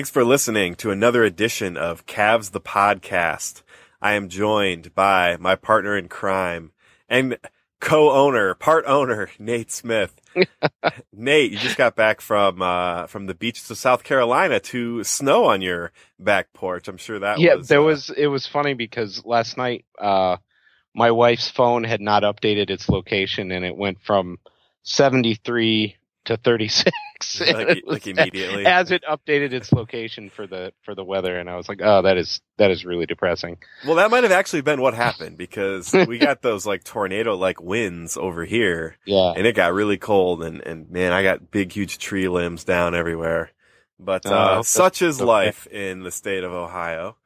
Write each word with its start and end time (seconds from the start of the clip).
Thanks 0.00 0.08
for 0.08 0.24
listening 0.24 0.76
to 0.76 0.90
another 0.90 1.24
edition 1.24 1.76
of 1.76 2.06
Cavs 2.06 2.52
the 2.52 2.60
Podcast. 2.60 3.60
I 4.00 4.14
am 4.14 4.30
joined 4.30 4.94
by 4.94 5.36
my 5.36 5.56
partner 5.56 5.94
in 5.94 6.08
crime 6.08 6.72
and 7.06 7.36
co-owner, 7.80 8.54
part 8.54 8.86
owner, 8.86 9.28
Nate 9.38 9.70
Smith. 9.70 10.18
Nate, 11.12 11.52
you 11.52 11.58
just 11.58 11.76
got 11.76 11.96
back 11.96 12.22
from 12.22 12.62
uh, 12.62 13.08
from 13.08 13.26
the 13.26 13.34
beaches 13.34 13.70
of 13.70 13.76
South 13.76 14.02
Carolina 14.02 14.58
to 14.60 15.04
snow 15.04 15.44
on 15.44 15.60
your 15.60 15.92
back 16.18 16.54
porch. 16.54 16.88
I'm 16.88 16.96
sure 16.96 17.18
that 17.18 17.38
yeah, 17.38 17.56
was 17.56 17.68
there 17.68 17.80
uh, 17.80 17.84
was. 17.84 18.08
It 18.08 18.28
was 18.28 18.46
funny 18.46 18.72
because 18.72 19.22
last 19.26 19.58
night, 19.58 19.84
uh, 19.98 20.38
my 20.94 21.10
wife's 21.10 21.50
phone 21.50 21.84
had 21.84 22.00
not 22.00 22.22
updated 22.22 22.70
its 22.70 22.88
location, 22.88 23.50
and 23.50 23.66
it 23.66 23.76
went 23.76 24.00
from 24.00 24.38
seventy 24.82 25.34
three 25.34 25.96
to 26.24 26.38
thirty 26.38 26.68
six. 27.22 27.52
Like- 27.52 27.82
like 27.86 28.06
immediately. 28.06 28.66
as 28.66 28.90
it 28.90 29.02
updated 29.08 29.52
its 29.52 29.72
location 29.72 30.30
for 30.30 30.46
the 30.46 30.72
for 30.82 30.94
the 30.94 31.04
weather, 31.04 31.38
and 31.38 31.48
I 31.50 31.56
was 31.56 31.68
like, 31.68 31.80
oh, 31.82 32.02
that 32.02 32.16
is 32.16 32.40
that 32.58 32.70
is 32.70 32.84
really 32.84 33.06
depressing. 33.06 33.58
Well, 33.86 33.96
that 33.96 34.10
might 34.10 34.22
have 34.24 34.32
actually 34.32 34.62
been 34.62 34.80
what 34.80 34.94
happened 34.94 35.36
because 35.38 35.92
we 36.08 36.18
got 36.18 36.42
those 36.42 36.66
like 36.66 36.84
tornado 36.84 37.36
like 37.36 37.60
winds 37.60 38.16
over 38.16 38.44
here 38.44 38.96
Yeah, 39.06 39.32
and 39.36 39.46
it 39.46 39.54
got 39.54 39.72
really 39.72 39.96
cold 39.98 40.42
and, 40.42 40.60
and 40.66 40.90
man, 40.90 41.12
I 41.12 41.22
got 41.22 41.50
big, 41.50 41.72
huge 41.72 41.98
tree 41.98 42.28
limbs 42.28 42.64
down 42.64 42.94
everywhere. 42.94 43.50
But, 44.02 44.24
Oh, 44.24 44.32
uh, 44.34 44.62
such 44.62 45.02
is 45.02 45.20
okay. 45.20 45.26
life 45.26 45.66
in 45.66 46.02
the 46.04 46.10
state 46.10 46.42
of 46.42 46.52
Ohio. 46.54 47.16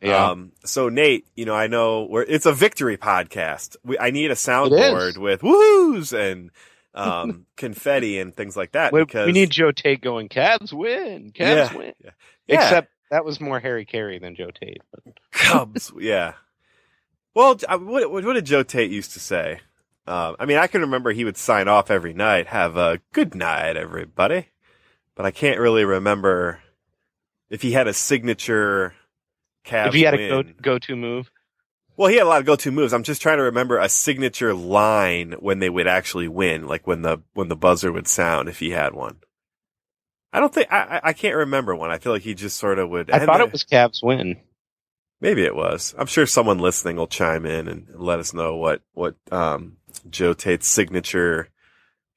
yeah. 0.00 0.30
Um, 0.30 0.52
so 0.64 0.88
Nate, 0.88 1.26
you 1.34 1.44
know, 1.44 1.54
I 1.56 1.66
know 1.66 2.04
we're, 2.08 2.22
it's 2.22 2.46
a 2.46 2.52
victory 2.52 2.96
podcast. 2.96 3.76
We, 3.84 3.98
I 3.98 4.10
need 4.12 4.30
a 4.30 4.34
soundboard 4.34 5.18
with 5.18 5.40
woohoo's 5.40 6.12
and, 6.12 6.50
um, 6.94 7.46
confetti 7.56 8.18
and 8.18 8.34
things 8.34 8.56
like 8.56 8.72
that 8.72 8.92
we, 8.92 9.00
because 9.04 9.26
we 9.26 9.32
need 9.32 9.50
Joe 9.50 9.72
Tait 9.72 10.00
going. 10.00 10.28
Cavs 10.28 10.72
win. 10.72 11.32
Cavs 11.32 11.72
Yeah, 11.72 11.76
win. 11.76 11.92
yeah. 12.04 12.10
Except 12.48 12.88
that 13.10 13.24
was 13.24 13.40
more 13.40 13.60
Harry 13.60 13.84
Caray 13.84 14.18
than 14.18 14.34
Joe 14.34 14.50
Tait. 14.50 14.82
But 14.92 15.14
Cubs. 15.32 15.92
yeah. 15.98 16.34
Well, 17.34 17.56
what, 17.68 18.10
what 18.10 18.32
did 18.34 18.46
Joe 18.46 18.62
Tait 18.64 18.90
used 18.90 19.12
to 19.12 19.20
say? 19.20 19.60
Um, 20.06 20.34
I 20.40 20.46
mean, 20.46 20.56
I 20.58 20.66
can 20.66 20.80
remember 20.80 21.12
he 21.12 21.24
would 21.24 21.36
sign 21.36 21.68
off 21.68 21.90
every 21.90 22.12
night, 22.12 22.48
have 22.48 22.76
a 22.76 23.00
good 23.12 23.34
night, 23.34 23.76
everybody. 23.76 24.48
But 25.14 25.26
I 25.26 25.30
can't 25.30 25.60
really 25.60 25.84
remember 25.84 26.60
if 27.50 27.62
he 27.62 27.72
had 27.72 27.86
a 27.86 27.92
signature 27.92 28.94
Cavs 29.64 29.88
if 29.88 29.94
he 29.94 30.02
had 30.02 30.14
a 30.14 30.28
go 30.28 30.42
go 30.62 30.78
to 30.78 30.96
move, 30.96 31.30
Well, 32.00 32.08
he 32.08 32.16
had 32.16 32.24
a 32.24 32.30
lot 32.30 32.40
of 32.40 32.46
go-to 32.46 32.70
moves. 32.72 32.94
I'm 32.94 33.02
just 33.02 33.20
trying 33.20 33.36
to 33.36 33.42
remember 33.42 33.76
a 33.76 33.86
signature 33.86 34.54
line 34.54 35.32
when 35.38 35.58
they 35.58 35.68
would 35.68 35.86
actually 35.86 36.28
win, 36.28 36.66
like 36.66 36.86
when 36.86 37.02
the 37.02 37.18
when 37.34 37.48
the 37.48 37.56
buzzer 37.56 37.92
would 37.92 38.08
sound, 38.08 38.48
if 38.48 38.58
he 38.58 38.70
had 38.70 38.94
one. 38.94 39.18
I 40.32 40.40
don't 40.40 40.50
think 40.50 40.72
I 40.72 41.00
I- 41.04 41.12
can't 41.12 41.36
remember 41.36 41.76
one. 41.76 41.90
I 41.90 41.98
feel 41.98 42.12
like 42.14 42.22
he 42.22 42.32
just 42.32 42.56
sort 42.56 42.78
of 42.78 42.88
would. 42.88 43.10
I 43.10 43.26
thought 43.26 43.42
it 43.42 43.52
was 43.52 43.64
Cavs 43.64 44.02
win. 44.02 44.40
Maybe 45.20 45.42
it 45.44 45.54
was. 45.54 45.94
I'm 45.98 46.06
sure 46.06 46.24
someone 46.24 46.58
listening 46.58 46.96
will 46.96 47.06
chime 47.06 47.44
in 47.44 47.68
and 47.68 47.86
let 47.94 48.18
us 48.18 48.32
know 48.32 48.56
what 48.56 48.80
what 48.94 49.16
um, 49.30 49.76
Joe 50.08 50.32
Tait's 50.32 50.68
signature 50.68 51.50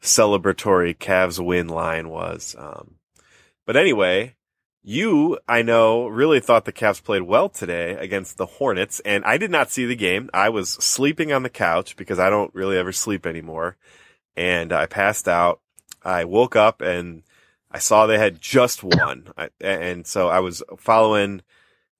celebratory 0.01 0.97
Cavs 0.97 1.45
win 1.45 1.67
line 1.67 2.07
was. 2.07 2.55
Um, 2.57 2.95
but 3.65 3.75
anyway, 3.75 4.35
you 4.83 5.39
I 5.47 5.61
know 5.61 6.07
really 6.07 6.39
thought 6.39 6.65
the 6.65 6.73
Cavs 6.73 7.03
played 7.03 7.23
well 7.23 7.49
today 7.49 7.93
against 7.93 8.37
the 8.37 8.45
Hornets, 8.45 8.99
and 9.01 9.23
I 9.25 9.37
did 9.37 9.49
not 9.49 9.71
see 9.71 9.85
the 9.85 9.95
game. 9.95 10.29
I 10.33 10.49
was 10.49 10.69
sleeping 10.69 11.31
on 11.31 11.43
the 11.43 11.49
couch 11.49 11.95
because 11.95 12.19
I 12.19 12.29
don't 12.29 12.53
really 12.53 12.77
ever 12.77 12.91
sleep 12.91 13.25
anymore, 13.25 13.77
and 14.35 14.73
I 14.73 14.85
passed 14.85 15.27
out. 15.27 15.61
I 16.03 16.25
woke 16.25 16.55
up 16.55 16.81
and 16.81 17.23
I 17.71 17.79
saw 17.79 18.05
they 18.05 18.19
had 18.19 18.41
just 18.41 18.83
won, 18.83 19.29
I, 19.37 19.49
and 19.61 20.05
so 20.05 20.27
I 20.27 20.39
was 20.39 20.61
following 20.77 21.41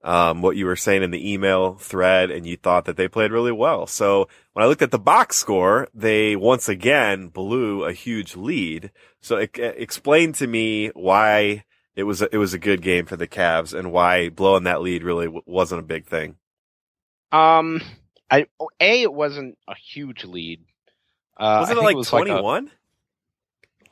um, 0.04 0.42
what 0.42 0.58
you 0.58 0.66
were 0.66 0.76
saying 0.76 1.02
in 1.02 1.12
the 1.12 1.34
email 1.34 1.76
thread 1.76 2.30
and 2.30 2.46
you 2.46 2.58
thought 2.58 2.86
that 2.86 2.98
they 2.98 3.08
played 3.08 3.32
really 3.32 3.52
well. 3.52 3.88
So 3.88 4.28
when 4.52 4.64
I 4.64 4.68
looked 4.68 4.82
at 4.82 4.92
the 4.92 5.00
box 5.00 5.38
score, 5.38 5.88
they 5.94 6.36
once 6.36 6.68
again 6.68 7.30
blew 7.30 7.86
a 7.86 7.94
huge 7.94 8.36
lead. 8.36 8.92
So 9.22 9.40
e- 9.40 9.48
explain 9.56 10.34
to 10.34 10.48
me 10.48 10.90
why 10.90 11.64
it 11.96 12.04
was, 12.04 12.22
a, 12.22 12.30
it 12.34 12.38
was 12.38 12.54
a 12.54 12.60
good 12.60 12.82
game 12.82 13.06
for 13.06 13.16
the 13.16 13.28
Cavs 13.28 13.78
and 13.78 13.92
why 13.92 14.30
blowing 14.30 14.64
that 14.64 14.82
lead 14.82 15.04
really 15.04 15.26
w- 15.26 15.44
wasn't 15.46 15.80
a 15.80 15.84
big 15.84 16.06
thing. 16.06 16.36
Um, 17.32 17.82
I 18.30 18.48
a 18.80 19.02
it 19.04 19.14
wasn't 19.14 19.58
a 19.68 19.76
huge 19.76 20.24
lead. 20.24 20.62
Uh, 21.38 21.58
wasn't 21.62 21.80
it 21.80 21.82
like 21.84 22.06
21? 22.06 22.72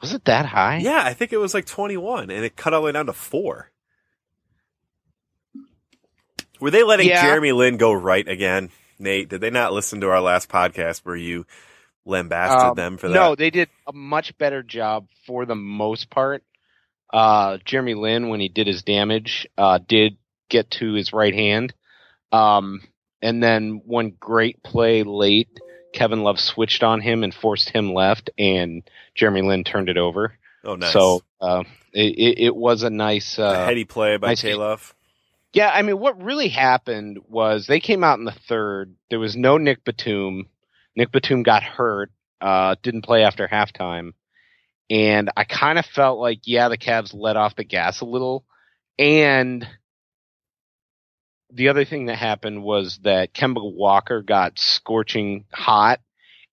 was 0.01 0.13
it 0.13 0.25
that 0.25 0.45
high? 0.45 0.77
yeah, 0.77 1.01
I 1.03 1.13
think 1.13 1.33
it 1.33 1.38
was 1.38 1.53
like 1.53 1.65
21 1.65 2.30
and 2.31 2.45
it 2.45 2.56
cut 2.56 2.74
all 2.74 2.81
the 2.81 2.86
way 2.86 2.92
down 2.92 3.07
to 3.07 3.13
four. 3.13 3.71
Were 6.59 6.71
they 6.71 6.83
letting 6.83 7.07
Yeah. 7.07 7.21
Jeremy 7.24 7.51
Lin 7.51 7.77
go 7.77 7.92
right 7.92 8.27
again? 8.27 8.69
Nate, 9.00 9.30
did 9.30 9.42
they 9.42 9.50
not 9.50 9.74
listen 9.74 10.01
to 10.01 10.09
our 10.09 10.21
last 10.21 10.48
podcast 10.50 11.00
where 11.03 11.15
you 11.15 11.45
lambasted 12.06 12.69
Um, 12.69 12.75
them 12.75 12.98
for 12.98 13.07
that? 13.09 13.15
No, 13.15 13.33
they 13.36 13.50
did 13.50 13.69
a 13.88 13.94
much 13.94 14.38
better 14.38 14.62
job 14.62 15.07
for 15.25 15.45
the 15.45 15.56
most 15.56 16.12
part. 16.12 16.44
Uh, 17.12 17.58
Jeremy 17.66 17.94
Lin, 17.94 18.30
when 18.30 18.40
he 18.40 18.48
did 18.50 18.68
his 18.68 18.84
damage, 18.84 19.48
uh, 19.58 19.80
did 19.86 20.18
get 20.50 20.72
to 20.72 20.94
his 20.94 21.13
right 21.13 21.34
hand. 21.34 21.74
Um, 22.31 22.81
and 23.22 23.44
then 23.44 23.81
one 23.86 24.13
great 24.19 24.63
play 24.63 25.04
late, 25.04 25.50
Kevin 25.94 26.24
Love 26.24 26.40
switched 26.40 26.84
on 26.84 27.02
him 27.02 27.24
and 27.24 27.34
forced 27.34 27.69
him 27.69 27.94
left, 27.94 28.30
and 28.38 28.84
Jeremy 29.16 29.42
Lin 29.42 29.63
turned 29.63 29.90
it 29.90 29.98
over. 29.98 30.34
Oh, 30.63 30.75
nice. 30.75 30.94
So 30.94 31.22
uh, 31.42 31.63
it, 31.94 32.40
it, 32.40 32.56
was 32.56 32.84
a 32.84 32.90
nice. 32.90 33.38
a 33.38 33.44
Uh, 33.46 33.66
heady 33.66 33.84
play 33.84 34.18
by 34.18 34.28
nice- 34.28 34.42
K 34.42 34.56
Love. 34.56 34.94
Yeah, 35.54 35.69
I 35.69 35.81
mean, 35.81 36.00
what 36.00 36.24
really 36.24 36.48
happened 36.48 37.19
was 37.28 37.68
they 37.68 37.81
came 37.81 38.06
out 38.06 38.18
in 38.19 38.24
the 38.24 38.31
third. 38.48 38.96
There 39.10 39.19
was 39.19 39.36
no 39.36 39.58
Nick 39.58 39.84
Batum. 39.84 40.48
Nick 40.96 41.12
Batum 41.12 41.44
got 41.44 41.62
hurt, 41.62 42.10
uh, 42.40 42.75
didn't 42.81 43.02
play 43.02 43.24
after 43.25 43.50
halftime. 43.50 44.13
And 44.91 45.31
I 45.38 45.45
kind 45.45 45.79
of 45.79 45.85
felt 45.85 46.19
like, 46.19 46.41
yeah, 46.43 46.67
the 46.67 46.77
Cavs 46.77 47.13
let 47.13 47.38
off 47.38 47.55
the 47.55 47.63
gas 47.63 48.01
a 48.01 48.05
little. 48.05 48.43
And 48.99 49.65
the 51.49 51.69
other 51.69 51.85
thing 51.85 52.07
that 52.07 52.17
happened 52.17 52.61
was 52.61 52.99
that 53.03 53.33
Kemba 53.33 53.61
Walker 53.73 54.21
got 54.21 54.59
scorching 54.59 55.45
hot, 55.51 56.01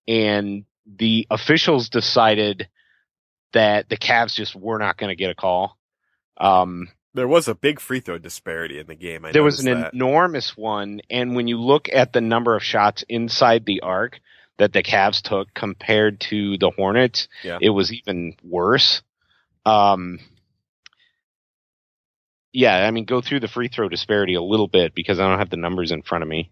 and 0.07 0.63
the 0.85 1.27
officials 1.29 1.89
decided 1.89 2.69
that 3.51 3.89
the 3.89 3.97
Cavs 3.97 4.35
just 4.35 4.55
were 4.55 4.79
not 4.79 4.97
going 4.97 5.09
to 5.09 5.15
get 5.17 5.31
a 5.31 5.35
call. 5.35 5.77
Um, 6.39 6.87
There 7.13 7.27
was 7.27 7.49
a 7.49 7.55
big 7.55 7.81
free 7.81 7.99
throw 7.99 8.17
disparity 8.17 8.79
in 8.79 8.87
the 8.87 8.95
game. 8.95 9.25
I 9.25 9.33
there 9.33 9.43
was 9.43 9.65
an 9.65 9.81
that. 9.81 9.93
enormous 9.93 10.55
one, 10.55 11.01
and 11.09 11.35
when 11.35 11.49
you 11.49 11.59
look 11.59 11.89
at 11.91 12.13
the 12.13 12.21
number 12.21 12.55
of 12.55 12.63
shots 12.63 13.03
inside 13.09 13.65
the 13.65 13.81
arc 13.81 14.21
that 14.59 14.71
the 14.73 14.83
Cavs 14.83 15.21
took 15.21 15.51
compared 15.53 16.19
to 16.19 16.57
the 16.57 16.69
Hornets, 16.69 17.27
Yeah. 17.43 17.57
it 17.59 17.69
was 17.69 17.91
even 17.91 18.35
worse. 18.43 19.01
Um, 19.65 20.19
yeah, 22.51 22.85
I 22.87 22.91
mean, 22.91 23.05
go 23.05 23.21
through 23.21 23.41
the 23.41 23.47
free 23.47 23.67
throw 23.67 23.89
disparity 23.89 24.33
a 24.33 24.41
little 24.41 24.67
bit 24.67 24.93
because 24.95 25.19
I 25.19 25.27
don't 25.27 25.39
have 25.39 25.49
the 25.49 25.57
numbers 25.57 25.91
in 25.91 26.01
front 26.01 26.23
of 26.23 26.27
me. 26.27 26.51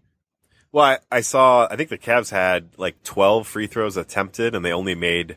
Well, 0.70 0.84
I, 0.84 0.98
I 1.10 1.20
saw. 1.22 1.66
I 1.70 1.76
think 1.76 1.88
the 1.88 1.98
Cavs 1.98 2.30
had 2.30 2.70
like 2.76 3.02
twelve 3.02 3.46
free 3.46 3.66
throws 3.66 3.96
attempted, 3.96 4.54
and 4.54 4.64
they 4.64 4.72
only 4.72 4.94
made 4.94 5.36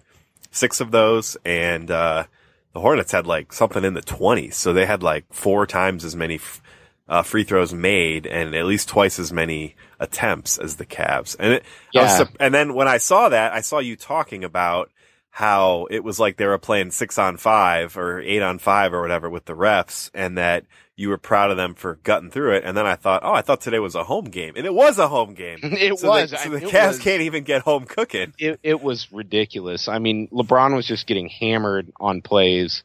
six 0.51 0.81
of 0.81 0.91
those. 0.91 1.37
And 1.45 1.89
uh, 1.89 2.25
the 2.73 2.81
Hornets 2.81 3.13
had 3.13 3.25
like 3.25 3.53
something 3.53 3.83
in 3.85 3.93
the 3.93 4.01
twenties, 4.01 4.55
so 4.57 4.73
they 4.73 4.85
had 4.85 5.01
like 5.01 5.25
four 5.33 5.65
times 5.65 6.03
as 6.03 6.15
many 6.17 6.35
f- 6.35 6.61
uh, 7.07 7.23
free 7.23 7.43
throws 7.45 7.73
made, 7.73 8.27
and 8.27 8.53
at 8.53 8.65
least 8.65 8.89
twice 8.89 9.17
as 9.19 9.31
many 9.31 9.75
attempts 10.01 10.57
as 10.57 10.75
the 10.75 10.85
Cavs. 10.85 11.35
And 11.39 11.53
it, 11.53 11.63
I 11.95 12.01
was 12.01 12.19
Yeah. 12.19 12.25
and 12.39 12.53
then 12.53 12.73
when 12.73 12.87
I 12.89 12.97
saw 12.97 13.29
that, 13.29 13.53
I 13.53 13.61
saw 13.61 13.79
you 13.79 13.95
talking 13.95 14.43
about 14.43 14.91
how 15.29 15.87
it 15.89 16.03
was 16.03 16.19
like 16.19 16.35
they 16.35 16.45
were 16.45 16.57
playing 16.57 16.91
six 16.91 17.17
on 17.17 17.37
five 17.37 17.95
or 17.95 18.19
eight 18.19 18.41
on 18.41 18.59
five 18.59 18.93
or 18.93 19.01
whatever 19.01 19.29
with 19.29 19.45
the 19.45 19.53
refs, 19.55 20.11
and 20.13 20.37
that 20.37 20.65
you 20.97 21.07
were 21.07 21.17
proud 21.17 21.49
of 21.51 21.57
them 21.57 21.73
for 21.73 21.95
gutting 22.03 22.29
through 22.29 22.51
it. 22.57 22.63
And 22.65 22.75
then 22.75 22.85
I 22.85 22.95
thought, 22.95 23.21
oh, 23.23 23.31
I 23.31 23.41
thought 23.41 23.61
today 23.61 23.79
was 23.79 23.95
a 23.95 24.03
home 24.03 24.25
game, 24.25 24.53
and 24.57 24.65
it 24.65 24.73
was 24.73 24.99
a 24.99 25.07
home 25.07 25.33
game. 25.33 25.59
It 25.63 25.97
so 25.99 26.09
was. 26.09 26.31
The, 26.31 26.37
so 26.37 26.49
the 26.49 26.57
it 26.57 26.63
Cavs 26.63 26.87
was- 26.89 26.99
can't 26.99 27.21
even 27.21 27.43
get 27.45 27.61
home 27.61 27.85
cooking. 27.85 28.33
it, 28.37 28.59
it 28.61 28.81
was 28.83 29.09
ridiculous. 29.13 29.87
I 29.87 29.99
mean, 29.99 30.27
LeBron 30.33 30.75
was 30.75 30.85
just 30.85 31.07
getting 31.07 31.29
hammered 31.29 31.91
on 31.99 32.21
plays, 32.21 32.83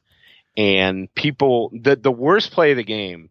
and 0.56 1.12
people. 1.14 1.72
The 1.74 1.96
the 1.96 2.12
worst 2.12 2.52
play 2.52 2.70
of 2.70 2.76
the 2.76 2.84
game, 2.84 3.28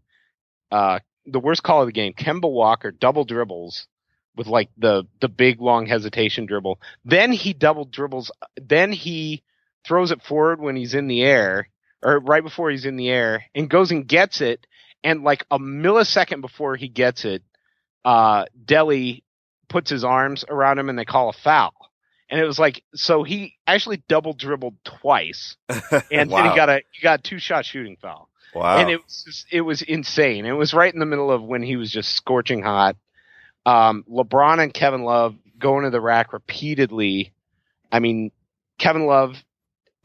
uh, 0.72 1.00
the 1.26 1.40
worst 1.40 1.64
call 1.64 1.82
of 1.82 1.88
the 1.88 1.94
game. 1.94 2.14
Kemba 2.14 2.52
Walker 2.52 2.92
double 2.92 3.26
dribbles 3.26 3.88
with 4.36 4.48
like 4.48 4.70
the 4.78 5.08
the 5.22 5.30
big 5.30 5.62
long 5.62 5.86
hesitation 5.86 6.46
dribble. 6.46 6.80
Then 7.04 7.32
he 7.32 7.54
double 7.54 7.86
dribbles. 7.86 8.32
Then 8.62 8.92
he 8.92 9.44
throws 9.88 10.12
it 10.12 10.22
forward 10.24 10.60
when 10.60 10.76
he's 10.76 10.94
in 10.94 11.08
the 11.08 11.24
air, 11.24 11.70
or 12.04 12.20
right 12.20 12.44
before 12.44 12.70
he's 12.72 12.86
in 12.86 12.96
the 12.96 13.10
air, 13.10 13.46
and 13.54 13.70
goes 13.70 13.92
and 13.92 14.08
gets 14.08 14.42
it. 14.42 14.66
And 15.04 15.24
like 15.24 15.46
a 15.52 15.60
millisecond 15.60 16.42
before 16.42 16.76
he 16.76 16.88
gets 16.88 17.26
it, 17.26 17.44
uh, 18.04 18.46
Delly 18.66 19.22
puts 19.70 19.90
his 19.90 20.04
arms 20.04 20.44
around 20.48 20.80
him 20.80 20.90
and 20.90 20.98
they 20.98 21.06
call 21.06 21.30
a 21.30 21.34
foul. 21.34 21.74
And 22.30 22.40
it 22.40 22.46
was 22.46 22.58
like, 22.58 22.84
so 22.96 23.24
he 23.24 23.56
actually 23.68 24.02
double 24.08 24.34
dribbled 24.34 24.78
twice, 24.84 25.58
and 25.70 26.32
then 26.32 26.50
he 26.50 26.56
got 26.56 26.70
a 26.70 26.82
he 26.92 27.04
got 27.04 27.20
a 27.20 27.22
two 27.22 27.38
shot 27.38 27.66
shooting 27.66 27.98
foul, 28.02 28.30
Wow. 28.56 28.78
and 28.78 28.90
it 28.90 29.04
was 29.04 29.24
just, 29.26 29.46
it 29.52 29.62
was 29.62 29.82
insane. 29.82 30.46
It 30.46 30.54
was 30.54 30.74
right 30.74 30.94
in 30.94 31.00
the 31.00 31.06
middle 31.06 31.30
of 31.30 31.44
when 31.44 31.62
he 31.62 31.76
was 31.76 31.92
just 31.92 32.16
scorching 32.16 32.64
hot. 32.64 32.96
Um, 33.66 34.06
LeBron 34.10 34.64
and 34.64 34.74
Kevin 34.74 35.04
Love 35.04 35.36
going 35.60 35.84
to 35.84 35.90
the 35.90 36.00
rack 36.00 36.32
repeatedly. 36.32 37.34
I 37.92 38.00
mean, 38.00 38.32
Kevin 38.78 39.06
Love 39.06 39.36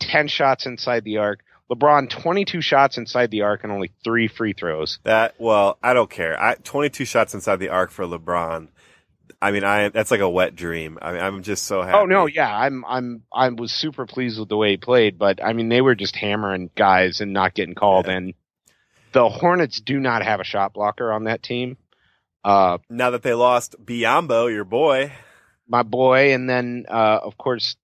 ten 0.00 0.29
shots 0.29 0.67
inside 0.67 1.05
the 1.05 1.19
arc. 1.19 1.41
LeBron 1.70 2.11
twenty 2.11 2.44
two 2.44 2.61
shots 2.61 2.99
inside 2.99 3.31
the 3.31 3.43
arc 3.43 3.62
and 3.62 3.73
only 3.73 3.93
three 4.02 4.26
free 4.26 4.52
throws. 4.52 4.99
That 5.05 5.35
well, 5.38 5.79
I 5.82 5.94
don't 5.94 6.11
care. 6.11 6.41
I 6.43 6.56
22 6.56 7.05
shots 7.05 7.35
inside 7.35 7.56
the 7.56 7.69
arc 7.69 7.91
for 7.91 8.05
LeBron. 8.05 8.69
I 9.40 9.50
mean, 9.50 9.64
I 9.64 9.88
that's 9.88 10.10
like 10.10 10.20
a 10.20 10.28
wet 10.28 10.54
dream. 10.56 10.98
I 11.00 11.12
mean, 11.12 11.20
I'm 11.20 11.42
just 11.42 11.64
so 11.64 11.82
happy. 11.82 11.96
Oh 11.98 12.04
no, 12.06 12.26
yeah, 12.26 12.54
I'm 12.54 12.84
I'm 12.86 13.22
I 13.32 13.48
was 13.50 13.72
super 13.72 14.06
pleased 14.06 14.38
with 14.38 14.48
the 14.48 14.56
way 14.56 14.70
he 14.72 14.76
played, 14.76 15.18
but 15.18 15.42
I 15.42 15.52
mean 15.52 15.68
they 15.68 15.80
were 15.80 15.94
just 15.94 16.16
hammering 16.16 16.70
guys 16.76 17.20
and 17.20 17.32
not 17.32 17.54
getting 17.54 17.74
called. 17.74 18.06
Yeah. 18.06 18.12
And 18.16 18.34
the 19.12 19.28
Hornets 19.28 19.80
do 19.80 19.98
not 19.98 20.22
have 20.22 20.40
a 20.40 20.44
shot 20.44 20.72
blocker 20.74 21.12
on 21.12 21.24
that 21.24 21.42
team. 21.42 21.76
Uh, 22.44 22.78
Now 22.88 23.10
that 23.10 23.22
they 23.22 23.34
lost 23.34 23.74
Biyombo, 23.84 24.50
your 24.52 24.64
boy. 24.64 25.12
my 25.68 25.82
boy, 25.82 26.32
and 26.32 26.48
then 26.48 26.86
uh, 26.88 27.18
of 27.22 27.36
course, 27.36 27.76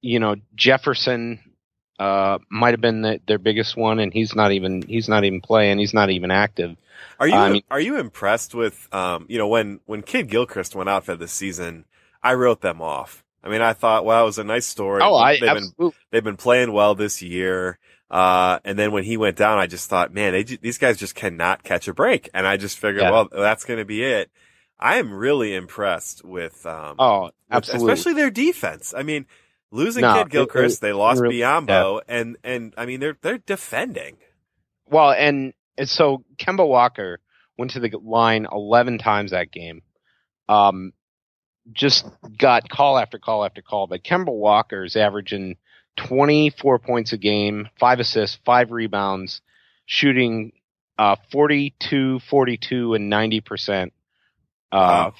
you 0.00 0.18
know 0.20 0.36
Jefferson 0.54 1.40
uh, 1.98 2.38
might 2.50 2.70
have 2.72 2.80
been 2.80 3.02
the, 3.02 3.20
their 3.26 3.38
biggest 3.38 3.76
one, 3.76 3.98
and 3.98 4.12
he's 4.12 4.34
not 4.34 4.52
even 4.52 4.82
he's 4.82 5.08
not 5.08 5.24
even 5.24 5.40
playing. 5.40 5.78
He's 5.78 5.94
not 5.94 6.10
even 6.10 6.30
active. 6.30 6.76
Are 7.20 7.28
you 7.28 7.34
mean- 7.52 7.62
are 7.70 7.80
you 7.80 7.98
impressed 7.98 8.54
with 8.54 8.88
um 8.92 9.26
you 9.28 9.38
know 9.38 9.48
when 9.48 9.80
when 9.86 10.02
Kidd-Gilchrist 10.02 10.74
went 10.74 10.88
out 10.88 11.04
for 11.04 11.16
the 11.16 11.28
season? 11.28 11.84
I 12.22 12.34
wrote 12.34 12.60
them 12.60 12.80
off. 12.80 13.24
I 13.44 13.48
mean, 13.48 13.60
I 13.62 13.72
thought, 13.72 14.04
well, 14.04 14.22
it 14.22 14.26
was 14.26 14.38
a 14.38 14.44
nice 14.44 14.66
story. 14.66 15.00
Oh, 15.02 15.16
I 15.16 15.40
they've 15.40 15.54
been 15.76 15.92
they've 16.10 16.22
been 16.24 16.36
playing 16.36 16.72
well 16.72 16.94
this 16.94 17.20
year. 17.22 17.78
Uh, 18.10 18.58
and 18.64 18.78
then 18.78 18.92
when 18.92 19.04
he 19.04 19.16
went 19.16 19.36
down, 19.38 19.58
I 19.58 19.66
just 19.66 19.88
thought, 19.88 20.12
man, 20.12 20.32
they, 20.34 20.42
these 20.42 20.76
guys 20.76 20.98
just 20.98 21.14
cannot 21.14 21.62
catch 21.62 21.88
a 21.88 21.94
break. 21.94 22.28
And 22.34 22.46
I 22.46 22.58
just 22.58 22.78
figured, 22.78 23.00
Yeah. 23.02 23.10
well, 23.10 23.28
that's 23.32 23.64
going 23.64 23.78
to 23.78 23.86
be 23.86 24.04
it. 24.04 24.30
I 24.78 24.98
am 24.98 25.14
really 25.14 25.54
impressed 25.54 26.22
with, 26.22 26.66
um, 26.66 26.96
Oh, 26.98 27.22
with- 27.22 27.32
absolutely. 27.50 27.90
especially 27.94 28.12
their 28.12 28.30
defense. 28.30 28.92
I 28.94 29.02
mean, 29.02 29.24
losing 29.70 30.02
No, 30.02 30.12
Kidd-Gilchrist, 30.18 30.76
it- 30.76 30.80
they 30.82 30.92
lost 30.92 31.22
really- 31.22 31.38
Biyombo, 31.38 32.02
and 32.06 32.36
and 32.44 32.74
I 32.76 32.84
mean, 32.84 33.00
they're 33.00 33.16
they're 33.22 33.38
defending. 33.38 34.18
Well, 34.90 35.12
and, 35.12 35.54
and 35.82 35.88
so 35.88 36.24
Kemba 36.36 36.64
Walker 36.66 37.18
went 37.58 37.72
to 37.72 37.80
the 37.80 37.90
line 38.02 38.46
11 38.50 38.98
times 38.98 39.32
that 39.32 39.50
game. 39.50 39.82
Um, 40.48 40.92
just 41.72 42.06
got 42.38 42.68
call 42.68 42.96
after 42.98 43.18
call 43.18 43.44
after 43.44 43.62
call, 43.62 43.88
but 43.88 44.04
Kemba 44.04 44.32
Walker 44.32 44.84
is 44.84 44.94
averaging 44.94 45.56
24 45.96 46.78
points 46.78 47.12
a 47.12 47.16
game, 47.16 47.68
five 47.80 47.98
assists, 47.98 48.38
five 48.44 48.70
rebounds, 48.70 49.40
shooting, 49.86 50.52
uh, 50.98 51.16
42, 51.32 52.20
42, 52.30 52.94
and 52.94 53.10
90%, 53.12 53.92
uh, 54.70 54.76
Wow. 55.10 55.14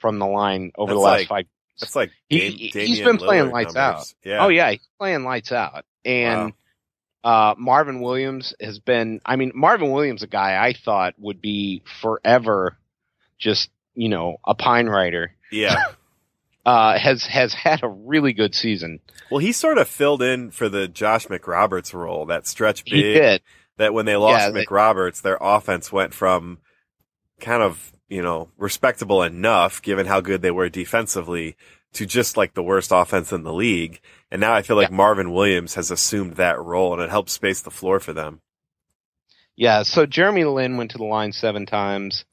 from 0.00 0.18
the 0.18 0.26
line 0.26 0.72
over 0.76 0.92
the 0.94 0.98
last 0.98 1.18
like- 1.20 1.28
five. 1.28 1.46
That's 1.80 1.94
like 1.96 2.10
He- 2.28 2.38
Dam- 2.38 2.58
he- 2.58 2.86
he's 2.86 3.00
been 3.00 3.18
playing 3.18 3.46
Lillard 3.46 3.52
lights 3.52 3.74
numbers. 3.74 4.14
Yeah. 4.24 4.44
Oh 4.44 4.48
yeah, 4.48 4.72
he's 4.72 4.88
playing 4.98 5.22
lights 5.24 5.52
out. 5.52 5.84
And 6.04 6.52
uh, 7.24 7.54
Marvin 7.56 8.00
Williams 8.00 8.54
has 8.60 8.78
been. 8.78 9.20
I 9.24 9.36
mean, 9.36 9.52
Marvin 9.54 9.92
Williams, 9.92 10.22
a 10.22 10.26
guy 10.26 10.64
I 10.64 10.72
thought 10.72 11.14
would 11.18 11.40
be 11.40 11.82
forever, 12.00 12.76
just 13.38 13.70
you 13.94 14.08
know, 14.08 14.38
a 14.46 14.54
pine 14.54 14.86
writer. 14.86 15.34
Yeah. 15.50 15.76
Uh, 16.64 16.96
has 16.96 17.26
has 17.26 17.52
had 17.52 17.82
a 17.82 17.88
really 17.88 18.32
good 18.32 18.54
season. 18.54 19.00
Well, 19.32 19.40
he 19.40 19.50
sort 19.50 19.78
of 19.78 19.88
filled 19.88 20.22
in 20.22 20.52
for 20.52 20.68
the 20.68 20.86
Josh 20.86 21.26
McRoberts 21.26 21.92
role, 21.92 22.24
that 22.26 22.46
stretch 22.46 22.84
big. 22.84 22.94
He 22.94 23.02
did. 23.14 23.42
That 23.78 23.92
when 23.92 24.06
they 24.06 24.14
lost 24.14 24.54
Yeah, 24.54 24.62
McRoberts, 24.62 25.22
their 25.22 25.38
offense 25.40 25.90
went 25.90 26.14
from 26.14 26.58
kind 27.40 27.64
of, 27.64 27.92
you 28.08 28.22
know, 28.22 28.48
respectable 28.56 29.24
enough 29.24 29.82
given 29.82 30.06
how 30.06 30.20
good 30.20 30.40
they 30.40 30.52
were 30.52 30.68
defensively 30.68 31.56
to 31.94 32.06
just 32.06 32.36
like 32.36 32.54
the 32.54 32.62
worst 32.62 32.92
offense 32.92 33.32
in 33.32 33.42
the 33.42 33.52
league. 33.52 34.00
And 34.32 34.40
now 34.40 34.54
I 34.54 34.62
feel 34.62 34.76
like 34.76 34.90
Marvin 34.90 35.30
Williams 35.30 35.74
has 35.74 35.90
assumed 35.90 36.36
that 36.36 36.58
role 36.58 36.94
and 36.94 37.02
it 37.02 37.10
helps 37.10 37.32
space 37.32 37.60
the 37.60 37.70
floor 37.70 38.00
for 38.00 38.14
them. 38.14 38.40
Yeah. 39.56 39.82
So 39.82 40.06
Jeremy 40.06 40.44
Lin 40.44 40.78
went 40.78 40.92
to 40.92 40.98
the 40.98 41.04
line 41.04 41.32
seven 41.32 41.66
times. 41.66 42.24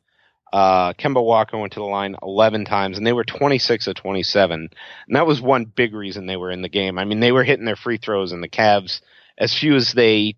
Uh, 0.54 0.94
Kemba 0.94 1.22
Walker 1.22 1.58
went 1.58 1.74
to 1.74 1.80
the 1.80 1.86
line 1.86 2.16
11 2.24 2.64
times 2.64 2.98
and 2.98 3.06
they 3.06 3.12
were 3.12 3.26
26 3.26 3.88
of 3.88 3.96
27. 3.96 4.70
And 5.08 5.16
that 5.16 5.28
was 5.28 5.42
one 5.42 5.66
big 5.66 5.94
reason 5.94 6.26
they 6.26 6.38
were 6.38 6.52
in 6.52 6.62
the 6.62 6.70
game. 6.70 6.98
I 6.98 7.04
mean, 7.04 7.20
they 7.20 7.34
were 7.34 7.44
hitting 7.44 7.66
their 7.66 7.76
free 7.76 7.98
throws 7.98 8.32
and 8.32 8.42
the 8.42 8.48
Cavs, 8.48 9.02
as 9.38 9.54
few 9.54 9.76
as 9.76 9.92
they 9.92 10.38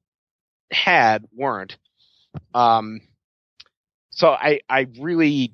had, 0.72 1.28
weren't. 1.32 1.78
Um, 2.56 3.02
so 4.10 4.30
I, 4.32 4.62
I 4.68 4.88
really 5.00 5.54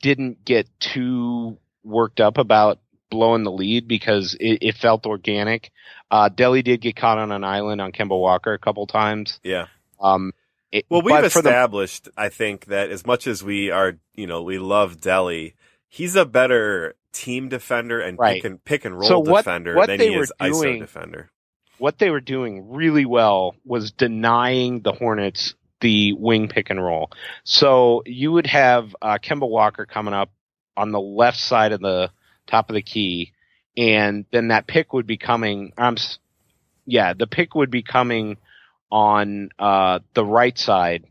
didn't 0.00 0.42
get 0.42 0.70
too 0.80 1.58
worked 1.84 2.18
up 2.20 2.38
about 2.38 2.78
blowing 3.10 3.44
the 3.44 3.52
lead 3.52 3.86
because 3.88 4.34
it, 4.40 4.58
it 4.62 4.74
felt 4.76 5.06
organic. 5.06 5.70
Uh, 6.10 6.28
Delly 6.28 6.62
did 6.62 6.80
get 6.80 6.96
caught 6.96 7.18
on 7.18 7.32
an 7.32 7.44
island 7.44 7.80
on 7.80 7.92
Kemba 7.92 8.18
Walker 8.18 8.52
a 8.52 8.58
couple 8.58 8.86
times. 8.86 9.40
Yeah. 9.42 9.66
Um, 10.00 10.32
it, 10.72 10.86
Well, 10.88 11.02
we've 11.02 11.14
for 11.32 11.42
the- 11.42 11.48
established, 11.48 12.08
I 12.16 12.28
think, 12.28 12.66
that 12.66 12.90
as 12.90 13.06
much 13.06 13.26
as 13.26 13.42
we 13.42 13.70
are, 13.70 13.94
you 14.14 14.26
know, 14.26 14.42
we 14.42 14.58
love 14.58 14.98
Delly, 14.98 15.54
he's 15.88 16.16
a 16.16 16.24
better 16.24 16.94
team 17.12 17.48
defender 17.48 18.00
and 18.00 18.18
Right. 18.18 18.34
pick 18.42 18.44
and 18.44 18.64
pick 18.64 18.84
and 18.84 18.94
roll 18.98 19.08
So 19.08 19.18
what- 19.20 19.44
defender 19.44 19.74
what 19.74 19.86
than 19.86 19.98
they 19.98 20.10
he 20.10 20.16
were 20.16 20.22
is 20.24 20.32
ISO 20.40 20.62
doing- 20.62 20.80
defender. 20.80 21.30
what 21.78 21.98
they 21.98 22.10
were 22.10 22.20
doing 22.20 22.70
really 22.72 23.04
well 23.06 23.54
was 23.64 23.92
denying 23.92 24.80
the 24.80 24.92
Hornets 24.92 25.54
the 25.82 26.14
wing 26.14 26.48
pick 26.48 26.70
and 26.70 26.82
roll. 26.82 27.10
So 27.44 28.02
you 28.06 28.32
would 28.32 28.46
have 28.46 28.96
uh, 29.02 29.18
Kemba 29.18 29.46
Walker 29.48 29.84
coming 29.84 30.14
up 30.14 30.30
on 30.74 30.90
the 30.90 31.00
left 31.00 31.38
side 31.38 31.72
of 31.72 31.80
the 31.80 32.10
top 32.46 32.70
of 32.70 32.74
the 32.74 32.82
key, 32.82 33.32
and 33.76 34.24
then 34.30 34.48
that 34.48 34.66
pick 34.66 34.92
would 34.92 35.06
be 35.06 35.16
coming. 35.16 35.72
I'm, 35.76 35.94
um, 35.94 35.96
yeah, 36.86 37.12
the 37.14 37.26
pick 37.26 37.54
would 37.54 37.70
be 37.70 37.82
coming 37.82 38.36
on 38.90 39.50
uh, 39.58 40.00
the 40.14 40.24
right 40.24 40.56
side, 40.56 41.04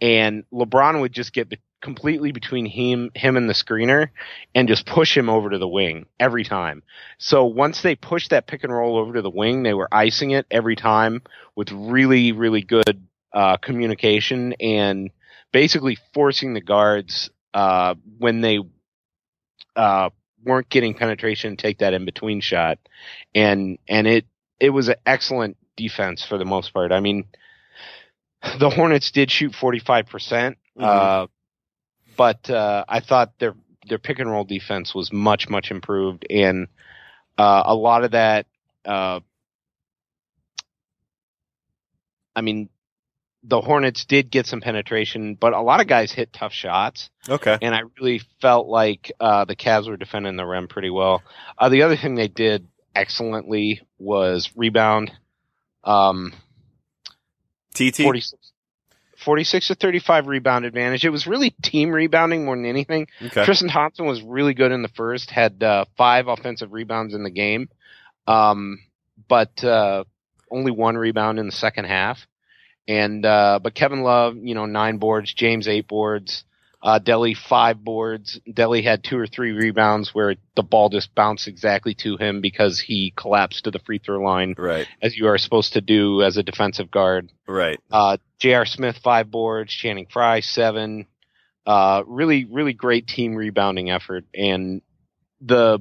and 0.00 0.44
LeBron 0.52 1.00
would 1.00 1.12
just 1.12 1.32
get 1.32 1.52
completely 1.82 2.32
between 2.32 2.66
him 2.66 3.10
him 3.14 3.36
and 3.36 3.48
the 3.48 3.54
screener 3.54 4.08
and 4.54 4.66
just 4.66 4.86
push 4.86 5.16
him 5.16 5.28
over 5.28 5.50
to 5.50 5.58
the 5.58 5.68
wing 5.68 6.06
every 6.18 6.42
time. 6.42 6.82
So 7.18 7.44
once 7.44 7.82
they 7.82 7.94
pushed 7.94 8.30
that 8.30 8.46
pick 8.46 8.64
and 8.64 8.72
roll 8.72 8.98
over 8.98 9.14
to 9.14 9.22
the 9.22 9.30
wing, 9.30 9.62
they 9.62 9.74
were 9.74 9.88
icing 9.92 10.30
it 10.32 10.46
every 10.50 10.74
time 10.74 11.22
with 11.54 11.70
really 11.70 12.32
really 12.32 12.62
good 12.62 13.06
uh, 13.32 13.58
communication 13.58 14.54
and 14.54 15.10
basically 15.52 15.98
forcing 16.14 16.54
the 16.54 16.60
guards 16.60 17.30
uh, 17.54 17.94
when 18.18 18.40
they 18.40 18.58
uh, 19.76 20.10
weren't 20.46 20.68
getting 20.70 20.94
penetration 20.94 21.56
take 21.56 21.78
that 21.78 21.92
in 21.92 22.06
between 22.06 22.40
shot 22.40 22.78
and 23.34 23.78
and 23.88 24.06
it 24.06 24.24
it 24.58 24.70
was 24.70 24.88
an 24.88 24.96
excellent 25.04 25.56
defense 25.76 26.24
for 26.24 26.38
the 26.38 26.44
most 26.44 26.72
part. 26.72 26.92
I 26.92 27.00
mean, 27.00 27.24
the 28.58 28.70
Hornets 28.70 29.10
did 29.10 29.30
shoot 29.30 29.52
45%, 29.52 30.06
mm-hmm. 30.08 30.84
uh, 30.84 31.26
but 32.16 32.48
uh, 32.50 32.84
I 32.88 33.00
thought 33.00 33.38
their 33.38 33.54
their 33.88 33.98
pick 33.98 34.18
and 34.18 34.30
roll 34.30 34.44
defense 34.44 34.94
was 34.94 35.12
much 35.12 35.48
much 35.48 35.70
improved, 35.70 36.26
and 36.28 36.68
uh, 37.38 37.62
a 37.66 37.74
lot 37.74 38.04
of 38.04 38.12
that. 38.12 38.46
Uh, 38.84 39.20
I 42.34 42.40
mean, 42.42 42.68
the 43.48 43.60
Hornets 43.60 44.04
did 44.04 44.30
get 44.30 44.46
some 44.46 44.60
penetration, 44.60 45.36
but 45.36 45.52
a 45.52 45.60
lot 45.60 45.80
of 45.80 45.86
guys 45.86 46.10
hit 46.10 46.32
tough 46.32 46.52
shots. 46.52 47.10
Okay. 47.28 47.56
And 47.62 47.74
I 47.74 47.82
really 48.00 48.20
felt 48.40 48.66
like 48.66 49.12
uh, 49.20 49.44
the 49.44 49.54
Cavs 49.54 49.88
were 49.88 49.96
defending 49.96 50.36
the 50.36 50.44
rim 50.44 50.66
pretty 50.66 50.90
well. 50.90 51.22
Uh, 51.56 51.68
the 51.68 51.82
other 51.82 51.96
thing 51.96 52.16
they 52.16 52.28
did 52.28 52.66
excellently 52.94 53.82
was 53.98 54.50
rebound. 54.56 55.12
Um, 55.84 56.32
TT 57.72 57.98
46, 57.98 58.52
46 59.18 59.68
to 59.68 59.74
35 59.76 60.26
rebound 60.26 60.64
advantage. 60.64 61.04
It 61.04 61.10
was 61.10 61.28
really 61.28 61.50
team 61.62 61.90
rebounding 61.90 62.44
more 62.44 62.56
than 62.56 62.66
anything. 62.66 63.06
Okay. 63.22 63.44
Tristan 63.44 63.68
Thompson 63.68 64.06
was 64.06 64.22
really 64.22 64.54
good 64.54 64.72
in 64.72 64.82
the 64.82 64.88
first, 64.88 65.30
had 65.30 65.62
uh, 65.62 65.84
five 65.96 66.26
offensive 66.26 66.72
rebounds 66.72 67.14
in 67.14 67.22
the 67.22 67.30
game, 67.30 67.68
um, 68.26 68.80
but 69.28 69.62
uh, 69.62 70.02
only 70.50 70.72
one 70.72 70.96
rebound 70.96 71.38
in 71.38 71.46
the 71.46 71.52
second 71.52 71.84
half. 71.84 72.26
And 72.88 73.24
uh, 73.24 73.58
but 73.62 73.74
Kevin 73.74 74.02
Love, 74.02 74.36
you 74.36 74.54
know, 74.54 74.66
nine 74.66 74.98
boards, 74.98 75.32
James 75.34 75.68
eight 75.68 75.88
boards. 75.88 76.44
Uh, 76.82 77.00
Delly 77.00 77.36
five 77.36 77.82
boards. 77.82 78.38
Delly 78.46 78.84
had 78.84 79.02
two 79.02 79.18
or 79.18 79.26
three 79.26 79.50
rebounds 79.50 80.14
where 80.14 80.36
the 80.54 80.62
ball 80.62 80.88
just 80.88 81.12
bounced 81.16 81.48
exactly 81.48 81.94
to 81.94 82.16
him 82.16 82.40
because 82.40 82.78
he 82.78 83.12
collapsed 83.16 83.64
to 83.64 83.72
the 83.72 83.80
free 83.80 83.98
throw 83.98 84.20
line, 84.20 84.54
right? 84.56 84.86
As 85.02 85.16
you 85.16 85.26
are 85.26 85.38
supposed 85.38 85.72
to 85.72 85.80
do 85.80 86.22
as 86.22 86.36
a 86.36 86.44
defensive 86.44 86.90
guard, 86.90 87.32
right? 87.48 87.80
Uh, 87.90 88.18
J.R. 88.38 88.66
Smith 88.66 88.98
five 89.02 89.30
boards, 89.30 89.72
Channing 89.72 90.06
Frye 90.06 90.40
seven. 90.40 91.06
Uh, 91.66 92.04
really, 92.06 92.44
really 92.44 92.74
great 92.74 93.08
team 93.08 93.34
rebounding 93.34 93.90
effort, 93.90 94.24
and 94.32 94.80
the 95.40 95.80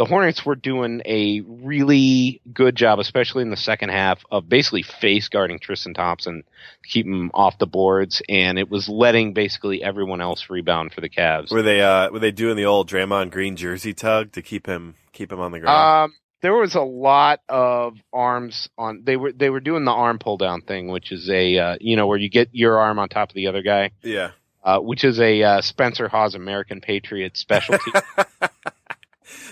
the 0.00 0.06
Hornets 0.06 0.46
were 0.46 0.54
doing 0.54 1.02
a 1.04 1.42
really 1.42 2.40
good 2.54 2.74
job, 2.74 3.00
especially 3.00 3.42
in 3.42 3.50
the 3.50 3.56
second 3.58 3.90
half, 3.90 4.24
of 4.30 4.48
basically 4.48 4.82
face 4.82 5.28
guarding 5.28 5.58
Tristan 5.58 5.92
Thompson, 5.92 6.42
keep 6.84 7.04
him 7.04 7.30
off 7.34 7.58
the 7.58 7.66
boards, 7.66 8.22
and 8.26 8.58
it 8.58 8.70
was 8.70 8.88
letting 8.88 9.34
basically 9.34 9.82
everyone 9.82 10.22
else 10.22 10.48
rebound 10.48 10.94
for 10.94 11.02
the 11.02 11.10
Cavs. 11.10 11.52
Were 11.52 11.60
they 11.60 11.82
uh, 11.82 12.08
were 12.08 12.18
they 12.18 12.30
doing 12.30 12.56
the 12.56 12.64
old 12.64 12.88
Draymond 12.88 13.30
Green 13.30 13.56
jersey 13.56 13.92
tug 13.92 14.32
to 14.32 14.40
keep 14.40 14.66
him 14.66 14.94
keep 15.12 15.30
him 15.30 15.38
on 15.38 15.52
the 15.52 15.60
ground? 15.60 16.12
Um, 16.12 16.14
there 16.40 16.54
was 16.54 16.76
a 16.76 16.80
lot 16.80 17.40
of 17.50 17.98
arms 18.10 18.70
on. 18.78 19.02
They 19.04 19.18
were 19.18 19.32
they 19.32 19.50
were 19.50 19.60
doing 19.60 19.84
the 19.84 19.92
arm 19.92 20.18
pull 20.18 20.38
down 20.38 20.62
thing, 20.62 20.88
which 20.88 21.12
is 21.12 21.28
a 21.28 21.58
uh, 21.58 21.76
you 21.78 21.96
know 21.96 22.06
where 22.06 22.16
you 22.16 22.30
get 22.30 22.48
your 22.52 22.78
arm 22.78 22.98
on 22.98 23.10
top 23.10 23.28
of 23.28 23.34
the 23.34 23.48
other 23.48 23.60
guy. 23.60 23.90
Yeah. 24.00 24.30
Uh, 24.62 24.78
which 24.78 25.04
is 25.04 25.18
a 25.20 25.42
uh, 25.42 25.60
Spencer 25.62 26.08
Hawes 26.08 26.34
American 26.34 26.80
Patriot 26.80 27.36
specialty. 27.36 27.92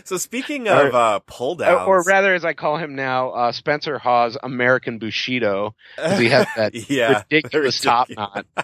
So 0.04 0.16
speaking 0.16 0.68
of 0.68 0.92
or, 0.92 0.96
uh, 0.96 1.18
pull 1.20 1.56
downs, 1.56 1.86
or 1.86 2.02
rather, 2.02 2.34
as 2.34 2.44
I 2.44 2.54
call 2.54 2.76
him 2.76 2.94
now, 2.94 3.30
uh, 3.30 3.52
Spencer 3.52 3.98
Hawes, 3.98 4.36
American 4.42 4.98
Bushido, 4.98 5.74
because 5.96 6.18
he 6.18 6.28
has 6.28 6.46
that 6.56 6.90
yeah, 6.90 7.22
ridiculous 7.30 7.80
top 7.80 8.08
knot. 8.10 8.46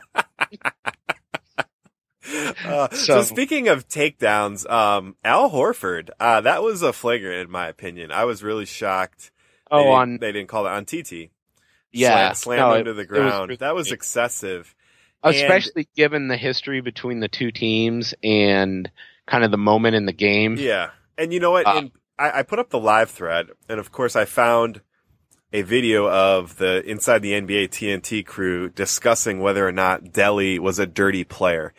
Uh, 2.65 2.89
so, 2.91 2.97
so, 2.97 3.23
speaking 3.23 3.69
of 3.69 3.87
takedowns, 3.87 4.69
um, 4.71 5.15
Al 5.23 5.51
Horford, 5.51 6.09
uh, 6.19 6.41
that 6.41 6.63
was 6.63 6.81
a 6.81 6.93
flagrant 6.93 7.43
in 7.43 7.51
my 7.51 7.69
opinion. 7.69 8.11
I 8.11 8.25
was 8.25 8.43
really 8.43 8.65
shocked. 8.65 9.31
Oh, 9.71 9.83
they 9.83 9.91
on 9.91 10.19
they 10.19 10.33
didn't 10.33 10.49
call 10.49 10.67
it 10.67 10.71
on 10.71 10.87
TT. 10.87 11.31
Yeah, 11.93 12.33
slam, 12.33 12.35
slam 12.35 12.59
no, 12.59 12.75
into 12.75 12.95
the 12.95 13.05
ground. 13.05 13.51
Was 13.51 13.59
that 13.59 13.75
was 13.75 13.93
excessive, 13.93 14.75
especially 15.23 15.83
and, 15.83 15.95
given 15.95 16.29
the 16.29 16.37
history 16.37 16.81
between 16.81 17.21
the 17.21 17.29
two 17.29 17.51
teams 17.51 18.15
and 18.23 18.91
kind 19.27 19.45
of 19.45 19.51
the 19.51 19.59
moment 19.59 19.95
in 19.95 20.07
the 20.07 20.13
game. 20.13 20.57
Yeah, 20.59 20.91
and 21.19 21.33
you 21.33 21.41
know 21.41 21.53
what? 21.53 21.67
Uh, 21.67 21.89
I, 22.19 22.41
I 22.41 22.43
put 22.43 22.59
up 22.59 22.71
the 22.71 22.79
live 22.79 23.11
thread, 23.11 23.49
and 23.69 23.81
of 23.81 23.93
course, 23.93 24.17
I 24.17 24.25
found 24.25 24.81
a 25.55 25.63
video 25.63 26.11
of 26.11 26.57
the 26.57 26.85
inside 26.85 27.23
the 27.23 27.33
NBA 27.33 27.69
TNT 27.69 28.27
crew 28.27 28.69
discussing 28.69 29.39
whether 29.39 29.67
or 29.67 29.71
not 29.71 30.03
Delly 30.07 30.59
was 30.59 30.81
a 30.81 30.87
dirty 30.87 31.23
player. 31.23 31.73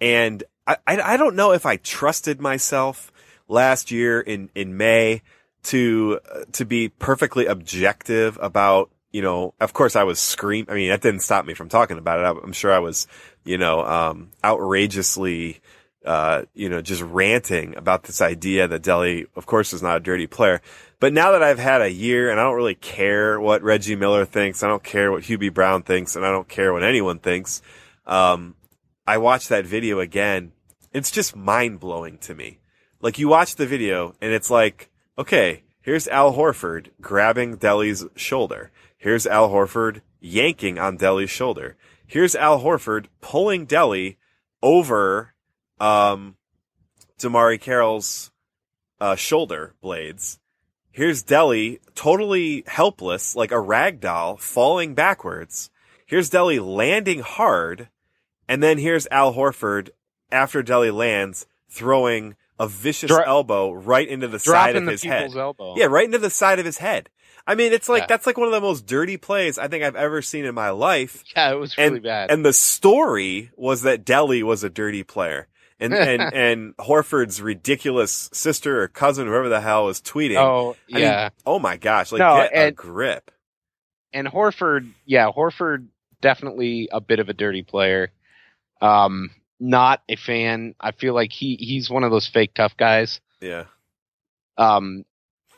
And 0.00 0.42
I, 0.66 0.78
I, 0.84 1.00
I, 1.00 1.16
don't 1.16 1.36
know 1.36 1.52
if 1.52 1.64
I 1.64 1.76
trusted 1.76 2.40
myself 2.40 3.12
last 3.46 3.92
year 3.92 4.20
in, 4.20 4.50
in 4.56 4.76
May 4.76 5.22
to, 5.64 6.18
uh, 6.28 6.40
to 6.52 6.64
be 6.64 6.88
perfectly 6.88 7.46
objective 7.46 8.36
about, 8.42 8.90
you 9.12 9.22
know, 9.22 9.54
of 9.60 9.74
course 9.74 9.94
I 9.94 10.02
was 10.02 10.18
scream. 10.18 10.66
I 10.68 10.74
mean, 10.74 10.88
that 10.88 11.00
didn't 11.00 11.20
stop 11.20 11.46
me 11.46 11.54
from 11.54 11.68
talking 11.68 11.98
about 11.98 12.18
it. 12.18 12.42
I'm 12.42 12.52
sure 12.52 12.72
I 12.72 12.80
was, 12.80 13.06
you 13.44 13.58
know, 13.58 13.84
um, 13.86 14.30
outrageously, 14.44 15.60
uh, 16.04 16.44
you 16.54 16.68
know, 16.68 16.80
just 16.80 17.02
ranting 17.02 17.76
about 17.76 18.04
this 18.04 18.20
idea 18.20 18.66
that 18.68 18.82
Delly, 18.82 19.26
of 19.36 19.46
course, 19.46 19.72
is 19.72 19.82
not 19.82 19.98
a 19.98 20.00
dirty 20.00 20.26
player. 20.26 20.62
But 20.98 21.12
now 21.12 21.32
that 21.32 21.42
I've 21.42 21.58
had 21.58 21.82
a 21.82 21.92
year 21.92 22.30
and 22.30 22.40
I 22.40 22.44
don't 22.44 22.56
really 22.56 22.74
care 22.74 23.40
what 23.40 23.62
Reggie 23.62 23.96
Miller 23.96 24.24
thinks, 24.24 24.62
I 24.62 24.68
don't 24.68 24.84
care 24.84 25.10
what 25.10 25.24
Hubie 25.24 25.52
Brown 25.52 25.82
thinks, 25.82 26.16
and 26.16 26.24
I 26.24 26.30
don't 26.30 26.48
care 26.48 26.72
what 26.72 26.82
anyone 26.82 27.18
thinks. 27.18 27.62
Um, 28.06 28.54
I 29.06 29.18
watched 29.18 29.48
that 29.48 29.66
video 29.66 30.00
again. 30.00 30.52
It's 30.92 31.10
just 31.10 31.36
mind 31.36 31.80
blowing 31.80 32.18
to 32.18 32.34
me. 32.34 32.58
Like 33.00 33.18
you 33.18 33.28
watch 33.28 33.56
the 33.56 33.66
video 33.66 34.14
and 34.20 34.32
it's 34.32 34.50
like, 34.50 34.90
okay, 35.18 35.62
here's 35.80 36.06
Al 36.08 36.34
Horford 36.34 36.88
grabbing 37.00 37.56
Delly's 37.56 38.04
shoulder. 38.14 38.70
Here's 38.98 39.26
Al 39.26 39.48
Horford 39.48 40.02
yanking 40.20 40.78
on 40.78 40.98
Delly's 40.98 41.30
shoulder. 41.30 41.76
Here's 42.06 42.34
Al 42.34 42.60
Horford 42.60 43.06
pulling 43.20 43.66
Delly 43.66 44.16
over 44.62 45.34
um, 45.80 46.36
DeMarre 47.18 47.60
Carroll's 47.60 48.30
uh, 49.00 49.16
shoulder 49.16 49.74
blades. 49.80 50.38
Here's 50.92 51.24
Delly 51.24 51.78
totally 51.94 52.64
helpless, 52.66 53.34
like 53.34 53.52
a 53.52 53.60
rag 53.60 54.00
doll, 54.00 54.36
falling 54.36 54.94
backwards. 54.94 55.70
Here's 56.04 56.30
Delly 56.30 56.60
landing 56.64 57.20
hard, 57.20 57.88
and 58.48 58.62
then 58.62 58.78
here's 58.78 59.06
Al 59.10 59.34
Horford 59.34 59.90
after 60.32 60.62
Delly 60.62 60.92
lands 60.92 61.46
throwing 61.68 62.36
a 62.58 62.66
vicious 62.66 63.08
Dro- 63.08 63.22
elbow 63.22 63.72
right 63.72 64.06
into 64.06 64.28
the 64.28 64.38
side 64.38 64.76
of 64.76 64.86
his 64.86 65.02
head. 65.02 65.34
Elbow. 65.34 65.76
Yeah, 65.76 65.86
right 65.86 66.04
into 66.04 66.18
the 66.18 66.30
side 66.30 66.58
of 66.58 66.66
his 66.66 66.78
head. 66.78 67.08
I 67.46 67.54
mean, 67.54 67.72
it's 67.72 67.88
like 67.88 68.02
yeah. 68.02 68.06
that's 68.06 68.26
like 68.26 68.36
one 68.36 68.48
of 68.48 68.52
the 68.52 68.60
most 68.60 68.86
dirty 68.86 69.16
plays 69.16 69.58
I 69.58 69.68
think 69.68 69.82
I've 69.82 69.96
ever 69.96 70.20
seen 70.20 70.44
in 70.44 70.54
my 70.54 70.70
life. 70.70 71.24
Yeah, 71.36 71.52
it 71.52 71.58
was 71.58 71.78
really 71.78 71.96
and, 71.96 72.02
bad. 72.02 72.30
And 72.30 72.44
the 72.44 72.52
story 72.52 73.50
was 73.56 73.82
that 73.82 74.04
Delly 74.04 74.42
was 74.42 74.62
a 74.62 74.68
dirty 74.68 75.04
player 75.04 75.48
and 75.80 75.94
and 75.94 76.22
and 76.34 76.76
Horford's 76.76 77.40
ridiculous 77.40 78.30
sister 78.32 78.82
or 78.82 78.88
cousin, 78.88 79.26
whoever 79.26 79.48
the 79.48 79.60
hell, 79.60 79.88
is 79.88 80.00
tweeting. 80.00 80.36
Oh 80.36 80.76
yeah. 80.86 80.98
I 80.98 81.22
mean, 81.22 81.30
oh 81.46 81.58
my 81.58 81.76
gosh! 81.76 82.12
Like 82.12 82.20
no, 82.20 82.36
get 82.36 82.52
and, 82.54 82.68
a 82.68 82.72
grip. 82.72 83.30
And 84.12 84.26
Horford, 84.26 84.92
yeah, 85.06 85.30
Horford 85.30 85.86
definitely 86.20 86.88
a 86.92 87.00
bit 87.00 87.20
of 87.20 87.28
a 87.28 87.32
dirty 87.32 87.62
player. 87.62 88.12
Um, 88.80 89.30
not 89.58 90.02
a 90.08 90.16
fan. 90.16 90.74
I 90.80 90.92
feel 90.92 91.14
like 91.14 91.32
he 91.32 91.56
he's 91.56 91.90
one 91.90 92.04
of 92.04 92.10
those 92.10 92.26
fake 92.26 92.54
tough 92.54 92.76
guys. 92.76 93.20
Yeah. 93.40 93.64
Um, 94.56 95.04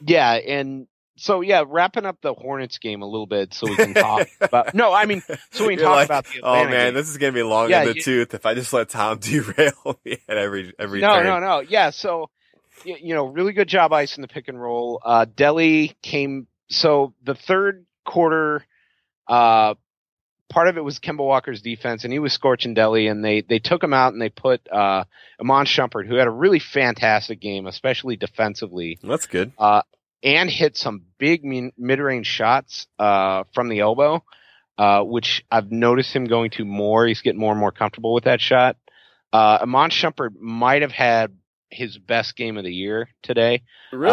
yeah, 0.05 0.33
and 0.33 0.87
so 1.23 1.41
yeah, 1.41 1.63
wrapping 1.65 2.05
up 2.05 2.21
the 2.21 2.35
Hornets 2.35 2.79
game 2.79 3.01
a 3.01 3.07
little 3.07 3.29
bit 3.29 3.55
so 3.55 3.69
we 3.69 3.77
can 3.77 3.95
talk 3.95 4.27
about. 4.41 4.75
No, 4.75 4.93
I 4.93 5.07
mean, 5.07 5.23
so 5.53 5.69
we 5.69 5.77
can 5.77 5.85
talk 5.85 5.95
like, 5.95 6.07
about 6.07 6.25
the. 6.25 6.41
oh 6.43 6.65
man, 6.65 6.71
game. 6.71 6.95
this 6.95 7.09
is 7.09 7.17
gonna 7.17 7.31
be 7.31 7.45
long 7.45 7.71
yeah, 7.71 7.83
in 7.83 7.91
the 7.91 7.95
you, 7.95 8.03
tooth 8.03 8.35
if 8.35 8.45
I 8.45 8.55
just 8.55 8.73
let 8.73 8.89
Tom 8.89 9.19
derail 9.21 10.01
me 10.05 10.19
at 10.29 10.37
every 10.37 10.75
every. 10.81 11.01
No, 11.01 11.15
turn. 11.15 11.27
no, 11.27 11.39
no. 11.39 11.61
Yeah, 11.61 11.91
so 11.91 12.29
you, 12.85 12.97
you 13.01 13.15
know, 13.15 13.27
really 13.27 13.53
good 13.53 13.69
job 13.69 13.93
ice 13.93 14.17
in 14.17 14.23
the 14.23 14.27
pick 14.27 14.49
and 14.49 14.61
roll. 14.61 15.01
Uh, 15.05 15.25
Delly 15.27 15.95
came. 16.03 16.49
So 16.71 17.15
the 17.23 17.37
third 17.37 17.87
quarter, 18.05 18.67
uh, 19.29 19.75
part 20.51 20.67
of 20.67 20.77
it 20.77 20.83
was 20.83 20.99
Kemba 20.99 21.19
Walker's 21.19 21.63
defense, 21.63 22.03
and 22.03 22.13
he 22.13 22.19
was 22.19 22.33
scorching 22.33 22.75
Delly, 22.75 23.09
and 23.09 23.25
they 23.25 23.43
they 23.43 23.61
took 23.61 23.81
him 23.81 23.95
out 23.95 24.13
and 24.13 24.21
they 24.21 24.29
put 24.29 24.61
uh, 24.73 25.05
Iman 25.41 25.67
Shumpert, 25.67 26.09
who 26.09 26.17
had 26.17 26.27
a 26.27 26.33
really 26.33 26.59
fantastic 26.59 27.39
game, 27.39 27.69
especially 27.69 28.17
defensively, 28.17 28.99
That's 29.05 29.27
good. 29.27 29.53
uh, 29.57 29.83
and 30.23 30.51
hit 30.51 30.77
some 30.77 31.03
big 31.19 31.45
mid 31.45 31.99
range 31.99 32.27
shots 32.27 32.87
uh, 32.99 33.45
from 33.55 33.69
the 33.69 33.81
elbow, 33.81 34.23
uh, 34.79 35.03
which 35.03 35.45
I've 35.51 35.71
noticed 35.71 36.15
him 36.15 36.27
going 36.27 36.51
to 36.53 36.65
more. 36.65 37.07
He's 37.07 37.23
getting 37.23 37.41
more 37.41 37.53
and 37.53 37.61
more 37.61 37.73
comfortable 37.73 38.15
with 38.15 38.25
that 38.25 38.41
shot. 38.41 38.77
Uh, 39.33 39.59
Iman 39.63 39.91
Shumpert 39.91 40.39
might 40.39 40.83
have 40.83 40.93
had 40.93 41.33
his 41.71 41.97
best 41.99 42.37
game 42.37 42.59
of 42.59 42.65
the 42.65 42.73
year 42.73 43.09
today. 43.23 43.63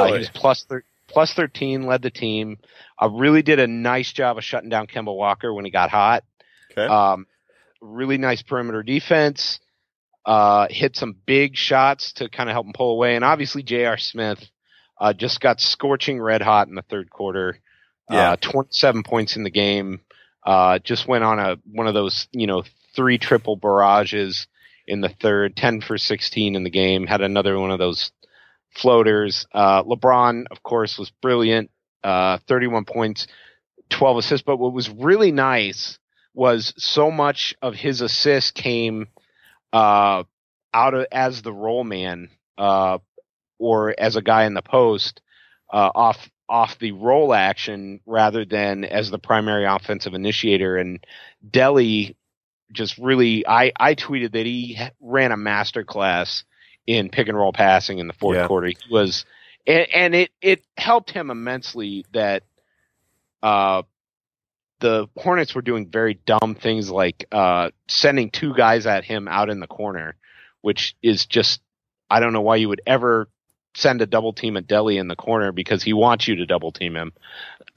Uh, 0.04 0.14
he 0.14 0.18
was 0.20 0.30
plus 0.34 0.64
thir- 0.64 0.86
plus 1.08 1.34
13, 1.34 1.84
led 1.86 2.02
the 2.02 2.10
team. 2.10 2.58
Uh, 3.02 3.10
really 3.10 3.42
did 3.42 3.60
a 3.60 3.68
nice 3.68 4.12
job 4.14 4.38
of 4.38 4.44
shutting 4.44 4.70
down 4.70 4.88
Kemba 4.88 5.16
Walker 5.16 5.54
when 5.54 5.66
he 5.66 5.72
got 5.72 5.90
hot. 5.90 6.24
okay. 6.72 6.86
Um, 6.88 7.26
really 7.82 8.18
nice 8.18 8.42
perimeter 8.42 8.84
defense. 8.84 9.60
Uh, 10.26 10.68
hit 10.70 10.96
some 10.96 11.16
big 11.26 11.56
shots 11.56 12.14
to 12.14 12.30
kind 12.30 12.50
of 12.50 12.54
help 12.54 12.66
him 12.66 12.74
pull 12.74 12.92
away. 12.92 13.16
And 13.16 13.26
obviously 13.26 13.64
J.R. 13.64 13.98
Smith, 13.98 14.40
uh, 15.00 15.14
just 15.14 15.40
got 15.40 15.62
scorching 15.62 16.22
red 16.22 16.42
hot 16.42 16.68
in 16.68 16.76
the 16.76 16.82
third 16.84 17.10
quarter. 17.10 17.60
Yeah. 18.10 18.32
Uh, 18.32 18.36
27 18.38 19.04
points 19.04 19.36
in 19.36 19.44
the 19.44 19.52
game. 19.52 20.02
Uh, 20.46 20.80
just 20.80 21.08
went 21.08 21.24
on 21.24 21.40
a, 21.40 21.58
one 21.72 21.88
of 21.88 21.94
those, 21.94 22.28
you 22.32 22.48
know, 22.48 22.64
three 22.96 23.18
triple 23.18 23.56
barrages 23.56 24.48
in 24.88 25.02
the 25.02 25.10
third, 25.10 25.56
10 25.56 25.82
for 25.82 25.98
16 25.98 26.56
in 26.56 26.64
the 26.64 26.70
game. 26.70 27.06
Had 27.06 27.22
another 27.22 27.60
one 27.60 27.72
of 27.72 27.80
those 27.80 28.12
floaters. 28.72 29.46
Uh, 29.54 29.84
LeBron, 29.84 30.46
of 30.52 30.64
course, 30.64 30.98
was 30.98 31.12
brilliant. 31.22 31.70
Uh, 32.04 32.40
31 32.48 32.86
points, 32.86 33.28
12 33.90 34.18
assists. 34.18 34.44
But 34.46 34.58
what 34.58 34.74
was 34.74 34.90
really 34.90 35.32
nice 35.32 36.00
was 36.34 36.74
so 36.78 37.12
much 37.12 37.56
of 37.62 37.76
his 37.76 38.02
assists 38.02 38.52
came 38.52 39.08
uh, 39.74 40.24
out 40.74 40.94
of 40.94 41.06
as 41.12 41.42
the 41.42 41.54
roll 41.54 41.84
man 41.84 42.30
uh, 42.58 43.00
or 43.60 43.94
as 43.98 44.16
a 44.16 44.22
guy 44.22 44.46
in 44.46 44.54
the 44.56 44.62
post 44.64 45.22
uh, 45.72 45.92
off 45.94 46.30
off 46.48 46.80
the 46.80 46.94
roll 46.94 47.32
action 47.34 48.00
rather 48.08 48.44
than 48.44 48.84
as 48.84 49.12
the 49.12 49.20
primary 49.20 49.66
offensive 49.66 50.16
initiator. 50.16 50.78
And 50.78 51.06
Delly 51.48 52.16
just 52.72 52.98
really, 52.98 53.46
I 53.48 53.72
I 53.80 53.94
tweeted 53.94 54.32
that 54.32 54.46
he 54.48 54.80
ran 55.00 55.32
a 55.32 55.38
master 55.38 55.84
class 55.84 56.44
in 56.88 57.10
pick 57.10 57.28
and 57.28 57.38
roll 57.38 57.54
passing 57.54 58.00
in 58.00 58.08
the 58.08 58.14
fourth 58.14 58.38
Yeah. 58.38 58.48
quarter. 58.48 58.68
He 58.68 58.78
was, 58.90 59.26
and, 59.68 59.88
and 59.94 60.16
it 60.16 60.32
it 60.42 60.64
helped 60.78 61.12
him 61.12 61.30
immensely 61.30 62.06
that 62.14 62.44
uh 63.44 63.84
the 64.80 65.08
Hornets 65.18 65.54
were 65.54 65.62
doing 65.62 65.88
very 65.88 66.14
dumb 66.26 66.56
things 66.60 66.90
like 66.90 67.26
uh 67.32 67.70
sending 67.88 68.32
two 68.32 68.54
guys 68.56 68.88
at 68.88 69.04
him 69.04 69.28
out 69.28 69.50
in 69.50 69.60
the 69.60 69.68
corner, 69.68 70.16
which 70.62 70.96
is 71.04 71.26
just 71.26 71.62
I 72.10 72.20
don't 72.22 72.34
know 72.34 72.42
why 72.42 72.56
you 72.56 72.70
would 72.70 72.82
ever 72.88 73.28
send 73.80 74.02
a 74.02 74.06
double 74.06 74.34
team 74.34 74.58
at 74.58 74.68
Delly 74.68 75.00
in 75.00 75.08
the 75.08 75.16
corner 75.16 75.52
because 75.52 75.82
he 75.84 75.94
wants 75.94 76.28
you 76.28 76.36
to 76.38 76.46
double 76.46 76.72
team 76.72 76.96
him. 76.96 77.14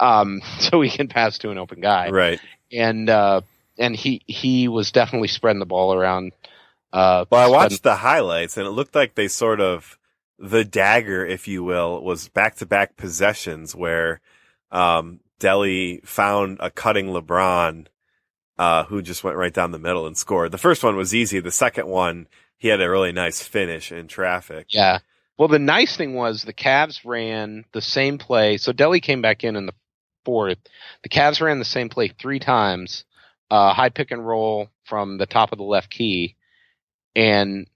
Um 0.00 0.40
so 0.58 0.80
he 0.80 0.90
can 0.90 1.08
pass 1.08 1.38
to 1.38 1.50
an 1.50 1.58
open 1.58 1.80
guy 1.80 2.10
right. 2.10 2.40
and 2.72 3.08
uh, 3.08 3.40
and 3.78 3.94
he 3.96 4.22
he 4.26 4.68
was 4.68 4.92
definitely 4.92 5.28
spreading 5.28 5.60
the 5.60 5.66
ball 5.66 5.94
around. 5.94 6.32
Uh, 6.92 7.24
Well, 7.30 7.40
I 7.40 7.44
spreading- 7.46 7.52
watched 7.54 7.82
the 7.82 7.96
highlights 7.96 8.56
and 8.56 8.66
it 8.66 8.70
looked 8.70 8.94
like 8.94 9.14
they 9.14 9.28
sort 9.28 9.60
of 9.60 9.98
the 10.38 10.64
dagger, 10.64 11.24
if 11.24 11.46
you 11.46 11.62
will, 11.62 12.02
was 12.02 12.28
back 12.28 12.56
to 12.56 12.66
back 12.66 12.96
possessions 12.96 13.74
where 13.74 14.20
um 14.70 15.20
Delly 15.40 16.04
found 16.06 16.58
a 16.60 16.70
cutting 16.70 17.06
LeBron 17.08 17.86
uh 18.58 18.84
who 18.84 19.02
just 19.02 19.22
went 19.24 19.36
right 19.36 19.52
down 19.54 19.70
the 19.70 19.78
middle 19.78 20.06
and 20.06 20.16
scored. 20.16 20.52
The 20.52 20.58
first 20.58 20.82
one 20.82 20.96
was 20.96 21.14
easy. 21.14 21.40
The 21.40 21.50
second 21.50 21.86
one 21.86 22.26
he 22.58 22.68
had 22.68 22.80
a 22.80 22.88
really 22.90 23.10
nice 23.12 23.42
finish 23.42 23.90
in 23.90 24.06
traffic. 24.08 24.66
Yeah. 24.70 24.98
Well, 25.38 25.48
the 25.48 25.58
nice 25.58 25.96
thing 25.96 26.14
was 26.14 26.42
the 26.42 26.52
Cavs 26.52 27.00
ran 27.04 27.64
the 27.72 27.80
same 27.80 28.18
play. 28.18 28.58
So 28.58 28.72
Delly 28.72 29.02
came 29.02 29.22
back 29.22 29.44
in 29.44 29.56
in 29.56 29.66
the 29.66 29.74
fourth. 30.24 30.58
The 31.02 31.08
Cavs 31.08 31.40
ran 31.40 31.58
the 31.58 31.64
same 31.64 31.88
play 31.88 32.08
three 32.08 32.38
times, 32.38 33.04
uh, 33.50 33.72
high 33.74 33.88
pick 33.88 34.10
and 34.10 34.24
roll 34.26 34.68
from 34.84 35.18
the 35.18 35.26
top 35.26 35.52
of 35.52 35.58
the 35.58 35.64
left 35.64 35.90
key. 35.90 36.36
And 37.16 37.66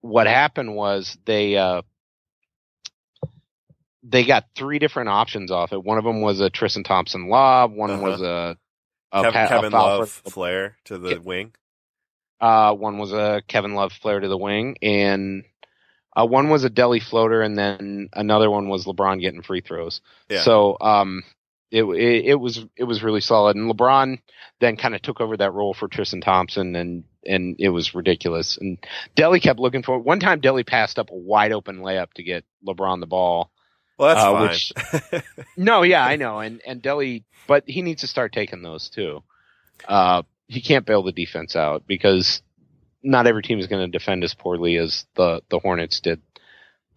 what 0.00 0.26
happened 0.26 0.74
was 0.74 1.16
they, 1.26 1.56
uh, 1.56 1.82
they 4.02 4.24
got 4.24 4.46
three 4.56 4.78
different 4.78 5.08
options 5.10 5.50
off 5.50 5.72
it. 5.72 5.82
One 5.84 5.98
of 5.98 6.04
them 6.04 6.20
was 6.22 6.40
a 6.40 6.50
Tristan 6.50 6.82
Thompson 6.82 7.28
lob. 7.28 7.72
One 7.72 7.90
Uh-huh. 7.90 8.02
was 8.02 8.20
a, 8.20 8.56
a, 9.12 9.22
Kev- 9.24 9.32
pa- 9.32 9.48
Kevin 9.48 9.70
foul 9.70 9.98
Love 9.98 10.10
for- 10.10 10.30
flare 10.30 10.76
to 10.86 10.98
the 10.98 11.16
Ke- 11.16 11.24
wing. 11.24 11.52
Uh, 12.42 12.74
one 12.74 12.98
was 12.98 13.12
a 13.12 13.40
Kevin 13.46 13.74
Love 13.74 13.92
flare 13.92 14.18
to 14.18 14.26
the 14.26 14.36
wing, 14.36 14.76
and 14.82 15.44
uh, 16.16 16.26
one 16.26 16.48
was 16.48 16.64
a 16.64 16.70
Delly 16.70 17.00
floater, 17.00 17.40
and 17.40 17.56
then 17.56 18.08
another 18.12 18.50
one 18.50 18.68
was 18.68 18.84
LeBron 18.84 19.20
getting 19.20 19.42
free 19.42 19.60
throws. 19.60 20.00
Yeah. 20.28 20.42
So, 20.42 20.76
um, 20.80 21.22
it, 21.70 21.84
it 21.84 22.24
it 22.26 22.34
was 22.34 22.66
it 22.76 22.84
was 22.84 23.04
really 23.04 23.20
solid, 23.20 23.56
and 23.56 23.70
LeBron 23.72 24.18
then 24.60 24.76
kind 24.76 24.94
of 24.94 25.00
took 25.00 25.20
over 25.20 25.36
that 25.36 25.54
role 25.54 25.72
for 25.72 25.86
Tristan 25.86 26.20
Thompson, 26.20 26.74
and 26.74 27.04
and 27.24 27.56
it 27.60 27.68
was 27.68 27.94
ridiculous. 27.94 28.58
And 28.60 28.76
Delly 29.16 29.40
kept 29.40 29.60
looking 29.60 29.84
for 29.84 29.96
it. 29.96 30.04
One 30.04 30.18
time, 30.18 30.40
Delly 30.40 30.66
passed 30.66 30.98
up 30.98 31.10
a 31.10 31.16
wide 31.16 31.52
open 31.52 31.78
layup 31.78 32.12
to 32.14 32.24
get 32.24 32.44
LeBron 32.66 32.98
the 32.98 33.06
ball. 33.06 33.52
Well, 33.98 34.14
that's 34.14 34.72
uh, 34.72 35.12
fine. 35.12 35.22
No, 35.56 35.82
yeah, 35.82 36.04
I 36.04 36.16
know, 36.16 36.40
and 36.40 36.60
and 36.66 36.82
Delly, 36.82 37.22
but 37.46 37.64
he 37.68 37.82
needs 37.82 38.00
to 38.00 38.08
start 38.08 38.32
taking 38.32 38.62
those 38.62 38.90
too. 38.90 39.22
Uh, 39.86 40.22
he 40.52 40.60
can't 40.60 40.86
bail 40.86 41.02
the 41.02 41.12
defense 41.12 41.56
out 41.56 41.86
because 41.86 42.42
not 43.02 43.26
every 43.26 43.42
team 43.42 43.58
is 43.58 43.66
going 43.66 43.90
to 43.90 43.98
defend 43.98 44.24
as 44.24 44.34
poorly 44.34 44.76
as 44.76 45.04
the 45.16 45.42
the 45.50 45.58
Hornets 45.58 46.00
did 46.00 46.20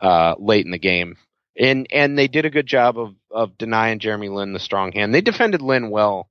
uh, 0.02 0.36
late 0.38 0.66
in 0.66 0.72
the 0.72 0.80
game, 0.80 1.18
and 1.58 1.88
and 1.92 2.18
they 2.18 2.28
did 2.28 2.46
a 2.46 2.50
good 2.50 2.68
job 2.68 2.98
of 3.00 3.16
of 3.32 3.58
denying 3.58 4.00
Jeremy 4.00 4.30
Lin 4.30 4.54
the 4.54 4.60
strong 4.60 4.92
hand. 4.92 5.14
They 5.14 5.22
defended 5.22 5.62
Lin 5.62 5.90
well. 5.90 6.30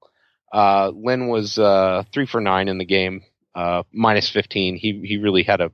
Uh, 0.53 0.93
Lin 0.95 1.29
was 1.29 1.59
uh, 1.59 2.05
three 2.13 2.27
for 2.27 2.41
nine 2.41 2.69
in 2.69 2.79
the 2.79 2.85
game, 2.85 3.23
uh, 3.55 3.83
minus 3.93 4.31
fifteen. 4.31 4.77
He 4.77 5.03
he 5.05 5.17
really 5.17 5.43
had 5.43 5.61
a 5.61 5.73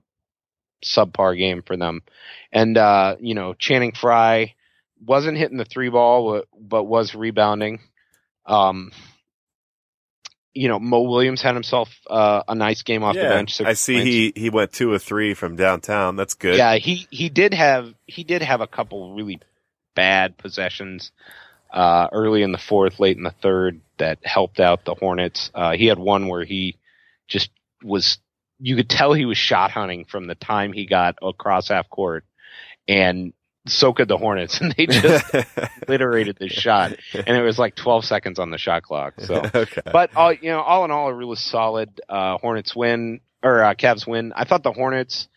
subpar 0.85 1.37
game 1.37 1.63
for 1.63 1.77
them, 1.77 2.03
and 2.53 2.79
uh, 2.79 3.17
you 3.21 3.35
know 3.35 3.55
Channing 3.55 3.93
Frye 3.93 4.55
wasn't 5.05 5.39
hitting 5.39 5.57
the 5.57 5.65
three 5.65 5.89
ball, 5.89 6.33
but, 6.33 6.47
but 6.59 6.85
was 6.85 7.15
rebounding. 7.15 7.81
Um, 8.47 8.93
you 10.53 10.69
know, 10.69 10.81
Mo 10.81 11.03
Williams 11.03 11.43
had 11.43 11.55
himself 11.55 11.89
uh, 12.09 12.43
a 12.49 12.55
nice 12.55 12.83
game 12.83 13.03
off 13.05 13.15
the 13.15 13.23
bench. 13.23 13.61
I 13.61 13.75
see 13.75 13.95
points. 13.95 14.07
he 14.07 14.33
he 14.35 14.51
went 14.51 14.73
two 14.73 14.93
or 14.93 14.99
three 14.99 15.35
from 15.35 15.57
downtown. 15.57 16.17
That's 16.17 16.35
good. 16.35 16.57
Yeah, 16.57 16.77
he 16.77 17.07
he 17.11 17.29
did 17.29 17.55
have 17.55 17.95
he 18.07 18.25
did 18.25 18.43
have 18.43 18.61
a 18.61 18.67
couple 18.67 19.15
really 19.15 19.41
bad 19.95 20.37
possessions 20.39 21.13
uh, 21.73 22.09
early 22.13 22.43
in 22.43 22.53
the 22.53 22.59
fourth, 22.59 22.99
late 22.99 23.17
in 23.17 23.23
the 23.23 23.35
third 23.43 23.81
that 23.99 24.19
helped 24.25 24.61
out 24.61 24.85
the 24.85 24.95
Hornets. 24.95 25.51
Uh, 25.55 25.73
he 25.73 25.87
had 25.87 25.99
one 25.99 26.27
where 26.27 26.45
he 26.45 26.77
just 27.29 27.51
was 27.83 28.19
you 28.59 28.77
could 28.77 28.91
tell 28.91 29.13
he 29.13 29.25
was 29.25 29.39
shot 29.39 29.71
hunting 29.71 30.05
from 30.05 30.27
the 30.27 30.35
time 30.35 30.73
he 30.73 30.85
got 30.87 31.17
across 31.23 31.69
half 31.69 31.89
court, 31.89 32.25
and 32.89 33.33
so 33.67 33.93
could 33.93 34.09
the 34.09 34.17
Hornets, 34.17 34.61
and 34.61 34.75
they 34.77 34.87
just 34.87 35.25
obliterated 35.83 36.37
the 36.39 36.49
shot, 36.49 36.97
and 37.15 37.37
it 37.37 37.43
was 37.43 37.59
like 37.59 37.75
12 37.75 38.05
seconds 38.05 38.39
on 38.39 38.51
the 38.51 38.59
shot 38.59 38.83
clock. 38.83 39.15
So 39.19 39.43
okay. 39.55 39.83
but 39.85 40.15
all 40.17 40.33
you 40.33 40.51
know, 40.51 40.61
all 40.61 40.85
in 40.85 40.91
all, 40.91 41.09
a 41.09 41.15
really 41.15 41.37
solid 41.37 42.01
uh, 42.09 42.39
Hornets 42.39 42.75
win 42.75 43.21
or 43.43 43.63
uh, 43.65 43.75
Cavs 43.75 44.07
win. 44.07 44.33
I 44.35 44.45
thought 44.45 44.63
the 44.63 44.73
Hornets 44.73 45.29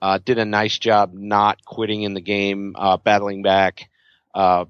uh, 0.00 0.18
did 0.24 0.38
a 0.38 0.44
nice 0.44 0.78
job 0.78 1.12
not 1.12 1.64
quitting 1.64 2.02
in 2.02 2.14
the 2.14 2.20
game, 2.20 2.74
uh, 2.78 2.96
battling 2.96 3.42
back. 3.42 3.88
Uh, 4.34 4.66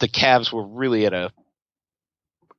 the 0.00 0.08
Cavs 0.08 0.52
were 0.52 0.66
really 0.66 1.06
at 1.06 1.12
a 1.12 1.32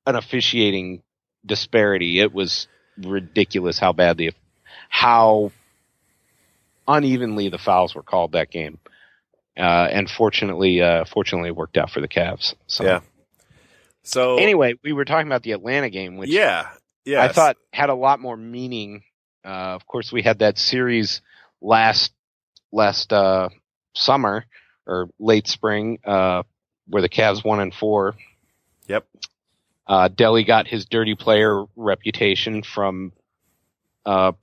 an 0.08 0.16
officiating 0.16 1.02
disparity. 1.46 2.20
It 2.20 2.34
was 2.34 2.68
ridiculous 2.98 3.80
how 3.80 3.92
bad 3.92 4.18
the 4.18 4.32
how 4.90 5.52
unevenly 6.88 7.50
the 7.50 7.58
fouls 7.58 7.96
were 7.96 8.04
called 8.04 8.34
that 8.34 8.52
game. 8.52 8.80
Uh, 9.58 9.88
and 9.92 10.10
fortunately, 10.10 10.82
uh, 10.82 11.06
fortunately, 11.06 11.50
it 11.50 11.56
worked 11.56 11.78
out 11.78 11.90
for 11.90 12.02
the 12.02 12.08
Cavs. 12.08 12.56
So 12.68 12.84
Yeah. 12.84 13.00
So 14.04 14.38
anyway, 14.38 14.76
we 14.84 14.94
were 14.94 15.06
talking 15.06 15.28
about 15.28 15.42
the 15.42 15.54
Atlanta 15.54 15.90
game, 15.90 16.18
which 16.18 16.30
yeah, 16.30 16.70
yeah. 17.06 17.24
I 17.24 17.30
thought 17.30 17.58
had 17.74 17.90
a 17.90 17.96
lot 17.96 18.20
more 18.20 18.38
meaning. 18.38 19.02
Uh, 19.44 19.74
of 19.74 19.88
course, 19.88 20.12
we 20.12 20.22
had 20.22 20.40
that 20.40 20.60
series 20.60 21.22
last 21.60 22.12
last 22.72 23.12
uh, 23.12 23.50
summer 23.96 24.46
or 24.86 25.10
late 25.20 25.48
spring 25.48 25.98
uh, 26.06 26.44
where 26.88 27.02
the 27.02 27.10
Cavs 27.10 27.44
won 27.44 27.60
and 27.60 27.74
four. 27.74 28.16
Yep. 28.88 29.08
Uh, 29.88 30.10
Delly 30.10 30.46
got 30.46 30.68
his 30.68 30.86
dirty 30.86 31.16
player 31.16 31.66
reputation 31.76 32.62
from 32.62 33.12
uh, 34.06 34.34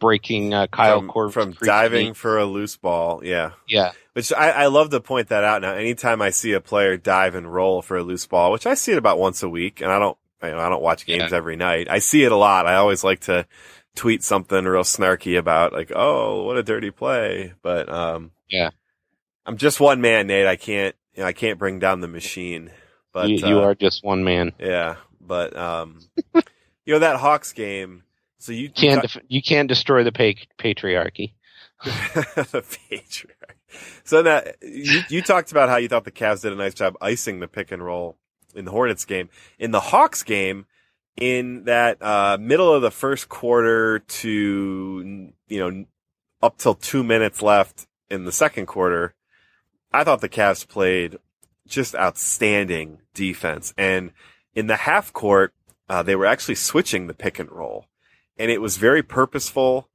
breaking 0.00 0.54
uh, 0.54 0.66
Kyle 0.68 1.00
from, 1.00 1.10
Korver's 1.10 1.34
from 1.34 1.52
diving 1.52 2.14
for 2.14 2.38
a 2.38 2.44
loose 2.44 2.76
ball. 2.76 3.24
Yeah. 3.24 3.52
Yeah, 3.66 3.92
Which 4.18 4.32
I, 4.32 4.50
I 4.50 4.66
love 4.66 4.90
to 4.90 5.00
point 5.00 5.28
that 5.28 5.44
out 5.44 5.62
now. 5.62 5.74
Anytime 5.74 6.20
I 6.20 6.30
see 6.30 6.52
a 6.52 6.60
player 6.60 6.96
dive 6.96 7.36
and 7.36 7.54
roll 7.54 7.82
for 7.82 7.96
a 7.96 8.02
loose 8.02 8.26
ball, 8.26 8.50
which 8.50 8.66
I 8.66 8.74
see 8.74 8.90
it 8.90 8.98
about 8.98 9.16
once 9.16 9.44
a 9.44 9.48
week, 9.48 9.80
and 9.80 9.92
I 9.92 10.00
don't 10.00 10.18
I, 10.42 10.48
I 10.48 10.68
don't 10.68 10.82
watch 10.82 11.06
games 11.06 11.30
Yeah. 11.30 11.36
every 11.36 11.54
night. 11.54 11.86
I 11.88 12.00
see 12.00 12.24
it 12.24 12.32
a 12.32 12.36
lot. 12.36 12.66
I 12.66 12.74
always 12.74 13.04
like 13.04 13.20
to 13.26 13.46
tweet 13.94 14.24
something 14.24 14.64
real 14.64 14.82
snarky 14.82 15.38
about 15.38 15.72
like, 15.72 15.92
oh, 15.94 16.42
what 16.42 16.56
a 16.56 16.64
dirty 16.64 16.90
play. 16.90 17.52
But 17.62 17.88
um, 17.88 18.32
Yeah. 18.48 18.70
I'm 19.46 19.56
just 19.56 19.78
one 19.78 20.00
man, 20.00 20.26
Nate. 20.26 20.48
I 20.48 20.56
can't, 20.56 20.96
you 21.14 21.22
know, 21.22 21.28
I 21.28 21.32
can't 21.32 21.56
bring 21.60 21.78
down 21.78 22.00
the 22.00 22.08
machine. 22.08 22.72
But 23.12 23.28
you, 23.28 23.36
you 23.46 23.60
uh, 23.60 23.66
are 23.66 23.74
just 23.76 24.02
one 24.02 24.24
man. 24.24 24.50
yeah. 24.58 24.96
But 25.20 25.56
um, 25.56 26.00
you 26.34 26.94
know 26.94 26.98
that 26.98 27.16
Hawks 27.20 27.52
game. 27.52 28.02
So 28.38 28.50
you 28.50 28.68
Can't 28.68 29.02
def- 29.02 29.22
you 29.28 29.42
can't 29.42 29.68
destroy 29.68 30.02
the 30.02 30.10
pa- 30.12 30.40
patriarchy. 30.58 31.34
the 31.84 32.64
patriarch. 32.88 33.57
So 34.04 34.22
that 34.22 34.56
you, 34.62 35.00
you 35.08 35.22
talked 35.22 35.50
about 35.50 35.68
how 35.68 35.76
you 35.76 35.88
thought 35.88 36.04
the 36.04 36.10
Cavs 36.10 36.42
did 36.42 36.52
a 36.52 36.56
nice 36.56 36.74
job 36.74 36.96
icing 37.00 37.40
the 37.40 37.48
pick 37.48 37.70
and 37.70 37.84
roll 37.84 38.16
in 38.54 38.64
the 38.64 38.70
Hornets 38.70 39.04
game. 39.04 39.28
In 39.58 39.70
the 39.70 39.80
Hawks 39.80 40.22
game, 40.22 40.66
in 41.16 41.64
that 41.64 42.00
uh, 42.00 42.38
middle 42.40 42.72
of 42.72 42.82
the 42.82 42.90
first 42.90 43.28
quarter 43.28 43.98
to 43.98 45.32
you 45.48 45.58
know 45.58 45.84
up 46.42 46.58
till 46.58 46.74
two 46.74 47.02
minutes 47.02 47.42
left 47.42 47.86
in 48.10 48.24
the 48.24 48.32
second 48.32 48.66
quarter, 48.66 49.14
I 49.92 50.04
thought 50.04 50.20
the 50.20 50.28
Cavs 50.28 50.66
played 50.66 51.18
just 51.66 51.94
outstanding 51.94 52.98
defense. 53.14 53.74
And 53.76 54.12
in 54.54 54.66
the 54.66 54.76
half 54.76 55.12
court, 55.12 55.52
uh, 55.88 56.02
they 56.02 56.16
were 56.16 56.26
actually 56.26 56.54
switching 56.54 57.06
the 57.06 57.14
pick 57.14 57.38
and 57.38 57.50
roll, 57.50 57.86
and 58.38 58.50
it 58.50 58.60
was 58.60 58.76
very 58.76 59.02
purposeful 59.02 59.88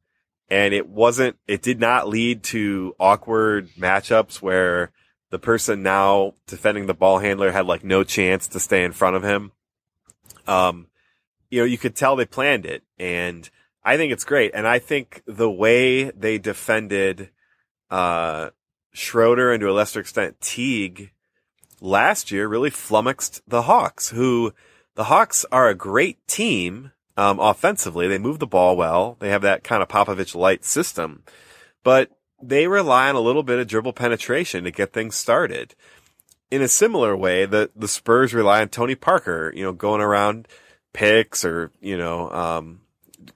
and 0.54 0.72
it 0.72 0.88
wasn't 0.88 1.36
it 1.48 1.63
did 1.63 1.80
not 1.80 2.08
lead 2.08 2.44
to 2.44 2.96
awkward 3.00 3.70
matchups 3.70 4.39
where 4.39 4.92
the 5.32 5.39
person 5.39 5.82
now 5.82 6.36
defending 6.46 6.86
the 6.86 6.94
ball 6.94 7.18
handler 7.18 7.52
had 7.52 7.66
like 7.66 7.84
no 7.84 8.04
chance 8.04 8.48
to 8.48 8.60
stay 8.60 8.84
in 8.84 8.92
front 8.92 9.16
of 9.16 9.24
him. 9.24 9.52
Um 10.46 10.89
you 11.50 11.60
know 11.60 11.66
you 11.66 11.80
could 11.80 11.96
tell 11.96 12.16
they 12.16 12.28
planned 12.28 12.68
it. 12.68 12.84
And 13.00 13.50
i 13.84 13.98
think 13.98 14.13
it's 14.13 14.26
great. 14.26 14.52
And 14.54 14.68
i 14.68 14.78
think 14.78 15.24
the 15.26 15.50
way 15.50 16.12
they 16.12 16.38
defended 16.38 17.32
uh 17.89 18.52
schroeder 18.92 19.52
and 19.52 19.62
to 19.62 19.72
a 19.72 19.74
lesser 19.74 20.02
extent 20.02 20.39
teague 20.39 21.13
last 21.82 22.30
year 22.30 22.48
really 22.48 22.70
flummoxed 22.70 23.42
the 23.48 23.63
hawks 23.63 24.10
who 24.10 24.54
the 24.94 25.06
hawks 25.06 25.48
are 25.52 25.68
a 25.68 25.74
great 25.74 26.28
team 26.28 26.92
um, 27.17 27.39
offensively. 27.39 28.08
They 28.08 28.17
move 28.17 28.39
the 28.39 28.47
ball 28.47 28.76
well. 28.76 29.17
They 29.19 29.30
have 29.30 29.41
that 29.43 29.63
kind 29.63 29.82
of 29.82 29.89
Popovich 29.89 30.36
light 30.36 30.65
system, 30.65 31.23
but 31.84 32.12
they 32.41 32.67
rely 32.67 33.10
on 33.10 33.15
a 33.15 33.21
little 33.21 33.43
bit 33.43 33.60
of 33.60 33.67
dribble 33.67 33.93
penetration 33.93 34.63
to 34.63 34.71
get 34.71 34.93
things 34.93 35.15
started. 35.15 35.76
In 36.52 36.62
a 36.62 36.67
similar 36.67 37.15
way, 37.15 37.45
the, 37.45 37.71
the 37.76 37.88
Spurs 37.88 38.34
rely 38.34 38.62
on 38.62 38.69
Tony 38.69 38.95
Parker, 38.95 39.52
you 39.56 39.63
know, 39.63 39.73
going 39.73 40.02
around 40.02 40.47
picks 40.93 41.43
or, 41.43 41.71
you 41.82 41.97
know, 41.97 42.30
um, 42.32 42.82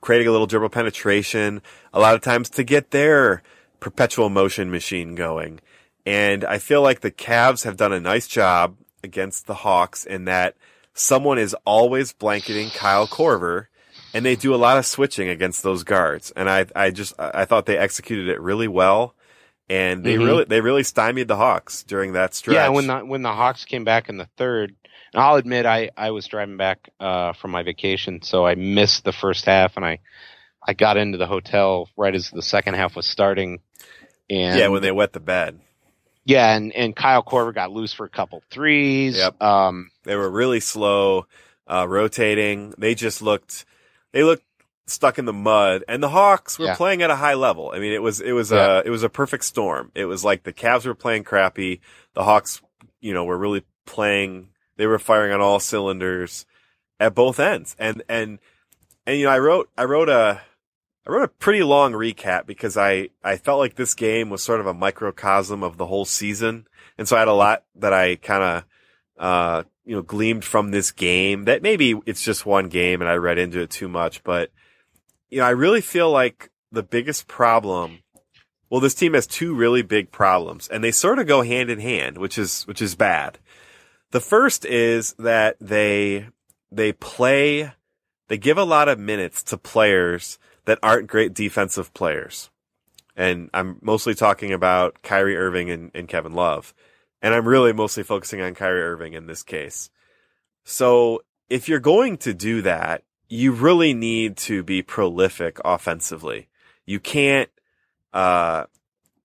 creating 0.01 0.27
a 0.27 0.31
little 0.31 0.47
dribble 0.47 0.69
penetration 0.69 1.61
a 1.93 1.99
lot 1.99 2.15
of 2.15 2.21
times 2.21 2.49
to 2.51 2.63
get 2.63 2.91
their 2.91 3.41
perpetual 3.79 4.29
motion 4.29 4.69
machine 4.69 5.15
going. 5.15 5.59
And 6.05 6.45
I 6.45 6.59
feel 6.59 6.81
like 6.81 7.01
the 7.01 7.11
Cavs 7.11 7.63
have 7.63 7.77
done 7.77 7.93
a 7.93 7.99
nice 7.99 8.27
job 8.27 8.77
against 9.03 9.47
the 9.47 9.55
Hawks 9.55 10.05
in 10.05 10.25
that 10.25 10.55
someone 10.97 11.37
is 11.37 11.55
always 11.65 12.11
blanketing 12.13 12.69
Kyle 12.71 13.07
Korver 13.07 13.67
and 14.13 14.25
they 14.25 14.35
do 14.35 14.53
a 14.53 14.57
lot 14.57 14.77
of 14.77 14.85
switching 14.85 15.29
against 15.29 15.61
those 15.63 15.83
guards. 15.83 16.31
And 16.35 16.49
I, 16.49 16.65
I 16.75 16.89
just, 16.89 17.13
I 17.19 17.45
thought 17.45 17.65
they 17.67 17.77
executed 17.77 18.29
it 18.29 18.41
really 18.41 18.67
well. 18.67 19.13
And 19.69 20.03
they 20.03 20.15
Mhm. 20.15 20.25
really, 20.25 20.43
they 20.45 20.61
really 20.61 20.83
stymied 20.83 21.27
the 21.27 21.35
Hawks 21.35 21.83
during 21.83 22.13
that 22.13 22.33
stretch. 22.33 22.55
Yeah, 22.55 22.69
when 22.69 22.87
the 22.87 22.99
when 22.99 23.21
the 23.21 23.33
Hawks 23.33 23.65
came 23.65 23.83
back 23.83 24.07
in 24.07 24.15
the 24.17 24.29
third, 24.37 24.73
and 25.13 25.21
I'll 25.21 25.35
admit 25.35 25.65
I 25.65 25.89
I 25.97 26.11
was 26.11 26.25
driving 26.25 26.55
back 26.55 26.89
uh, 27.01 27.33
from 27.33 27.51
my 27.51 27.63
vacation, 27.63 28.21
so 28.21 28.45
I 28.45 28.55
missed 28.55 29.03
the 29.03 29.11
first 29.11 29.43
half, 29.43 29.75
and 29.75 29.85
I 29.85 29.99
I 30.65 30.73
got 30.73 30.95
into 30.95 31.17
the 31.17 31.27
hotel 31.27 31.89
right 31.97 32.15
as 32.15 32.29
the 32.31 32.41
second 32.41 32.75
half 32.75 32.95
was 32.95 33.05
starting, 33.05 33.59
and 34.29 34.57
yeah, 34.57 34.69
when 34.69 34.81
they 34.81 34.91
wet 34.93 35.11
the 35.11 35.19
bed. 35.19 35.59
Yeah, 36.27 36.55
and 36.55 36.73
and 36.73 36.95
Kyle 36.95 37.23
Korver 37.23 37.53
got 37.55 37.71
loose 37.71 37.93
for 37.93 38.05
a 38.05 38.09
couple 38.09 38.43
threes. 38.51 39.15
Yep. 39.17 39.41
Um, 39.41 39.89
They 40.03 40.15
were 40.15 40.29
really 40.29 40.59
slow, 40.59 41.25
uh, 41.67 41.87
rotating. 41.87 42.73
They 42.77 42.93
just 42.95 43.21
looked, 43.21 43.65
they 44.11 44.23
looked 44.23 44.43
stuck 44.87 45.17
in 45.17 45.25
the 45.25 45.33
mud 45.33 45.83
and 45.87 46.01
the 46.03 46.09
Hawks 46.09 46.59
were 46.59 46.65
Yeah. 46.67 46.75
playing 46.75 47.01
at 47.01 47.09
a 47.09 47.15
high 47.15 47.33
level. 47.33 47.71
I 47.73 47.79
mean, 47.79 47.91
it 47.93 48.01
was, 48.01 48.21
it 48.21 48.31
was 48.33 48.51
Yeah. 48.51 48.79
a, 48.79 48.83
it 48.85 48.89
was 48.89 49.03
a 49.03 49.09
perfect 49.09 49.43
storm. 49.45 49.91
It 49.95 50.05
was 50.05 50.23
like 50.23 50.43
the 50.43 50.53
Cavs 50.53 50.85
were 50.85 50.95
playing 50.95 51.23
crappy. 51.23 51.81
The 52.13 52.23
Hawks, 52.23 52.61
you 53.01 53.13
know, 53.13 53.25
were 53.25 53.37
really 53.37 53.63
playing, 53.85 54.49
they 54.77 54.85
were 54.87 54.99
firing 54.99 55.31
on 55.33 55.41
all 55.41 55.59
cylinders 55.59 56.45
at 56.99 57.15
both 57.15 57.39
ends. 57.39 57.75
And, 57.79 58.01
and, 58.07 58.39
and, 59.05 59.17
you 59.17 59.25
know, 59.25 59.31
I 59.31 59.39
wrote, 59.39 59.69
I 59.77 59.83
wrote 59.83 60.09
a, 60.09 60.41
I 61.07 61.11
wrote 61.11 61.23
a 61.23 61.29
pretty 61.29 61.63
long 61.63 61.93
recap 61.93 62.45
because 62.45 62.75
I, 62.75 63.09
I 63.23 63.37
felt 63.37 63.59
like 63.59 63.75
this 63.75 63.93
game 63.93 64.29
was 64.29 64.43
sort 64.43 64.59
of 64.59 64.67
a 64.67 64.73
microcosm 64.73 65.63
of 65.63 65.77
the 65.77 65.85
whole 65.85 66.03
season. 66.03 66.67
And 66.97 67.07
so 67.07 67.15
I 67.15 67.19
had 67.19 67.29
a 67.29 67.33
lot 67.33 67.63
that 67.75 67.93
I 67.93 68.17
kind 68.17 68.43
of, 68.43 68.63
uh, 69.17 69.63
you 69.85 69.95
know, 69.95 70.01
gleamed 70.01 70.43
from 70.43 70.71
this 70.71 70.91
game 70.91 71.45
that 71.45 71.61
maybe 71.61 71.97
it's 72.05 72.23
just 72.23 72.45
one 72.45 72.67
game 72.67 72.99
and 73.01 73.09
I 73.09 73.15
read 73.15 73.37
into 73.37 73.61
it 73.61 73.69
too 73.69 73.87
much, 73.87 74.21
but 74.23 74.51
you 75.29 75.39
know, 75.39 75.45
I 75.45 75.51
really 75.51 75.79
feel 75.79 76.11
like 76.11 76.51
the 76.73 76.83
biggest 76.83 77.27
problem, 77.27 77.99
well, 78.69 78.81
this 78.81 78.93
team 78.93 79.13
has 79.13 79.27
two 79.27 79.55
really 79.55 79.83
big 79.83 80.11
problems 80.11 80.67
and 80.67 80.83
they 80.83 80.91
sort 80.91 81.19
of 81.19 81.27
go 81.27 81.41
hand 81.41 81.69
in 81.69 81.79
hand, 81.79 82.17
which 82.17 82.37
is, 82.37 82.63
which 82.63 82.81
is 82.81 82.95
bad. 82.95 83.39
The 84.11 84.19
first 84.19 84.65
is 84.65 85.13
that 85.19 85.55
they, 85.61 86.27
they 86.69 86.91
play, 86.91 87.71
they 88.27 88.37
give 88.37 88.57
a 88.57 88.65
lot 88.65 88.89
of 88.89 88.99
minutes 88.99 89.41
to 89.43 89.57
players 89.57 90.37
that 90.67 90.79
aren't 90.83 91.07
great 91.07 91.33
defensive 91.33 91.93
players. 91.93 92.49
And 93.15 93.49
I'm 93.53 93.79
mostly 93.81 94.13
talking 94.13 94.51
about 94.51 95.01
Kyrie 95.01 95.37
Irving 95.37 95.71
and, 95.71 95.91
and 95.95 96.09
Kevin 96.09 96.33
Love. 96.33 96.73
And 97.21 97.33
I'm 97.33 97.47
really 97.47 97.71
mostly 97.71 98.03
focusing 98.03 98.41
on 98.41 98.53
Kyrie 98.53 98.83
Irving 98.83 99.13
in 99.13 99.27
this 99.27 99.43
case. 99.43 99.89
So 100.65 101.21
if 101.49 101.69
you're 101.69 101.79
going 101.79 102.17
to 102.17 102.33
do 102.33 102.61
that, 102.63 103.03
you 103.29 103.53
really 103.53 103.93
need 103.93 104.35
to 104.37 104.61
be 104.61 104.81
prolific 104.81 105.57
offensively. 105.63 106.49
You 106.85 106.99
can't, 106.99 107.49
uh, 108.11 108.65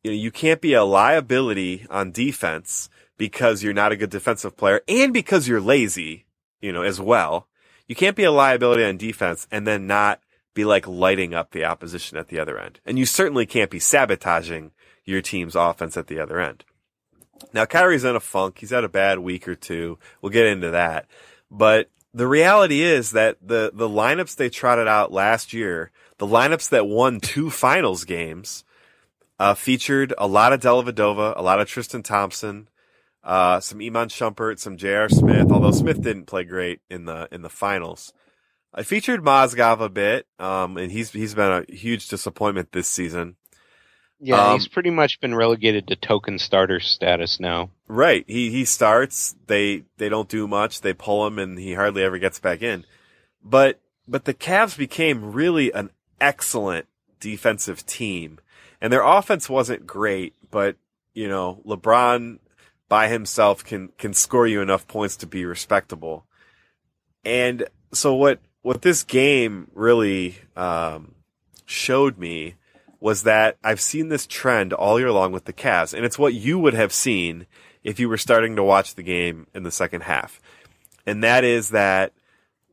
you 0.05 0.13
know, 0.13 0.17
you 0.17 0.31
can't 0.31 0.61
be 0.61 0.75
a 0.75 0.85
liability 0.85 1.87
on 1.91 2.13
defense 2.13 2.89
because 3.19 3.65
you're 3.65 3.75
not 3.75 3.91
a 3.91 3.97
good 3.97 4.11
defensive 4.11 4.57
player 4.57 4.81
and 4.87 5.13
because 5.13 5.49
you're 5.49 5.61
lazy, 5.61 6.25
you 6.61 6.73
know, 6.73 6.83
as 6.83 7.01
well. 7.01 7.49
You 7.89 7.97
can't 7.97 8.17
be 8.17 8.25
a 8.25 8.31
liability 8.31 8.85
on 8.85 8.97
defense 8.97 9.49
and 9.51 9.67
then 9.67 9.89
not 9.89 10.21
be 10.55 10.65
like 10.65 10.87
lighting 10.87 11.35
up 11.35 11.51
the 11.51 11.65
opposition 11.65 12.19
at 12.19 12.29
the 12.29 12.39
other 12.39 12.59
end. 12.59 12.81
And 12.85 12.99
you 12.99 13.07
certainly 13.07 13.47
can't 13.47 13.71
be 13.71 13.79
sabotaging 13.79 14.73
your 15.05 15.23
team's 15.23 15.57
offense 15.57 15.97
at 15.97 16.07
the 16.07 16.19
other 16.19 16.41
end. 16.41 16.65
Now 17.53 17.65
Kyrie's 17.65 18.05
in 18.05 18.17
a 18.17 18.21
funk. 18.21 18.59
He's 18.59 18.71
had 18.71 18.85
a 18.85 18.89
bad 18.89 19.19
week 19.19 19.49
or 19.49 19.55
two. 19.55 19.99
We'll 20.21 20.31
get 20.31 20.47
into 20.47 20.71
that. 20.71 21.07
But 21.51 21.91
the 22.15 22.27
reality 22.27 22.83
is 22.83 23.13
that 23.13 23.39
the, 23.41 23.71
the 23.73 23.89
lineups 23.89 24.37
they 24.37 24.51
trotted 24.51 24.87
out 24.87 25.13
last 25.13 25.53
year, 25.53 25.91
the 26.19 26.27
lineups 26.27 26.69
that 26.71 26.87
won 26.87 27.21
two 27.21 27.51
finals 27.51 28.05
games, 28.05 28.65
uh, 29.39 29.55
featured 29.55 30.15
a 30.19 30.27
lot 30.27 30.53
of 30.53 30.61
Dellavedova, 30.61 31.35
a 31.37 31.43
lot 31.43 31.61
of 31.61 31.69
Tristan 31.69 32.03
Thompson, 32.03 32.69
uh, 33.25 33.61
some 33.61 33.81
Iman 33.81 34.09
Shumpert, 34.09 34.59
some 34.59 34.77
J.R. 34.77 35.09
Smith, 35.09 35.51
although 35.51 35.73
Smith 35.73 36.03
didn't 36.03 36.27
play 36.27 36.45
great 36.45 36.81
in 36.91 37.07
the, 37.07 37.29
in 37.33 37.43
the 37.43 37.49
finals. 37.49 38.13
I 38.75 38.83
featured 38.83 39.23
Mozgov 39.23 39.81
a 39.81 39.89
bit, 39.89 40.27
um, 40.39 40.77
and 40.77 40.91
he's, 40.91 41.11
he's 41.11 41.35
been 41.35 41.65
a 41.69 41.73
huge 41.73 42.09
disappointment 42.09 42.73
this 42.73 42.89
season. 42.89 43.37
yeah, 44.19 44.49
Um, 44.49 44.55
he's 44.55 44.69
pretty 44.69 44.91
much 44.91 45.21
been 45.21 45.35
relegated 45.35 45.89
to 45.89 45.97
token 45.97 46.39
starter 46.39 46.81
status 46.81 47.39
now. 47.39 47.71
Right. 47.87 48.25
He 48.27 48.51
he 48.51 48.65
starts. 48.65 49.37
They 49.47 49.85
they 49.99 50.09
don't 50.09 50.29
do 50.29 50.49
much. 50.49 50.81
They 50.81 50.95
pull 50.95 51.27
him, 51.27 51.39
and 51.39 51.59
he 51.59 51.75
hardly 51.75 52.03
ever 52.03 52.19
gets 52.19 52.41
back 52.41 52.63
in. 52.63 52.87
But 53.45 53.81
but 54.09 54.25
the 54.25 54.33
Cavs 54.33 54.79
became 54.79 55.33
really 55.33 55.71
an 55.73 55.91
excellent 56.21 56.87
defensive 57.21 57.85
team, 57.85 58.39
and 58.81 58.91
their 58.93 59.03
offense 59.03 59.51
wasn't 59.51 59.87
great. 59.87 60.35
But 60.51 60.77
you 61.13 61.29
know, 61.29 61.61
LeBron 61.67 62.39
by 62.89 63.09
himself 63.09 63.63
can 63.65 63.89
can 63.99 64.15
score 64.15 64.47
you 64.47 64.63
enough 64.63 64.89
points 64.89 65.17
to 65.17 65.27
be 65.27 65.45
respectable. 65.45 66.25
And 67.25 67.69
so 67.93 68.15
what 68.15 68.41
what 68.63 68.83
this 68.83 69.03
game 69.03 69.69
really 69.75 70.39
um, 70.57 71.15
showed 71.67 72.19
me 72.19 72.55
was 73.01 73.25
that 73.25 73.57
I've 73.65 73.81
seen 73.81 74.09
this 74.09 74.27
trend 74.27 74.73
all 74.73 74.99
year 74.99 75.11
long 75.11 75.33
with 75.33 75.45
the 75.45 75.53
Cavs, 75.53 75.93
and 75.93 76.05
it's 76.05 76.19
what 76.19 76.35
you 76.35 76.59
would 76.59 76.75
have 76.75 76.93
seen 76.93 77.47
if 77.83 77.99
you 77.99 78.09
were 78.09 78.17
starting 78.17 78.55
to 78.57 78.63
watch 78.63 78.95
the 78.95 79.03
game 79.03 79.49
in 79.55 79.65
the 79.65 79.73
second 79.73 80.03
half. 80.03 80.41
And 81.05 81.23
that 81.25 81.43
is 81.43 81.71
that 81.71 82.13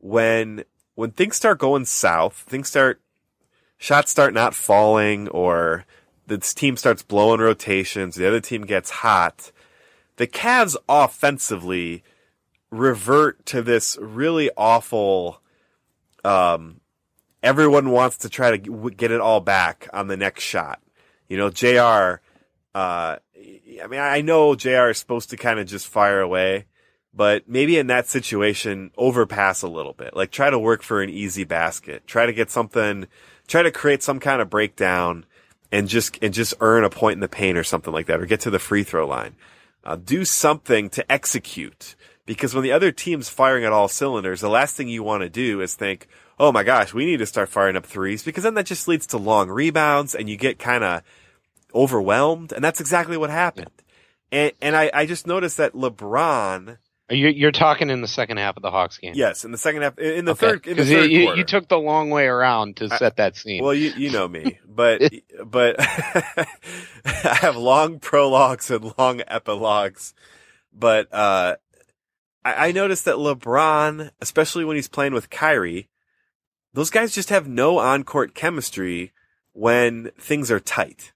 when 0.00 0.64
when 0.94 1.10
things 1.10 1.36
start 1.36 1.58
going 1.58 1.84
south, 1.84 2.44
things 2.48 2.68
start 2.68 3.00
shots 3.76 4.10
start 4.10 4.32
not 4.32 4.54
falling 4.54 5.28
or 5.28 5.84
this 6.26 6.54
team 6.54 6.76
starts 6.76 7.02
blowing 7.02 7.40
rotations, 7.40 8.14
the 8.14 8.28
other 8.28 8.40
team 8.40 8.62
gets 8.62 8.90
hot. 8.90 9.50
The 10.16 10.28
Cavs 10.28 10.76
offensively 10.88 12.04
revert 12.70 13.44
to 13.46 13.62
this 13.62 13.98
really 14.00 14.50
awful, 14.56 15.40
um, 16.24 16.80
everyone 17.42 17.90
wants 17.90 18.18
to 18.18 18.28
try 18.28 18.56
to 18.56 18.90
get 18.90 19.10
it 19.10 19.20
all 19.20 19.40
back 19.40 19.88
on 19.92 20.08
the 20.08 20.16
next 20.16 20.42
shot. 20.42 20.80
You 21.28 21.36
know, 21.36 21.50
JR, 21.50 22.20
uh, 22.74 23.16
I 23.82 23.86
mean, 23.88 24.00
I 24.00 24.20
know 24.20 24.54
JR 24.54 24.88
is 24.88 24.98
supposed 24.98 25.30
to 25.30 25.36
kind 25.36 25.58
of 25.58 25.66
just 25.66 25.86
fire 25.86 26.20
away, 26.20 26.66
but 27.14 27.48
maybe 27.48 27.78
in 27.78 27.86
that 27.88 28.06
situation, 28.06 28.90
overpass 28.96 29.62
a 29.62 29.68
little 29.68 29.92
bit. 29.92 30.14
Like 30.14 30.30
try 30.30 30.50
to 30.50 30.58
work 30.58 30.82
for 30.82 31.02
an 31.02 31.10
easy 31.10 31.44
basket. 31.44 32.06
Try 32.06 32.26
to 32.26 32.32
get 32.32 32.50
something, 32.50 33.06
try 33.46 33.62
to 33.62 33.70
create 33.70 34.02
some 34.02 34.20
kind 34.20 34.42
of 34.42 34.50
breakdown 34.50 35.24
and 35.72 35.88
just, 35.88 36.18
and 36.22 36.34
just 36.34 36.54
earn 36.60 36.84
a 36.84 36.90
point 36.90 37.14
in 37.14 37.20
the 37.20 37.28
paint 37.28 37.56
or 37.56 37.64
something 37.64 37.92
like 37.92 38.06
that 38.06 38.20
or 38.20 38.26
get 38.26 38.40
to 38.40 38.50
the 38.50 38.58
free 38.58 38.82
throw 38.82 39.06
line. 39.06 39.36
Uh, 39.82 39.96
do 39.96 40.24
something 40.24 40.90
to 40.90 41.10
execute 41.10 41.96
because 42.30 42.54
when 42.54 42.62
the 42.62 42.70
other 42.70 42.92
team's 42.92 43.28
firing 43.28 43.64
at 43.64 43.72
all 43.72 43.88
cylinders, 43.88 44.40
the 44.40 44.48
last 44.48 44.76
thing 44.76 44.86
you 44.86 45.02
want 45.02 45.24
to 45.24 45.28
do 45.28 45.60
is 45.60 45.74
think, 45.74 46.06
oh 46.38 46.52
my 46.52 46.62
gosh, 46.62 46.94
we 46.94 47.04
need 47.04 47.16
to 47.16 47.26
start 47.26 47.48
firing 47.48 47.74
up 47.74 47.84
threes 47.84 48.22
because 48.22 48.44
then 48.44 48.54
that 48.54 48.66
just 48.66 48.86
leads 48.86 49.04
to 49.08 49.18
long 49.18 49.48
rebounds 49.50 50.14
and 50.14 50.30
you 50.30 50.36
get 50.36 50.56
kind 50.56 50.84
of 50.84 51.02
overwhelmed. 51.74 52.52
And 52.52 52.62
that's 52.62 52.80
exactly 52.80 53.16
what 53.16 53.30
happened. 53.30 53.72
And, 54.30 54.52
and 54.62 54.76
I, 54.76 54.92
I 54.94 55.06
just 55.06 55.26
noticed 55.26 55.56
that 55.56 55.72
LeBron, 55.72 56.78
You're, 57.10 57.50
talking 57.50 57.90
in 57.90 58.00
the 58.00 58.06
second 58.06 58.36
half 58.36 58.56
of 58.56 58.62
the 58.62 58.70
Hawks 58.70 58.98
game. 58.98 59.14
yes, 59.16 59.44
in 59.44 59.50
the 59.50 59.58
second 59.58 59.82
half, 59.82 59.98
in 59.98 60.24
the 60.24 60.30
Okay. 60.30 60.46
third, 60.46 60.66
in 60.68 60.76
the 60.76 60.84
third 60.84 61.10
you, 61.10 61.24
quarter. 61.24 61.38
you 61.38 61.44
took 61.44 61.66
the 61.66 61.80
long 61.80 62.10
way 62.10 62.26
around 62.26 62.76
to 62.76 62.90
set 62.90 63.16
that 63.16 63.34
scene. 63.36 63.64
Well, 63.64 63.74
you 63.74 63.90
you 63.96 64.12
know 64.12 64.28
me, 64.28 64.60
but 64.68 65.02
but 65.44 65.74
I 65.80 66.46
have 67.40 67.56
long 67.56 67.98
prologues 67.98 68.70
and 68.70 68.94
long 68.96 69.20
epilogues. 69.26 70.14
But 70.72 71.12
uh, 71.12 71.56
I, 72.44 72.68
I 72.68 72.72
noticed 72.72 73.04
that 73.04 73.16
LeBron, 73.16 74.10
especially 74.20 74.64
when 74.64 74.76
he's 74.76 74.88
playing 74.88 75.14
with 75.14 75.30
Kyrie, 75.30 75.88
those 76.72 76.90
guys 76.90 77.14
just 77.14 77.30
have 77.30 77.48
no 77.48 77.78
on 77.78 78.04
court 78.04 78.34
chemistry 78.34 79.12
when 79.52 80.10
things 80.18 80.50
are 80.50 80.60
tight. 80.60 81.12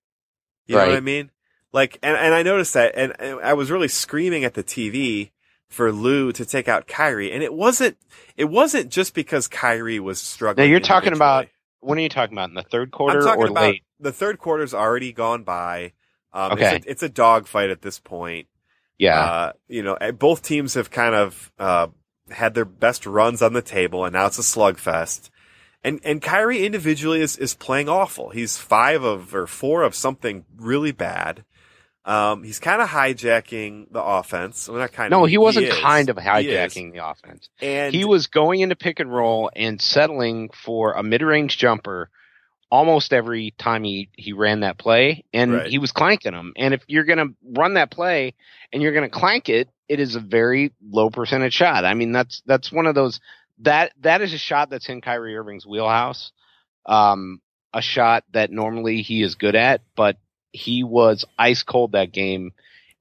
You 0.67 0.77
know 0.77 0.87
what 0.87 0.97
I 0.97 1.01
mean? 1.01 1.31
Like, 1.73 1.99
and, 2.03 2.17
and 2.17 2.35
I 2.35 2.43
noticed 2.43 2.75
that, 2.75 2.93
and, 2.97 3.13
and 3.19 3.41
I 3.41 3.53
was 3.55 3.71
really 3.71 3.89
screaming 3.89 4.45
at 4.45 4.55
the 4.55 4.63
TV 4.63 5.31
for 5.69 5.93
Lou 5.93 6.33
to 6.33 6.45
take 6.45 6.69
out 6.69 6.87
Kyrie, 6.87 7.33
and 7.33 7.43
it 7.43 7.53
wasn't, 7.53 7.97
it 8.37 8.45
wasn't 8.45 8.91
just 8.91 9.15
because 9.15 9.49
Kyrie 9.49 10.01
was 10.01 10.19
now 10.19 10.25
struggling. 10.25 10.71
you're 10.71 10.81
talking 10.81 11.13
about 11.13 11.49
when 11.81 11.99
are 11.99 12.03
you 12.03 12.09
talking 12.09 12.35
about 12.37 12.49
in 12.49 12.55
the 12.55 12.63
third 12.63 12.91
quarter 12.91 13.19
I'm 13.19 13.25
talking 13.25 13.43
or 13.43 13.47
about 13.49 13.63
late? 13.63 13.83
the 14.01 14.13
third 14.13 14.39
quarter's 14.39 14.73
already 14.73 15.13
gone 15.13 15.43
by. 15.43 15.93
Um, 16.33 16.53
Okay. 16.53 16.77
It's 16.77 16.87
a, 16.87 16.91
it's 16.91 17.03
a 17.03 17.09
dogfight 17.09 17.71
at 17.71 17.83
this 17.83 17.99
point. 17.99 18.49
Yeah, 18.99 19.21
Uh, 19.21 19.53
you 19.69 19.83
know, 19.83 19.95
eh, 19.95 20.11
both 20.13 20.43
teams 20.43 20.75
have 20.75 20.91
kind 20.91 21.15
of, 21.15 21.53
uh, 21.59 21.89
had 22.31 22.55
their 22.55 22.65
best 22.65 23.07
runs 23.07 23.43
on 23.43 23.53
the 23.53 23.63
table 23.63 24.05
and 24.05 24.13
now 24.13 24.27
it's 24.27 24.39
a 24.39 24.43
slugfest. 24.43 25.31
And, 25.83 26.01
and 26.05 26.23
Kyrie 26.23 26.65
individually 26.65 27.21
is, 27.21 27.37
is 27.37 27.55
playing 27.55 27.89
awful. 27.89 28.31
He's 28.31 28.57
five 28.57 29.03
of, 29.03 29.35
or 29.35 29.47
four 29.47 29.83
of 29.83 29.95
something 29.95 30.45
really 30.57 30.93
bad. 30.93 31.45
Um, 32.07 32.43
he's 32.43 32.59
kind 32.59 32.83
of 32.83 32.89
hijacking 32.89 33.91
the 33.91 34.03
offense. 34.03 34.69
Well, 34.69 34.79
not 34.79 34.93
kind 34.93 35.13
of. 35.13 35.19
no, 35.19 35.25
he 35.25 35.39
wasn't 35.39 35.67
is. 35.67 35.79
kind 35.79 36.09
of 36.11 36.17
hijacking 36.17 36.93
the 36.93 37.07
offense. 37.07 37.49
And 37.61 37.95
he 37.95 38.05
was 38.05 38.27
going 38.27 38.61
into 38.61 38.77
pick 38.77 39.01
and 39.01 39.11
roll 39.13 39.51
and 39.57 39.81
settling 39.81 40.51
for 40.51 40.93
a 40.93 41.03
mid-range 41.03 41.57
jumper 41.59 42.11
almost 42.71 43.13
every 43.13 43.53
time 43.59 43.85
he, 43.85 44.09
he 44.17 44.33
ran 44.33 44.61
that 44.61 44.79
play 44.79 45.25
and 45.33 45.53
Right. 45.53 45.67
he 45.69 45.79
was 45.79 45.93
clanking 45.93 46.33
them. 46.33 46.53
And 46.57 46.75
if 46.75 46.83
you're 46.87 47.05
going 47.05 47.19
to 47.19 47.35
run 47.45 47.75
that 47.75 47.91
play 47.91 48.35
and 48.73 48.83
you're 48.83 48.93
going 48.93 49.09
to 49.09 49.17
clank 49.17 49.49
it, 49.49 49.69
it 49.89 50.01
is 50.01 50.17
a 50.17 50.21
very 50.21 50.73
low 50.83 51.11
percentage 51.11 51.53
shot. 51.53 51.85
I 51.85 51.95
mean, 51.95 52.13
that's, 52.13 52.43
that's 52.47 52.73
one 52.73 52.87
of 52.87 52.95
those 52.95 53.21
that, 53.61 53.93
that 54.01 54.21
is 54.21 54.33
a 54.35 54.39
shot 54.39 54.71
that's 54.71 54.89
in 54.89 55.01
Kyrie 55.01 55.37
Irving's 55.37 55.67
wheelhouse. 55.67 56.33
Um, 56.87 57.41
a 57.73 57.83
shot 57.83 58.25
that 58.33 58.51
normally 58.51 59.03
he 59.03 59.23
is 59.23 59.35
good 59.35 59.55
at, 59.55 59.83
but 59.97 60.17
he 60.53 60.85
was 60.85 61.25
ice 61.39 61.63
cold 61.63 61.93
that 61.93 62.13
game 62.13 62.53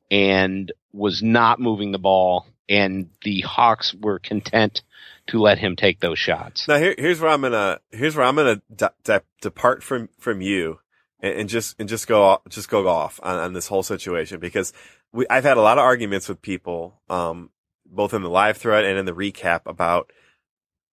and 0.09 0.71
was 0.91 1.21
not 1.23 1.59
moving 1.59 1.91
the 1.91 1.99
ball 1.99 2.47
and 2.69 3.09
the 3.23 3.41
Hawks 3.41 3.93
were 3.93 4.19
content 4.19 4.81
to 5.27 5.39
let 5.39 5.57
him 5.57 5.75
take 5.75 5.99
those 5.99 6.19
shots. 6.19 6.67
Now 6.67 6.77
here, 6.77 6.95
here's 6.97 7.19
where 7.19 7.31
I'm 7.31 7.41
gonna 7.41 7.79
here's 7.91 8.15
where 8.15 8.25
I'm 8.25 8.35
gonna 8.35 8.61
de- 8.75 8.93
de- 9.03 9.23
depart 9.41 9.83
from 9.83 10.09
from 10.19 10.41
you 10.41 10.79
and, 11.21 11.41
and 11.41 11.49
just 11.49 11.75
and 11.79 11.87
just 11.87 12.07
go 12.07 12.41
just 12.49 12.69
go 12.69 12.87
off 12.87 13.19
on, 13.23 13.37
on 13.37 13.53
this 13.53 13.67
whole 13.67 13.83
situation 13.83 14.39
because 14.39 14.73
we, 15.11 15.25
I've 15.29 15.43
had 15.43 15.57
a 15.57 15.61
lot 15.61 15.77
of 15.77 15.83
arguments 15.83 16.27
with 16.27 16.41
people, 16.41 16.99
um, 17.09 17.51
both 17.85 18.13
in 18.13 18.21
the 18.21 18.29
live 18.29 18.57
thread 18.57 18.83
and 18.83 18.97
in 18.97 19.05
the 19.05 19.13
recap 19.13 19.61
about, 19.65 20.11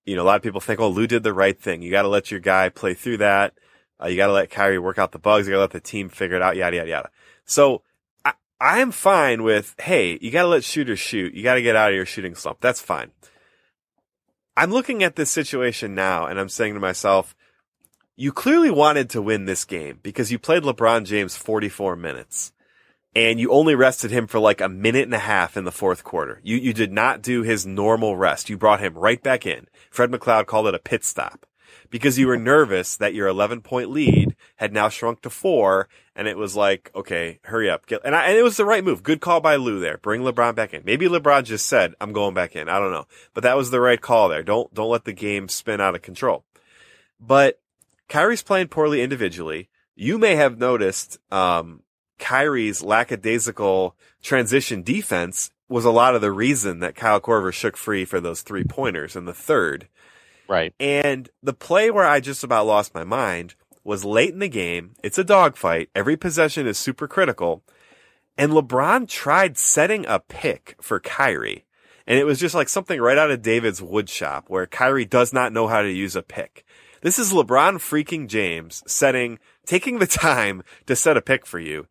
you 0.05 0.15
know, 0.15 0.23
a 0.23 0.25
lot 0.25 0.37
of 0.37 0.43
people 0.43 0.61
think, 0.61 0.79
oh, 0.79 0.89
Lou 0.89 1.07
did 1.07 1.23
the 1.23 1.33
right 1.33 1.59
thing. 1.59 1.83
You 1.83 1.91
got 1.91 2.03
to 2.03 2.09
let 2.09 2.31
your 2.31 2.41
guy 2.41 2.69
play 2.69 2.95
through 2.95 3.17
that. 3.19 3.55
Uh, 4.03 4.09
you 4.09 4.17
got 4.17 4.27
to 4.27 4.33
let 4.33 4.51
Kyrie 4.51 4.79
work 4.79 4.99
out 4.99 5.13
the 5.13 5.19
bugs. 5.19 5.47
You 5.47 5.53
got 5.53 5.57
to 5.57 5.63
let 5.63 5.71
the 5.71 5.81
team 5.81 6.09
figure 6.09 6.37
it 6.37 6.43
out. 6.43 6.57
Yada 6.57 6.77
yada 6.77 6.91
yada. 6.91 7.11
So. 7.45 7.83
I, 8.25 8.35
I'm 8.61 8.91
fine 8.91 9.43
with, 9.43 9.75
hey, 9.81 10.19
you 10.21 10.31
gotta 10.31 10.49
let 10.49 10.65
shooters 10.65 10.99
shoot. 10.99 11.33
You 11.33 11.43
gotta 11.43 11.63
get 11.63 11.77
out 11.77 11.89
of 11.89 11.97
your 11.97 12.05
shooting 12.05 12.35
slump. 12.35 12.61
That's 12.61 12.79
fine. 12.79 13.11
I'm 14.57 14.71
looking 14.71 15.03
at 15.03 15.17
this 15.17 15.31
situation 15.31 15.95
now 15.95 16.27
and 16.27 16.39
I'm 16.39 16.49
saying 16.49 16.75
to 16.75 16.81
myself, 16.81 17.35
you 18.17 18.33
clearly 18.33 18.71
wanted 18.71 19.09
to 19.11 19.23
win 19.23 19.47
this 19.47 19.65
game 19.65 19.99
because 20.03 20.31
you 20.31 20.39
played 20.39 20.63
LeBron 20.63 21.05
James 21.05 21.37
44 21.37 21.97
minutes 21.97 22.53
and 23.15 23.41
you 23.41 23.51
only 23.51 23.75
rested 23.75 24.11
him 24.11 24.27
for 24.27 24.39
like 24.39 24.61
a 24.61 24.69
minute 24.69 25.05
and 25.05 25.15
a 25.15 25.19
half 25.19 25.57
in 25.57 25.65
the 25.65 25.73
fourth 25.73 26.05
quarter. 26.05 26.41
You, 26.45 26.57
you 26.57 26.73
did 26.73 26.93
not 26.93 27.23
do 27.23 27.43
his 27.43 27.67
normal 27.67 28.17
rest. 28.17 28.51
You 28.51 28.59
brought 28.59 28.81
him 28.81 28.95
right 28.95 29.23
back 29.23 29.47
in. 29.47 29.67
Fred 29.91 30.11
McLeod 30.11 30.47
called 30.47 30.67
it 30.67 30.75
a 30.75 30.79
pit 30.79 31.05
stop 31.05 31.47
because 31.91 32.19
you 32.19 32.27
were 32.27 32.37
nervous 32.37 32.97
that 32.97 33.15
your 33.15 33.29
11 33.29 33.61
point 33.61 33.91
lead 33.91 34.37
had 34.57 34.73
now 34.73 34.89
shrunk 34.89 35.21
to 35.23 35.31
four 35.31 35.89
and 36.15 36.29
it 36.29 36.37
was 36.37 36.57
like, 36.57 36.91
okay, 36.95 37.41
hurry 37.45 37.69
up. 37.69 37.87
Get, 37.87 38.01
and, 38.05 38.15
I, 38.15 38.27
and 38.27 38.39
it 38.39 38.43
was 38.43 38.57
the 38.57 38.65
right 38.65 38.85
move. 38.85 39.03
Good 39.03 39.21
call 39.21 39.41
by 39.41 39.57
Lou 39.57 39.81
there. 39.81 39.99
Bring 39.99 40.23
LeBron 40.23 40.55
back 40.55 40.73
in. 40.73 40.83
Maybe 40.85 41.09
LeBron 41.09 41.45
just 41.45 41.67
said, 41.67 41.95
I'm 42.01 42.13
going 42.13 42.35
back 42.35 42.57
in. 42.57 42.69
I 42.69 42.79
don't 42.79 42.93
know, 42.93 43.07
but 43.35 43.43
that 43.43 43.57
was 43.57 43.71
the 43.71 43.81
right 43.81 44.01
call 44.01 44.29
there. 44.29 44.43
Don't, 44.43 44.73
don't 44.73 44.91
let 44.91 45.05
the 45.05 45.13
game 45.13 45.49
spin 45.49 45.81
out 45.81 45.95
of 45.95 46.03
control. 46.03 46.45
But 47.21 47.61
Kyrie's 48.09 48.43
playing 48.43 48.69
poorly 48.69 49.03
individually. 49.03 49.69
You 49.95 50.19
may 50.19 50.37
have 50.37 50.59
noticed, 50.59 51.19
um, 51.31 51.83
Kyrie's 52.19 52.83
lackadaisical 52.83 53.97
transition 54.23 54.83
defense 54.83 55.51
was 55.69 55.85
a 55.85 55.91
lot 55.91 56.15
of 56.15 56.21
the 56.21 56.33
reason 56.33 56.81
that 56.81 56.95
Kyle 56.95 57.21
Korver 57.21 57.53
shook 57.53 57.77
free 57.77 58.05
for 58.05 58.21
those 58.21 58.43
three 58.43 58.65
pointers 58.65 59.17
in 59.17 59.25
the 59.25 59.35
third. 59.35 59.89
Right. 60.51 60.75
And 60.81 61.31
the 61.41 61.53
play 61.53 61.93
where 61.93 62.05
I 62.05 62.19
just 62.19 62.43
about 62.43 62.67
lost 62.67 62.93
my 62.93 63.05
mind 63.05 63.55
was 63.85 64.05
late 64.05 64.33
in 64.33 64.41
the 64.41 64.49
game. 64.49 64.95
It's 65.01 65.17
a 65.17 65.23
dogfight. 65.23 65.91
Every 65.95 66.17
possession 66.17 66.67
is 66.67 66.77
super 66.77 67.07
critical. 67.07 67.63
And 68.37 68.51
LeBron 68.51 69.07
tried 69.07 69.57
setting 69.57 70.05
a 70.07 70.19
pick 70.19 70.75
for 70.81 70.99
Kyrie. 70.99 71.67
And 72.05 72.19
it 72.19 72.25
was 72.25 72.41
just 72.41 72.57
like 72.57 72.69
something 72.69 73.01
right 73.01 73.17
out 73.17 73.31
of 73.31 73.43
David's 73.43 73.81
woodshop 73.81 74.45
where 74.49 74.67
Kyrie 74.67 75.05
does 75.05 75.33
not 75.33 75.53
know 75.53 75.69
how 75.69 75.83
to 75.83 75.91
use 75.91 76.17
a 76.17 76.23
pick. 76.23 76.65
This 77.01 77.21
is 77.21 77.33
LeBron 77.33 77.77
freaking 77.77 78.27
James 78.27 78.83
setting, 78.89 79.39
taking 79.67 80.01
the 80.01 80.07
time 80.09 80.65
to 80.87 80.97
set 80.97 81.17
a 81.17 81.23
pick 81.23 81.47
for 81.47 81.61
you. 81.61 81.87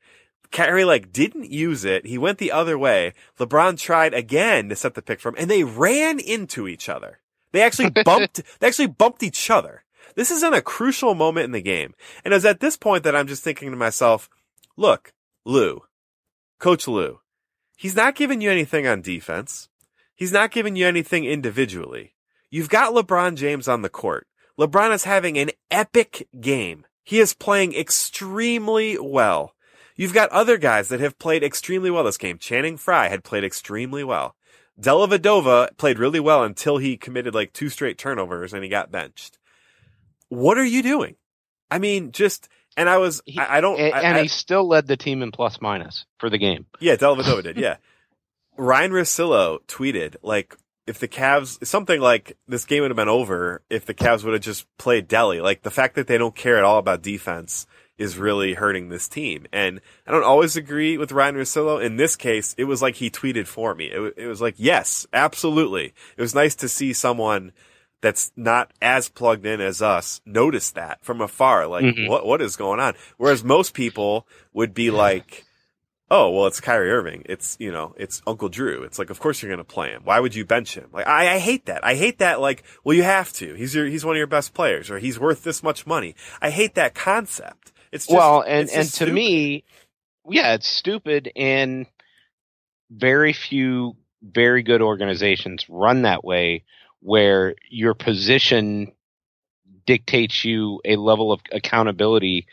Kyrie 0.52 0.84
like 0.84 1.14
didn't 1.14 1.50
use 1.50 1.86
it. 1.86 2.06
He 2.06 2.18
went 2.18 2.40
the 2.40 2.52
other 2.52 2.78
way. 2.78 3.14
LeBron 3.40 3.80
tried 3.80 4.14
again 4.14 4.68
to 4.68 4.76
set 4.76 4.96
the 4.96 5.02
pick 5.02 5.22
for 5.22 5.30
him 5.30 5.36
and 5.38 5.50
they 5.50 5.64
ran 5.64 6.20
into 6.20 6.68
each 6.68 6.90
other. 6.90 7.20
They 7.52 7.62
actually 7.62 7.90
bumped, 8.06 8.42
they 8.60 8.68
actually 8.68 8.88
bumped 8.88 9.24
each 9.24 9.50
other. 9.50 9.84
This 10.16 10.32
is 10.32 10.44
in 10.44 10.54
a 10.54 10.62
crucial 10.62 11.16
moment 11.16 11.46
in 11.46 11.52
the 11.52 11.62
game. 11.62 11.94
And 12.24 12.34
it 12.34 12.38
was 12.38 12.46
at 12.46 12.60
this 12.60 12.78
point 12.78 13.04
that 13.04 13.16
I'm 13.16 13.28
just 13.28 13.44
thinking 13.44 13.72
to 13.72 13.78
myself, 13.78 14.30
look, 14.76 15.14
Lou, 15.46 15.84
Coach 16.60 16.88
Lou, 16.88 17.20
he's 17.78 17.96
not 17.96 18.16
giving 18.16 18.42
you 18.42 18.52
anything 18.52 18.88
on 18.88 19.02
defense. 19.02 19.70
He's 20.16 20.34
not 20.34 20.52
giving 20.52 20.76
you 20.76 20.86
anything 20.86 21.24
individually. 21.24 22.16
You've 22.50 22.70
got 22.70 22.94
LeBron 22.94 23.36
James 23.36 23.68
on 23.68 23.84
the 23.84 23.90
court. 23.90 24.28
LeBron 24.60 24.94
is 24.94 25.06
having 25.06 25.38
an 25.38 25.52
epic 25.72 26.28
game. 26.42 26.86
He 27.04 27.20
is 27.20 27.34
playing 27.34 27.74
extremely 27.74 28.98
well. 29.00 29.56
You've 29.96 30.14
got 30.14 30.30
other 30.32 30.58
guys 30.58 30.90
that 30.90 31.00
have 31.00 31.20
played 31.20 31.44
extremely 31.44 31.90
well 31.90 32.04
this 32.04 32.18
game. 32.18 32.38
Channing 32.38 32.78
Frye 32.78 33.08
had 33.08 33.24
played 33.24 33.44
extremely 33.44 34.04
well. 34.04 34.36
Dellavedova 34.80 35.76
played 35.78 36.00
really 36.00 36.20
well 36.20 36.44
until 36.44 36.78
he 36.78 36.98
committed 36.98 37.36
like 37.36 37.54
two 37.54 37.70
straight 37.70 37.98
turnovers 37.98 38.54
and 38.54 38.64
he 38.64 38.70
got 38.70 38.92
benched. 38.92 39.38
What 40.30 40.58
are 40.58 40.64
you 40.66 40.82
doing? 40.84 41.16
I 41.72 41.80
mean, 41.80 42.12
just, 42.12 42.48
and 42.78 42.88
I 42.90 42.98
was, 42.98 43.22
He- 43.26 43.40
I, 43.40 43.58
I 43.58 43.62
don't, 43.62 43.80
and, 43.80 43.94
I- 43.94 44.02
and 44.02 44.18
I- 44.18 44.22
he 44.24 44.28
still 44.28 44.68
led 44.68 44.88
the 44.88 44.98
team 44.98 45.22
in 45.22 45.32
plus 45.32 45.60
minus 45.62 46.06
for 46.20 46.30
the 46.30 46.38
game. 46.38 46.66
yeah, 46.80 46.96
Dellavedova 46.96 47.44
did. 47.44 47.58
Yeah. 47.60 47.78
Ryan 48.58 48.92
Russillo 48.92 49.60
tweeted 49.68 50.16
like 50.22 50.56
if 50.86 51.00
the 51.00 51.08
Cavs 51.08 51.66
something 51.66 52.02
like 52.02 52.36
this 52.48 52.66
game 52.66 52.82
would 52.82 52.92
have 52.92 52.98
been 52.98 53.08
over 53.08 53.62
if 53.70 53.86
the 53.86 53.94
Cavs 53.94 54.24
would 54.26 54.34
have 54.34 54.42
just 54.42 54.66
played 54.78 55.08
Delly. 55.08 55.42
Like 55.42 55.62
the 55.62 55.72
fact 55.72 55.96
that 55.96 56.08
they 56.08 56.18
don't 56.18 56.36
care 56.36 56.58
at 56.58 56.66
all 56.66 56.78
about 56.78 57.02
defense 57.02 57.66
is 58.00 58.18
really 58.18 58.56
hurting 58.56 58.90
this 58.90 59.08
team. 59.08 59.46
And 59.54 59.82
I 60.08 60.12
don't 60.12 60.24
always 60.24 60.56
agree 60.56 60.98
with 60.98 61.12
Ryan 61.12 61.36
Russillo. 61.36 61.84
In 61.84 61.98
this 61.98 62.16
case, 62.16 62.56
it 62.58 62.64
was 62.64 62.82
like 62.82 62.96
he 62.96 63.12
tweeted 63.12 63.46
for 63.46 63.76
me. 63.76 63.86
It, 63.88 64.14
it 64.18 64.28
was 64.28 64.42
like, 64.42 64.56
yes, 64.58 65.06
absolutely. 65.14 65.94
It 66.18 66.22
was 66.22 66.34
nice 66.34 66.56
to 66.56 66.68
see 66.70 66.94
someone 66.94 67.52
that's 68.02 68.32
not 68.38 68.72
as 68.82 69.10
plugged 69.10 69.46
in 69.46 69.60
as 69.60 69.82
us 69.82 70.22
notice 70.26 70.72
that 70.72 71.04
from 71.04 71.20
afar. 71.22 71.68
Like, 71.68 71.84
Mhm. 71.84 72.08
what, 72.08 72.26
what 72.26 72.42
is 72.42 72.56
going 72.56 72.80
on? 72.80 72.94
Whereas 73.18 73.44
most 73.44 73.74
people 73.74 74.26
would 74.54 74.74
be 74.74 74.90
like, 74.90 75.46
oh, 76.10 76.30
well, 76.32 76.48
it's 76.48 76.62
Kyrie 76.62 76.90
Irving. 76.92 77.24
It's, 77.26 77.58
you 77.60 77.72
know, 77.72 77.94
it's 77.98 78.22
Uncle 78.26 78.48
Drew. 78.50 78.84
It's 78.84 78.98
like, 78.98 79.10
of 79.10 79.20
course 79.20 79.42
you're 79.44 79.50
going 79.52 79.58
to 79.60 79.64
play 79.74 79.90
him. 79.90 80.04
Why 80.06 80.20
would 80.22 80.34
you 80.34 80.46
bench 80.46 80.76
him? 80.76 80.88
Like, 80.94 81.06
I, 81.08 81.36
I 81.36 81.38
hate 81.40 81.66
that. 81.66 81.84
I 81.86 81.96
hate 81.96 82.20
that. 82.20 82.40
Like, 82.40 82.64
well, 82.86 82.96
you 82.96 83.04
have 83.04 83.34
to. 83.34 83.54
He's 83.56 83.76
your, 83.76 83.86
he's 83.86 84.06
one 84.06 84.16
of 84.16 84.18
your 84.18 84.26
best 84.28 84.54
players 84.54 84.90
or 84.90 84.98
he's 85.00 85.20
worth 85.20 85.44
this 85.44 85.62
much 85.62 85.86
money. 85.86 86.16
I 86.42 86.50
hate 86.52 86.76
that 86.76 86.96
concept. 86.96 87.74
It's 87.92 88.06
just, 88.06 88.16
well, 88.16 88.42
and 88.42 88.70
and 88.70 88.94
to 88.94 89.06
stupid. 89.06 89.14
me, 89.14 89.64
yeah, 90.30 90.54
it's 90.54 90.68
stupid, 90.68 91.32
and 91.36 91.88
very 92.92 93.34
few 93.34 93.96
very 94.22 94.64
good 94.64 94.82
organizations 94.82 95.66
run 95.70 96.04
that 96.04 96.24
way, 96.24 96.64
where 97.02 97.56
your 97.70 97.94
position 97.94 98.92
dictates 99.86 100.46
you 100.46 100.82
a 100.86 100.96
level 100.98 101.32
of 101.32 101.42
accountability, 101.52 102.48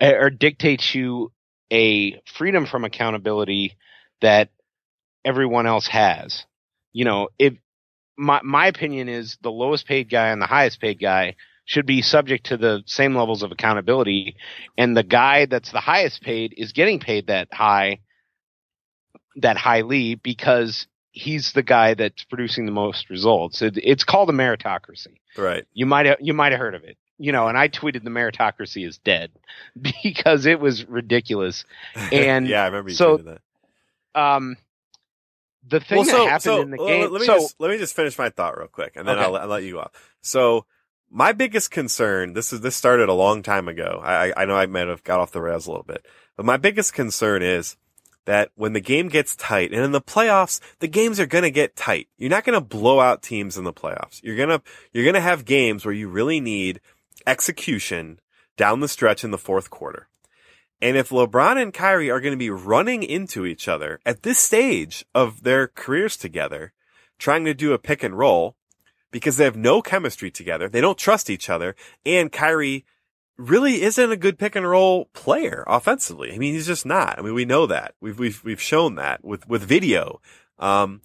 eh, 0.00 0.12
or 0.12 0.30
dictates 0.30 0.94
you 0.94 1.32
a 1.72 2.20
freedom 2.26 2.66
from 2.66 2.84
accountability 2.84 3.76
that 4.20 4.50
everyone 5.24 5.66
else 5.66 5.86
has. 5.88 6.44
You 6.92 7.04
know, 7.04 7.28
if 7.38 7.54
my 8.16 8.40
my 8.42 8.66
opinion 8.68 9.08
is 9.08 9.36
the 9.42 9.50
lowest 9.50 9.86
paid 9.86 10.08
guy 10.10 10.28
and 10.28 10.40
the 10.40 10.46
highest 10.46 10.80
paid 10.80 11.00
guy 11.00 11.34
should 11.66 11.86
be 11.86 12.02
subject 12.02 12.46
to 12.46 12.56
the 12.56 12.82
same 12.86 13.14
levels 13.16 13.42
of 13.42 13.50
accountability 13.52 14.36
and 14.76 14.96
the 14.96 15.02
guy 15.02 15.46
that's 15.46 15.72
the 15.72 15.80
highest 15.80 16.22
paid 16.22 16.52
is 16.56 16.72
getting 16.72 17.00
paid 17.00 17.26
that 17.28 17.48
high 17.52 17.98
that 19.36 19.56
highly 19.56 20.14
because 20.14 20.86
he's 21.10 21.52
the 21.52 21.62
guy 21.62 21.94
that's 21.94 22.24
producing 22.24 22.66
the 22.66 22.72
most 22.72 23.08
results 23.10 23.62
it, 23.62 23.78
it's 23.82 24.04
called 24.04 24.28
a 24.28 24.32
meritocracy 24.32 25.16
right. 25.36 25.64
you 25.72 25.86
might 25.86 26.06
have 26.06 26.18
you 26.20 26.34
might 26.34 26.52
have 26.52 26.60
heard 26.60 26.74
of 26.74 26.84
it 26.84 26.96
you 27.18 27.32
know 27.32 27.48
and 27.48 27.56
i 27.56 27.68
tweeted 27.68 28.04
the 28.04 28.10
meritocracy 28.10 28.86
is 28.86 28.98
dead 28.98 29.30
because 30.02 30.46
it 30.46 30.60
was 30.60 30.84
ridiculous 30.86 31.64
And 32.12 32.46
yeah, 32.48 32.62
I 32.62 32.66
remember 32.66 32.90
you 32.90 32.96
so- 32.96 33.18
tweeted 33.18 33.38
that. 34.14 34.20
um 34.20 34.56
the 35.66 35.80
thing 35.80 36.04
that 36.04 36.28
happened 36.28 36.60
in 36.64 36.70
the 36.72 36.76
game 36.78 37.10
Let 37.10 37.20
me 37.22 37.26
so 37.26 37.34
just 37.38 37.56
let 37.58 37.70
me 37.70 37.78
just 37.78 37.96
finish 37.96 38.18
my 38.18 38.28
thought 38.28 38.58
real 38.58 38.66
quick, 38.68 38.92
and 38.96 39.08
then 39.08 39.16
Okay. 39.16 39.24
I'll, 39.24 39.34
I'll 39.36 39.48
let 39.48 39.62
you 39.62 39.80
off. 39.80 39.92
So, 40.20 40.66
my 41.14 41.30
biggest 41.30 41.70
concern 41.70 42.32
this 42.32 42.52
is 42.52 42.60
this 42.60 42.74
started 42.74 43.08
a 43.08 43.14
long 43.14 43.42
time 43.42 43.68
ago. 43.68 44.00
I 44.04 44.32
I 44.36 44.44
know 44.46 44.56
I 44.56 44.66
might 44.66 44.88
have 44.88 45.04
got 45.04 45.20
off 45.20 45.30
the 45.30 45.40
rails 45.40 45.66
a 45.66 45.70
little 45.70 45.84
bit, 45.84 46.04
but 46.36 46.44
my 46.44 46.56
biggest 46.56 46.92
concern 46.92 47.40
is 47.40 47.76
that 48.24 48.50
when 48.56 48.72
the 48.72 48.80
game 48.80 49.08
gets 49.08 49.36
tight, 49.36 49.72
and 49.72 49.84
in 49.84 49.92
the 49.92 50.00
playoffs, 50.00 50.58
the 50.80 50.88
games 50.88 51.20
are 51.20 51.26
gonna 51.26 51.50
get 51.50 51.76
tight. 51.76 52.08
You're 52.18 52.30
not 52.30 52.44
gonna 52.44 52.60
blow 52.60 52.98
out 52.98 53.22
teams 53.22 53.56
in 53.56 53.62
the 53.62 53.72
playoffs. 53.72 54.20
You're 54.24 54.36
gonna 54.36 54.60
you're 54.92 55.04
gonna 55.04 55.20
have 55.20 55.44
games 55.44 55.84
where 55.84 55.94
you 55.94 56.08
really 56.08 56.40
need 56.40 56.80
execution 57.28 58.18
down 58.56 58.80
the 58.80 58.88
stretch 58.88 59.22
in 59.22 59.30
the 59.30 59.38
fourth 59.38 59.70
quarter. 59.70 60.08
And 60.82 60.96
if 60.96 61.10
LeBron 61.10 61.62
and 61.62 61.72
Kyrie 61.72 62.10
are 62.10 62.20
going 62.20 62.32
to 62.32 62.36
be 62.36 62.50
running 62.50 63.02
into 63.02 63.46
each 63.46 63.68
other 63.68 64.00
at 64.04 64.22
this 64.22 64.38
stage 64.38 65.06
of 65.14 65.44
their 65.44 65.68
careers 65.68 66.16
together, 66.16 66.72
trying 67.18 67.44
to 67.46 67.54
do 67.54 67.72
a 67.72 67.78
pick 67.78 68.02
and 68.02 68.18
roll 68.18 68.56
because 69.14 69.36
they 69.36 69.44
have 69.44 69.54
no 69.54 69.80
chemistry 69.80 70.28
together, 70.28 70.68
they 70.68 70.80
don't 70.80 70.98
trust 70.98 71.30
each 71.30 71.48
other, 71.48 71.76
and 72.04 72.32
Kyrie 72.32 72.84
really 73.38 73.82
isn't 73.82 74.10
a 74.10 74.16
good 74.16 74.40
pick 74.40 74.56
and 74.56 74.68
roll 74.68 75.04
player 75.12 75.62
offensively. 75.68 76.32
I 76.32 76.38
mean, 76.38 76.52
he's 76.52 76.66
just 76.66 76.84
not. 76.84 77.16
I 77.16 77.22
mean, 77.22 77.32
we 77.32 77.44
know 77.44 77.66
that. 77.66 77.94
We've 78.00 78.18
we've 78.18 78.42
we've 78.42 78.60
shown 78.60 78.96
that 78.96 79.24
with 79.24 79.48
with 79.48 79.62
video. 79.62 80.20
Um 80.58 81.00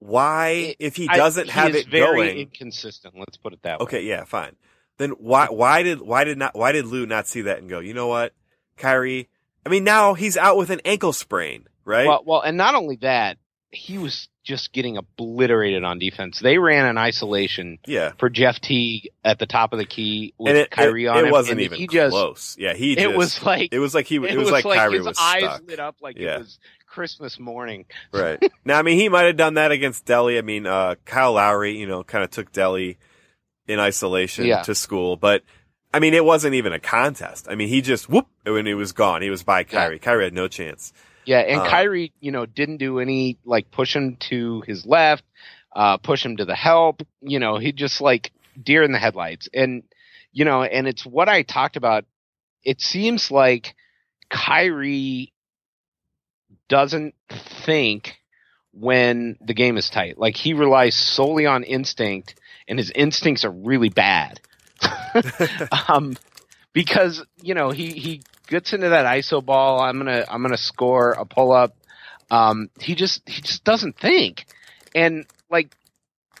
why 0.00 0.76
if 0.78 0.96
he 0.96 1.06
doesn't 1.06 1.46
he 1.46 1.52
have 1.52 1.74
it 1.74 1.88
very 1.88 2.26
going 2.26 2.38
inconsistent 2.40 3.14
let's 3.16 3.38
put 3.38 3.54
it 3.54 3.62
that 3.62 3.80
way 3.80 3.84
Okay, 3.84 4.02
yeah, 4.02 4.24
fine. 4.24 4.54
Then 4.98 5.12
why 5.12 5.46
why 5.46 5.82
did 5.82 6.02
why 6.02 6.24
did 6.24 6.36
not 6.36 6.54
why 6.54 6.72
did 6.72 6.84
Lou 6.84 7.06
not 7.06 7.26
see 7.26 7.40
that 7.42 7.58
and 7.58 7.70
go, 7.70 7.78
you 7.80 7.94
know 7.94 8.06
what, 8.06 8.34
Kyrie? 8.76 9.30
I 9.64 9.70
mean, 9.70 9.82
now 9.82 10.12
he's 10.12 10.36
out 10.36 10.58
with 10.58 10.68
an 10.68 10.82
ankle 10.84 11.14
sprain, 11.14 11.68
right? 11.86 12.06
Well, 12.06 12.22
well, 12.26 12.40
and 12.42 12.58
not 12.58 12.74
only 12.74 12.96
that, 12.96 13.38
he 13.74 13.98
was 13.98 14.28
just 14.44 14.72
getting 14.72 14.96
obliterated 14.96 15.84
on 15.84 15.98
defense. 15.98 16.38
They 16.40 16.58
ran 16.58 16.86
an 16.86 16.98
isolation 16.98 17.78
yeah, 17.86 18.12
for 18.18 18.28
Jeff 18.28 18.60
Teague 18.60 19.08
at 19.24 19.38
the 19.38 19.46
top 19.46 19.72
of 19.72 19.78
the 19.78 19.84
key 19.86 20.34
with 20.38 20.50
and 20.50 20.58
it, 20.58 20.70
Kyrie 20.70 21.04
it, 21.06 21.08
on 21.08 21.18
it 21.18 21.24
him, 21.26 21.30
wasn't 21.32 21.52
and 21.52 21.60
even 21.62 21.78
he 21.78 21.86
just, 21.86 22.10
close. 22.12 22.56
Yeah, 22.58 22.74
he. 22.74 22.96
It 22.98 23.16
was 23.16 23.42
like 23.42 23.72
It 23.72 23.78
was 23.78 23.94
like 23.94 24.06
he. 24.06 24.16
It, 24.16 24.24
it 24.24 24.38
was, 24.38 24.50
like, 24.50 24.64
Kyrie 24.64 24.98
his 24.98 25.06
was 25.06 25.18
eyes 25.20 25.42
stuck. 25.42 25.62
lit 25.68 25.80
up 25.80 25.96
like 26.00 26.18
Yeah. 26.18 26.36
it 26.36 26.38
was 26.40 26.58
Christmas 26.86 27.38
morning. 27.38 27.86
Right. 28.12 28.40
now, 28.64 28.78
I 28.78 28.82
mean, 28.82 28.98
he 28.98 29.08
might 29.08 29.22
have 29.22 29.36
done 29.36 29.54
that 29.54 29.72
against 29.72 30.04
Delly. 30.06 30.38
I 30.38 30.42
mean, 30.42 30.66
uh, 30.66 30.94
Kyle 31.04 31.32
Lowry, 31.32 31.76
you 31.76 31.86
know, 31.86 32.04
kind 32.04 32.22
of 32.22 32.30
took 32.30 32.52
Delly 32.52 32.96
in 33.66 33.80
isolation 33.80 34.44
Yeah. 34.46 34.62
to 34.62 34.74
school, 34.74 35.16
but 35.16 35.42
I 35.92 36.00
mean, 36.00 36.12
it 36.14 36.24
wasn't 36.24 36.54
even 36.54 36.72
a 36.72 36.78
contest. 36.80 37.46
I 37.48 37.54
mean, 37.54 37.68
he 37.68 37.80
just 37.80 38.08
whoop 38.08 38.26
when 38.44 38.66
he 38.66 38.74
was 38.74 38.92
gone. 38.92 39.22
He 39.22 39.30
was 39.30 39.42
by 39.42 39.64
Kyrie. 39.64 39.98
Kyrie 40.00 40.24
had 40.24 40.34
no 40.34 40.48
chance. 40.48 40.92
Yeah, 41.26 41.40
and 41.40 41.60
Uh, 41.60 41.68
Kyrie, 41.68 42.12
you 42.20 42.32
know, 42.32 42.46
didn't 42.46 42.78
do 42.78 42.98
any 42.98 43.38
like 43.44 43.70
push 43.70 43.94
him 43.94 44.16
to 44.28 44.62
his 44.66 44.84
left, 44.84 45.24
uh, 45.74 45.96
push 45.98 46.24
him 46.24 46.36
to 46.36 46.44
the 46.44 46.54
help. 46.54 47.02
You 47.20 47.38
know, 47.38 47.58
he 47.58 47.72
just 47.72 48.00
like 48.00 48.32
deer 48.60 48.82
in 48.82 48.92
the 48.92 48.98
headlights. 48.98 49.48
And 49.52 49.82
you 50.32 50.44
know, 50.44 50.62
and 50.62 50.86
it's 50.86 51.06
what 51.06 51.28
I 51.28 51.42
talked 51.42 51.76
about. 51.76 52.04
It 52.62 52.80
seems 52.80 53.30
like 53.30 53.74
Kyrie 54.30 55.32
doesn't 56.68 57.14
think 57.64 58.16
when 58.72 59.36
the 59.40 59.54
game 59.54 59.76
is 59.76 59.88
tight. 59.90 60.18
Like 60.18 60.36
he 60.36 60.54
relies 60.54 60.94
solely 60.94 61.46
on 61.46 61.62
instinct, 61.62 62.34
and 62.66 62.78
his 62.78 62.90
instincts 62.90 63.44
are 63.44 63.50
really 63.50 63.90
bad. 63.90 64.40
um, 65.88 66.16
because 66.72 67.24
you 67.40 67.54
know 67.54 67.70
he 67.70 67.92
he 67.92 68.22
gets 68.46 68.72
into 68.72 68.88
that 68.90 69.06
ISO 69.06 69.44
ball. 69.44 69.80
I'm 69.80 69.98
gonna 69.98 70.24
I'm 70.28 70.42
gonna 70.42 70.56
score 70.56 71.12
a 71.12 71.24
pull 71.24 71.52
up. 71.52 71.74
Um, 72.30 72.70
he 72.80 72.94
just 72.94 73.22
he 73.28 73.42
just 73.42 73.64
doesn't 73.64 73.98
think, 73.98 74.46
and 74.94 75.26
like 75.50 75.74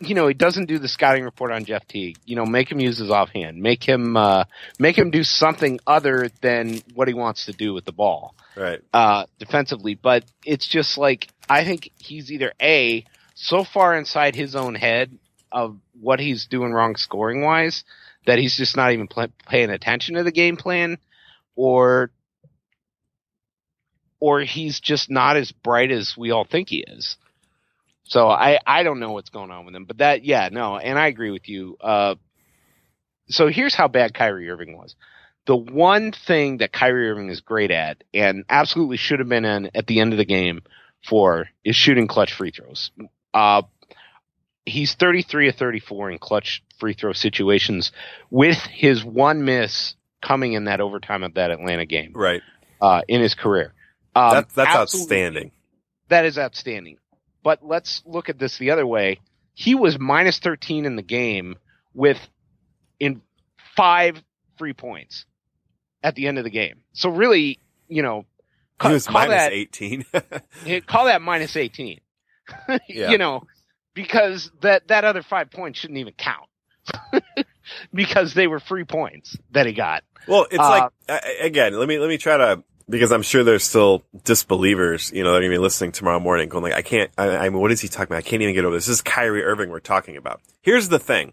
you 0.00 0.14
know 0.14 0.26
he 0.26 0.34
doesn't 0.34 0.66
do 0.66 0.78
the 0.78 0.88
scouting 0.88 1.24
report 1.24 1.52
on 1.52 1.64
Jeff 1.64 1.86
Teague. 1.86 2.18
You 2.24 2.36
know, 2.36 2.46
make 2.46 2.70
him 2.70 2.80
use 2.80 2.98
his 2.98 3.10
offhand. 3.10 3.58
Make 3.60 3.84
him 3.84 4.16
uh, 4.16 4.44
make 4.78 4.96
him 4.98 5.10
do 5.10 5.22
something 5.22 5.78
other 5.86 6.30
than 6.40 6.80
what 6.94 7.08
he 7.08 7.14
wants 7.14 7.46
to 7.46 7.52
do 7.52 7.72
with 7.74 7.84
the 7.84 7.92
ball 7.92 8.34
Right. 8.56 8.80
uh, 8.92 9.26
defensively. 9.38 9.94
But 9.94 10.24
it's 10.44 10.66
just 10.68 10.98
like 10.98 11.28
I 11.48 11.64
think 11.64 11.90
he's 11.98 12.32
either 12.32 12.52
a 12.60 13.04
so 13.34 13.64
far 13.64 13.94
inside 13.96 14.34
his 14.34 14.54
own 14.56 14.74
head 14.74 15.16
of 15.52 15.76
what 16.00 16.18
he's 16.18 16.46
doing 16.46 16.72
wrong 16.72 16.96
scoring 16.96 17.42
wise 17.42 17.84
that 18.26 18.38
he's 18.38 18.56
just 18.56 18.76
not 18.76 18.92
even 18.92 19.06
pl- 19.06 19.28
paying 19.46 19.70
attention 19.70 20.14
to 20.14 20.22
the 20.24 20.32
game 20.32 20.56
plan, 20.56 20.96
or 21.56 22.10
or 24.20 24.40
he's 24.40 24.80
just 24.80 25.10
not 25.10 25.36
as 25.36 25.52
bright 25.52 25.90
as 25.90 26.16
we 26.16 26.30
all 26.30 26.44
think 26.44 26.68
he 26.68 26.84
is. 26.86 27.16
So 28.04 28.28
I 28.28 28.58
I 28.66 28.82
don't 28.82 29.00
know 29.00 29.12
what's 29.12 29.30
going 29.30 29.50
on 29.50 29.66
with 29.66 29.74
him, 29.74 29.84
but 29.84 29.98
that 29.98 30.24
yeah 30.24 30.48
no, 30.50 30.76
and 30.76 30.98
I 30.98 31.08
agree 31.08 31.30
with 31.30 31.48
you. 31.48 31.76
Uh, 31.80 32.14
so 33.28 33.48
here's 33.48 33.74
how 33.74 33.88
bad 33.88 34.14
Kyrie 34.14 34.50
Irving 34.50 34.76
was. 34.76 34.94
The 35.46 35.56
one 35.56 36.12
thing 36.12 36.58
that 36.58 36.72
Kyrie 36.72 37.10
Irving 37.10 37.28
is 37.28 37.40
great 37.40 37.70
at, 37.70 38.02
and 38.14 38.44
absolutely 38.48 38.96
should 38.96 39.18
have 39.18 39.28
been 39.28 39.44
in 39.44 39.70
at 39.74 39.86
the 39.86 40.00
end 40.00 40.12
of 40.12 40.18
the 40.18 40.24
game 40.24 40.62
for, 41.06 41.48
is 41.64 41.76
shooting 41.76 42.06
clutch 42.06 42.32
free 42.32 42.50
throws. 42.50 42.90
Uh, 43.34 43.62
he's 44.64 44.94
33 44.94 45.50
of 45.50 45.56
34 45.56 46.12
in 46.12 46.18
clutch 46.18 46.62
free 46.78 46.94
throw 46.94 47.12
situations, 47.12 47.92
with 48.30 48.58
his 48.58 49.04
one 49.04 49.44
miss 49.44 49.94
coming 50.24 50.54
in 50.54 50.64
that 50.64 50.80
overtime 50.80 51.22
of 51.22 51.34
that 51.34 51.50
Atlanta 51.50 51.84
game 51.86 52.12
Right. 52.14 52.42
uh, 52.80 53.02
in 53.06 53.20
his 53.20 53.34
career. 53.34 53.74
Um, 54.16 54.30
That, 54.32 54.48
that's 54.50 54.74
outstanding. 54.74 55.52
That 56.08 56.24
is 56.24 56.38
outstanding. 56.38 56.98
But 57.42 57.64
let's 57.64 58.02
look 58.06 58.28
at 58.28 58.38
this 58.38 58.56
the 58.58 58.70
other 58.70 58.86
way. 58.86 59.20
He 59.54 59.74
was 59.74 59.98
minus 59.98 60.38
13 60.38 60.86
in 60.86 60.96
the 60.96 61.02
game 61.02 61.56
with 61.92 62.18
in 62.98 63.20
five 63.76 64.20
free 64.56 64.72
points 64.72 65.26
at 66.02 66.14
the 66.14 66.26
end 66.26 66.38
of 66.38 66.44
the 66.44 66.50
game. 66.50 66.82
So 66.94 67.10
really, 67.10 67.58
you 67.88 68.02
know, 68.02 68.24
He 68.82 68.88
was 68.88 69.06
call 69.06 69.14
minus 69.14 69.30
that 69.36 69.52
18. 69.52 70.04
eh, 70.66 70.80
call 70.80 71.04
that 71.06 71.20
minus 71.22 71.56
18. 71.56 72.00
Yeah. 72.88 73.10
You 73.10 73.18
know, 73.18 73.44
because 73.94 74.50
that 74.60 74.88
that 74.88 75.04
other 75.04 75.22
5 75.22 75.50
points 75.50 75.78
shouldn't 75.78 75.98
even 75.98 76.12
count. 76.14 76.48
because 77.94 78.34
they 78.34 78.46
were 78.46 78.60
free 78.60 78.84
points 78.84 79.36
that 79.52 79.66
he 79.66 79.72
got. 79.72 80.04
Well, 80.26 80.46
it's 80.50 80.58
Uh, 80.58 80.88
like 81.08 81.22
again. 81.40 81.74
Let 81.78 81.88
me 81.88 81.98
let 81.98 82.08
me 82.08 82.18
try 82.18 82.36
to 82.36 82.64
because 82.88 83.12
I'm 83.12 83.22
sure 83.22 83.44
there's 83.44 83.64
still 83.64 84.02
disbelievers. 84.24 85.12
You 85.14 85.22
know, 85.22 85.32
they're 85.32 85.40
gonna 85.42 85.54
be 85.54 85.58
listening 85.58 85.92
tomorrow 85.92 86.20
morning, 86.20 86.48
going 86.48 86.64
like, 86.64 86.74
"I 86.74 86.82
can't." 86.82 87.10
I, 87.18 87.36
I 87.36 87.48
mean, 87.50 87.60
what 87.60 87.72
is 87.72 87.80
he 87.80 87.88
talking 87.88 88.08
about? 88.12 88.18
I 88.18 88.22
can't 88.22 88.42
even 88.42 88.54
get 88.54 88.64
over 88.64 88.74
this. 88.74 88.86
This 88.86 88.96
is 88.96 89.02
Kyrie 89.02 89.42
Irving 89.44 89.70
we're 89.70 89.80
talking 89.80 90.16
about. 90.16 90.40
Here's 90.62 90.88
the 90.88 90.98
thing: 90.98 91.32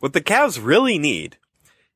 what 0.00 0.12
the 0.12 0.20
Cavs 0.20 0.58
really 0.62 0.98
need 0.98 1.36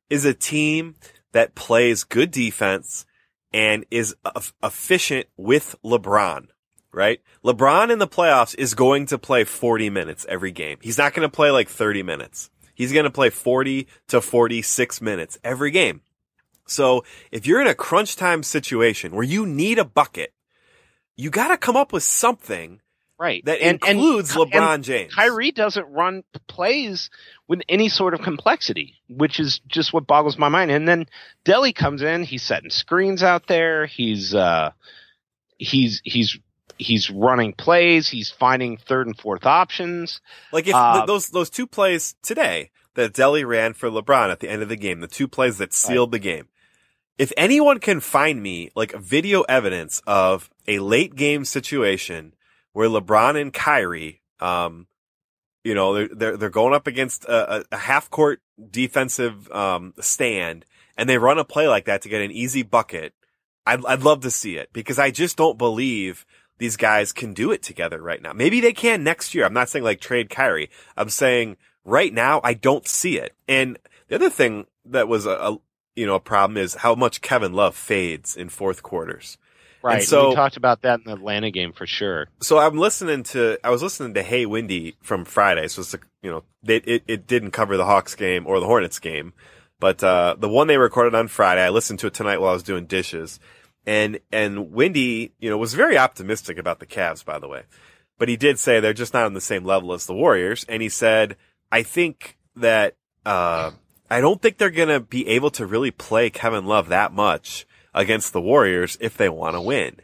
is 0.09 0.25
a 0.25 0.33
team 0.33 0.95
that 1.31 1.55
plays 1.55 2.03
good 2.03 2.31
defense 2.31 3.05
and 3.53 3.85
is 3.91 4.15
efficient 4.63 5.27
with 5.37 5.75
LeBron, 5.83 6.47
right? 6.91 7.21
LeBron 7.43 7.91
in 7.91 7.99
the 7.99 8.07
playoffs 8.07 8.55
is 8.57 8.73
going 8.75 9.05
to 9.07 9.17
play 9.17 9.43
40 9.43 9.89
minutes 9.89 10.25
every 10.29 10.51
game. 10.51 10.77
He's 10.81 10.97
not 10.97 11.13
going 11.13 11.27
to 11.27 11.33
play 11.33 11.51
like 11.51 11.69
30 11.69 12.03
minutes. 12.03 12.49
He's 12.73 12.91
going 12.91 13.05
to 13.05 13.11
play 13.11 13.29
40 13.29 13.87
to 14.07 14.21
46 14.21 15.01
minutes 15.01 15.37
every 15.43 15.71
game. 15.71 16.01
So 16.65 17.03
if 17.31 17.45
you're 17.45 17.61
in 17.61 17.67
a 17.67 17.75
crunch 17.75 18.15
time 18.15 18.41
situation 18.43 19.13
where 19.15 19.23
you 19.25 19.45
need 19.45 19.79
a 19.79 19.85
bucket, 19.85 20.33
you 21.15 21.29
got 21.29 21.49
to 21.49 21.57
come 21.57 21.75
up 21.75 21.93
with 21.93 22.03
something 22.03 22.79
Right. 23.19 23.45
that 23.45 23.61
And- 23.61 23.79
and- 23.83 23.97
includes 23.99 24.35
and 24.35 24.51
LeBron 24.51 24.81
James. 24.81 25.13
Kyrie 25.13 25.51
doesn't 25.51 25.85
run 25.87 26.23
plays 26.47 27.09
with 27.47 27.61
any 27.69 27.87
sort 27.89 28.13
of 28.13 28.21
complexity, 28.21 28.95
which 29.07 29.39
is 29.39 29.59
just 29.67 29.93
what 29.93 30.07
boggles 30.07 30.37
my 30.37 30.49
mind. 30.49 30.71
And 30.71 30.87
then 30.87 31.05
Delly 31.45 31.73
comes 31.75 32.01
in, 32.01 32.23
he's 32.23 32.43
setting 32.43 32.69
screens 32.69 33.21
out 33.23 33.47
there, 33.47 33.85
he's 33.85 34.33
uh 34.33 34.71
he's 35.57 36.01
he's 36.03 36.37
he's 36.77 37.09
running 37.09 37.53
plays, 37.53 38.09
he's 38.09 38.29
finding 38.31 38.77
third 38.77 39.07
and 39.07 39.17
fourth 39.17 39.45
options. 39.45 40.21
Like 40.51 40.67
if 40.67 40.75
Uh, 40.75 41.05
those 41.05 41.29
those 41.29 41.49
two 41.49 41.67
plays 41.67 42.15
today 42.21 42.71
that 42.95 43.13
Delly 43.13 43.45
ran 43.45 43.73
for 43.73 43.89
LeBron 43.89 44.31
at 44.31 44.39
the 44.39 44.49
end 44.49 44.61
of 44.61 44.69
the 44.69 44.75
game, 44.75 44.99
the 44.99 45.07
two 45.07 45.27
plays 45.27 45.57
that 45.57 45.73
sealed 45.73 46.11
the 46.11 46.19
game. 46.19 46.47
If 47.17 47.31
anyone 47.37 47.79
can 47.79 47.99
find 47.99 48.41
me 48.41 48.71
like 48.75 48.93
video 48.93 49.41
evidence 49.43 50.01
of 50.07 50.49
a 50.67 50.79
late 50.79 51.15
game 51.15 51.45
situation 51.45 52.33
where 52.73 52.89
LeBron 52.89 53.39
and 53.39 53.53
Kyrie, 53.53 54.21
um, 54.39 54.87
you 55.63 55.73
know, 55.75 55.93
they're 55.93 56.09
they're, 56.11 56.37
they're 56.37 56.49
going 56.49 56.73
up 56.73 56.87
against 56.87 57.25
a, 57.25 57.57
a- 57.59 57.65
a 57.71 57.77
half 57.77 58.09
court 58.09 58.41
defensive 58.69 59.49
um, 59.51 59.93
stand, 59.99 60.65
and 60.97 61.07
they 61.07 61.17
run 61.17 61.37
a 61.39 61.43
play 61.45 61.67
like 61.67 61.85
that 61.85 62.01
to 62.01 62.09
get 62.09 62.21
an 62.21 62.31
easy 62.31 62.63
bucket. 62.63 63.13
I'd 63.65 63.85
I'd 63.85 64.01
love 64.01 64.21
to 64.21 64.31
see 64.31 64.57
it 64.57 64.69
because 64.73 64.99
I 64.99 65.11
just 65.11 65.37
don't 65.37 65.57
believe 65.57 66.25
these 66.63 66.77
guys 66.77 67.11
can 67.11 67.33
do 67.33 67.51
it 67.51 67.61
together 67.61 68.01
right 68.01 68.21
now. 68.21 68.31
Maybe 68.31 68.61
they 68.61 68.71
can 68.71 69.03
next 69.03 69.35
year. 69.35 69.43
I'm 69.43 69.51
not 69.51 69.67
saying 69.67 69.83
like 69.83 69.99
trade 69.99 70.29
Kyrie. 70.29 70.69
I'm 70.95 71.09
saying 71.09 71.57
right 71.83 72.13
now 72.13 72.39
I 72.41 72.53
don't 72.53 72.87
see 72.87 73.17
it. 73.19 73.35
And 73.49 73.77
the 74.07 74.15
other 74.15 74.29
thing 74.29 74.67
that 74.85 75.09
was 75.09 75.25
a, 75.25 75.31
a 75.31 75.57
you 75.97 76.05
know 76.05 76.15
a 76.15 76.21
problem 76.21 76.55
is 76.55 76.75
how 76.75 76.95
much 76.95 77.19
Kevin 77.19 77.51
Love 77.51 77.75
fades 77.75 78.37
in 78.37 78.47
fourth 78.47 78.81
quarters. 78.81 79.37
Right. 79.81 79.95
And 79.95 80.03
so- 80.05 80.29
we 80.29 80.35
talked 80.35 80.55
about 80.55 80.83
that 80.83 80.99
in 80.99 81.03
the 81.05 81.15
Atlanta 81.15 81.51
game 81.51 81.73
for 81.73 81.85
sure. 81.85 82.29
So 82.41 82.59
I'm 82.59 82.77
listening 82.77 83.23
to 83.23 83.57
I 83.61 83.69
was 83.69 83.83
listening 83.83 84.13
to 84.13 84.23
Hey 84.23 84.45
Windy 84.45 84.95
from 85.01 85.25
Friday. 85.25 85.67
So 85.67 85.81
it's 85.81 85.93
a, 85.93 85.99
you 86.21 86.31
know 86.31 86.43
they, 86.63 86.77
it 86.77 87.03
it 87.09 87.27
didn't 87.27 87.51
cover 87.51 87.75
the 87.75 87.83
Hawks 87.83 88.15
game 88.15 88.47
or 88.47 88.61
the 88.61 88.67
Hornets 88.67 88.99
game, 88.99 89.33
but 89.81 90.01
uh 90.01 90.37
the 90.39 90.47
one 90.47 90.67
they 90.67 90.77
recorded 90.77 91.13
on 91.13 91.27
Friday, 91.27 91.61
I 91.61 91.71
listened 91.71 91.99
to 91.99 92.07
it 92.07 92.13
tonight 92.13 92.39
while 92.39 92.51
I 92.51 92.53
was 92.53 92.63
doing 92.63 92.85
dishes. 92.85 93.41
And 93.85 94.19
and 94.31 94.71
Windy, 94.71 95.33
you 95.39 95.49
know, 95.49 95.57
was 95.57 95.73
very 95.73 95.97
optimistic 95.97 96.57
about 96.57 96.79
the 96.79 96.85
Cavs, 96.85 97.23
by 97.23 97.39
the 97.39 97.47
way. 97.47 97.63
But 98.17 98.29
he 98.29 98.37
did 98.37 98.59
say 98.59 98.79
they're 98.79 98.93
just 98.93 99.13
not 99.13 99.25
on 99.25 99.33
the 99.33 99.41
same 99.41 99.65
level 99.65 99.93
as 99.93 100.05
the 100.05 100.13
Warriors. 100.13 100.65
And 100.69 100.81
he 100.81 100.89
said, 100.89 101.35
I 101.71 101.83
think 101.83 102.37
that 102.55 102.95
uh 103.25 103.71
I 104.09 104.21
don't 104.21 104.41
think 104.41 104.57
they're 104.57 104.69
gonna 104.69 104.99
be 104.99 105.27
able 105.27 105.49
to 105.51 105.65
really 105.65 105.91
play 105.91 106.29
Kevin 106.29 106.65
Love 106.65 106.89
that 106.89 107.11
much 107.11 107.65
against 107.93 108.33
the 108.33 108.41
Warriors 108.41 108.97
if 109.01 109.17
they 109.17 109.29
want 109.29 109.55
to 109.55 109.61
win. 109.61 109.97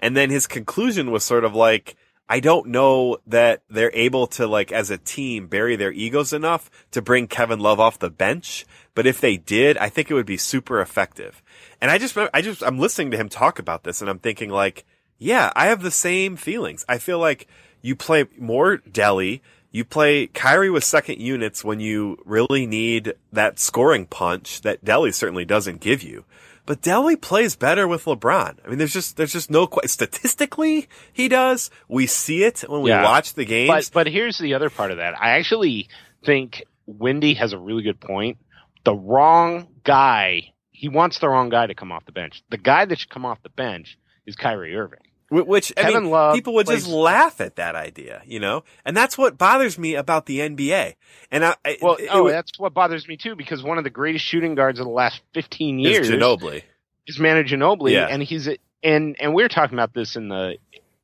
And 0.00 0.16
then 0.16 0.30
his 0.30 0.46
conclusion 0.46 1.10
was 1.10 1.24
sort 1.24 1.44
of 1.44 1.54
like, 1.54 1.96
I 2.28 2.40
don't 2.40 2.68
know 2.68 3.18
that 3.26 3.62
they're 3.70 3.94
able 3.94 4.26
to 4.28 4.46
like 4.46 4.72
as 4.72 4.90
a 4.90 4.98
team 4.98 5.46
bury 5.46 5.76
their 5.76 5.92
egos 5.92 6.32
enough 6.32 6.70
to 6.90 7.00
bring 7.00 7.28
Kevin 7.28 7.60
Love 7.60 7.78
off 7.78 7.98
the 7.98 8.10
bench. 8.10 8.66
But 8.94 9.06
if 9.06 9.20
they 9.20 9.36
did, 9.36 9.76
I 9.78 9.88
think 9.88 10.10
it 10.10 10.14
would 10.14 10.26
be 10.26 10.36
super 10.36 10.80
effective. 10.80 11.42
And 11.80 11.90
I 11.90 11.98
just, 11.98 12.16
I 12.32 12.40
just, 12.42 12.62
I'm 12.62 12.78
listening 12.78 13.10
to 13.12 13.16
him 13.16 13.28
talk 13.28 13.58
about 13.58 13.84
this 13.84 14.00
and 14.00 14.08
I'm 14.10 14.18
thinking 14.18 14.50
like, 14.50 14.84
yeah, 15.18 15.52
I 15.56 15.66
have 15.66 15.82
the 15.82 15.90
same 15.90 16.36
feelings. 16.36 16.84
I 16.88 16.98
feel 16.98 17.18
like 17.18 17.46
you 17.82 17.94
play 17.96 18.24
more 18.38 18.78
Delly. 18.78 19.40
You 19.70 19.84
play 19.84 20.26
Kyrie 20.28 20.70
with 20.70 20.84
second 20.84 21.20
units 21.20 21.62
when 21.64 21.80
you 21.80 22.18
really 22.24 22.66
need 22.66 23.14
that 23.32 23.58
scoring 23.58 24.06
punch 24.06 24.62
that 24.62 24.84
Delly 24.84 25.12
certainly 25.12 25.44
doesn't 25.44 25.80
give 25.80 26.02
you. 26.02 26.24
But 26.64 26.80
Delly 26.80 27.20
plays 27.20 27.54
better 27.56 27.86
with 27.86 28.06
LeBron. 28.06 28.56
I 28.64 28.68
mean, 28.68 28.78
there's 28.78 28.92
just, 28.92 29.16
there's 29.16 29.32
just 29.32 29.50
no, 29.50 29.66
que- 29.66 29.86
statistically, 29.86 30.88
he 31.12 31.28
does. 31.28 31.70
We 31.88 32.06
see 32.06 32.42
it 32.42 32.64
when 32.66 32.82
we 32.82 32.90
Yeah. 32.90 33.04
watch 33.04 33.34
the 33.34 33.44
games. 33.44 33.68
But 33.68 33.90
but 33.92 34.06
here's 34.12 34.38
the 34.38 34.54
other 34.54 34.70
part 34.70 34.90
of 34.90 34.96
that. 34.96 35.14
I 35.20 35.38
actually 35.38 35.88
think 36.24 36.64
Windy 36.86 37.34
has 37.34 37.52
a 37.52 37.58
really 37.58 37.82
good 37.82 38.00
point. 38.00 38.38
The 38.84 38.94
wrong 38.94 39.68
guy, 39.84 40.52
he 40.76 40.88
wants 40.88 41.18
the 41.18 41.28
wrong 41.28 41.48
guy 41.48 41.66
to 41.66 41.74
come 41.74 41.90
off 41.90 42.04
the 42.04 42.12
bench. 42.12 42.42
The 42.50 42.58
guy 42.58 42.84
that 42.84 42.98
should 42.98 43.08
come 43.08 43.24
off 43.24 43.42
the 43.42 43.48
bench 43.48 43.98
is 44.26 44.36
Kyrie 44.36 44.76
Irving. 44.76 45.00
Which 45.28 45.72
I 45.76 45.82
Kevin 45.82 46.04
mean, 46.04 46.12
Love 46.12 46.34
people 46.36 46.54
would 46.54 46.68
just 46.68 46.86
laugh 46.86 47.40
at 47.40 47.56
that 47.56 47.74
idea, 47.74 48.22
you 48.26 48.38
know, 48.38 48.62
and 48.84 48.96
that's 48.96 49.18
what 49.18 49.36
bothers 49.36 49.76
me 49.76 49.96
about 49.96 50.26
the 50.26 50.38
NBA. 50.38 50.94
And 51.32 51.44
I, 51.44 51.56
I 51.64 51.78
Well, 51.82 51.96
it, 51.96 52.08
oh, 52.12 52.28
it 52.28 52.32
that's 52.32 52.56
what 52.58 52.74
bothers 52.74 53.08
me 53.08 53.16
too, 53.16 53.34
because 53.34 53.60
one 53.60 53.76
of 53.76 53.82
the 53.82 53.90
greatest 53.90 54.24
shooting 54.24 54.54
guards 54.54 54.78
of 54.78 54.86
the 54.86 54.92
last 54.92 55.20
15 55.34 55.80
years, 55.80 56.08
is 56.08 56.14
Ginobili. 56.14 56.62
is 57.08 57.18
Manu 57.18 57.42
Ginobili, 57.42 57.92
Yeah. 57.92 58.06
and 58.08 58.22
he's 58.22 58.48
and 58.84 59.16
and 59.18 59.34
we 59.34 59.42
were 59.42 59.48
talking 59.48 59.74
about 59.76 59.92
this 59.94 60.14
in 60.14 60.28
the 60.28 60.58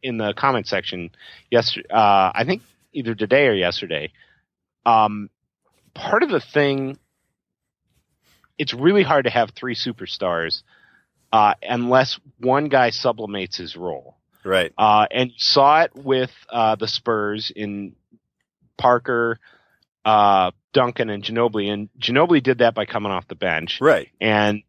in 0.04 0.18
the 0.18 0.34
comment 0.34 0.68
section 0.68 1.10
yesterday. 1.50 1.88
Uh, 1.90 2.30
I 2.32 2.44
think 2.46 2.62
either 2.92 3.16
today 3.16 3.48
or 3.48 3.54
yesterday. 3.54 4.12
Um, 4.86 5.30
part 5.94 6.22
of 6.22 6.30
the 6.30 6.40
thing, 6.40 6.96
it's 8.62 8.72
really 8.72 9.02
hard 9.02 9.24
to 9.24 9.30
have 9.30 9.50
three 9.50 9.74
superstars 9.74 10.62
uh, 11.32 11.54
unless 11.64 12.20
one 12.38 12.68
guy 12.68 12.90
sublimates 12.90 13.56
his 13.56 13.76
role. 13.76 14.16
Right. 14.44 14.72
Uh, 14.78 15.08
and 15.10 15.30
you 15.30 15.36
saw 15.38 15.82
it 15.82 15.90
with 15.96 16.30
uh, 16.48 16.76
the 16.76 16.86
Spurs 16.86 17.50
in 17.54 17.96
Parker, 18.78 19.40
uh, 20.04 20.52
Duncan, 20.72 21.10
and 21.10 21.24
Ginobili. 21.24 21.72
And 21.72 21.88
Ginobili 21.98 22.40
did 22.40 22.58
that 22.58 22.72
by 22.76 22.86
coming 22.86 23.10
off 23.10 23.26
the 23.26 23.34
bench. 23.34 23.78
Right. 23.80 24.10
And 24.20 24.62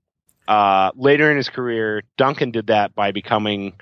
uh, 0.47 0.89
later 0.95 1.29
in 1.29 1.37
his 1.37 1.49
career, 1.49 2.01
Duncan 2.17 2.49
did 2.49 2.67
that 2.67 2.95
by 2.95 3.11
becoming 3.11 3.73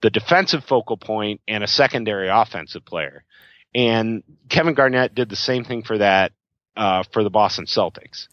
the 0.00 0.08
defensive 0.08 0.64
focal 0.64 0.96
point 0.96 1.42
and 1.46 1.62
a 1.62 1.68
secondary 1.68 2.28
offensive 2.28 2.86
player. 2.86 3.24
And 3.74 4.22
Kevin 4.48 4.72
Garnett 4.72 5.14
did 5.14 5.28
the 5.28 5.36
same 5.36 5.64
thing 5.64 5.82
for 5.82 5.98
that 5.98 6.32
uh, 6.78 7.02
for 7.12 7.22
the 7.22 7.30
Boston 7.30 7.66
Celtics. 7.66 8.28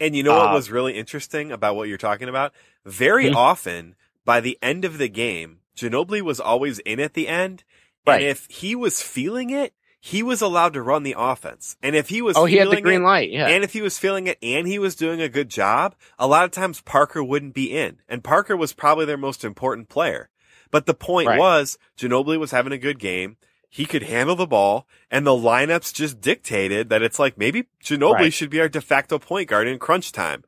And 0.00 0.14
you 0.16 0.22
know 0.22 0.34
what 0.36 0.50
Uh, 0.50 0.54
was 0.54 0.70
really 0.70 0.94
interesting 0.96 1.50
about 1.50 1.76
what 1.76 1.88
you're 1.88 1.98
talking 1.98 2.28
about? 2.28 2.52
Very 2.84 3.28
Hmm. 3.30 3.36
often, 3.36 3.94
by 4.24 4.40
the 4.40 4.58
end 4.62 4.84
of 4.84 4.98
the 4.98 5.08
game, 5.08 5.58
Ginobili 5.76 6.22
was 6.22 6.40
always 6.40 6.78
in 6.80 7.00
at 7.00 7.14
the 7.14 7.28
end. 7.28 7.64
Right. 8.06 8.22
And 8.22 8.24
if 8.30 8.46
he 8.48 8.74
was 8.74 9.02
feeling 9.02 9.50
it, 9.50 9.74
he 10.00 10.22
was 10.22 10.40
allowed 10.40 10.72
to 10.74 10.82
run 10.82 11.02
the 11.02 11.16
offense. 11.18 11.76
And 11.82 11.96
if 11.96 12.08
he 12.08 12.22
was 12.22 12.36
Oh, 12.36 12.44
he 12.44 12.56
had 12.56 12.68
the 12.68 12.70
feeling 12.72 12.84
green 12.84 13.00
it, 13.02 13.04
light. 13.04 13.30
Yeah. 13.30 13.48
And 13.48 13.64
if 13.64 13.72
he 13.72 13.82
was 13.82 13.98
feeling 13.98 14.26
it 14.28 14.38
and 14.42 14.66
he 14.68 14.78
was 14.78 14.94
doing 14.94 15.20
a 15.20 15.28
good 15.28 15.48
job, 15.48 15.94
a 16.18 16.26
lot 16.26 16.44
of 16.44 16.50
times 16.52 16.80
Parker 16.80 17.22
wouldn't 17.22 17.54
be 17.54 17.76
in. 17.76 17.98
And 18.08 18.22
Parker 18.22 18.56
was 18.56 18.72
probably 18.72 19.04
their 19.06 19.16
most 19.16 19.44
important 19.44 19.88
player. 19.88 20.30
But 20.70 20.86
the 20.86 20.94
point 20.94 21.28
Right. 21.28 21.38
was, 21.38 21.78
Ginobili 21.98 22.38
was 22.38 22.52
having 22.52 22.72
a 22.72 22.78
good 22.78 22.98
game. 22.98 23.36
He 23.68 23.84
could 23.84 24.04
handle 24.04 24.34
the 24.36 24.46
ball 24.46 24.86
and 25.10 25.26
the 25.26 25.32
lineups 25.32 25.92
just 25.92 26.20
dictated 26.20 26.88
that 26.88 27.02
it's 27.02 27.18
like 27.18 27.36
maybe 27.36 27.66
Ginobili 27.82 28.12
Right. 28.14 28.32
should 28.32 28.50
be 28.50 28.60
our 28.60 28.68
de 28.68 28.80
facto 28.80 29.18
point 29.18 29.48
guard 29.48 29.68
in 29.68 29.78
crunch 29.78 30.12
time. 30.12 30.44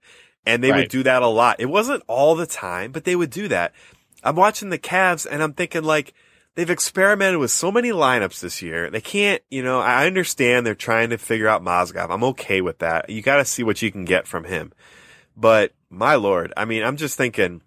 And 0.46 0.64
they 0.64 0.70
would 0.72 0.88
do 0.88 1.02
that 1.02 1.22
a 1.22 1.26
lot. 1.26 1.60
It 1.60 1.66
wasn't 1.66 2.02
all 2.06 2.34
the 2.34 2.46
time, 2.46 2.92
but 2.92 3.04
they 3.04 3.14
would 3.14 3.30
do 3.30 3.46
that. 3.48 3.74
I'm 4.24 4.36
watching 4.36 4.70
the 4.70 4.78
Cavs 4.78 5.26
and 5.30 5.42
I'm 5.42 5.52
thinking 5.52 5.84
like, 5.84 6.14
they've 6.54 6.70
experimented 6.70 7.38
with 7.38 7.50
so 7.50 7.70
many 7.70 7.90
lineups 7.90 8.40
this 8.40 8.62
year. 8.62 8.90
They 8.90 9.00
can't, 9.02 9.42
you 9.50 9.62
know, 9.62 9.80
I 9.80 10.06
understand 10.06 10.66
they're 10.66 10.74
trying 10.74 11.10
to 11.10 11.18
figure 11.18 11.46
out 11.46 11.62
Mozgov. 11.62 12.10
I'm 12.10 12.24
okay 12.24 12.62
with 12.62 12.78
that. 12.78 13.10
You 13.10 13.20
got 13.22 13.36
to 13.36 13.44
see 13.44 13.62
what 13.62 13.82
you 13.82 13.92
can 13.92 14.04
get 14.06 14.26
from 14.26 14.44
him. 14.44 14.72
But 15.36 15.74
my 15.90 16.14
lord, 16.14 16.52
I 16.56 16.64
mean, 16.64 16.82
I'm 16.82 16.96
just 16.96 17.16
thinking 17.16 17.60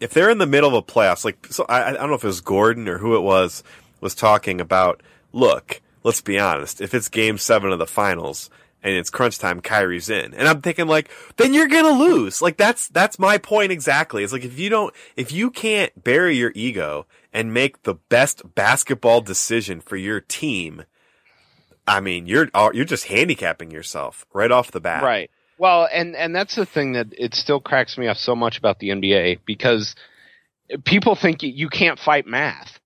if 0.00 0.12
they're 0.14 0.30
in 0.30 0.38
the 0.38 0.46
middle 0.46 0.68
of 0.68 0.74
a 0.74 0.82
playoffs, 0.82 1.24
like, 1.24 1.46
so 1.50 1.66
I, 1.68 1.90
I 1.90 1.92
don't 1.92 2.08
know 2.08 2.14
if 2.14 2.24
it 2.24 2.28
was 2.28 2.40
Gordon 2.40 2.88
or 2.88 2.98
who 2.98 3.16
it 3.16 3.20
was, 3.22 3.62
was 4.00 4.14
talking 4.14 4.60
about, 4.60 5.02
look, 5.32 5.80
let's 6.02 6.20
be 6.20 6.38
honest. 6.38 6.80
If 6.80 6.94
it's 6.94 7.08
game 7.08 7.38
seven 7.38 7.72
of 7.72 7.78
the 7.78 7.86
finals 7.86 8.50
and 8.82 8.94
it's 8.94 9.10
crunch 9.10 9.38
time, 9.38 9.60
Kyrie's 9.60 10.08
in. 10.08 10.34
And 10.34 10.46
I'm 10.48 10.60
thinking 10.62 10.86
like, 10.86 11.10
then 11.36 11.54
you're 11.54 11.68
to 11.68 11.90
lose. 11.90 12.40
Like 12.40 12.56
that's, 12.56 12.88
that's 12.88 13.18
my 13.18 13.38
point 13.38 13.72
exactly. 13.72 14.22
It's 14.22 14.32
like 14.32 14.44
if 14.44 14.58
you 14.58 14.68
don't, 14.68 14.94
if 15.16 15.32
you 15.32 15.50
can't 15.50 16.02
bury 16.02 16.36
your 16.36 16.52
ego 16.54 17.06
and 17.32 17.52
make 17.52 17.82
the 17.82 17.94
best 17.94 18.54
basketball 18.54 19.20
decision 19.20 19.80
for 19.80 19.96
your 19.96 20.20
team, 20.20 20.84
I 21.86 22.00
mean, 22.00 22.26
you're, 22.26 22.48
uh, 22.54 22.70
you're 22.74 22.84
just 22.84 23.06
handicapping 23.06 23.70
yourself 23.70 24.26
right 24.32 24.50
off 24.50 24.72
the 24.72 24.80
bat. 24.80 25.02
Right. 25.02 25.30
Well, 25.58 25.88
and 25.90 26.14
and 26.14 26.34
that's 26.34 26.54
the 26.54 26.66
thing 26.66 26.92
that 26.92 27.08
it 27.16 27.34
still 27.34 27.60
cracks 27.60 27.96
me 27.96 28.08
up 28.08 28.16
so 28.16 28.36
much 28.36 28.58
about 28.58 28.78
the 28.78 28.90
NBA 28.90 29.40
because 29.46 29.94
people 30.84 31.14
think 31.14 31.42
you 31.42 31.68
can't 31.68 31.98
fight 31.98 32.26
math. 32.26 32.78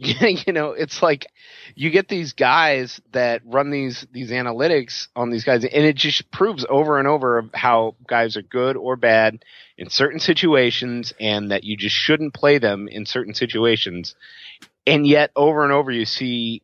you 0.46 0.52
know, 0.52 0.70
it's 0.72 1.02
like 1.02 1.26
you 1.74 1.90
get 1.90 2.06
these 2.08 2.32
guys 2.32 3.00
that 3.12 3.42
run 3.44 3.70
these 3.70 4.06
these 4.12 4.30
analytics 4.30 5.08
on 5.16 5.30
these 5.30 5.42
guys, 5.42 5.64
and 5.64 5.84
it 5.84 5.96
just 5.96 6.30
proves 6.30 6.64
over 6.68 6.98
and 7.00 7.08
over 7.08 7.50
how 7.52 7.96
guys 8.06 8.36
are 8.36 8.42
good 8.42 8.76
or 8.76 8.94
bad 8.94 9.44
in 9.76 9.90
certain 9.90 10.20
situations, 10.20 11.12
and 11.18 11.50
that 11.50 11.64
you 11.64 11.76
just 11.76 11.96
shouldn't 11.96 12.32
play 12.32 12.58
them 12.58 12.86
in 12.86 13.06
certain 13.06 13.34
situations. 13.34 14.14
And 14.86 15.04
yet, 15.04 15.32
over 15.34 15.64
and 15.64 15.72
over, 15.72 15.90
you 15.90 16.04
see, 16.04 16.62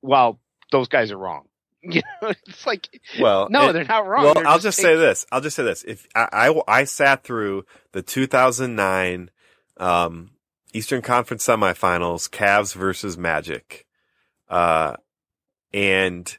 well, 0.00 0.38
those 0.70 0.86
guys 0.88 1.10
are 1.12 1.18
wrong. 1.18 1.46
You 1.82 2.02
know, 2.20 2.34
it's 2.46 2.66
like, 2.66 2.88
Well, 3.18 3.48
no, 3.50 3.70
it- 3.70 3.72
they're 3.72 3.84
not 3.84 4.06
wrong. 4.06 4.24
Well, 4.24 4.34
They're 4.34 4.46
I'll 4.46 4.58
just 4.58 4.78
say 4.78 4.96
this. 4.96 5.24
I'll 5.32 5.40
just 5.40 5.56
say 5.56 5.62
this. 5.62 5.82
If 5.82 6.06
I, 6.14 6.28
I, 6.50 6.80
I 6.80 6.84
sat 6.84 7.24
through 7.24 7.64
the 7.92 8.02
2009 8.02 9.30
um, 9.78 10.30
Eastern 10.72 11.02
Conference 11.02 11.46
semifinals, 11.46 12.28
Cavs 12.30 12.74
versus 12.74 13.16
Magic, 13.18 13.86
uh, 14.48 14.94
and 15.72 16.38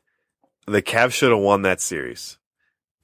the 0.68 0.82
Cavs 0.82 1.12
should 1.14 1.32
have 1.32 1.40
won 1.40 1.62
that 1.64 1.82
series. 1.82 2.38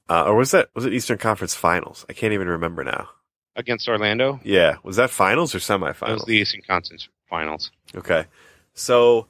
Uh, 0.10 0.24
or 0.26 0.36
was 0.36 0.52
that 0.52 0.70
was 0.74 0.86
it 0.86 0.94
Eastern 0.94 1.18
Conference 1.18 1.54
Finals? 1.54 2.06
I 2.10 2.14
can't 2.14 2.34
even 2.34 2.48
remember 2.48 2.84
now. 2.84 3.10
against 3.56 3.90
Orlando. 3.90 4.40
Yeah, 4.44 4.78
was 4.84 4.96
that 4.96 5.10
finals 5.10 5.54
or 5.54 5.60
That 5.60 6.00
was 6.02 6.26
the 6.26 6.38
Eastern 6.38 6.62
Conference 6.66 7.10
Finals. 7.30 7.72
Okay. 7.96 8.26
So 8.74 9.28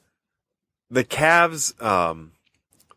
the 0.90 1.04
Cavs 1.04 1.80
um 1.82 2.32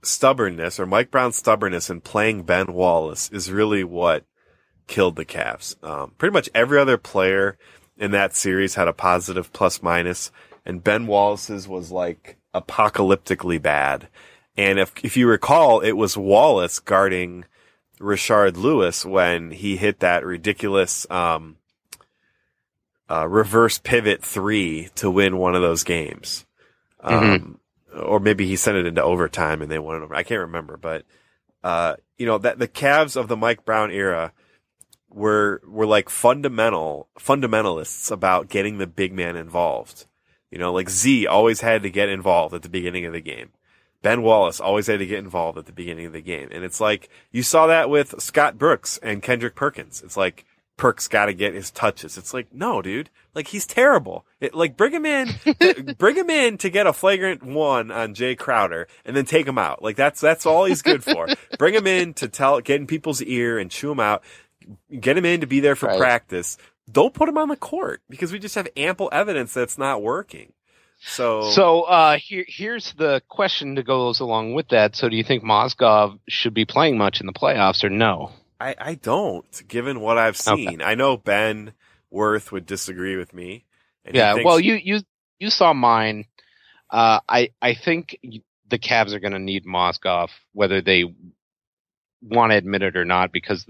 stubbornness 0.04 0.80
or 0.80 0.86
Mike 0.86 1.10
Brown's 1.12 1.38
stubbornness 1.38 1.90
in 1.90 2.02
playing 2.02 2.44
Ben 2.44 2.74
Wallace 2.74 3.30
is 3.32 3.52
really 3.52 3.84
what 3.84 4.26
killed 4.88 5.16
the 5.16 5.26
Cavs. 5.26 5.82
Um 5.84 6.12
pretty 6.20 6.34
much 6.34 6.50
every 6.54 6.80
other 6.80 6.98
player 6.98 7.58
in 7.98 8.12
that 8.12 8.36
series 8.36 8.76
had 8.76 8.88
a 8.88 8.94
positive 8.94 9.52
plus 9.54 9.82
minus 9.82 10.32
and 10.66 10.84
Ben 10.84 11.08
Wallace's 11.08 11.68
was 11.68 11.92
like 11.92 12.38
apocalyptically 12.54 13.62
bad. 13.62 14.08
And 14.58 14.80
if 14.80 14.94
if 15.04 15.18
you 15.18 15.28
recall, 15.28 15.80
it 15.80 15.94
was 15.94 16.18
Wallace 16.18 16.80
guarding 16.80 17.46
Rashard 18.00 18.58
Lewis 18.58 19.06
when 19.06 19.52
he 19.52 19.78
hit 19.78 20.00
that 20.00 20.26
ridiculous 20.26 21.10
um 21.10 21.58
uh, 23.10 23.28
reverse 23.28 23.78
pivot 23.78 24.24
three 24.24 24.90
to 24.96 25.12
win 25.12 25.38
one 25.38 25.56
of 25.56 25.62
those 25.62 25.84
games. 25.84 26.46
Um, 27.02 27.60
or 27.94 28.20
maybe 28.22 28.46
he 28.48 28.56
sent 28.56 28.78
it 28.78 28.86
into 28.86 29.04
overtime 29.04 29.62
and 29.62 29.70
they 29.70 29.80
won 29.80 29.98
it 29.98 30.04
over. 30.04 30.16
I 30.16 30.24
can't 30.24 30.42
remember, 30.42 30.78
but, 30.78 31.04
uh, 31.62 31.96
you 32.18 32.26
know, 32.26 32.38
that 32.38 32.58
the 32.58 32.70
Cavs 32.70 33.18
of 33.18 33.28
the 33.28 33.36
Mike 33.36 33.66
Brown 33.66 33.92
era 33.92 34.32
were, 35.14 35.62
were 35.68 35.86
like 35.86 36.10
fundamental, 36.10 37.08
fundamentalists 37.20 38.12
about 38.12 38.50
getting 38.50 38.78
the 38.78 38.88
big 38.88 39.14
man 39.14 39.36
involved. 39.36 40.06
You 40.50 40.58
know, 40.58 40.74
like 40.74 40.90
Z 40.90 41.28
always 41.28 41.62
had 41.62 41.84
to 41.84 41.90
get 41.90 42.10
involved 42.10 42.54
at 42.54 42.62
the 42.62 42.70
beginning 42.70 43.06
of 43.06 43.14
the 43.14 43.22
game. 43.22 43.52
Ben 44.02 44.24
Wallace 44.24 44.60
always 44.60 44.88
had 44.88 45.00
to 45.00 45.06
get 45.06 45.20
involved 45.20 45.58
at 45.58 45.66
the 45.68 45.72
beginning 45.72 46.08
of 46.08 46.14
the 46.14 46.22
game. 46.22 46.50
And 46.52 46.64
it's 46.64 46.82
like, 46.82 47.10
you 47.32 47.44
saw 47.44 47.68
that 47.68 47.90
with 47.90 48.20
Scott 48.20 48.58
Brooks 48.58 49.00
and 49.04 49.22
Kendrick 49.22 49.56
Perkins. 49.56 50.02
It's 50.04 50.18
like, 50.18 50.46
Perk's 50.82 51.08
got 51.08 51.28
to 51.28 51.34
get 51.34 51.54
his 51.54 51.70
touches. 51.70 52.18
It's 52.18 52.34
like, 52.34 52.52
no, 52.52 52.82
dude. 52.82 53.12
Like 53.36 53.50
he's 53.50 53.68
terrible. 53.68 54.26
It, 54.40 54.56
like 54.56 54.76
bring 54.76 54.92
him 54.92 55.06
in, 55.06 55.30
bring 56.00 56.16
him 56.16 56.32
in 56.32 56.58
to 56.58 56.72
get 56.72 56.88
a 56.88 56.92
flagrant 56.92 57.44
one 57.44 57.92
on 57.92 58.16
Jae 58.16 58.36
Crowder, 58.36 58.88
and 59.06 59.16
then 59.16 59.26
take 59.26 59.48
him 59.48 59.60
out. 59.60 59.84
Like 59.84 59.96
that's 59.96 60.20
that's 60.20 60.46
all 60.46 60.66
he's 60.66 60.82
good 60.82 61.04
for. 61.04 61.28
bring 61.60 61.76
him 61.76 61.86
in 61.86 62.16
to 62.16 62.28
tell, 62.28 62.60
get 62.62 62.82
in 62.82 62.88
people's 62.88 63.22
ear 63.22 63.60
and 63.60 63.70
chew 63.70 63.92
him 63.92 64.00
out. 64.00 64.24
Get 65.00 65.18
him 65.18 65.26
in 65.26 65.42
to 65.42 65.48
be 65.48 65.60
there 65.60 65.76
for 65.76 65.88
Right. 65.88 65.98
practice. 65.98 66.58
Don't 66.92 67.14
put 67.14 67.30
him 67.30 67.38
on 67.38 67.48
the 67.50 67.56
court 67.56 68.02
because 68.10 68.32
we 68.32 68.40
just 68.40 68.56
have 68.56 68.68
ample 68.76 69.10
evidence 69.12 69.54
that's 69.54 69.78
not 69.78 70.02
working. 70.02 70.54
So, 71.04 71.42
So 71.50 71.82
uh, 71.84 72.18
here, 72.18 72.46
here's 72.48 72.94
the 72.94 73.22
question 73.28 73.76
that 73.76 73.88
goes 73.88 74.20
along 74.20 74.54
with 74.54 74.68
that. 74.70 74.96
So, 74.96 75.10
do 75.10 75.16
you 75.16 75.24
think 75.24 75.44
Mozgov 75.44 76.20
should 76.30 76.54
be 76.54 76.66
playing 76.66 76.98
much 76.98 77.20
in 77.22 77.26
the 77.26 77.34
playoffs, 77.34 77.84
or 77.84 77.90
no? 77.90 78.32
I, 78.60 78.76
I 78.80 78.96
don't, 78.96 79.68
given 79.68 80.02
what 80.02 80.20
I've 80.20 80.40
Okay. 80.48 80.66
seen. 80.68 80.82
I 80.84 80.94
know 80.96 81.18
Ben 81.18 81.74
Worth 82.12 82.52
would 82.52 82.66
disagree 82.68 83.16
with 83.16 83.34
me. 83.34 83.66
and 84.06 84.16
yeah. 84.16 84.36
Well, 84.44 84.60
you 84.60 84.76
you 84.76 85.00
you 85.40 85.50
saw 85.50 85.74
mine. 85.74 86.26
Uh, 86.92 87.22
I 87.28 87.50
I 87.62 87.74
think 87.74 88.18
the 88.70 88.78
Cavs 88.78 89.14
are 89.14 89.20
going 89.20 89.34
to 89.34 89.40
need 89.40 89.66
Mozgov, 89.66 90.30
whether 90.54 90.82
they 90.82 91.06
want 92.22 92.52
to 92.52 92.58
admit 92.58 92.84
it 92.84 92.96
or 92.96 93.06
not, 93.06 93.32
because 93.32 93.66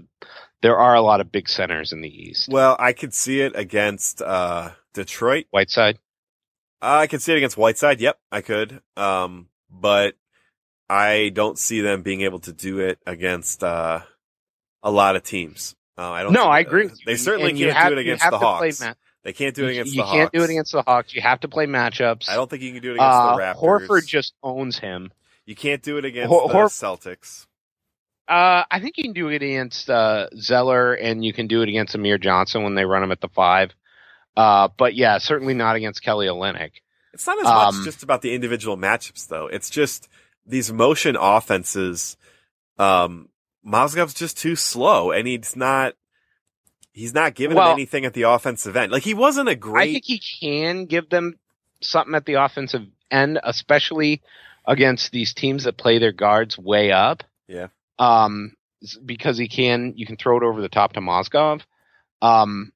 there 0.62 0.78
are 0.78 0.94
a 0.94 1.00
lot 1.02 1.20
of 1.20 1.30
big 1.30 1.48
centers 1.48 1.92
in 1.92 2.00
the 2.00 2.08
East. 2.08 2.48
Well, 2.50 2.76
I 2.78 2.92
could 2.92 3.12
see 3.14 3.40
it 3.40 3.52
against 3.54 4.22
uh 4.22 4.70
Detroit. 4.94 5.46
Whiteside. 5.50 5.98
Uh, 6.80 6.98
I 7.02 7.06
could 7.06 7.22
see 7.22 7.32
it 7.32 7.36
against 7.36 7.56
Whiteside. 7.56 8.00
Yep, 8.00 8.18
I 8.32 8.40
could. 8.40 8.80
Um, 8.96 9.48
but 9.70 10.14
I 10.90 11.30
don't 11.34 11.58
see 11.58 11.80
them 11.80 12.02
being 12.02 12.22
able 12.22 12.40
to 12.40 12.52
do 12.52 12.80
it 12.80 12.98
against 13.06 13.62
uh 13.62 14.00
a 14.82 14.90
lot 14.90 15.16
of 15.16 15.22
teams. 15.22 15.76
Uh, 15.96 16.10
I 16.10 16.22
don't. 16.22 16.32
No, 16.32 16.44
I 16.46 16.60
agree. 16.60 16.90
They 17.06 17.16
certainly 17.16 17.50
And 17.50 17.58
can't 17.58 17.72
have- 17.76 17.88
do 17.92 17.98
it 17.98 18.00
against 18.00 18.28
the 18.28 18.38
Hawks. 18.38 18.80
ma- 18.80 18.94
They 19.24 19.32
can't 19.32 19.54
do 19.54 19.64
it 19.64 19.66
you 19.66 19.70
against 19.82 19.94
you 19.94 20.02
the 20.02 20.08
can't 20.10 20.32
do 20.32 20.42
it 20.42 20.50
against 20.50 20.72
the 20.72 20.82
Hawks. 20.82 21.14
You 21.14 21.22
have 21.22 21.40
to 21.40 21.48
play 21.48 21.66
matchups. 21.66 22.28
I 22.28 22.34
don't 22.34 22.50
think 22.50 22.62
you 22.62 22.72
can 22.72 22.82
do 22.82 22.90
it 22.90 22.94
against 22.94 23.04
Uh, 23.16 23.36
the 23.36 23.42
Raptors. 23.42 23.60
Horford 23.88 24.06
just 24.06 24.34
owns 24.42 24.78
him. 24.78 25.12
you 25.46 25.54
can't 25.54 25.82
do 25.82 25.98
it 25.98 26.04
against 26.04 26.28
Hor- 26.30 26.48
the 26.48 26.54
Celtics. 26.68 27.46
Uh, 28.32 28.64
I 28.70 28.80
think 28.80 28.96
you 28.96 29.04
can 29.04 29.12
do 29.12 29.28
it 29.28 29.42
against 29.42 29.90
uh, 29.90 30.28
Zeller, 30.34 30.94
and 30.94 31.22
you 31.22 31.34
can 31.34 31.48
do 31.48 31.60
it 31.60 31.68
against 31.68 31.94
Amir 31.94 32.16
Johnson 32.16 32.62
when 32.62 32.74
they 32.74 32.86
run 32.86 33.02
him 33.02 33.12
at 33.12 33.20
the 33.20 33.28
five. 33.28 33.72
Uh, 34.34 34.68
but 34.78 34.94
yeah, 34.94 35.18
certainly 35.18 35.52
not 35.52 35.76
against 35.76 36.02
Kelly 36.02 36.28
Olynyk. 36.28 36.70
It's 37.12 37.26
not 37.26 37.36
as 37.38 37.44
much 37.44 37.74
Um, 37.74 37.84
just 37.84 38.02
about 38.02 38.22
the 38.22 38.34
individual 38.34 38.78
matchups 38.78 39.28
though. 39.28 39.48
It's 39.48 39.68
just 39.68 40.08
these 40.46 40.72
motion 40.72 41.14
offenses. 41.20 42.16
Um, 42.78 43.28
Mozgov's 43.66 44.14
just 44.14 44.38
too 44.38 44.56
slow 44.56 45.10
and 45.10 45.28
he's 45.28 45.54
not, 45.54 45.94
he's 46.92 47.12
not 47.12 47.34
giving 47.34 47.58
Well- 47.58 47.68
them 47.68 47.74
anything 47.74 48.06
at 48.06 48.14
the 48.14 48.22
offensive 48.22 48.76
end. 48.76 48.92
Like 48.92 49.02
he 49.02 49.12
wasn't 49.12 49.50
a 49.50 49.54
great, 49.54 49.90
I 49.90 49.92
think 49.92 50.04
he 50.06 50.22
can 50.40 50.86
give 50.86 51.10
them 51.10 51.38
something 51.82 52.14
at 52.14 52.24
the 52.24 52.42
offensive 52.42 52.86
end, 53.10 53.38
especially 53.44 54.22
against 54.66 55.12
these 55.12 55.34
teams 55.34 55.64
that 55.64 55.76
play 55.76 55.98
their 55.98 56.12
guards 56.12 56.56
way 56.56 56.92
up. 56.92 57.22
Yeah. 57.46 57.66
Um, 58.02 58.54
because 59.04 59.38
he 59.38 59.48
can, 59.48 59.94
you 59.96 60.06
can 60.06 60.16
throw 60.16 60.36
it 60.36 60.42
over 60.42 60.60
the 60.60 60.68
top 60.68 60.94
to 60.94 61.00
Mozgov. 61.00 61.60
Um, 62.20 62.72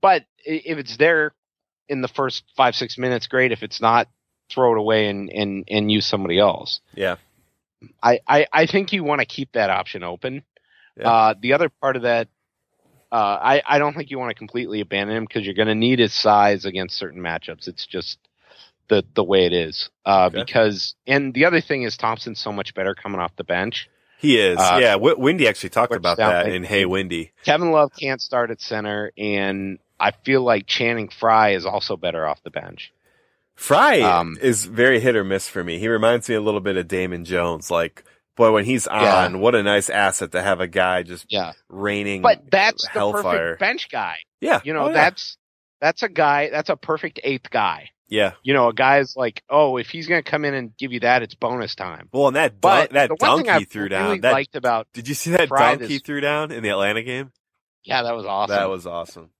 but 0.00 0.24
if 0.44 0.78
it's 0.78 0.96
there 0.96 1.32
in 1.88 2.00
the 2.00 2.08
first 2.08 2.44
five 2.56 2.74
six 2.74 2.98
minutes, 2.98 3.26
great. 3.28 3.52
If 3.52 3.62
it's 3.62 3.80
not, 3.80 4.08
throw 4.50 4.72
it 4.72 4.78
away 4.78 5.08
and 5.08 5.30
and 5.30 5.64
and 5.68 5.90
use 5.90 6.06
somebody 6.06 6.38
else. 6.38 6.80
yeah. 6.94 7.16
I, 8.02 8.20
I, 8.26 8.46
I 8.50 8.66
think 8.66 8.92
you 8.94 9.04
want 9.04 9.20
to 9.20 9.26
keep 9.26 9.52
that 9.52 9.68
option 9.68 10.02
open. 10.02 10.42
Yeah. 10.96 11.08
Uh, 11.10 11.34
the 11.38 11.52
other 11.52 11.68
part 11.68 11.96
of 11.96 12.02
that, 12.02 12.28
uh, 13.12 13.38
I, 13.42 13.62
I 13.66 13.78
don't 13.78 13.94
think 13.94 14.10
you 14.10 14.18
want 14.18 14.30
to 14.30 14.34
completely 14.34 14.80
abandon 14.80 15.16
him 15.16 15.24
because 15.24 15.44
you're 15.44 15.54
going 15.54 15.68
to 15.68 15.74
need 15.74 15.98
his 15.98 16.14
size 16.14 16.64
against 16.64 16.96
certain 16.96 17.20
matchups. 17.20 17.68
It's 17.68 17.86
just 17.86 18.18
the 18.88 19.04
the 19.14 19.22
way 19.22 19.44
it 19.44 19.52
is. 19.52 19.90
Uh, 20.06 20.30
Okay. 20.32 20.44
Because 20.44 20.94
and 21.06 21.34
the 21.34 21.44
other 21.44 21.60
thing 21.60 21.82
is 21.82 21.96
Thompson's 21.98 22.40
so 22.40 22.52
much 22.52 22.74
better 22.74 22.94
coming 22.94 23.20
off 23.20 23.36
the 23.36 23.44
bench. 23.44 23.88
He 24.18 24.38
is. 24.38 24.58
Uh, 24.58 24.78
yeah. 24.80 24.92
W- 24.92 25.18
Windy 25.18 25.46
actually 25.48 25.70
talked 25.70 25.94
about 25.94 26.16
that 26.18 26.48
in 26.48 26.64
Hey 26.64 26.84
Windy. 26.86 27.32
Kevin 27.44 27.70
Love 27.72 27.92
can't 27.98 28.20
start 28.22 28.50
at 28.50 28.60
center, 28.60 29.12
and 29.18 29.78
I 30.00 30.12
feel 30.24 30.42
like 30.42 30.66
Channing 30.66 31.08
Frye 31.08 31.50
is 31.54 31.66
also 31.66 31.96
better 31.96 32.26
off 32.26 32.42
the 32.42 32.50
bench. 32.50 32.92
Frye 33.54 34.00
Um, 34.00 34.36
is 34.40 34.64
very 34.64 34.98
hit 35.00 35.14
or 35.14 35.24
miss 35.24 35.48
for 35.48 35.62
me. 35.62 35.78
He 35.78 35.88
reminds 35.88 36.28
me 36.28 36.34
a 36.34 36.40
little 36.40 36.60
bit 36.60 36.76
of 36.76 36.88
Damon 36.88 37.24
Jones. 37.24 37.70
Like, 37.70 38.02
boy, 38.36 38.50
when 38.52 38.64
he's 38.64 38.86
on, 38.88 39.02
Yeah. 39.34 39.36
what 39.38 39.54
a 39.54 39.62
nice 39.62 39.88
asset 39.90 40.32
to 40.32 40.42
have 40.42 40.60
a 40.60 40.66
guy 40.66 41.02
just 41.04 41.26
Yeah, 41.28 41.52
raining 41.68 42.22
but 42.22 42.50
that's 42.50 42.82
the 42.84 42.90
hellfire. 42.90 43.22
perfect 43.22 43.60
bench 43.60 43.88
guy. 43.90 44.16
Yeah. 44.40 44.60
You 44.64 44.72
know, 44.72 44.84
Oh, 44.84 44.88
yeah. 44.88 44.94
that's 44.94 45.36
that's 45.80 46.02
a 46.02 46.08
guy. 46.08 46.48
That's 46.50 46.70
a 46.70 46.76
perfect 46.76 47.20
eighth 47.22 47.50
guy. 47.50 47.90
Yeah. 48.08 48.32
You 48.42 48.52
know, 48.54 48.68
a 48.68 48.74
guy's 48.74 49.16
like, 49.16 49.42
oh, 49.48 49.76
if 49.78 49.88
he's 49.88 50.06
going 50.06 50.22
to 50.22 50.30
come 50.30 50.44
in 50.44 50.54
and 50.54 50.76
give 50.76 50.92
you 50.92 51.00
that, 51.00 51.22
it's 51.22 51.34
bonus 51.34 51.74
time. 51.74 52.08
Well, 52.12 52.28
and 52.28 52.36
that 52.36 52.60
But 52.60 52.90
that 52.92 53.10
dunk 53.18 53.48
he 53.48 53.64
threw 53.64 53.82
really 53.82 53.88
down. 53.90 54.20
That, 54.20 54.32
liked 54.32 54.56
about 54.56 54.88
did 54.92 55.08
you 55.08 55.14
see 55.14 55.30
that 55.30 55.48
dunk 55.48 55.82
he 55.82 55.98
threw 55.98 56.20
down 56.20 56.52
in 56.52 56.62
the 56.62 56.68
Atlanta 56.70 57.02
game? 57.02 57.32
yeah, 57.82 58.02
that 58.02 58.14
was 58.14 58.24
awesome. 58.26 58.56
That 58.56 58.68
was 58.70 58.86
awesome. 58.86 59.30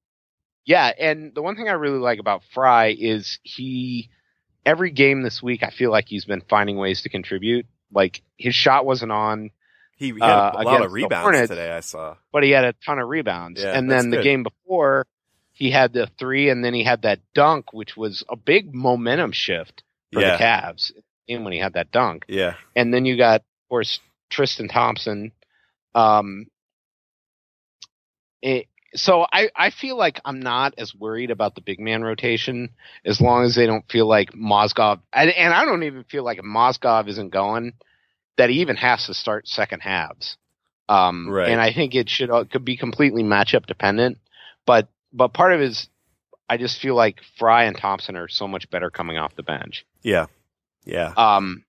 yeah, 0.64 0.90
and 0.98 1.34
the 1.34 1.42
one 1.42 1.56
thing 1.56 1.68
I 1.68 1.72
really 1.72 1.98
like 1.98 2.18
about 2.18 2.42
Frye 2.52 2.94
is 2.98 3.38
he 3.42 4.08
every 4.66 4.90
game 4.90 5.22
this 5.22 5.42
week 5.42 5.62
I 5.62 5.70
feel 5.70 5.90
like 5.90 6.06
he's 6.08 6.24
been 6.24 6.42
finding 6.48 6.76
ways 6.76 7.02
to 7.02 7.08
contribute. 7.10 7.66
Like 7.92 8.22
his 8.38 8.54
shot 8.54 8.84
wasn't 8.86 9.12
on, 9.12 9.50
He, 9.96 10.06
he 10.06 10.12
had 10.20 10.22
Uh, 10.30 10.52
a, 10.56 10.62
a 10.62 10.64
lot 10.64 10.82
of 10.82 10.92
rebounds 10.92 11.22
Hornets. 11.22 11.48
today. 11.50 11.70
I 11.70 11.80
saw. 11.80 12.16
but 12.32 12.42
he 12.42 12.50
had 12.50 12.64
a 12.64 12.72
ton 12.84 12.98
of 12.98 13.08
rebounds. 13.08 13.62
Yeah, 13.62 13.76
and 13.78 13.90
then 13.90 14.10
the 14.10 14.16
good. 14.16 14.24
game 14.24 14.42
before 14.42 15.06
he 15.54 15.70
had 15.70 15.92
the 15.92 16.08
three 16.18 16.50
and 16.50 16.64
then 16.64 16.74
he 16.74 16.84
had 16.84 17.02
that 17.02 17.20
dunk 17.34 17.72
which 17.72 17.96
was 17.96 18.22
a 18.28 18.36
big 18.36 18.74
momentum 18.74 19.32
shift 19.32 19.82
for 20.12 20.20
Yeah, 20.20 20.36
the 20.36 20.44
Cavs 20.44 20.92
in 21.26 21.42
when 21.44 21.52
he 21.52 21.58
had 21.58 21.72
that 21.74 21.90
dunk. 21.90 22.24
yeah, 22.28 22.54
and 22.76 22.92
then 22.92 23.06
you 23.06 23.16
got, 23.16 23.40
of 23.40 23.68
course, 23.70 24.00
Tristan 24.30 24.68
Thompson. 24.68 25.32
Um, 25.94 26.46
it, 28.42 28.66
so 28.94 29.26
I, 29.32 29.48
I 29.56 29.70
feel 29.70 29.96
like 29.96 30.20
I'm 30.24 30.40
not 30.40 30.74
as 30.78 30.94
worried 30.94 31.30
about 31.30 31.54
the 31.54 31.60
big 31.60 31.80
man 31.80 32.02
rotation 32.04 32.70
as 33.04 33.20
long 33.20 33.44
as 33.44 33.54
they 33.54 33.66
don't 33.66 33.90
feel 33.90 34.06
like 34.06 34.32
Mozgov, 34.32 35.00
and, 35.12 35.30
and 35.30 35.52
I 35.52 35.64
don't 35.64 35.82
even 35.82 36.04
feel 36.04 36.24
like 36.24 36.38
Mozgov 36.40 37.08
isn't 37.08 37.30
going, 37.30 37.72
that 38.36 38.50
he 38.50 38.60
even 38.60 38.76
has 38.76 39.06
to 39.06 39.14
start 39.14 39.48
second 39.48 39.80
halves. 39.80 40.36
Um, 40.88 41.28
Right. 41.30 41.48
and 41.48 41.60
I 41.60 41.72
think 41.72 41.94
it 41.94 42.08
should 42.10 42.30
uh, 42.30 42.44
could 42.44 42.64
be 42.64 42.76
completely 42.76 43.22
matchup 43.22 43.66
dependent, 43.66 44.18
but 44.66 44.88
but 45.14 45.28
part 45.28 45.52
of 45.52 45.60
it 45.60 45.68
is 45.68 45.88
I 46.48 46.56
just 46.58 46.78
feel 46.78 46.94
like 46.94 47.22
Frye 47.38 47.64
and 47.64 47.76
Thompson 47.76 48.16
are 48.16 48.28
so 48.28 48.46
much 48.46 48.68
better 48.68 48.90
coming 48.90 49.16
off 49.16 49.34
the 49.34 49.42
bench. 49.42 49.86
Yeah. 50.02 50.26
Yeah. 50.84 51.12
Um, 51.16 51.64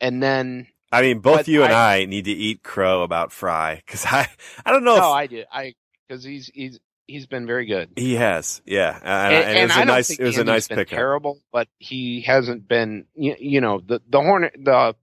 and 0.00 0.22
then 0.22 0.66
I 0.92 1.02
mean, 1.02 1.20
both 1.20 1.48
you 1.48 1.62
and 1.62 1.72
I, 1.72 2.04
need 2.04 2.26
to 2.26 2.32
eat 2.32 2.62
crow 2.62 3.02
about 3.02 3.32
Frye 3.32 3.82
because 3.86 4.04
I, 4.06 4.28
I 4.64 4.72
don't 4.72 4.84
know 4.84 4.96
no, 4.96 5.10
if 5.10 5.14
I 5.14 5.26
did 5.26 5.46
I 5.50 5.74
because 6.06 6.24
he's 6.24 6.50
he's 6.52 6.80
he's 7.06 7.26
been 7.26 7.46
very 7.46 7.66
good. 7.66 7.90
he 7.96 8.14
has. 8.14 8.60
Yeah. 8.66 8.98
And, 9.02 9.34
And, 9.34 9.44
and 9.44 9.58
it 9.58 9.62
was 9.62 9.76
I 9.76 9.82
a 9.82 9.84
nice, 9.84 10.10
it 10.10 10.24
was 10.24 10.38
a 10.38 10.44
nice 10.44 10.68
been 10.68 10.78
pickup. 10.78 10.96
Terrible, 10.96 11.40
but 11.52 11.68
he 11.78 12.22
hasn't 12.22 12.68
been. 12.68 13.06
You, 13.14 13.36
you 13.38 13.60
know 13.60 13.80
the 13.80 14.02
the 14.08 14.20
Hornet 14.20 14.54
the 14.58 14.94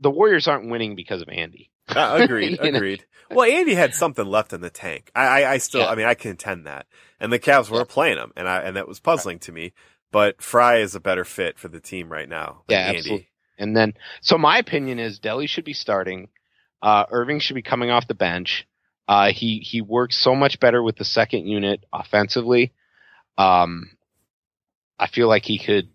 the 0.00 0.10
Warriors 0.10 0.48
aren't 0.48 0.70
winning 0.70 0.96
because 0.96 1.22
of 1.22 1.28
Andy. 1.28 1.70
Uh, 1.96 2.18
agreed. 2.22 2.58
You 2.62 2.72
know? 2.72 2.76
agreed. 2.78 3.04
Well, 3.30 3.50
Andy 3.50 3.74
had 3.74 3.94
something 3.94 4.24
left 4.26 4.52
in 4.52 4.60
the 4.60 4.70
tank. 4.70 5.10
I, 5.14 5.42
I, 5.42 5.52
I 5.54 5.58
still, 5.58 5.80
Yeah. 5.82 5.88
I 5.88 5.94
mean, 5.94 6.06
I 6.06 6.14
contend 6.14 6.66
that. 6.66 6.86
And 7.20 7.32
the 7.32 7.38
Cavs 7.38 7.70
were 7.70 7.78
Yeah. 7.78 7.84
playing 7.88 8.18
him, 8.18 8.32
and 8.36 8.48
I, 8.48 8.58
and 8.60 8.76
that 8.76 8.86
was 8.88 9.00
puzzling 9.00 9.38
to 9.40 9.52
me. 9.52 9.72
But 10.12 10.40
Frye 10.42 10.78
is 10.78 10.94
a 10.94 11.00
better 11.00 11.24
fit 11.24 11.58
for 11.58 11.68
the 11.68 11.80
team 11.80 12.10
right 12.10 12.28
now. 12.28 12.62
Than 12.68 12.76
Yeah, 12.78 12.86
Andy. 12.86 12.98
absolutely. 12.98 13.28
And 13.58 13.76
then, 13.76 13.94
so 14.20 14.36
my 14.38 14.58
opinion 14.58 14.98
is 14.98 15.18
Delly 15.20 15.48
should 15.48 15.64
be 15.64 15.72
starting. 15.72 16.28
Uh, 16.82 17.06
Irving 17.10 17.40
should 17.40 17.54
be 17.54 17.62
coming 17.62 17.90
off 17.90 18.06
the 18.06 18.14
bench. 18.14 18.66
Uh, 19.08 19.30
he 19.32 19.58
he 19.58 19.80
works 19.80 20.16
so 20.16 20.34
much 20.34 20.58
better 20.60 20.82
with 20.82 20.96
the 20.96 21.04
second 21.04 21.46
unit 21.46 21.84
offensively. 21.92 22.72
Um, 23.38 23.90
I 24.98 25.06
feel 25.08 25.28
like 25.28 25.44
he 25.44 25.58
could 25.58 25.88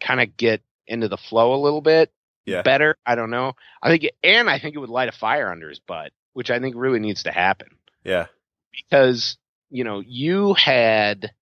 kind 0.00 0.20
of 0.20 0.36
get 0.36 0.62
into 0.86 1.08
the 1.08 1.16
flow 1.16 1.54
a 1.54 1.62
little 1.62 1.80
bit 1.80 2.12
Yeah. 2.46 2.62
better. 2.62 2.96
I 3.04 3.14
don't 3.16 3.30
know. 3.30 3.52
I 3.82 3.88
think, 3.90 4.08
and 4.22 4.48
I 4.48 4.58
think 4.58 4.74
it 4.74 4.78
would 4.78 4.88
light 4.88 5.08
a 5.08 5.12
fire 5.12 5.50
under 5.50 5.68
his 5.68 5.80
butt, 5.80 6.12
which 6.32 6.50
I 6.50 6.58
think 6.60 6.74
really 6.76 7.00
needs 7.00 7.24
to 7.24 7.32
happen 7.32 7.68
Yeah. 8.04 8.26
because 8.72 9.36
you 9.70 9.82
know 9.84 10.00
you 10.06 10.54
had 10.54 11.32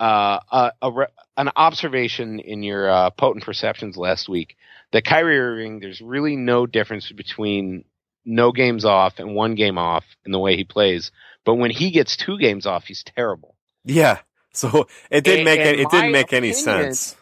uh, 0.00 0.40
a, 0.52 0.72
a 0.82 0.92
re- 0.92 1.06
an 1.36 1.50
observation 1.56 2.40
in 2.40 2.62
your 2.62 2.90
uh, 2.90 3.10
potent 3.10 3.44
perceptions 3.44 3.96
last 3.96 4.28
week 4.28 4.56
that 4.92 5.04
Kyrie 5.04 5.38
Irving, 5.38 5.80
there's 5.80 6.00
really 6.00 6.36
no 6.36 6.66
difference 6.66 7.10
between 7.12 7.84
no 8.24 8.52
games 8.52 8.84
off 8.84 9.18
and 9.18 9.34
one 9.34 9.54
game 9.54 9.78
off 9.78 10.04
in 10.24 10.32
the 10.32 10.38
way 10.38 10.56
he 10.56 10.64
plays. 10.64 11.12
But 11.44 11.54
when 11.54 11.70
he 11.70 11.90
gets 11.90 12.16
two 12.16 12.38
games 12.38 12.66
off, 12.66 12.84
he's 12.84 13.04
terrible. 13.04 13.54
Yeah. 13.84 14.18
So 14.52 14.88
it 15.10 15.22
didn't 15.22 15.40
And- 15.40 15.44
make 15.44 15.60
any, 15.60 15.82
it 15.82 15.90
didn't 15.90 16.12
make 16.12 16.32
any 16.32 16.52
sense. 16.54 17.14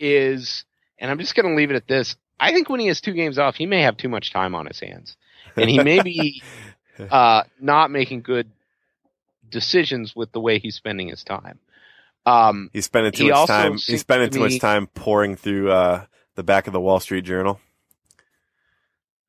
Is 0.00 0.64
and 1.00 1.10
I'm 1.10 1.18
just 1.18 1.34
going 1.34 1.48
to 1.48 1.56
leave 1.56 1.70
it 1.70 1.76
at 1.76 1.88
this. 1.88 2.14
I 2.38 2.52
think 2.52 2.68
when 2.68 2.80
he 2.80 2.86
has 2.86 3.00
two 3.00 3.12
games 3.12 3.38
off, 3.38 3.56
he 3.56 3.66
may 3.66 3.82
have 3.82 3.96
too 3.96 4.08
much 4.08 4.32
time 4.32 4.54
on 4.54 4.66
his 4.66 4.78
hands, 4.78 5.16
and 5.56 5.68
he 5.68 5.82
may 5.82 6.02
be 6.02 6.42
uh, 7.10 7.42
not 7.60 7.90
making 7.90 8.22
good 8.22 8.50
decisions 9.50 10.14
with 10.14 10.30
the 10.32 10.40
way 10.40 10.58
he's 10.58 10.76
spending 10.76 11.08
his 11.08 11.24
time. 11.24 11.58
Um, 12.26 12.70
He's 12.72 12.84
spending 12.84 13.12
too 13.12 13.24
He 13.24 13.30
much 13.30 13.48
time. 13.48 13.72
He's 13.72 14.00
spending 14.00 14.30
to 14.30 14.34
too 14.38 14.44
much 14.44 14.60
time 14.60 14.86
pouring 14.86 15.36
through 15.36 15.70
uh, 15.70 16.04
the 16.34 16.42
back 16.42 16.66
of 16.66 16.72
the 16.72 16.80
Wall 16.80 17.00
Street 17.00 17.24
Journal. 17.24 17.58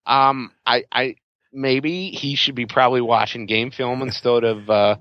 Um, 0.05 0.51
I, 0.65 0.84
I 0.91 1.15
maybe 1.53 2.09
he 2.11 2.36
should 2.36 2.55
be 2.55 2.65
probably 2.65 3.01
watching 3.01 3.45
game 3.45 3.72
film 3.72 4.01
instead 4.03 4.43
of. 4.43 4.69
Uh, 4.69 4.97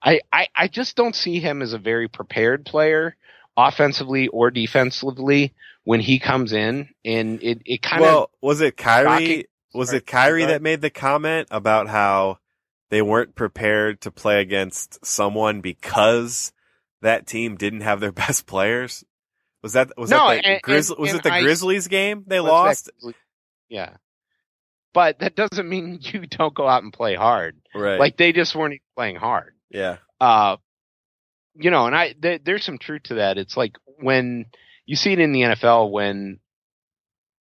I, 0.00 0.20
I, 0.32 0.46
I 0.54 0.68
just 0.68 0.94
don't 0.94 1.14
see 1.14 1.40
him 1.40 1.60
as 1.60 1.72
a 1.72 1.78
very 1.78 2.06
prepared 2.06 2.64
player, 2.64 3.16
offensively 3.56 4.28
or 4.28 4.50
defensively, 4.50 5.54
when 5.88 6.00
he 6.00 6.18
comes 6.18 6.52
in, 6.52 6.86
and 7.02 7.42
it, 7.42 7.62
it 7.64 7.80
kind 7.80 8.02
of 8.02 8.06
well, 8.06 8.30
was 8.42 8.60
it 8.60 8.76
Kyrie? 8.76 9.08
shocking- 9.08 9.44
Was 9.72 9.88
Sorry, 9.88 9.98
it 9.98 10.06
Kyrie 10.06 10.44
that 10.44 10.60
made 10.60 10.82
the 10.82 10.90
comment 10.90 11.48
about 11.50 11.88
how 11.88 12.40
they 12.90 13.00
weren't 13.00 13.34
prepared 13.34 14.02
to 14.02 14.10
play 14.10 14.42
against 14.42 15.02
someone 15.02 15.62
because 15.62 16.52
that 17.00 17.26
team 17.26 17.56
didn't 17.56 17.80
have 17.80 18.00
their 18.00 18.12
best 18.26 18.46
players? 18.46 19.02
Was 19.62 19.72
that 19.72 19.88
was 19.96 20.10
No, 20.10 20.28
that 20.28 20.42
the 20.42 20.46
and- 20.48 20.62
Grizz- 20.62 20.90
and- 20.90 20.98
was 20.98 21.10
and 21.12 21.20
it 21.20 21.22
the 21.22 21.32
I- 21.32 21.40
Grizzlies 21.42 21.88
game 21.88 22.22
they 22.26 22.40
lost? 22.40 22.90
Yeah, 23.70 23.94
but 24.92 25.20
that 25.20 25.36
doesn't 25.36 25.68
mean 25.70 25.98
you 26.02 26.26
don't 26.26 26.52
go 26.54 26.68
out 26.68 26.82
and 26.82 26.92
play 26.92 27.14
hard. 27.14 27.56
Right. 27.74 27.98
Like 27.98 28.18
they 28.18 28.32
just 28.32 28.54
weren't 28.54 28.80
playing 28.94 29.16
hard. 29.16 29.54
yeah. 29.70 29.96
uh, 30.20 30.56
you 31.54 31.70
know, 31.70 31.86
and 31.86 31.96
I 31.96 32.12
th- 32.12 32.42
there's 32.44 32.64
some 32.64 32.76
truth 32.78 33.04
to 33.04 33.14
that. 33.14 33.38
It's 33.38 33.56
like 33.56 33.76
when 34.00 34.46
you 34.88 34.96
see 34.96 35.12
it 35.12 35.18
in 35.18 35.32
the 35.32 35.42
NFL 35.42 35.90
when 35.90 36.40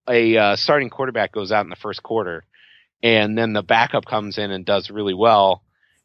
a 0.07 0.37
uh, 0.37 0.55
starting 0.57 0.89
quarterback 0.89 1.31
goes 1.31 1.53
out 1.53 1.65
in 1.65 1.69
the 1.69 1.77
first 1.77 2.03
quarter, 2.03 2.43
and 3.01 3.37
then 3.37 3.53
the 3.53 3.63
backup 3.63 4.05
comes 4.05 4.37
in 4.37 4.51
and 4.51 4.65
does 4.65 4.91
really 4.91 5.13
well, 5.13 5.63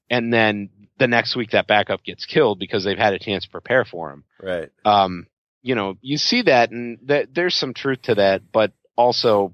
and 0.09 0.33
then 0.33 0.71
the 1.01 1.09
next 1.09 1.35
week 1.35 1.51
that 1.51 1.67
backup 1.67 2.05
gets 2.05 2.27
killed 2.27 2.61
because 2.61 2.85
they've 2.85 2.97
had 2.97 3.13
a 3.13 3.19
chance 3.19 3.43
to 3.43 3.51
prepare 3.51 3.85
for 3.85 4.13
him. 4.13 4.23
Right. 4.41 4.71
Um, 4.85 5.27
you 5.63 5.75
know, 5.75 5.97
you 6.01 6.17
see 6.17 6.43
that, 6.43 6.71
and 6.71 6.99
th- 7.09 7.31
there's 7.35 7.57
some 7.57 7.75
truth 7.75 8.03
to 8.03 8.15
that, 8.15 8.43
but 8.53 8.71
also, 8.95 9.53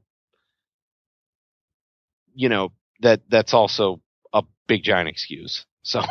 you 2.34 2.50
know, 2.50 2.70
that 3.00 3.22
that's 3.30 3.54
also 3.54 4.02
a 4.34 4.42
big 4.66 4.82
giant 4.82 5.08
excuse. 5.08 5.64
So. 5.82 6.02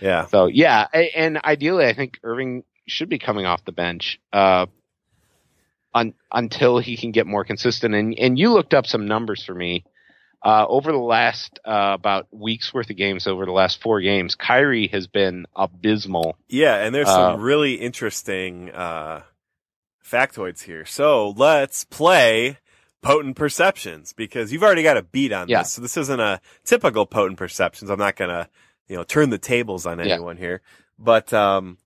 Yeah. 0.00 0.26
So 0.30 0.46
yeah, 0.46 0.86
and 0.92 1.38
ideally, 1.38 1.86
I 1.86 1.94
think 1.94 2.18
Irving 2.22 2.64
should 2.86 3.08
be 3.08 3.18
coming 3.18 3.46
off 3.46 3.64
the 3.64 3.72
bench 3.72 4.20
uh, 4.32 4.66
un- 5.94 6.14
until 6.32 6.78
he 6.78 6.96
can 6.96 7.12
get 7.12 7.26
more 7.26 7.44
consistent. 7.44 7.94
And 7.94 8.18
and 8.18 8.38
you 8.38 8.50
looked 8.52 8.74
up 8.74 8.86
some 8.86 9.06
numbers 9.06 9.42
for 9.44 9.54
me 9.54 9.84
uh, 10.42 10.66
over 10.68 10.92
the 10.92 10.98
last 10.98 11.58
uh, 11.64 11.92
about 11.94 12.26
weeks 12.30 12.72
worth 12.74 12.90
of 12.90 12.96
games. 12.96 13.26
Over 13.26 13.46
the 13.46 13.52
last 13.52 13.80
four 13.80 14.00
games, 14.00 14.34
Kyrie 14.34 14.88
has 14.88 15.06
been 15.06 15.46
abysmal. 15.56 16.36
Yeah, 16.48 16.76
and 16.84 16.94
there's 16.94 17.08
Uh, 17.08 17.32
some 17.32 17.40
really 17.40 17.74
interesting 17.74 18.70
uh, 18.70 19.22
factoids 20.04 20.62
here. 20.62 20.84
So 20.84 21.30
let's 21.30 21.84
play 21.84 22.58
potent 23.02 23.36
perceptions 23.36 24.12
because 24.12 24.52
you've 24.52 24.62
already 24.62 24.82
got 24.82 24.96
a 24.96 25.02
beat 25.02 25.32
on 25.32 25.48
Yeah. 25.48 25.60
this. 25.62 25.72
So 25.72 25.82
this 25.82 25.96
isn't 25.96 26.20
a 26.20 26.40
typical 26.64 27.06
potent 27.06 27.38
perceptions. 27.38 27.90
I'm 27.90 27.98
not 27.98 28.16
gonna, 28.16 28.48
you 28.88 28.96
know, 28.96 29.04
turn 29.04 29.30
the 29.30 29.38
tables 29.38 29.84
on 29.86 29.98
Yeah. 29.98 30.14
anyone 30.14 30.36
here. 30.36 30.62
But 30.98 31.32
um, 31.32 31.78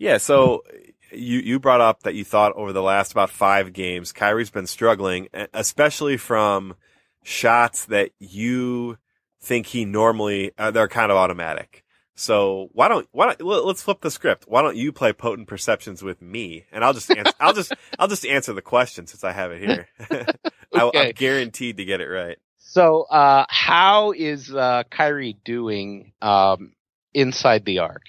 yeah. 0.00 0.16
So 0.16 0.64
you 1.12 1.38
you 1.38 1.60
brought 1.60 1.80
up 1.80 2.02
that 2.02 2.14
you 2.14 2.24
thought 2.24 2.54
over 2.56 2.72
the 2.72 2.82
last 2.82 3.12
about 3.12 3.30
five 3.30 3.72
games, 3.72 4.12
Kyrie's 4.12 4.50
been 4.50 4.66
struggling, 4.66 5.28
especially 5.54 6.16
from 6.16 6.74
shots 7.22 7.84
that 7.84 8.10
you 8.18 8.96
think 9.40 9.66
he 9.66 9.84
normally 9.84 10.52
uh, 10.58 10.70
they're 10.70 10.88
kind 10.88 11.12
of 11.12 11.18
automatic. 11.18 11.84
So 12.14 12.70
why 12.72 12.88
don't 12.88 13.06
why 13.12 13.26
don't 13.26 13.42
let- 13.42 13.66
let's 13.66 13.82
flip 13.82 14.00
the 14.00 14.10
script? 14.10 14.46
Why 14.48 14.62
don't 14.62 14.76
you 14.76 14.90
play 14.90 15.12
potent 15.12 15.48
perceptions 15.48 16.02
with 16.02 16.20
me, 16.22 16.64
and 16.72 16.82
I'll 16.82 16.94
just 16.94 17.10
answer, 17.10 17.32
I'll 17.40 17.52
just 17.54 17.72
I'll 17.98 18.08
just 18.08 18.26
answer 18.26 18.54
the 18.54 18.62
question 18.62 19.06
since 19.06 19.22
I 19.22 19.32
have 19.32 19.52
it 19.52 19.60
here. 19.60 19.88
I, 20.74 20.90
I'm 20.94 21.12
guaranteed 21.12 21.76
to 21.76 21.84
get 21.84 22.00
it 22.00 22.08
right. 22.08 22.38
So 22.58 23.02
uh, 23.02 23.44
how 23.50 24.12
is 24.12 24.54
uh, 24.54 24.84
Kyrie 24.90 25.36
doing 25.44 26.12
um, 26.22 26.72
inside 27.12 27.64
the 27.64 27.80
arc 27.80 28.02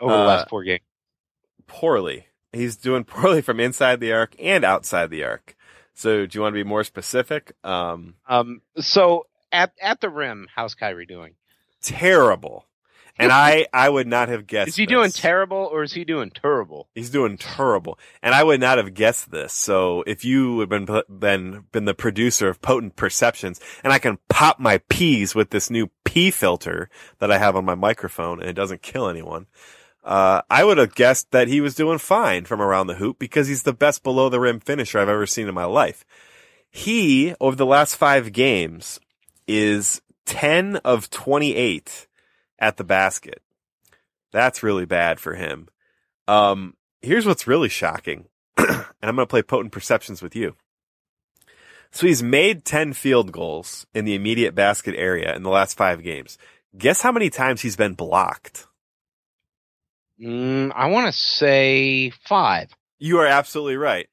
over 0.00 0.12
the 0.12 0.18
Uh, 0.20 0.24
last 0.26 0.48
four 0.48 0.62
games? 0.64 0.80
Poorly. 1.66 2.26
He's 2.52 2.76
doing 2.76 3.04
poorly 3.14 3.42
from 3.42 3.60
inside 3.60 4.00
the 4.00 4.12
arc 4.12 4.34
and 4.38 4.64
outside 4.64 5.10
the 5.10 5.24
arc. 5.24 5.54
So 5.94 6.26
do 6.26 6.38
you 6.38 6.42
want 6.42 6.52
to 6.54 6.62
be 6.64 6.68
more 6.68 6.84
specific? 6.84 7.52
Um, 7.64 8.14
Um, 8.28 8.62
so 8.78 9.26
at 9.52 9.72
at 9.82 10.00
the 10.00 10.08
rim, 10.10 10.46
how's 10.54 10.74
Kyrie 10.74 11.06
doing? 11.06 11.34
terrible. 11.82 12.64
And 13.20 13.32
I 13.32 13.66
I 13.72 13.88
would 13.88 14.06
not 14.06 14.28
have 14.28 14.46
guessed. 14.46 14.68
Is 14.68 14.76
he 14.76 14.86
doing 14.86 15.10
terrible 15.10 15.68
or 15.72 15.82
is 15.82 15.92
he 15.92 16.04
doing 16.04 16.30
terrible? 16.30 16.88
He's 16.94 17.10
doing 17.10 17.36
terrible, 17.36 17.98
and 18.22 18.32
I 18.32 18.44
would 18.44 18.60
not 18.60 18.78
have 18.78 18.94
guessed 18.94 19.32
this. 19.32 19.52
So 19.52 20.04
if 20.06 20.24
you 20.24 20.60
had 20.60 20.68
been 20.68 20.86
been 21.08 21.64
been 21.72 21.84
the 21.84 21.94
producer 21.94 22.48
of 22.48 22.62
Potent 22.62 22.94
Perceptions, 22.94 23.60
and 23.82 23.92
I 23.92 23.98
can 23.98 24.18
pop 24.28 24.60
my 24.60 24.78
peas 24.88 25.34
with 25.34 25.50
this 25.50 25.68
new 25.68 25.90
pea 26.04 26.30
filter 26.30 26.88
that 27.18 27.32
I 27.32 27.38
have 27.38 27.56
on 27.56 27.64
my 27.64 27.74
microphone, 27.74 28.38
and 28.38 28.48
it 28.48 28.52
doesn't 28.54 28.82
kill 28.82 29.08
anyone, 29.08 29.46
uh, 30.08 30.40
I 30.48 30.64
would 30.64 30.78
have 30.78 30.94
guessed 30.94 31.32
that 31.32 31.48
he 31.48 31.60
was 31.60 31.74
doing 31.74 31.98
fine 31.98 32.46
from 32.46 32.62
around 32.62 32.86
the 32.86 32.94
hoop 32.94 33.18
because 33.18 33.46
he's 33.46 33.64
the 33.64 33.74
best 33.74 34.02
below 34.02 34.30
the 34.30 34.40
rim 34.40 34.58
finisher 34.58 34.98
I've 34.98 35.08
ever 35.10 35.26
seen 35.26 35.48
in 35.48 35.54
my 35.54 35.66
life. 35.66 36.02
He 36.70 37.34
over 37.40 37.54
the 37.54 37.66
last 37.66 37.94
five 37.94 38.32
games 38.32 38.98
is 39.46 40.00
ten 40.24 40.76
of 40.76 41.10
twenty 41.10 41.54
eight 41.54 42.06
at 42.58 42.78
the 42.78 42.84
basket. 42.84 43.42
That's 44.32 44.62
really 44.62 44.86
bad 44.86 45.20
for 45.20 45.34
him. 45.34 45.68
Um, 46.26 46.74
here's 47.02 47.26
what's 47.26 47.46
really 47.46 47.68
shocking, 47.68 48.28
and 48.56 48.86
I'm 49.02 49.14
going 49.14 49.26
to 49.26 49.30
play 49.30 49.42
potent 49.42 49.72
perceptions 49.72 50.22
with 50.22 50.34
you. 50.34 50.56
So 51.90 52.06
he's 52.06 52.22
made 52.22 52.66
10 52.66 52.92
field 52.92 53.32
goals 53.32 53.86
in 53.94 54.04
the 54.04 54.14
immediate 54.14 54.54
basket 54.54 54.94
area 54.96 55.34
in 55.34 55.42
the 55.42 55.50
last 55.50 55.76
five 55.76 56.02
games. 56.02 56.36
Guess 56.76 57.00
how 57.00 57.12
many 57.12 57.30
times 57.30 57.62
he's 57.62 57.76
been 57.76 57.94
blocked? 57.94 58.67
Mm, 60.20 60.72
I 60.74 60.86
want 60.86 61.06
to 61.12 61.18
say 61.18 62.10
five. 62.26 62.70
You 62.98 63.18
are 63.18 63.26
absolutely 63.26 63.76
right. 63.76 64.08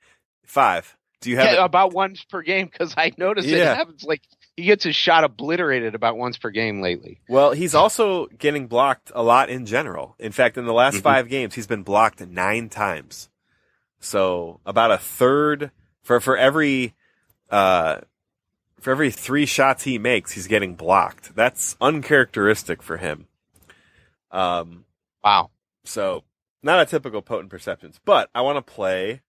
Five. 0.46 0.96
Do 1.22 1.30
you 1.32 1.38
have 1.38 1.54
Yeah, 1.54 1.66
about 1.66 1.94
once 1.94 2.24
per 2.24 2.42
game 2.44 2.68
because 2.72 2.94
I 2.98 3.12
noticed 3.18 3.48
Yeah. 3.48 3.72
it 3.72 3.78
happens 3.78 4.04
like 4.04 4.22
he 4.56 4.64
gets 4.64 4.84
his 4.84 4.96
shot 4.96 5.24
obliterated 5.24 5.96
about 5.96 6.18
once 6.18 6.38
per 6.38 6.50
game 6.52 6.82
lately. 6.82 7.20
Well, 7.28 7.52
he's 7.52 7.74
also 7.74 8.28
getting 8.28 8.68
blocked 8.68 9.12
a 9.16 9.24
lot 9.24 9.50
in 9.50 9.66
general. 9.66 10.16
In 10.20 10.32
fact, 10.32 10.58
in 10.58 10.66
the 10.66 10.74
last 10.74 10.98
Mhm. 10.98 11.02
five 11.02 11.30
games, 11.30 11.56
he's 11.56 11.68
been 11.68 11.84
blocked 11.84 12.22
nine 12.22 12.70
times. 12.70 13.30
So 14.00 14.60
about 14.66 14.92
a 14.92 14.98
third 15.00 15.72
for 16.04 16.20
for 16.20 16.38
every 16.38 16.94
uh 17.50 18.02
for 18.80 18.92
every 18.92 19.10
three 19.10 19.48
shots 19.48 19.84
he 19.84 19.98
makes, 19.98 20.34
he's 20.34 20.46
getting 20.48 20.76
blocked. 20.76 21.36
That's 21.36 21.76
uncharacteristic 21.82 22.84
for 22.84 22.98
him. 22.98 23.28
Um, 24.30 24.86
Wow. 25.24 25.50
So 25.86 26.24
not 26.64 26.80
a 26.82 26.86
typical 26.86 27.22
potent 27.22 27.50
perceptions, 27.50 28.00
but 28.04 28.30
I 28.36 28.42
want 28.42 28.58
to 28.66 28.74
play 28.74 29.22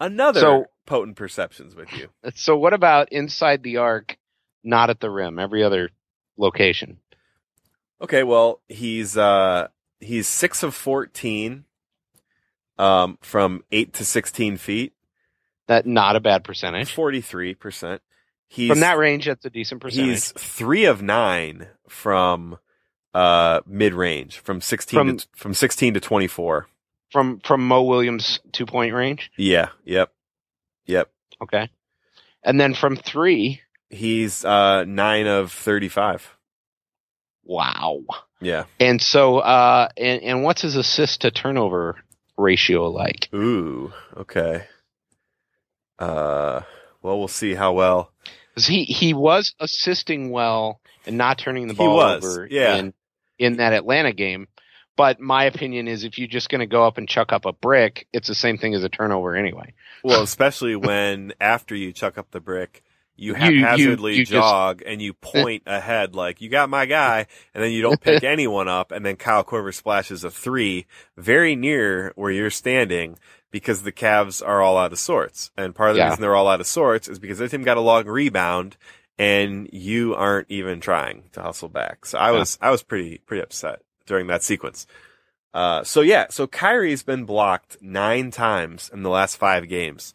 another 0.00 0.40
So- 0.40 0.66
potent 0.86 1.16
perceptions 1.16 1.74
with 1.74 1.92
you. 1.92 2.08
So 2.34 2.56
what 2.56 2.72
about 2.74 3.10
inside 3.12 3.62
the 3.62 3.78
arc, 3.78 4.18
not 4.62 4.90
at 4.90 5.00
the 5.00 5.10
rim, 5.10 5.38
every 5.38 5.62
other 5.64 5.90
location? 6.36 6.98
Okay, 8.02 8.22
well, 8.22 8.60
he's 8.68 9.16
uh 9.16 9.68
he's 10.00 10.26
six 10.28 10.62
of 10.62 10.74
fourteen 10.74 11.64
um 12.78 13.18
from 13.22 13.64
eight 13.72 13.92
to 13.94 14.04
sixteen 14.04 14.56
feet, 14.56 14.92
That 15.68 15.86
not 15.86 16.16
a 16.16 16.20
bad 16.20 16.44
percentage. 16.44 16.92
forty 16.92 17.20
three 17.20 17.54
percent. 17.54 18.02
He's 18.48 18.68
From 18.70 18.80
that 18.80 18.98
range, 18.98 19.26
that's 19.26 19.44
a 19.44 19.50
decent 19.50 19.80
percentage. 19.80 20.10
he's 20.10 20.32
three 20.32 20.84
of 20.84 21.02
nine 21.02 21.68
from 21.88 22.58
uh 23.14 23.60
mid 23.66 23.94
range, 23.94 24.38
from 24.38 24.60
sixteen 24.60 24.98
From- 24.98 25.16
to 25.18 25.26
from 25.36 25.54
sixteen 25.54 25.94
to 25.94 26.00
twenty 26.00 26.26
four. 26.26 26.66
from 27.12 27.40
from 27.40 27.66
Mo 27.66 27.82
Williams 27.82 28.40
two 28.52 28.66
point 28.66 28.92
range. 28.94 29.30
Yeah, 29.36 29.68
yep. 29.84 30.12
Yep. 30.86 31.10
Okay. 31.42 31.70
And 32.42 32.60
then 32.60 32.74
from 32.74 32.96
three, 32.96 33.60
He's 33.90 34.44
uh 34.44 34.84
nine 34.84 35.26
of 35.26 35.52
thirty 35.52 35.88
five. 35.88 36.28
wow. 37.44 38.00
Yeah. 38.40 38.64
And 38.80 39.00
so 39.00 39.38
uh 39.38 39.88
and, 39.96 40.22
and 40.22 40.42
what's 40.42 40.62
his 40.62 40.76
assist 40.76 41.22
to 41.22 41.30
turnover 41.30 41.96
ratio 42.36 42.88
like? 42.90 43.28
Ooh, 43.34 43.92
okay. 44.16 44.64
Uh 45.98 46.62
well 47.02 47.18
we'll 47.18 47.28
see 47.28 47.54
how 47.54 47.72
well. 47.72 48.12
he 48.56 48.84
he 48.84 49.14
was 49.14 49.54
assisting 49.60 50.30
well 50.30 50.80
and 51.06 51.16
not 51.16 51.38
turning 51.38 51.68
the 51.68 51.74
ball 51.74 51.90
He 51.90 51.94
was, 51.94 52.24
over 52.24 52.48
yeah. 52.50 52.76
in 52.76 52.94
in 53.38 53.56
that 53.58 53.72
Atlanta 53.72 54.12
game. 54.12 54.48
But 54.96 55.18
my 55.20 55.44
opinion 55.44 55.88
is 55.88 56.04
if 56.04 56.18
you're 56.18 56.28
just 56.28 56.48
going 56.48 56.60
to 56.60 56.66
go 56.66 56.86
up 56.86 56.98
and 56.98 57.08
chuck 57.08 57.32
up 57.32 57.46
a 57.46 57.52
brick, 57.52 58.06
it's 58.12 58.28
the 58.28 58.34
same 58.34 58.58
thing 58.58 58.74
as 58.74 58.84
a 58.84 58.88
turnover 58.88 59.34
anyway. 59.34 59.74
Well, 60.04 60.22
especially 60.22 60.76
when 60.76 61.32
after 61.40 61.74
you 61.74 61.92
chuck 61.92 62.16
up 62.16 62.30
the 62.30 62.38
brick, 62.40 62.84
you 63.16 63.34
You- 63.36 63.50
you- 63.50 63.64
haphazardly 63.64 64.12
you 64.14 64.20
just- 64.24 64.30
jog 64.32 64.82
and 64.86 65.02
you 65.02 65.12
point 65.14 65.64
ahead 65.66 66.14
like 66.14 66.40
you 66.40 66.48
got 66.48 66.68
my 66.70 66.86
guy, 66.86 67.26
and 67.54 67.62
then 67.64 67.72
you 67.72 67.82
don't 67.82 68.00
pick 68.00 68.22
anyone 68.24 68.68
up, 68.68 68.92
and 68.92 69.04
then 69.04 69.16
Kyle 69.16 69.42
Korver 69.44 69.74
splashes 69.74 70.22
a 70.22 70.30
three 70.30 70.86
very 71.16 71.56
near 71.56 72.12
where 72.14 72.30
you're 72.30 72.50
standing 72.50 73.18
because 73.50 73.82
the 73.82 73.92
Cavs 73.92 74.46
are 74.46 74.60
all 74.62 74.76
out 74.76 74.92
of 74.92 74.98
sorts. 75.00 75.50
And 75.56 75.74
part 75.74 75.90
of 75.90 75.96
the 75.96 76.02
Yeah. 76.02 76.08
reason 76.10 76.22
they're 76.22 76.36
all 76.36 76.48
out 76.48 76.60
of 76.60 76.66
sorts 76.68 77.08
is 77.08 77.18
because 77.18 77.38
their 77.38 77.48
team 77.48 77.62
got 77.62 77.76
a 77.76 77.80
long 77.80 78.04
rebound 78.06 78.76
and 79.18 79.68
you 79.72 80.14
aren't 80.14 80.50
even 80.50 80.80
trying 80.80 81.24
to 81.32 81.42
hustle 81.42 81.68
back. 81.68 82.06
So 82.06 82.18
I 82.18 82.32
Yeah. 82.32 82.38
was 82.38 82.58
I 82.60 82.70
was 82.70 82.82
pretty 82.82 83.18
pretty 83.18 83.42
upset 83.42 83.80
during 84.06 84.26
that 84.28 84.42
sequence. 84.42 84.86
Uh, 85.52 85.84
so 85.84 86.00
yeah, 86.00 86.26
so 86.30 86.46
Kyrie's 86.48 87.02
been 87.04 87.24
blocked 87.24 87.76
nine 87.80 88.30
times 88.32 88.90
in 88.92 89.02
the 89.02 89.10
last 89.10 89.36
five 89.36 89.68
games. 89.68 90.12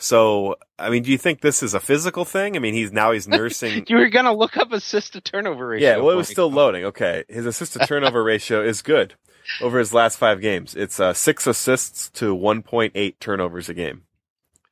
So, 0.00 0.54
I 0.78 0.90
mean, 0.90 1.02
do 1.02 1.10
you 1.10 1.18
think 1.18 1.40
this 1.40 1.60
is 1.60 1.74
a 1.74 1.80
physical 1.80 2.24
thing? 2.24 2.54
I 2.54 2.60
mean, 2.60 2.72
he's 2.72 2.92
now 2.92 3.10
he's 3.10 3.26
nursing. 3.26 3.84
You 3.88 3.96
were 3.96 4.08
going 4.08 4.26
to 4.26 4.32
look 4.32 4.56
up 4.56 4.70
assist 4.72 5.14
to 5.14 5.20
turnover 5.20 5.66
ratio. 5.66 5.88
yeah, 5.88 5.96
well, 5.96 6.10
it 6.10 6.16
was 6.16 6.28
still 6.28 6.50
loading. 6.50 6.84
Okay, 6.84 7.24
his 7.28 7.44
assist 7.46 7.72
to 7.72 7.80
turnover 7.80 8.22
ratio 8.32 8.62
is 8.62 8.80
good 8.80 9.14
over 9.60 9.78
his 9.80 9.92
last 9.92 10.16
five 10.16 10.40
games. 10.40 10.76
It's 10.76 11.00
uh, 11.00 11.12
six 11.14 11.46
assists 11.48 12.10
to 12.10 12.34
1.8 12.34 13.18
turnovers 13.18 13.68
a 13.68 13.74
game. 13.74 14.02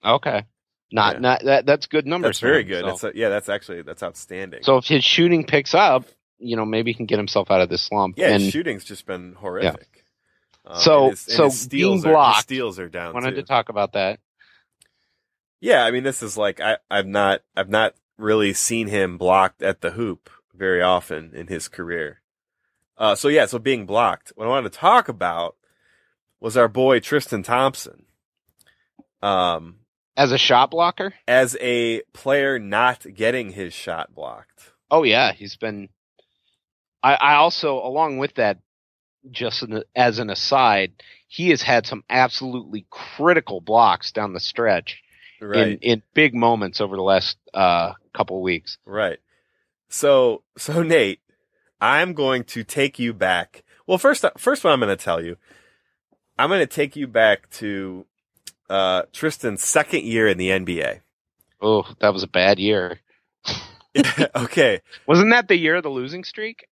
Okay. 0.04 0.44
Not 0.93 1.14
Yeah. 1.14 1.20
not 1.20 1.45
that 1.45 1.66
that's 1.66 1.87
good 1.87 2.07
numbers. 2.07 2.28
That's 2.28 2.41
very 2.41 2.62
him, 2.62 2.68
good. 2.68 2.80
So. 2.82 2.87
That's 2.87 3.05
uh 3.05 3.11
yeah, 3.14 3.28
that's 3.28 3.49
actually 3.49 3.82
that's 3.82 4.03
outstanding. 4.03 4.62
So 4.62 4.76
if 4.78 4.87
his 4.87 5.03
shooting 5.05 5.45
picks 5.45 5.74
up, 5.74 6.05
you 6.39 6.57
know, 6.57 6.64
maybe 6.64 6.91
he 6.91 6.95
can 6.95 7.07
get 7.07 7.18
himself 7.18 7.51
out 7.51 7.61
of 7.61 7.68
this 7.68 7.82
slump. 7.82 8.16
yeah, 8.18 8.28
and 8.28 8.43
his 8.43 8.53
shooting's 8.53 8.84
just 8.84 9.07
been 9.07 9.34
horrific. 9.34 10.05
Um, 10.64 10.80
So- 10.80 11.03
and 11.05 11.11
his, 11.11 11.26
and 11.28 11.37
so 11.37 11.45
his 11.45 11.61
steals 11.61 12.03
being 12.03 12.12
are, 12.14 12.16
blocked, 12.16 12.41
steals 12.43 12.78
are 12.78 12.89
down 12.89 13.14
wanted 13.14 13.30
too. 13.30 13.37
to 13.37 13.43
talk 13.43 13.68
about 13.68 13.93
that. 13.95 14.20
Yeah, 15.61 15.84
I 15.84 15.91
mean, 15.91 16.03
this 16.05 16.22
is 16.22 16.37
like 16.37 16.61
I, 16.61 16.76
I've 16.91 17.07
not, 17.07 17.41
I've 17.57 17.70
not 17.70 17.95
really 18.18 18.53
seen 18.53 18.89
him 18.89 19.16
blocked 19.18 19.62
at 19.62 19.80
the 19.80 19.93
hoop 19.93 20.28
very 20.55 20.82
often 20.82 21.32
in 21.34 21.47
his 21.49 21.66
career. 21.68 22.20
Uh, 22.99 23.14
so 23.14 23.28
yeah, 23.28 23.47
so 23.47 23.59
being 23.59 23.87
blocked. 23.87 24.32
What 24.37 24.47
I 24.47 24.51
wanted 24.51 24.72
to 24.72 24.78
talk 24.78 25.09
about 25.09 25.57
was 26.41 26.57
our 26.57 26.68
boy 26.68 27.01
Tristan 27.01 27.43
Thompson. 27.43 28.05
Um, 29.22 29.76
As 30.16 30.32
a 30.32 30.38
shot 30.38 30.70
blocker? 30.70 31.12
as 31.28 31.56
a 31.60 32.00
player 32.12 32.58
not 32.58 33.06
getting 33.14 33.52
his 33.52 33.72
shot 33.74 34.14
blocked. 34.14 34.72
Oh 34.90 35.02
yeah, 35.02 35.32
he's 35.32 35.56
been. 35.56 35.88
I, 37.02 37.14
I 37.14 37.34
also, 37.34 37.74
along 37.74 38.18
with 38.18 38.34
that, 38.34 38.58
just 39.30 39.60
the, 39.60 39.84
as 39.94 40.18
an 40.18 40.30
aside, 40.30 40.92
he 41.28 41.50
has 41.50 41.62
had 41.62 41.86
some 41.86 42.02
absolutely 42.08 42.86
critical 42.90 43.60
blocks 43.60 44.12
down 44.12 44.32
the 44.32 44.40
stretch 44.40 45.02
Right. 45.40 45.68
in 45.68 45.78
in 45.82 46.02
big 46.14 46.34
moments 46.34 46.80
over 46.80 46.96
the 46.96 47.02
last 47.02 47.36
uh, 47.52 47.92
couple 48.14 48.40
weeks. 48.42 48.78
Right. 48.86 49.18
So, 49.88 50.42
so 50.56 50.82
Nate, 50.82 51.20
I'm 51.80 52.14
going 52.14 52.44
to 52.44 52.64
take 52.64 52.98
you 52.98 53.12
back. 53.12 53.62
Well, 53.86 53.98
first, 53.98 54.24
first 54.38 54.64
what 54.64 54.72
I'm 54.72 54.80
going 54.80 54.96
to 54.96 55.04
tell 55.04 55.22
you, 55.22 55.36
I'm 56.38 56.48
going 56.48 56.60
to 56.60 56.66
take 56.66 56.96
you 56.96 57.06
back 57.06 57.50
to, 57.50 58.06
uh, 58.68 59.02
Tristan's 59.12 59.62
second 59.64 60.04
year 60.04 60.28
in 60.28 60.38
the 60.38 60.50
NBA. 60.50 61.00
Oh, 61.60 61.84
that 62.00 62.12
was 62.12 62.22
a 62.22 62.28
bad 62.28 62.58
year. 62.58 63.00
okay. 64.36 64.80
Wasn't 65.06 65.30
that 65.30 65.48
the 65.48 65.56
year 65.56 65.76
of 65.76 65.82
the 65.82 65.88
losing 65.90 66.24
streak? 66.24 66.66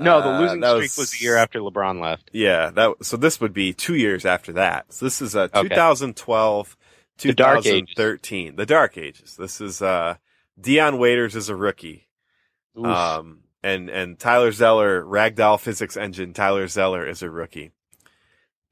No, 0.00 0.20
the 0.20 0.28
Uh, 0.28 0.40
losing 0.40 0.60
that 0.60 0.76
streak 0.76 0.96
was 0.98 1.10
the 1.12 1.24
year 1.24 1.36
after 1.36 1.60
LeBron 1.60 2.00
left. 2.02 2.28
Yeah. 2.32 2.70
That, 2.70 2.96
so 3.02 3.16
this 3.16 3.40
would 3.40 3.52
be 3.54 3.72
two 3.72 3.94
years 3.94 4.26
after 4.26 4.52
that. 4.54 4.92
So 4.92 5.06
this 5.06 5.22
is, 5.22 5.34
uh, 5.36 5.48
Okay. 5.54 5.68
2012, 5.68 6.76
The 7.18 7.32
dark. 7.32 7.62
2013. 7.62 8.56
The 8.56 8.66
dark 8.66 8.98
ages. 8.98 9.36
This 9.36 9.60
is, 9.60 9.80
uh, 9.80 10.16
Dion 10.60 10.98
Waiters 10.98 11.36
is 11.36 11.48
a 11.48 11.56
rookie. 11.56 12.08
Oof. 12.78 12.84
Um, 12.84 13.40
and, 13.62 13.88
and 13.88 14.18
Tyler 14.18 14.52
Zeller, 14.52 15.02
Ragdoll 15.02 15.58
physics 15.58 15.96
engine, 15.96 16.32
Tyler 16.34 16.66
Zeller 16.68 17.06
is 17.06 17.22
a 17.22 17.30
rookie. 17.30 17.72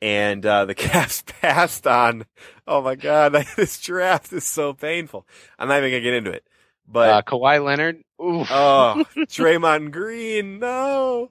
And, 0.04 0.44
uh, 0.44 0.66
the 0.66 0.74
Cavs 0.74 1.24
passed 1.24 1.86
on, 1.86 2.26
oh 2.66 2.82
my 2.82 2.94
God, 2.94 3.32
this 3.56 3.80
draft 3.80 4.32
is 4.34 4.44
so 4.44 4.74
painful. 4.74 5.26
I'm 5.58 5.68
not 5.68 5.78
even 5.78 5.90
gonna 5.92 6.00
get 6.02 6.12
into 6.14 6.30
it, 6.30 6.44
but, 6.86 7.08
uh, 7.10 7.22
Kawhi 7.22 7.64
Leonard. 7.64 8.04
Oof. 8.22 8.46
oh, 8.50 9.04
Draymond 9.16 9.92
Green, 9.92 10.58
no. 10.58 11.30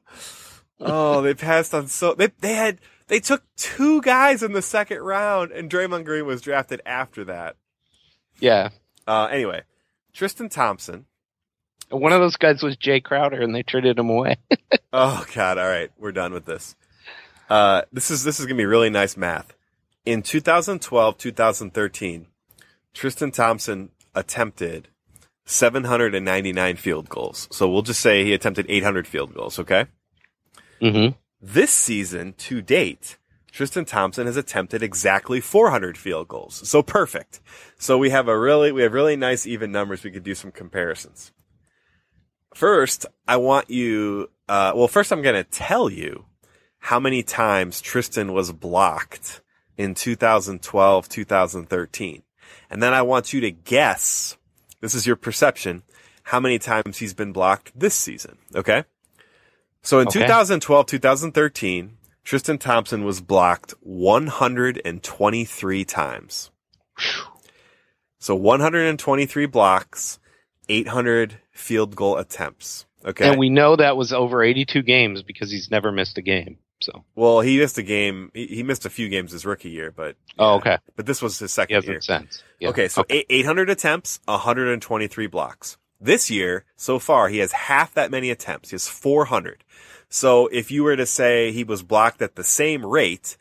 Oh, 0.80 1.22
they 1.22 1.36
passed 1.36 1.74
on 1.76 1.88
so, 1.88 2.16
they, 2.16 2.30
they 2.40 2.56
had, 2.56 2.80
they 3.10 3.20
took 3.20 3.44
two 3.58 4.02
guys 4.02 4.42
in 4.42 4.54
the 4.54 4.62
second 4.64 5.00
round 5.02 5.52
and 5.52 5.70
Draymond 5.70 6.06
Green 6.06 6.26
was 6.26 6.42
drafted 6.42 6.82
after 6.86 7.24
that. 7.26 7.56
yeah. 8.40 8.70
Uh, 9.06 9.26
anyway, 9.32 9.62
Tristan 10.14 10.50
Thompson, 10.50 11.06
One 11.90 12.12
of 12.14 12.22
those 12.22 12.38
guys 12.38 12.64
was 12.64 12.78
Jae 12.78 13.04
Crowder, 13.04 13.40
and 13.42 13.54
they 13.54 13.62
traded 13.62 14.00
him 14.00 14.10
away. 14.10 14.38
Oh 14.94 15.26
God! 15.36 15.58
All 15.58 15.68
right, 15.68 15.92
we're 16.00 16.14
done 16.14 16.32
with 16.32 16.46
this. 16.46 16.76
Uh, 17.54 17.84
this 17.92 18.10
is 18.10 18.24
this 18.24 18.40
is 18.40 18.48
gonna 18.48 18.58
be 18.58 18.66
really 18.66 18.90
nice 18.90 19.16
math. 19.16 19.54
In 20.06 20.24
2012, 20.24 21.20
2013, 21.20 22.26
Tristan 22.96 23.30
Thompson 23.30 23.90
attempted 24.16 24.88
799 25.46 26.76
field 26.78 27.10
goals. 27.10 27.48
So 27.52 27.70
we'll 27.70 27.84
just 27.84 28.00
say 28.00 28.26
he 28.26 28.34
attempted 28.34 28.66
800 28.68 29.06
field 29.06 29.36
goals. 29.36 29.60
Okay. 29.60 29.86
mm-hmm. 30.82 31.16
This 31.40 31.70
season 31.70 32.34
to 32.40 32.64
date, 32.64 33.20
Tristan 33.52 33.86
Thompson 33.86 34.26
has 34.26 34.36
attempted 34.36 34.82
exactly 34.82 35.40
400 35.40 35.96
field 35.96 36.28
goals. 36.28 36.68
So 36.68 36.82
perfect. 36.82 37.40
So 37.78 38.00
we 38.00 38.10
have 38.10 38.28
a 38.28 38.40
really, 38.40 38.72
we 38.72 38.82
have 38.82 38.94
really 38.94 39.16
nice 39.16 39.46
even 39.46 39.72
numbers. 39.72 40.04
We 40.04 40.10
could 40.10 40.24
do 40.24 40.34
some 40.34 40.52
comparisons. 40.52 41.32
First, 42.56 43.06
I 43.28 43.38
want 43.38 43.70
you, 43.70 44.32
uh, 44.50 44.74
well, 44.76 44.88
first 44.88 45.12
I'm 45.12 45.22
going 45.22 45.36
to 45.36 45.44
tell 45.44 45.88
you 45.88 46.26
how 46.84 47.00
many 47.00 47.24
times 47.24 47.80
Tristan 47.80 48.34
was 48.34 48.52
blocked 48.52 49.40
in 49.78 49.96
2012, 49.96 51.08
2013. 51.08 52.24
And 52.70 52.84
then 52.84 52.94
I 52.94 53.02
want 53.02 53.32
you 53.32 53.40
to 53.42 53.52
guess 53.52 54.38
This 54.82 54.94
is 54.94 55.08
your 55.08 55.16
perception. 55.16 55.84
How 56.24 56.42
many 56.42 56.60
times 56.60 56.98
he's 56.98 57.14
been 57.14 57.32
blocked 57.32 57.72
this 57.74 57.96
season? 57.96 58.38
Okay. 58.54 58.84
So 59.82 60.00
in 60.00 60.10
Okay. 60.10 60.20
2012, 60.20 60.86
2013, 60.86 61.98
Tristan 62.26 62.58
Thompson 62.58 63.06
was 63.06 63.22
blocked 63.22 63.76
123 63.80 65.86
times. 65.86 66.52
So 68.20 68.36
123 68.36 69.46
blocks, 69.46 70.20
800 70.68 71.40
field 71.54 71.96
goal 71.96 72.18
attempts. 72.18 72.86
Okay. 73.06 73.30
And 73.30 73.40
we 73.40 73.50
know 73.50 73.78
that 73.78 73.96
was 73.96 74.12
over 74.12 74.44
82 74.44 74.82
games 74.82 75.24
because 75.24 75.50
he's 75.50 75.72
never 75.72 75.94
missed 75.94 76.18
a 76.18 76.22
game. 76.22 76.58
So, 76.84 77.04
well, 77.16 77.42
he 77.42 77.58
missed 77.58 77.78
a 77.78 77.84
game. 77.84 78.32
He, 78.34 78.48
he 78.48 78.64
missed 78.64 78.86
a 78.86 78.90
few 78.90 79.10
games 79.10 79.32
his 79.32 79.46
rookie 79.46 79.70
year, 79.70 79.92
but 79.92 80.16
oh, 80.38 80.56
okay. 80.56 80.78
But 80.96 81.06
this 81.06 81.22
was 81.22 81.40
his 81.40 81.54
second 81.54 81.84
year. 81.84 81.94
makes 81.94 82.06
sense. 82.06 82.44
Yeah. 82.60 82.70
Okay, 82.70 82.88
so 82.88 83.06
eight 83.10 83.26
800 83.30 83.70
attempts, 83.70 84.20
123 84.26 85.28
blocks. 85.28 85.78
This 86.00 86.30
year, 86.30 86.66
so 86.76 87.00
far, 87.00 87.30
he 87.30 87.38
has 87.38 87.54
half 87.54 87.94
that 87.94 88.12
many 88.12 88.30
attempts. 88.30 88.72
He 88.72 88.74
has 88.76 88.90
400. 88.90 89.64
So 90.10 90.48
if 90.48 90.70
you 90.70 90.84
were 90.84 90.98
to 90.98 91.06
say 91.06 91.52
he 91.52 91.64
was 91.64 91.82
blocked 91.82 92.22
at 92.22 92.36
the 92.36 92.44
same 92.44 92.86
rate, 92.86 93.38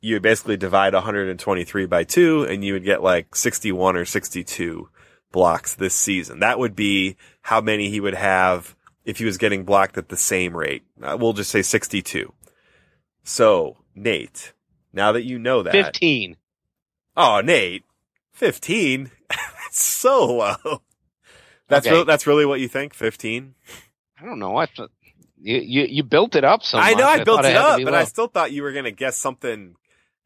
you 0.00 0.14
would 0.14 0.22
basically 0.22 0.56
divide 0.56 0.94
123 0.94 1.86
by 1.86 2.04
two 2.04 2.44
and 2.44 2.64
you 2.64 2.72
would 2.72 2.84
get 2.84 3.02
like 3.02 3.34
61 3.34 3.96
or 3.96 4.04
62 4.04 4.88
blocks 5.30 5.74
this 5.74 5.94
season. 5.94 6.40
That 6.40 6.58
would 6.58 6.74
be 6.74 7.16
how 7.42 7.60
many 7.60 7.90
he 7.90 8.00
would 8.00 8.14
have 8.14 8.74
if 9.04 9.18
he 9.18 9.24
was 9.24 9.38
getting 9.38 9.64
blocked 9.64 9.98
at 9.98 10.08
the 10.08 10.16
same 10.16 10.56
rate. 10.56 10.82
Uh, 11.02 11.16
we'll 11.18 11.32
just 11.32 11.50
say 11.50 11.62
62. 11.62 12.32
So, 13.28 13.76
Nate, 13.94 14.52
now 14.92 15.10
that 15.12 15.24
you 15.24 15.38
know 15.38 15.62
that. 15.64 15.72
15. 15.72 16.36
Oh, 17.16 17.40
Nate, 17.40 17.82
fifteen. 18.32 19.10
that's 19.30 19.82
so 19.82 20.26
low. 20.36 20.82
That's 21.68 21.86
Okay. 21.86 21.94
real 21.96 22.04
that's 22.04 22.26
really 22.26 22.46
what 22.46 22.60
you 22.60 22.68
think? 22.68 22.94
Fifteen? 22.94 23.54
I 24.20 24.24
don't 24.26 24.38
know. 24.38 24.56
I 24.56 24.66
thought 24.66 24.90
you, 25.40 25.56
you, 25.58 25.86
you 25.88 26.02
built 26.04 26.36
it 26.36 26.44
up 26.44 26.62
so 26.62 26.78
I 26.78 26.92
know 26.94 27.06
I 27.06 27.24
built 27.24 27.44
it 27.44 27.56
up, 27.56 27.80
but 27.82 27.92
low. 27.92 27.98
I 27.98 28.04
still 28.04 28.28
thought 28.28 28.52
you 28.52 28.62
were 28.62 28.72
gonna 28.72 28.90
guess 28.92 29.16
something. 29.16 29.74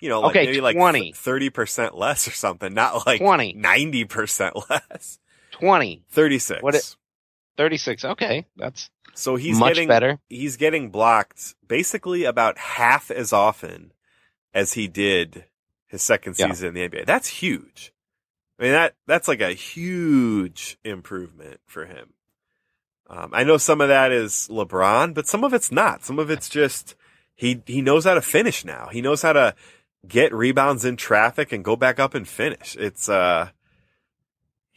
You 0.01 0.09
know, 0.09 0.21
like 0.21 0.31
Okay, 0.37 0.47
maybe 0.47 0.61
like 0.61 0.77
20. 0.77 1.13
thirty 1.13 1.49
percent 1.51 1.97
less 1.97 2.27
or 2.27 2.33
something, 2.33 2.75
not 2.75 3.07
like 3.07 3.21
20. 3.21 3.53
ninety 3.55 4.05
percent 4.05 4.57
less. 4.71 5.19
20. 5.53 6.03
Thirty 6.11 6.39
six. 6.39 6.63
What 6.63 6.75
it- 6.75 6.97
36. 7.57 8.05
Okay. 8.05 8.47
That's 8.57 8.91
so 9.15 9.37
he's 9.37 9.59
much 9.59 9.75
getting 9.75 9.89
better. 9.89 10.19
he's 10.29 10.57
getting 10.57 10.91
blocked 10.91 11.55
basically 11.67 12.25
about 12.25 12.59
half 12.59 13.11
as 13.11 13.33
often 13.33 13.93
as 14.55 14.73
he 14.75 14.89
did 14.89 15.45
his 15.87 16.03
second 16.03 16.37
Yeah. 16.39 16.49
season 16.49 16.69
in 16.69 16.75
the 16.75 16.83
NBA. 16.99 17.05
That's 17.07 17.29
huge. 17.29 17.93
I 18.59 18.63
mean 18.65 18.73
that 18.73 18.95
that's 19.07 19.29
like 19.29 19.41
a 19.41 19.53
huge 19.53 20.79
improvement 20.85 21.61
for 21.67 21.87
him. 21.87 22.15
Um, 23.09 23.31
I 23.33 23.43
know 23.45 23.57
some 23.57 23.81
of 23.81 23.89
that 23.89 24.13
is 24.13 24.47
LeBron, 24.51 25.15
but 25.15 25.27
some 25.27 25.43
of 25.43 25.53
it's 25.53 25.73
not. 25.73 26.05
Some 26.05 26.19
of 26.19 26.31
it's 26.31 26.49
just 26.49 26.95
he 27.35 27.63
he 27.67 27.81
knows 27.83 28.05
how 28.05 28.15
to 28.15 28.21
finish 28.23 28.65
now. 28.65 28.89
He 28.93 29.01
knows 29.03 29.23
how 29.23 29.33
to 29.33 29.55
get 30.07 30.33
rebounds 30.33 30.85
in 30.85 30.97
traffic 30.97 31.53
and 31.53 31.65
go 31.65 31.75
back 31.77 31.99
up 31.99 32.15
and 32.15 32.27
finish. 32.29 32.77
It's 32.77 33.09
uh 33.09 33.49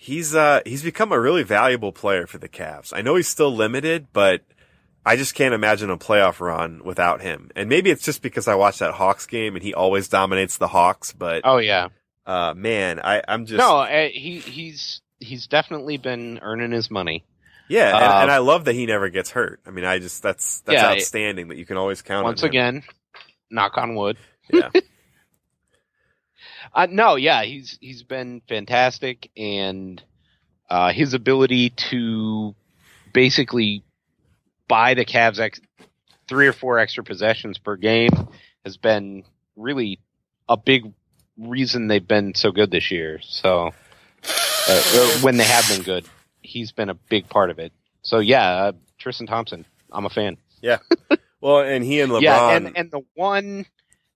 he's 0.04 0.36
uh 0.36 0.60
he's 0.66 0.84
become 0.84 1.12
a 1.14 1.20
really 1.20 1.43
valuable 1.43 1.91
player 1.93 2.28
for 2.28 2.38
the 2.38 2.49
Cavs. 2.49 2.91
I 2.95 3.01
know 3.01 3.16
he's 3.16 3.28
still 3.28 3.54
limited, 3.56 4.08
but 4.14 4.41
I 5.06 5.16
just 5.16 5.34
can't 5.36 5.54
imagine 5.54 5.89
a 5.89 5.97
playoff 5.97 6.39
run 6.39 6.82
without 6.84 7.22
him. 7.22 7.51
And 7.56 7.70
maybe 7.70 7.89
it's 7.89 8.04
just 8.04 8.22
because 8.22 8.47
I 8.47 8.56
watched 8.56 8.80
that 8.80 8.93
Hawks 8.93 9.26
game 9.26 9.56
and 9.56 9.64
he 9.64 9.74
always 9.74 10.08
dominates 10.10 10.58
the 10.58 10.68
Hawks, 10.68 11.14
but 11.14 11.41
Oh, 11.45 11.58
yeah. 11.58 11.89
uh 12.26 12.54
man, 12.56 12.99
I 12.99 13.22
I'm 13.28 13.45
just 13.45 13.60
no, 13.60 13.78
uh, 13.80 14.10
he 14.10 14.39
he's 14.39 15.01
he's 15.20 15.47
definitely 15.47 15.97
been 15.97 16.39
earning 16.41 16.72
his 16.72 16.91
money. 16.91 17.24
yeah, 17.70 17.89
and, 17.95 18.04
uh, 18.04 18.18
and 18.24 18.32
I 18.32 18.38
love 18.39 18.66
that 18.66 18.74
he 18.76 18.86
never 18.86 19.10
gets 19.10 19.30
hurt. 19.32 19.62
I 19.66 19.72
mean, 19.72 19.86
I 19.86 19.99
just 19.99 20.22
that's 20.22 20.62
that's 20.62 20.76
Yeah, 20.76 20.89
outstanding 20.91 21.47
that 21.49 21.58
you 21.58 21.66
can 21.66 21.78
always 21.78 22.01
count 22.01 22.26
Once 22.26 22.41
on 22.41 22.49
him. 22.49 22.49
again, 22.49 22.84
knock 23.49 23.78
on 23.78 23.95
wood. 23.95 24.18
Yeah. 24.51 24.70
Uh, 26.74 26.88
no, 26.89 27.16
yeah, 27.16 27.43
he's 27.43 27.78
he's 27.82 28.03
been 28.03 28.41
fantastic, 28.47 29.30
and 29.36 30.01
uh, 30.70 30.91
his 30.91 31.14
ability 31.14 31.72
to 31.72 32.55
basically 33.14 33.84
buy 34.68 34.93
the 34.93 35.05
Cavs 35.05 35.39
ex- 35.39 35.61
three 36.28 36.47
or 36.47 36.53
four 36.53 36.80
extra 36.80 37.03
possessions 37.03 37.57
per 37.57 37.76
game 37.76 38.09
has 38.64 38.78
been 38.78 39.24
really 39.55 39.99
a 40.47 40.57
big 40.57 40.93
reason 41.38 41.88
they've 41.88 42.07
been 42.07 42.34
so 42.36 42.51
good 42.51 42.72
this 42.72 42.91
year. 42.91 43.20
So 43.22 43.72
uh, 44.70 44.82
when 45.22 45.38
they 45.38 45.43
have 45.43 45.68
been 45.68 45.84
good, 45.84 46.05
he's 46.41 46.72
been 46.72 46.89
a 46.89 46.93
big 46.93 47.30
part 47.30 47.49
of 47.49 47.59
it. 47.59 47.74
So 48.01 48.20
yeah, 48.20 48.47
uh, 48.47 48.72
Tristan 48.97 49.28
Thompson, 49.28 49.66
I'm 49.91 50.05
a 50.05 50.09
fan. 50.09 50.38
Yeah. 50.61 50.80
Well, 51.43 51.59
and 51.59 51.84
he 51.84 51.99
and 51.99 52.09
LeBron 52.09 52.22
Yeah, 52.22 52.55
and 52.55 52.78
and 52.78 52.89
the 52.89 53.01
one 53.16 53.66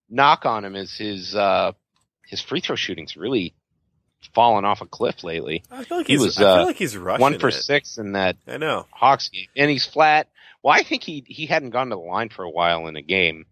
knock 0.10 0.46
on 0.46 0.64
him 0.64 0.78
is 0.78 0.96
his 0.96 1.36
uh 1.36 1.74
his 2.28 2.42
free 2.42 2.60
throw 2.62 2.76
shooting's 2.76 3.18
really 3.18 3.54
fallen 4.34 4.66
off 4.66 4.82
a 4.82 4.86
cliff 4.86 5.24
lately. 5.24 5.64
I 5.72 5.84
feel 5.84 5.98
like 5.98 6.08
he 6.08 6.14
he's 6.14 6.22
was, 6.22 6.38
I 6.38 6.42
feel 6.42 6.50
uh, 6.50 6.66
like 6.66 6.76
he's 6.76 6.96
rushing 6.98 7.22
one 7.22 7.40
for 7.40 7.50
it. 7.50 7.54
six 7.54 7.98
in 7.98 8.14
that 8.14 8.38
I 8.48 8.58
know. 8.58 8.86
Hawks 8.92 9.30
game, 9.30 9.48
and 9.56 9.70
he's 9.70 9.86
flat. 9.86 10.28
Well, 10.64 10.74
I 10.74 10.84
think 10.84 11.04
he 11.04 11.24
he 11.28 11.46
hadn't 11.46 11.70
gone 11.72 11.90
to 11.90 11.96
the 11.96 12.02
line 12.02 12.30
for 12.30 12.44
a 12.44 12.50
while 12.50 12.88
in 12.88 12.96
a 12.96 13.02
game, 13.02 13.46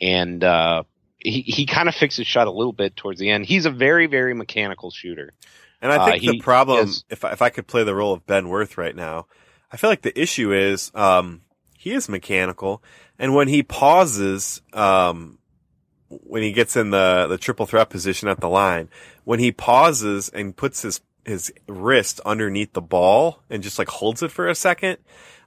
and 0.00 0.42
uh 0.42 0.84
he 1.18 1.42
he 1.42 1.66
kind 1.66 1.88
of 1.88 1.94
fixed 1.94 2.16
his 2.18 2.26
shot 2.26 2.46
a 2.46 2.50
little 2.50 2.72
bit 2.72 2.96
towards 2.96 3.18
the 3.20 3.30
end. 3.30 3.44
He's 3.46 3.66
a 3.66 3.70
very 3.70 4.06
very 4.06 4.34
mechanical 4.34 4.90
shooter. 4.90 5.32
And 5.80 5.92
I 5.92 5.96
Uh, 5.96 6.04
think 6.06 6.22
the 6.24 6.32
he 6.32 6.40
problem, 6.40 6.88
is- 6.88 7.04
if 7.08 7.24
I, 7.24 7.32
if 7.32 7.42
I 7.42 7.50
could 7.50 7.66
play 7.68 7.84
the 7.84 7.94
role 7.94 8.12
of 8.12 8.26
Ben 8.26 8.48
Worth 8.48 8.76
right 8.78 8.96
now, 8.96 9.26
I 9.70 9.76
feel 9.76 9.90
like 9.90 10.02
the 10.02 10.18
issue 10.20 10.52
is, 10.52 10.90
um, 10.94 11.42
he 11.76 11.92
is 11.92 12.08
mechanical, 12.08 12.82
and 13.16 13.32
when 13.32 13.46
he 13.46 13.62
pauses, 13.62 14.60
um, 14.72 15.37
when 16.08 16.42
he 16.42 16.52
gets 16.52 16.76
in 16.76 16.90
the 16.90 17.26
the 17.28 17.38
triple 17.38 17.66
threat 17.66 17.90
position 17.90 18.28
at 18.28 18.40
the 18.40 18.48
line, 18.48 18.88
when 19.24 19.40
he 19.40 19.52
pauses 19.52 20.28
and 20.28 20.56
puts 20.56 20.82
his 20.82 21.00
his 21.24 21.52
wrist 21.68 22.20
underneath 22.24 22.72
the 22.72 22.80
ball 22.80 23.42
and 23.50 23.62
just 23.62 23.78
like 23.78 23.88
holds 23.88 24.22
it 24.22 24.30
for 24.30 24.48
a 24.48 24.54
second, 24.54 24.98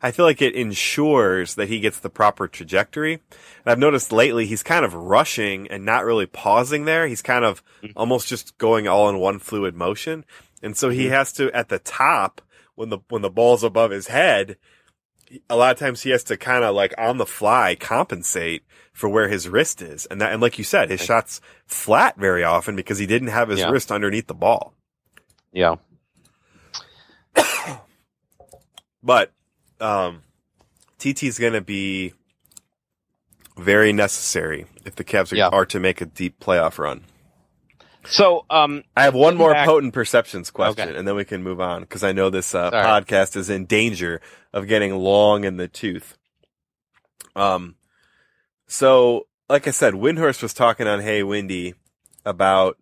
I 0.01 0.11
feel 0.11 0.25
like 0.25 0.41
it 0.41 0.55
ensures 0.55 1.55
that 1.55 1.69
he 1.69 1.79
gets 1.79 1.99
the 1.99 2.09
proper 2.09 2.47
trajectory. 2.47 3.13
And 3.13 3.21
I've 3.65 3.79
noticed 3.79 4.11
lately 4.11 4.45
he's 4.45 4.63
kind 4.63 4.85
of 4.85 4.93
rushing 4.93 5.67
and 5.67 5.85
not 5.85 6.05
really 6.05 6.25
pausing 6.25 6.85
there. 6.85 7.07
He's 7.07 7.21
kind 7.21 7.45
of 7.45 7.63
mm-hmm. 7.81 7.97
almost 7.97 8.27
just 8.27 8.57
going 8.57 8.87
all 8.87 9.09
in 9.09 9.19
one 9.19 9.39
fluid 9.39 9.75
motion. 9.75 10.25
And 10.63 10.77
so 10.77 10.89
he 10.89 11.05
mm-hmm. 11.05 11.13
has 11.13 11.33
to, 11.33 11.51
at 11.51 11.69
the 11.69 11.79
top, 11.79 12.41
when 12.75 12.89
the, 12.89 12.99
when 13.09 13.21
the 13.21 13.29
ball's 13.29 13.63
above 13.63 13.91
his 13.91 14.07
head, 14.07 14.57
a 15.49 15.55
lot 15.55 15.71
of 15.71 15.79
times 15.79 16.01
he 16.01 16.09
has 16.11 16.23
to 16.25 16.37
kind 16.37 16.63
of 16.63 16.75
like 16.75 16.93
on 16.97 17.17
the 17.17 17.25
fly 17.25 17.75
compensate 17.79 18.63
for 18.93 19.07
where 19.09 19.27
his 19.27 19.47
wrist 19.47 19.81
is. 19.81 20.05
And 20.07 20.19
that, 20.21 20.33
and 20.33 20.41
like 20.41 20.57
you 20.57 20.63
said, 20.63 20.89
his 20.89 21.01
shot's 21.01 21.39
flat 21.65 22.17
very 22.17 22.43
often 22.43 22.75
because 22.75 22.97
he 22.97 23.05
didn't 23.05 23.29
have 23.29 23.49
his 23.49 23.59
Yeah. 23.59 23.69
wrist 23.69 23.91
underneath 23.91 24.27
the 24.27 24.33
ball. 24.33 24.73
Yeah, 25.53 25.75
But 29.03 29.31
um, 29.79 30.21
is 31.03 31.39
going 31.39 31.53
to 31.53 31.61
be 31.61 32.13
very 33.57 33.91
necessary 33.91 34.65
if 34.85 34.95
the 34.95 35.03
Cavs 35.03 35.31
are, 35.31 35.35
Yeah. 35.35 35.47
are 35.49 35.65
to 35.65 35.79
make 35.79 36.01
a 36.01 36.05
deep 36.05 36.39
playoff 36.39 36.77
run. 36.77 37.03
So 38.05 38.45
um 38.49 38.83
I 38.97 39.03
have 39.03 39.13
one 39.13 39.35
more 39.37 39.53
Back- 39.53 39.67
potent 39.67 39.93
perceptions 39.93 40.49
question, 40.49 40.89
Okay. 40.89 40.97
and 40.97 41.07
then 41.07 41.15
we 41.15 41.25
can 41.25 41.43
move 41.43 41.61
on 41.61 41.81
because 41.81 42.03
I 42.03 42.11
know 42.11 42.29
this 42.29 42.55
uh, 42.55 42.71
podcast 42.71 43.35
is 43.35 43.49
in 43.49 43.65
danger 43.65 44.21
of 44.53 44.67
getting 44.67 44.95
long 44.95 45.43
in 45.43 45.57
the 45.57 45.67
tooth. 45.67 46.17
Um, 47.35 47.75
so 48.67 49.27
like 49.49 49.67
I 49.67 49.71
said, 49.71 49.93
Windhorst 49.93 50.41
was 50.41 50.53
talking 50.53 50.87
on 50.87 51.01
Hey 51.01 51.23
Windy 51.23 51.75
about 52.25 52.77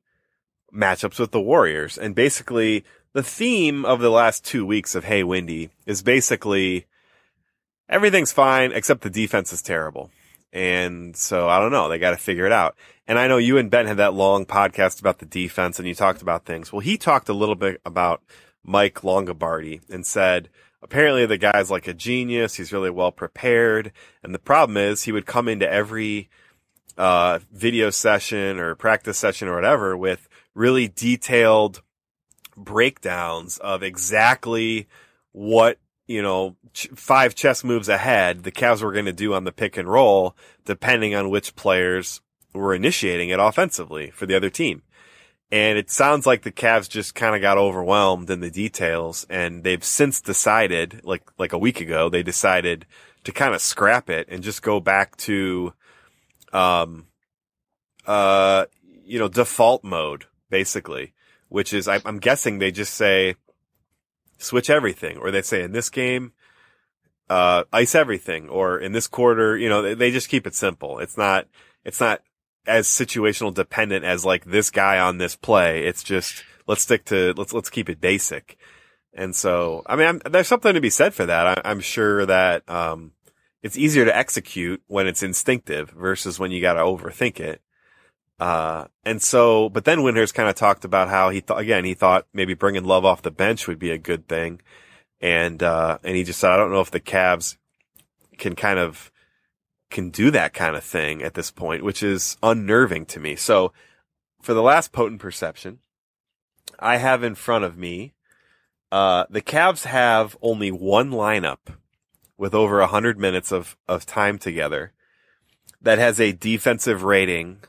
matchups 0.73 1.19
with 1.19 1.31
the 1.31 1.41
Warriors, 1.41 1.97
and 1.97 2.13
basically 2.15 2.83
the 3.13 3.23
theme 3.23 3.85
of 3.85 3.99
the 3.99 4.09
last 4.11 4.45
two 4.45 4.65
weeks 4.65 4.95
of 4.95 5.03
Hey 5.03 5.23
Windy 5.23 5.69
is 5.85 6.01
basically 6.01 6.85
everything's 7.89 8.31
fine 8.31 8.71
except 8.71 9.01
the 9.01 9.09
defense 9.09 9.51
is 9.51 9.61
terrible. 9.61 10.11
And 10.53 11.15
so 11.15 11.47
I 11.49 11.59
don't 11.59 11.71
know. 11.71 11.89
They 11.89 11.99
got 11.99 12.11
to 12.11 12.17
figure 12.17 12.45
it 12.45 12.51
out. 12.51 12.75
And 13.09 13.17
I 13.17 13.27
know 13.27 13.37
you 13.37 13.57
and 13.57 13.71
Ben 13.71 13.87
had 13.87 13.97
that 13.97 14.13
long 14.13 14.45
podcast 14.45 14.99
about 14.99 15.17
the 15.17 15.25
defense 15.25 15.79
and 15.79 15.87
you 15.87 15.95
talked 15.95 16.21
about 16.21 16.45
things. 16.45 16.71
Well, 16.71 16.81
he 16.81 16.95
talked 16.95 17.27
a 17.27 17.33
little 17.33 17.55
bit 17.55 17.81
about 17.83 18.21
Mike 18.63 19.01
Longobardi 19.01 19.81
and 19.89 20.05
said, 20.05 20.47
apparently 20.83 21.25
the 21.25 21.39
guy's 21.39 21.71
like 21.71 21.87
a 21.87 21.93
genius. 21.95 22.53
He's 22.53 22.71
really 22.71 22.91
well 22.91 23.11
prepared. 23.11 23.91
And 24.21 24.31
the 24.31 24.37
problem 24.37 24.77
is 24.77 25.01
he 25.01 25.11
would 25.11 25.25
come 25.25 25.47
into 25.47 25.67
every, 25.67 26.29
uh, 26.99 27.39
video 27.51 27.89
session 27.89 28.59
or 28.59 28.75
practice 28.75 29.17
session 29.17 29.47
or 29.47 29.55
whatever 29.55 29.97
with 29.97 30.29
really 30.53 30.87
detailed 30.87 31.81
breakdowns 32.55 33.57
of 33.57 33.81
exactly 33.81 34.87
what 35.31 35.79
you 36.05 36.21
know, 36.21 36.55
ch- 36.73 36.89
five 36.95 37.33
chess 37.33 37.63
moves 37.63 37.89
ahead, 37.89 38.43
the 38.43 38.51
Cavs 38.51 38.83
were 38.83 38.93
going 38.93 39.05
to 39.05 39.13
do 39.13 39.33
on 39.33 39.45
the 39.45 39.51
pick 39.51 39.77
and 39.77 39.87
roll, 39.87 40.35
depending 40.65 41.15
on 41.15 41.29
which 41.29 41.55
players 41.55 42.21
were 42.59 42.75
initiating 42.75 43.29
it 43.29 43.39
offensively 43.39 44.11
for 44.11 44.25
the 44.25 44.35
other 44.35 44.49
team. 44.49 44.83
And 45.51 45.79
it 45.79 45.89
sounds 45.89 46.27
like 46.27 46.43
the 46.43 46.51
Cavs 46.51 46.87
just 46.87 47.15
kind 47.15 47.35
of 47.35 47.41
got 47.41 47.57
overwhelmed 47.57 48.29
in 48.29 48.39
the 48.39 48.51
details 48.51 49.25
and 49.29 49.63
they've 49.63 49.83
since 49.83 50.21
decided, 50.21 51.01
like, 51.03 51.23
like 51.39 51.53
a 51.53 51.57
week 51.57 51.81
ago, 51.81 52.07
they 52.07 52.21
decided 52.21 52.85
to 53.23 53.31
kind 53.31 53.55
of 53.55 53.61
scrap 53.61 54.09
it 54.11 54.27
and 54.29 54.43
just 54.43 54.61
go 54.61 54.79
back 54.79 55.17
to, 55.17 55.73
um, 56.53 57.07
uh, 58.05 58.65
you 59.03 59.17
know, 59.17 59.27
default 59.27 59.83
mode, 59.83 60.25
basically, 60.51 61.13
which 61.47 61.73
is, 61.73 61.87
I, 61.87 61.99
I'm 62.05 62.19
guessing 62.19 62.59
they 62.59 62.71
just 62.71 62.93
say, 62.93 63.35
switch 64.37 64.69
everything, 64.69 65.17
or 65.17 65.31
they 65.31 65.41
say 65.41 65.63
in 65.63 65.71
this 65.71 65.89
game, 65.89 66.33
uh, 67.27 67.63
ice 67.73 67.95
everything, 67.95 68.49
or 68.49 68.79
in 68.79 68.91
this 68.91 69.07
quarter, 69.07 69.57
you 69.57 69.67
know, 69.67 69.81
they, 69.81 69.93
they 69.95 70.11
just 70.11 70.29
keep 70.29 70.45
it 70.45 70.55
simple. 70.55 70.99
It's 70.99 71.17
not, 71.17 71.47
it's 71.83 71.99
not 71.99 72.21
as 72.65 72.87
situational 72.87 73.53
dependent 73.53 74.05
as 74.05 74.25
like 74.25 74.45
this 74.45 74.69
guy 74.69 74.99
on 74.99 75.17
this 75.17 75.35
play. 75.35 75.85
It's 75.85 76.03
just, 76.03 76.43
let's 76.67 76.81
stick 76.81 77.05
to, 77.05 77.33
let's, 77.35 77.53
let's 77.53 77.69
keep 77.69 77.89
it 77.89 78.01
basic. 78.01 78.57
And 79.13 79.35
so, 79.35 79.83
I 79.85 79.95
mean, 79.95 80.07
I'm, 80.07 80.21
there's 80.31 80.47
something 80.47 80.73
to 80.73 80.81
be 80.81 80.89
said 80.89 81.13
for 81.13 81.25
that. 81.25 81.65
I, 81.65 81.71
am 81.71 81.79
sure 81.79 82.25
that, 82.25 82.69
um, 82.69 83.11
it's 83.61 83.77
easier 83.77 84.05
to 84.05 84.15
execute 84.15 84.81
when 84.87 85.07
it's 85.07 85.23
instinctive 85.23 85.89
versus 85.89 86.39
when 86.39 86.51
you 86.51 86.61
got 86.61 86.73
to 86.73 86.81
overthink 86.81 87.39
it. 87.39 87.61
Uh, 88.39 88.85
and 89.03 89.21
so, 89.21 89.67
but 89.67 89.83
then 89.83 89.99
Windhorst 89.99 90.33
kind 90.33 90.47
of 90.47 90.55
talked 90.55 90.85
about 90.85 91.09
how 91.09 91.29
he 91.29 91.41
thought, 91.41 91.59
again, 91.59 91.83
he 91.83 91.93
thought 91.93 92.25
maybe 92.33 92.53
bringing 92.53 92.85
Love 92.85 93.03
off 93.03 93.21
the 93.21 93.31
bench 93.31 93.67
would 93.67 93.79
be 93.79 93.91
a 93.91 93.97
good 93.97 94.27
thing. 94.27 94.61
And, 95.19 95.61
uh, 95.61 95.97
and 96.03 96.15
he 96.15 96.23
just 96.23 96.39
said, 96.39 96.51
I 96.51 96.57
don't 96.57 96.71
know 96.71 96.79
if 96.79 96.91
the 96.91 97.01
Cavs 97.01 97.57
can 98.37 98.55
kind 98.55 98.79
of, 98.79 99.11
can 99.89 100.09
do 100.09 100.31
that 100.31 100.53
kind 100.53 100.75
of 100.75 100.83
thing 100.83 101.21
at 101.21 101.33
this 101.33 101.51
point, 101.51 101.83
which 101.83 102.03
is 102.03 102.37
unnerving 102.43 103.05
to 103.07 103.19
me. 103.19 103.35
So 103.35 103.73
for 104.41 104.53
the 104.53 104.61
last 104.61 104.91
potent 104.91 105.19
perception, 105.19 105.79
I 106.79 106.97
have 106.97 107.23
in 107.23 107.35
front 107.35 107.65
of 107.65 107.77
me, 107.77 108.13
uh, 108.91 109.25
the 109.29 109.41
Cavs 109.41 109.83
have 109.85 110.37
only 110.41 110.71
one 110.71 111.11
lineup 111.11 111.75
with 112.37 112.53
over 112.53 112.79
a 112.79 112.87
hundred 112.87 113.19
minutes 113.19 113.51
of, 113.51 113.77
of 113.87 114.05
time 114.05 114.39
together 114.39 114.93
that 115.81 115.97
has 115.97 116.19
a 116.19 116.31
defensive 116.31 117.03
rating 117.03 117.59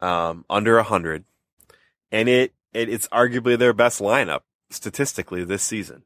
um, 0.00 0.44
under 0.48 0.76
100, 0.76 1.24
and 2.12 2.28
it, 2.28 2.54
it 2.72 2.88
it's 2.88 3.08
arguably 3.08 3.58
their 3.58 3.72
best 3.72 4.00
lineup 4.00 4.40
statistically 4.70 5.44
this 5.44 5.62
season. 5.62 6.04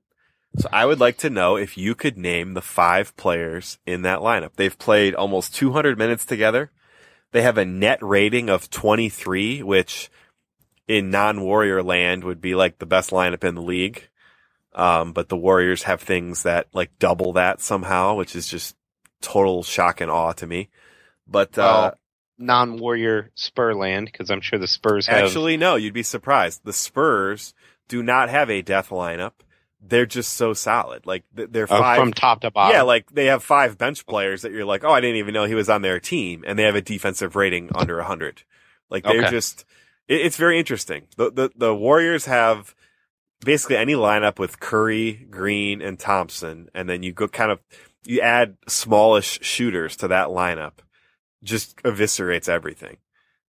So 0.58 0.68
I 0.72 0.84
would 0.84 1.00
like 1.00 1.16
to 1.18 1.30
know 1.30 1.56
if 1.56 1.78
you 1.78 1.94
could 1.94 2.18
name 2.18 2.54
the 2.54 2.60
five 2.60 3.16
players 3.16 3.78
in 3.86 4.02
that 4.02 4.18
lineup. 4.18 4.50
They've 4.56 4.78
played 4.78 5.14
almost 5.14 5.54
200 5.54 5.96
minutes 5.96 6.26
together. 6.26 6.70
They 7.30 7.42
have 7.42 7.56
a 7.56 7.64
net 7.64 7.98
rating 8.02 8.50
of 8.50 8.68
23, 8.68 9.62
which 9.62 10.10
in 10.86 11.10
non-warrior 11.10 11.82
land 11.82 12.24
would 12.24 12.40
be 12.40 12.54
like 12.54 12.78
the 12.78 12.86
best 12.86 13.10
lineup 13.10 13.44
in 13.44 13.54
the 13.54 13.62
league. 13.62 14.08
Um, 14.74 15.12
but 15.12 15.28
the 15.28 15.36
Warriors 15.36 15.82
have 15.84 16.00
things 16.00 16.44
that 16.44 16.66
like 16.72 16.98
double 16.98 17.34
that 17.34 17.60
somehow, 17.60 18.14
which 18.14 18.34
is 18.34 18.48
just 18.48 18.76
total 19.20 19.62
shock 19.62 20.00
and 20.00 20.10
awe 20.10 20.32
to 20.32 20.46
me. 20.46 20.68
But, 21.26 21.56
uh, 21.58 21.92
non-warrior 22.38 23.30
Spur 23.34 23.74
land 23.74 24.06
because 24.06 24.30
I'm 24.30 24.40
sure 24.40 24.58
the 24.58 24.66
Spurs 24.66 25.06
have. 25.06 25.24
Actually, 25.24 25.56
no, 25.56 25.76
you'd 25.76 25.94
be 25.94 26.02
surprised. 26.02 26.62
The 26.64 26.72
Spurs 26.72 27.54
do 27.88 28.02
not 28.02 28.28
have 28.30 28.50
a 28.50 28.62
death 28.62 28.88
lineup. 28.88 29.32
They're 29.84 30.06
just 30.06 30.34
so 30.34 30.52
solid. 30.54 31.06
Like 31.06 31.24
they're 31.34 31.64
oh, 31.64 31.78
five 31.80 31.98
from 31.98 32.12
top 32.12 32.40
to 32.42 32.50
bottom. 32.50 32.76
Yeah, 32.76 32.82
like 32.82 33.10
they 33.12 33.26
have 33.26 33.42
five 33.42 33.76
bench 33.78 34.06
players 34.06 34.42
that 34.42 34.52
you're 34.52 34.64
like, 34.64 34.84
oh, 34.84 34.90
I 34.92 35.00
didn't 35.00 35.16
even 35.16 35.34
know 35.34 35.44
he 35.44 35.54
was 35.56 35.68
on 35.68 35.82
their 35.82 35.98
team, 36.00 36.44
and 36.46 36.58
they 36.58 36.62
have 36.64 36.76
a 36.76 36.80
defensive 36.82 37.34
rating 37.36 37.70
under 37.74 38.00
hundred. 38.02 38.44
Like 38.90 39.04
they're 39.04 39.20
Okay. 39.20 39.30
just, 39.30 39.64
it, 40.08 40.20
it's 40.20 40.36
very 40.36 40.58
interesting. 40.58 41.08
The, 41.16 41.30
the 41.30 41.50
the 41.56 41.74
Warriors 41.74 42.26
have 42.26 42.74
basically 43.44 43.76
any 43.76 43.94
lineup 43.94 44.38
with 44.38 44.60
Curry, 44.60 45.26
Green, 45.30 45.82
and 45.82 45.98
Thompson, 45.98 46.68
and 46.74 46.88
then 46.88 47.02
you 47.02 47.12
go 47.12 47.26
kind 47.28 47.50
of 47.50 47.58
you 48.04 48.20
add 48.20 48.56
smallish 48.68 49.40
shooters 49.42 49.96
to 49.96 50.08
that 50.08 50.28
lineup, 50.28 50.74
just 51.42 51.76
eviscerates 51.78 52.48
everything. 52.48 52.98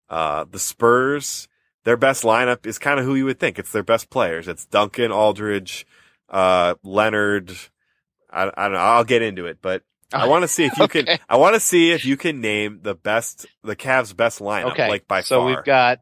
Uh, 0.09 0.45
the 0.49 0.59
Spurs, 0.59 1.47
their 1.85 1.97
best 1.97 2.23
lineup 2.23 2.65
is 2.65 2.79
kind 2.79 2.99
of 2.99 3.05
who 3.05 3.15
you 3.15 3.25
would 3.25 3.39
think. 3.39 3.57
It's 3.59 3.71
their 3.71 3.83
best 3.83 4.09
players. 4.09 4.47
It's 4.47 4.65
Duncan, 4.65 5.11
Aldridge, 5.11 5.85
uh, 6.33 6.75
Leonard. 6.83 7.55
I, 8.29 8.51
I 8.57 8.63
don't 8.63 8.73
know. 8.73 8.79
I'll 8.79 9.03
get 9.05 9.21
into 9.21 9.45
it, 9.45 9.59
but 9.61 9.83
I 10.11 10.27
want 10.27 10.41
to 10.43 10.47
see 10.49 10.65
if 10.65 10.77
you 10.77 10.87
can, 10.89 11.07
I 11.29 11.37
want 11.37 11.53
to 11.53 11.59
see 11.59 11.91
if 11.91 12.03
you 12.05 12.17
can 12.17 12.41
name 12.41 12.79
the 12.81 12.95
best, 12.95 13.45
the 13.63 13.75
Cavs 13.75 14.15
best 14.15 14.39
lineup, 14.39 14.71
Okay. 14.73 14.89
like 14.89 15.07
by 15.07 15.21
so 15.21 15.39
far. 15.39 15.45
we've 15.47 15.63
got 15.63 15.99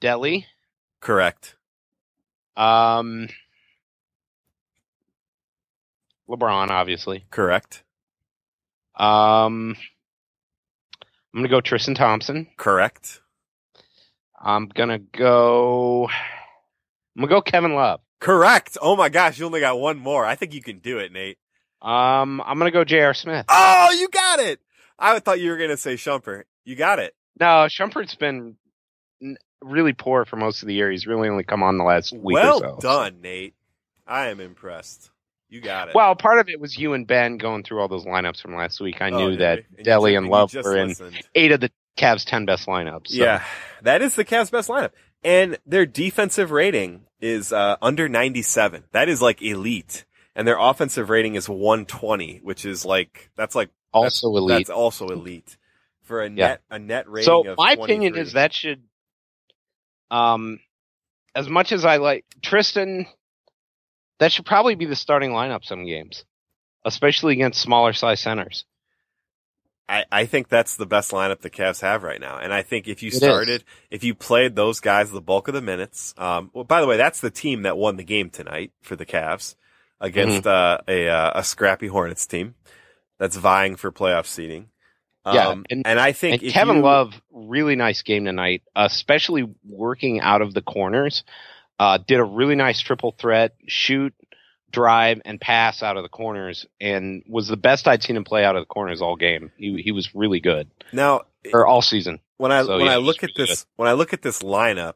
Delly. 0.00 0.44
Correct. 1.00 1.56
Um, 2.56 3.28
LeBron, 6.28 6.68
obviously. 6.70 7.26
Correct. 7.30 7.82
Um, 8.96 9.76
I'm 11.34 11.40
gonna 11.40 11.48
go 11.48 11.60
Tristan 11.60 11.94
Thompson. 11.94 12.46
Correct. 12.56 13.20
I'm 14.40 14.68
gonna 14.68 14.98
go. 15.00 16.08
I'm 16.08 17.20
gonna 17.22 17.28
go 17.28 17.42
Kevin 17.42 17.74
Love. 17.74 18.00
Correct. 18.20 18.78
Oh 18.80 18.96
my 18.96 19.08
gosh, 19.08 19.38
you 19.38 19.46
only 19.46 19.60
got 19.60 19.78
one 19.78 19.98
more. 19.98 20.24
I 20.24 20.34
think 20.34 20.54
you 20.54 20.62
can 20.62 20.78
do 20.78 20.98
it, 20.98 21.12
Nate. 21.12 21.38
Um, 21.82 22.40
I'm 22.40 22.58
gonna 22.58 22.70
go 22.70 22.84
J.R. 22.84 23.12
Smith. 23.14 23.44
Oh, 23.48 23.94
you 23.98 24.08
got 24.08 24.40
it. 24.40 24.60
I 24.98 25.18
thought 25.18 25.40
you 25.40 25.50
were 25.50 25.56
going 25.58 25.70
to 25.70 25.76
say 25.76 25.94
Shumpert. 25.94 26.44
You 26.64 26.76
got 26.76 27.00
it. 27.00 27.14
No, 27.40 27.66
Shumpert's 27.68 28.14
been 28.14 28.54
n- 29.20 29.36
really 29.60 29.92
poor 29.92 30.24
for 30.24 30.36
most 30.36 30.62
of 30.62 30.68
the 30.68 30.74
year. 30.74 30.88
He's 30.90 31.04
really 31.06 31.28
only 31.28 31.42
come 31.42 31.64
on 31.64 31.78
the 31.78 31.84
last 31.84 32.12
week 32.12 32.34
well 32.34 32.64
or 32.64 32.68
so. 32.68 32.78
done, 32.80 33.20
Nate. 33.20 33.54
I 34.06 34.28
am 34.28 34.38
impressed. 34.40 35.10
You 35.48 35.60
got 35.60 35.88
it. 35.88 35.94
Well, 35.96 36.14
part 36.14 36.38
of 36.38 36.48
it 36.48 36.60
was 36.60 36.78
you 36.78 36.92
and 36.94 37.06
Ben 37.08 37.38
going 37.38 37.64
through 37.64 37.80
all 37.80 37.88
those 37.88 38.06
lineups 38.06 38.40
from 38.40 38.54
last 38.54 38.80
week. 38.80 39.02
I 39.02 39.10
Oh, 39.10 39.18
knew 39.18 39.36
that 39.38 39.64
Delly 39.82 40.16
and 40.16 40.26
you 40.26 40.32
Love 40.32 40.54
were 40.54 40.76
in 40.76 40.88
listened. 40.88 41.20
eight 41.34 41.50
of 41.52 41.60
the 41.60 41.70
Cavs' 41.98 42.24
ten 42.24 42.44
best 42.46 42.66
lineups. 42.68 43.08
so- 43.08 43.16
Yeah, 43.16 43.44
that 43.82 44.00
is 44.00 44.14
the 44.14 44.24
Cavs' 44.24 44.50
best 44.50 44.68
lineup, 44.68 44.92
and 45.24 45.58
their 45.66 45.86
defensive 45.86 46.50
rating 46.52 47.02
is 47.24 47.52
uh, 47.52 47.76
under 47.80 48.08
97. 48.08 48.84
That 48.92 49.08
is 49.08 49.22
like 49.22 49.42
elite, 49.42 50.04
and 50.36 50.46
their 50.46 50.58
offensive 50.58 51.08
rating 51.10 51.34
is 51.34 51.48
120, 51.48 52.40
which 52.42 52.64
is 52.64 52.84
like 52.84 53.30
that's 53.36 53.54
like 53.54 53.70
also 53.92 54.28
that's, 54.32 54.38
elite. 54.42 54.58
That's 54.58 54.70
also 54.70 55.08
elite 55.08 55.56
for 56.02 56.22
a 56.22 56.28
Yeah. 56.28 56.34
net 56.34 56.60
a 56.70 56.78
net 56.78 57.08
rating. 57.08 57.26
So 57.26 57.54
my 57.56 57.72
opinion 57.72 58.16
is 58.16 58.34
that 58.34 58.52
should, 58.52 58.82
um, 60.10 60.60
as 61.34 61.48
much 61.48 61.72
as 61.72 61.84
I 61.84 61.96
like 61.96 62.24
Tristan, 62.42 63.06
that 64.18 64.30
should 64.30 64.46
probably 64.46 64.74
be 64.74 64.86
the 64.86 64.96
starting 64.96 65.30
lineup 65.30 65.64
some 65.64 65.86
games, 65.86 66.24
especially 66.84 67.32
against 67.32 67.60
smaller 67.60 67.92
size 67.92 68.20
centers. 68.20 68.64
I, 69.88 70.04
I 70.10 70.24
think 70.26 70.48
that's 70.48 70.76
the 70.76 70.86
best 70.86 71.10
lineup 71.10 71.40
the 71.40 71.50
Cavs 71.50 71.80
have 71.82 72.02
right 72.02 72.20
now. 72.20 72.38
And 72.38 72.54
I 72.54 72.62
think 72.62 72.88
if 72.88 73.02
you 73.02 73.08
It 73.08 73.14
is. 73.14 73.18
started, 73.18 73.64
if 73.90 74.02
you 74.02 74.14
played 74.14 74.56
those 74.56 74.80
guys 74.80 75.10
the 75.10 75.20
bulk 75.20 75.48
of 75.48 75.54
the 75.54 75.60
minutes, 75.60 76.14
um, 76.16 76.50
well, 76.54 76.64
by 76.64 76.80
the 76.80 76.86
way, 76.86 76.96
that's 76.96 77.20
the 77.20 77.30
team 77.30 77.62
that 77.62 77.76
won 77.76 77.96
the 77.96 78.04
game 78.04 78.30
tonight 78.30 78.72
for 78.80 78.96
the 78.96 79.04
Cavs 79.06 79.56
against, 80.00 80.46
uh, 80.46 80.78
a, 80.88 81.08
uh, 81.08 81.32
a 81.34 81.44
scrappy 81.44 81.86
Hornets 81.88 82.26
team 82.26 82.54
that's 83.18 83.36
vying 83.36 83.76
for 83.76 83.92
playoff 83.92 84.26
seeding. 84.26 84.68
Yeah, 85.26 85.48
Um, 85.48 85.64
and- 85.70 85.86
and 85.86 85.98
I 86.00 86.12
think 86.12 86.42
And 86.42 86.52
Kevin 86.52 86.76
you- 86.76 86.82
Love, 86.82 87.14
really 87.30 87.76
nice 87.76 88.02
game 88.02 88.24
tonight, 88.24 88.62
especially 88.76 89.44
working 89.66 90.20
out 90.20 90.42
of 90.42 90.52
the 90.54 90.62
corners. 90.62 91.24
Uh, 91.78 91.98
did 91.98 92.20
a 92.20 92.24
really 92.24 92.54
nice 92.54 92.80
triple 92.80 93.12
threat, 93.18 93.54
shoot, 93.66 94.14
drive, 94.74 95.22
and 95.24 95.40
pass 95.40 95.82
out 95.82 95.96
of 95.96 96.02
the 96.02 96.08
corners, 96.08 96.66
and 96.80 97.22
was 97.28 97.48
the 97.48 97.56
best 97.56 97.88
I'd 97.88 98.02
seen 98.02 98.16
him 98.16 98.24
play 98.24 98.44
out 98.44 98.56
of 98.56 98.62
the 98.62 98.66
corners 98.66 99.00
all 99.00 99.16
game. 99.16 99.50
He 99.56 99.80
he 99.82 99.92
was 99.92 100.14
really 100.14 100.40
good, 100.40 100.68
now, 100.92 101.22
or 101.52 101.66
all 101.66 101.80
season. 101.82 102.18
when 102.36 102.52
I 102.52 102.62
So, 102.62 102.76
when 102.76 102.86
yeah, 102.86 102.92
I 102.94 102.96
look 102.96 103.22
at 103.24 103.30
this 103.36 103.64
when 103.76 103.88
I 103.88 103.92
look 103.92 104.12
at 104.12 104.22
this 104.22 104.42
lineup, 104.42 104.94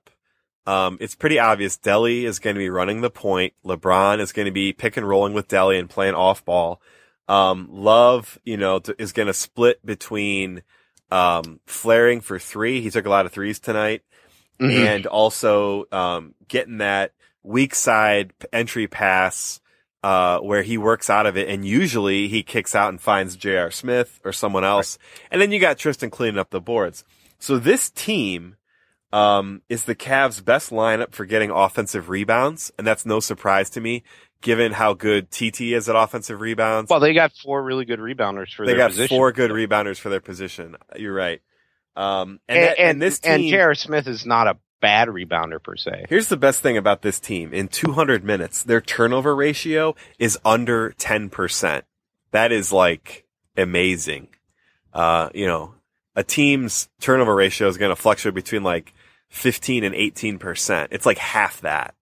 um, 0.66 0.98
it's 1.00 1.14
pretty 1.14 1.38
obvious. 1.38 1.78
Delly 1.78 2.24
is 2.24 2.38
going 2.38 2.54
to 2.54 2.58
be 2.60 2.68
running 2.70 3.00
the 3.00 3.10
point. 3.10 3.54
LeBron 3.64 4.20
is 4.20 4.32
going 4.32 4.46
to 4.46 4.52
be 4.52 4.72
pick 4.72 4.96
and 4.98 5.08
rolling 5.08 5.32
with 5.32 5.48
Delly 5.48 5.78
and 5.78 5.88
playing 5.88 6.14
off 6.14 6.44
ball. 6.44 6.82
Um, 7.28 7.68
Love, 7.70 8.38
you 8.44 8.56
know, 8.56 8.80
is 8.98 9.12
going 9.12 9.26
to 9.28 9.34
split 9.34 9.84
between 9.84 10.62
um, 11.10 11.60
flaring 11.66 12.20
for 12.20 12.38
three. 12.38 12.80
He 12.80 12.90
took 12.90 13.06
a 13.06 13.10
lot 13.10 13.24
of 13.26 13.32
threes 13.32 13.58
tonight, 13.58 14.02
Mhm. 14.60 14.86
and 14.86 15.06
also 15.06 15.86
um, 15.92 16.34
getting 16.48 16.78
that 16.78 17.12
weak 17.42 17.74
side 17.74 18.32
entry 18.52 18.86
pass 18.86 19.60
uh, 20.02 20.38
where 20.38 20.62
he 20.62 20.78
works 20.78 21.10
out 21.10 21.26
of 21.26 21.36
it, 21.36 21.48
and 21.48 21.64
usually 21.64 22.28
he 22.28 22.42
kicks 22.42 22.74
out 22.74 22.90
and 22.90 23.00
finds 23.00 23.36
J.R. 23.36 23.70
Smith 23.70 24.20
or 24.24 24.32
someone 24.32 24.64
else, 24.64 24.98
and 25.30 25.40
then 25.40 25.52
you 25.52 25.58
got 25.58 25.78
Tristan 25.78 26.10
cleaning 26.10 26.38
up 26.38 26.50
the 26.50 26.60
boards. 26.60 27.04
So 27.38 27.58
this 27.58 27.90
team 27.90 28.56
um, 29.12 29.62
is 29.68 29.84
the 29.84 29.94
Cavs' 29.94 30.44
best 30.44 30.70
lineup 30.70 31.12
for 31.12 31.24
getting 31.24 31.50
offensive 31.50 32.08
rebounds, 32.08 32.72
and 32.78 32.86
that's 32.86 33.06
no 33.06 33.20
surprise 33.20 33.70
to 33.70 33.80
me, 33.80 34.02
given 34.40 34.72
how 34.72 34.94
good 34.94 35.30
TT 35.30 35.60
is 35.72 35.88
at 35.88 35.96
offensive 35.96 36.40
rebounds. 36.40 36.90
Well, 36.90 37.00
they 37.00 37.14
got 37.14 37.32
four 37.32 37.62
really 37.62 37.84
good 37.84 38.00
rebounders 38.00 38.54
for 38.54 38.66
they 38.66 38.74
their 38.74 38.86
position. 38.88 39.02
They 39.02 39.08
got 39.08 39.16
four 39.16 39.32
good 39.32 39.50
rebounders 39.50 39.98
for 39.98 40.10
their 40.10 40.20
position. 40.20 40.76
You're 40.96 41.14
right. 41.14 41.40
Um, 41.96 42.38
and, 42.48 42.58
and 42.58 42.62
that, 42.62 42.78
and, 42.78 42.88
and 42.90 43.02
this 43.02 43.20
and 43.24 43.42
team, 43.42 43.50
J.R. 43.50 43.74
Smith 43.74 44.06
is 44.06 44.24
not 44.24 44.46
a 44.46 44.58
bad 44.80 45.08
rebounder 45.08 45.62
per 45.62 45.76
se. 45.76 46.06
Here's 46.08 46.28
the 46.28 46.36
best 46.36 46.60
thing 46.60 46.76
about 46.76 47.02
this 47.02 47.18
team. 47.20 47.52
In 47.52 47.68
200 47.68 48.24
minutes, 48.24 48.62
their 48.62 48.80
turnover 48.80 49.34
ratio 49.34 49.94
is 50.18 50.38
under 50.44 50.90
10%. 50.98 51.82
That 52.30 52.52
is 52.52 52.72
like 52.72 53.26
amazing. 53.56 54.28
Uh, 54.92 55.30
you 55.34 55.46
know, 55.46 55.74
a 56.16 56.22
team's 56.24 56.88
turnover 57.00 57.34
ratio 57.34 57.68
is 57.68 57.76
going 57.76 57.90
to 57.94 58.00
fluctuate 58.00 58.34
between 58.34 58.62
like 58.62 58.92
15 59.30 59.84
and 59.84 59.94
18%. 59.94 60.88
It's 60.90 61.06
like 61.06 61.18
half 61.18 61.60
that. 61.62 61.94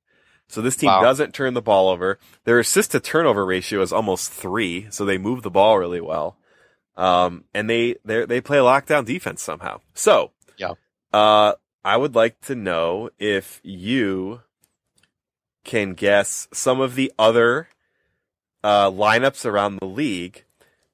So 0.49 0.63
this 0.63 0.77
team 0.77 0.89
Wow. 0.89 1.03
doesn't 1.03 1.35
turn 1.35 1.55
the 1.55 1.63
ball 1.63 1.89
over. 1.89 2.19
Their 2.45 2.61
assist 2.61 2.93
to 2.93 3.01
turnover 3.01 3.45
ratio 3.45 3.83
is 3.83 3.93
almost 3.93 4.31
three. 4.33 4.87
So 4.91 5.05
they 5.05 5.19
move 5.19 5.43
the 5.43 5.51
ball 5.51 5.79
really 5.79 6.01
well. 6.01 6.37
Um, 6.97 7.45
and 7.53 7.69
they, 7.69 7.97
they, 8.05 8.25
they 8.27 8.41
play 8.41 8.59
lockdown 8.59 9.05
defense 9.05 9.43
somehow. 9.43 9.81
So, 9.95 10.31
Yeah. 10.57 10.75
uh, 11.13 11.55
I 11.87 11.97
would 11.97 12.15
like 12.17 12.41
to 12.43 12.55
know 12.57 13.11
if 13.19 13.61
you 13.63 14.41
can 15.65 15.95
guess 15.95 16.49
some 16.53 16.81
of 16.81 16.95
the 16.97 17.13
other, 17.19 17.69
uh, 18.65 18.91
lineups 18.91 19.45
around 19.45 19.77
the 19.79 19.87
league 19.87 20.45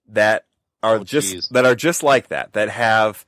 that 0.06 0.44
are 0.82 0.96
Oh, 0.96 1.04
just, 1.04 1.32
geez. 1.32 1.48
that 1.48 1.64
are 1.64 1.74
just 1.74 2.02
like 2.02 2.28
that, 2.28 2.52
that 2.52 2.68
have 2.68 3.24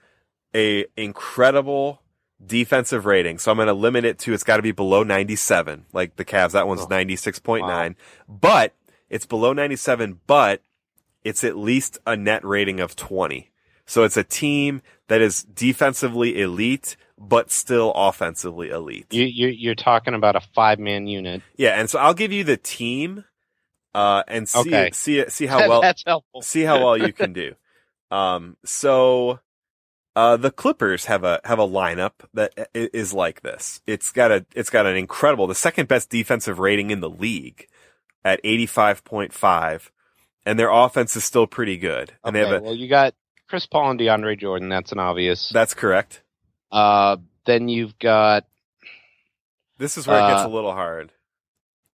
a 0.54 0.84
incredible 0.96 2.02
defensive 2.44 3.06
rating. 3.06 3.38
So 3.38 3.50
I'm 3.50 3.56
going 3.56 3.68
to 3.68 3.72
limit 3.74 4.04
it 4.04 4.18
to 4.20 4.34
it's 4.34 4.44
got 4.44 4.56
to 4.56 4.62
be 4.62 4.72
below 4.72 5.02
97. 5.02 5.86
Like 5.92 6.16
the 6.16 6.24
Cavs, 6.24 6.52
that 6.52 6.66
one's 6.68 6.82
Oh. 6.82 6.86
96.9. 6.88 7.94
But 8.28 8.74
it's 9.08 9.24
below 9.26 9.52
97, 9.54 10.20
but 10.26 10.60
it's 11.22 11.42
at 11.44 11.56
least 11.56 11.98
a 12.06 12.14
net 12.16 12.44
rating 12.44 12.80
of 12.80 12.94
20. 12.94 13.50
So 13.86 14.02
it's 14.04 14.16
a 14.18 14.24
team 14.24 14.82
that 15.08 15.22
is 15.22 15.44
defensively 15.44 16.40
elite, 16.42 16.96
but 17.28 17.50
still 17.50 17.92
offensively 17.94 18.70
elite. 18.70 19.06
You, 19.12 19.24
you 19.24 19.48
you're 19.48 19.74
talking 19.74 20.14
about 20.14 20.36
a 20.36 20.40
five 20.54 20.78
man 20.78 21.06
unit. 21.06 21.42
yeah, 21.56 21.78
and 21.80 21.88
so 21.90 21.98
I'll 21.98 22.14
give 22.14 22.32
you 22.32 22.44
the 22.44 22.56
team, 22.56 23.24
uh, 23.94 24.22
and 24.28 24.48
see 24.48 24.60
Okay. 24.60 24.90
see 24.92 25.28
see 25.28 25.46
how 25.46 25.66
well 25.68 25.80
That's 25.82 26.02
helpful. 26.06 26.42
see 26.42 26.62
how 26.62 26.82
well 26.82 26.96
you 26.96 27.12
can 27.12 27.32
do. 27.32 27.54
Um, 28.10 28.56
so, 28.64 29.40
uh, 30.14 30.36
the 30.36 30.52
Clippers 30.52 31.06
have 31.06 31.24
a, 31.24 31.40
have 31.44 31.58
a 31.58 31.66
lineup 31.66 32.12
that 32.32 32.68
is 32.72 33.12
like 33.12 33.40
this. 33.40 33.80
It's 33.88 34.12
got 34.12 34.30
a, 34.30 34.46
it's 34.54 34.70
got 34.70 34.86
an 34.86 34.96
incredible, 34.96 35.48
the 35.48 35.54
second 35.56 35.88
best 35.88 36.10
defensive 36.10 36.60
rating 36.60 36.90
in 36.90 37.00
the 37.00 37.10
league 37.10 37.66
at 38.24 38.40
85.5. 38.44 39.90
And 40.46 40.58
their 40.60 40.70
offense 40.70 41.16
is 41.16 41.24
still 41.24 41.48
pretty 41.48 41.76
good. 41.76 42.12
And 42.22 42.36
Okay, 42.36 42.44
they 42.44 42.48
have 42.54 42.62
a, 42.62 42.64
well, 42.64 42.74
you 42.76 42.88
got 42.88 43.14
Chris 43.48 43.66
Paul 43.66 43.90
and 43.92 43.98
DeAndre 43.98 44.38
Jordan. 44.38 44.68
That's 44.68 44.92
an 44.92 45.00
obvious. 45.00 45.50
that's 45.52 45.74
correct. 45.74 46.22
Uh, 46.74 47.16
then 47.46 47.68
you've 47.68 47.96
got 47.98 48.44
This 49.78 49.96
is 49.96 50.06
where 50.06 50.18
it 50.18 50.28
gets 50.32 50.42
Uh, 50.44 50.48
a 50.48 50.50
little 50.50 50.72
hard. 50.72 51.12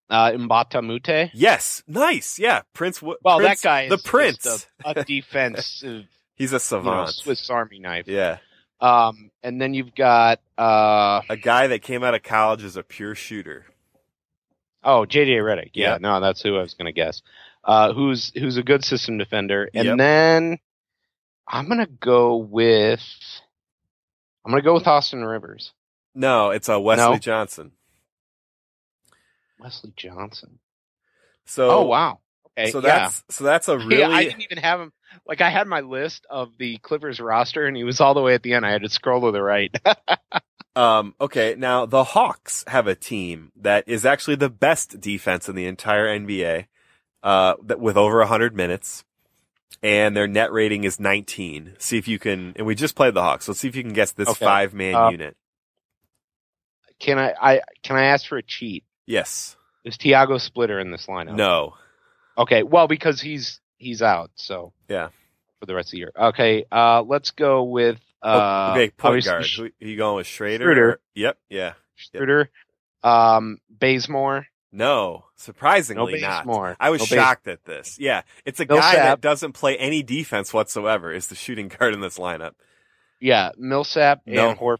uh, 0.08 0.30
Mbah 0.32 0.74
a 0.74 0.82
Moute. 0.82 1.30
Yes. 1.34 1.82
Nice. 1.86 2.38
Yeah. 2.38 2.62
Prince, 2.72 3.00
Well, 3.02 3.16
Prince- 3.22 3.60
that 3.62 3.66
guy 3.68 3.82
is 3.82 3.90
the 3.90 3.98
Prince. 3.98 4.66
a, 4.84 4.90
a 5.00 5.04
defensive 5.04 6.06
He's 6.34 6.52
a 6.52 6.54
you 6.54 6.54
know, 6.54 6.58
savant. 6.58 7.10
Swiss 7.10 7.50
Army 7.50 7.78
knife. 7.78 8.08
Yeah. 8.08 8.38
Um, 8.80 9.30
and 9.42 9.60
then 9.60 9.74
you've 9.74 9.94
got 9.94 10.40
uh 10.56 11.20
A 11.28 11.36
guy 11.36 11.66
that 11.66 11.82
came 11.82 12.02
out 12.02 12.14
of 12.14 12.22
college 12.22 12.64
as 12.64 12.76
a 12.78 12.82
pure 12.82 13.14
shooter. 13.14 13.66
oh 14.82 15.04
JJ 15.06 15.36
Redick. 15.42 15.70
Yeah, 15.74 15.92
Yeah. 15.92 15.98
no, 16.00 16.20
that's 16.20 16.40
who 16.42 16.56
I 16.56 16.62
was 16.62 16.72
gonna 16.74 16.92
guess. 16.92 17.20
Uh, 17.62 17.92
who's 17.92 18.32
who's 18.34 18.56
a 18.56 18.62
good 18.62 18.82
system 18.82 19.18
defender, 19.18 19.68
and 19.74 19.84
Yep. 19.84 19.98
then 19.98 20.58
I'm 21.46 21.68
gonna 21.68 21.86
go 21.86 22.36
with 22.36 23.02
I'm 24.44 24.52
gonna 24.52 24.62
go 24.62 24.74
with 24.74 24.86
Austin 24.86 25.24
Rivers, 25.24 25.72
No, 26.14 26.50
it's 26.50 26.68
a 26.68 26.80
Wesley 26.80 27.04
No. 27.12 27.18
Johnson. 27.18 27.72
Wesley 29.58 29.92
Johnson. 29.96 30.58
So, 31.46 31.70
oh 31.70 31.84
wow. 31.84 32.20
Okay. 32.58 32.70
so 32.70 32.78
yeah. 32.80 32.98
that's, 32.98 33.24
so 33.30 33.44
that's 33.44 33.68
a 33.68 33.78
really, 33.78 33.98
Yeah, 33.98 34.08
I 34.08 34.24
didn't 34.24 34.42
even 34.42 34.58
have 34.58 34.80
him. 34.80 34.92
Like 35.26 35.40
I 35.40 35.50
had 35.50 35.66
my 35.66 35.80
list 35.80 36.26
of 36.30 36.56
the 36.58 36.78
Clippers 36.78 37.20
roster, 37.20 37.66
and 37.66 37.76
he 37.76 37.84
was 37.84 38.00
all 38.00 38.14
the 38.14 38.22
way 38.22 38.34
at 38.34 38.42
the 38.42 38.54
end. 38.54 38.64
I 38.64 38.70
had 38.70 38.82
to 38.82 38.88
scroll 38.88 39.22
to 39.22 39.32
the 39.32 39.42
right. 39.42 39.74
Um, 40.76 41.14
okay, 41.20 41.56
now 41.58 41.84
the 41.84 42.04
Hawks 42.04 42.64
have 42.68 42.86
a 42.86 42.94
team 42.94 43.50
that 43.56 43.84
is 43.88 44.06
actually 44.06 44.36
the 44.36 44.48
best 44.48 45.00
defense 45.00 45.48
in 45.48 45.56
the 45.56 45.66
entire 45.66 46.06
NBA, 46.06 46.66
uh, 47.22 47.54
that 47.64 47.80
with 47.80 47.96
over 47.96 48.18
100 48.18 48.54
minutes, 48.54 49.04
and 49.82 50.16
their 50.16 50.26
net 50.28 50.52
rating 50.52 50.84
is 50.84 51.00
19. 51.00 51.74
See 51.78 51.98
if 51.98 52.06
you 52.08 52.18
can, 52.18 52.52
and 52.56 52.66
we 52.66 52.74
just 52.74 52.94
played 52.94 53.14
the 53.14 53.22
Hawks, 53.22 53.48
let's 53.48 53.60
see 53.60 53.68
if 53.68 53.76
you 53.76 53.82
can 53.82 53.92
guess 53.92 54.12
this 54.12 54.28
Okay. 54.28 54.44
five 54.44 54.74
man 54.74 54.94
Uh, 54.94 55.10
unit. 55.10 55.36
can 56.98 57.18
I? 57.18 57.32
I 57.40 57.60
can 57.82 57.96
I 57.96 58.04
ask 58.06 58.26
for 58.26 58.36
a 58.38 58.42
cheat? 58.42 58.84
Yes. 59.06 59.56
Is 59.84 59.96
Tiago 59.96 60.38
Splitter 60.38 60.78
in 60.78 60.90
this 60.90 61.06
lineup? 61.06 61.34
No. 61.36 61.74
Okay, 62.36 62.62
well 62.62 62.86
because 62.88 63.20
he's 63.20 63.60
he's 63.78 64.02
out, 64.02 64.30
so 64.34 64.72
Yeah. 64.88 65.08
for 65.58 65.66
the 65.66 65.74
rest 65.74 65.88
of 65.88 65.92
the 65.92 65.98
year. 65.98 66.12
Okay, 66.16 66.64
uh, 66.70 67.02
let's 67.02 67.30
go 67.30 67.62
with 67.64 67.98
uh, 68.22 68.72
Oh, 68.72 68.72
okay, 68.72 68.90
point 68.90 69.24
guard. 69.24 69.46
Who, 69.56 69.64
are 69.64 69.70
you 69.80 69.96
going 69.96 70.16
with 70.16 70.26
Schrader? 70.26 70.64
Schroeder. 70.64 70.88
or- 70.90 71.00
Yep, 71.14 71.38
yeah. 71.48 71.72
Schroeder, 71.96 72.50
um, 73.02 73.58
Bazemore. 73.70 74.46
No, 74.72 75.24
surprisingly 75.36 76.20
No 76.20 76.28
not. 76.28 76.44
Bazemore. 76.46 76.76
I 76.78 76.90
was 76.90 77.02
shocked 77.04 77.48
at 77.48 77.64
this. 77.64 77.98
Yeah, 77.98 78.22
it's 78.44 78.60
a 78.60 78.64
guy 78.64 78.94
that 78.94 79.20
doesn't 79.20 79.52
play 79.52 79.76
any 79.76 80.02
defense 80.02 80.52
whatsoever. 80.54 81.12
Is 81.12 81.26
the 81.28 81.34
shooting 81.34 81.68
guard 81.68 81.92
in 81.94 82.00
this 82.00 82.18
lineup? 82.18 82.52
Yeah, 83.18 83.50
Millsap 83.58 84.22
No. 84.26 84.50
and 84.50 84.58
Horford. 84.58 84.78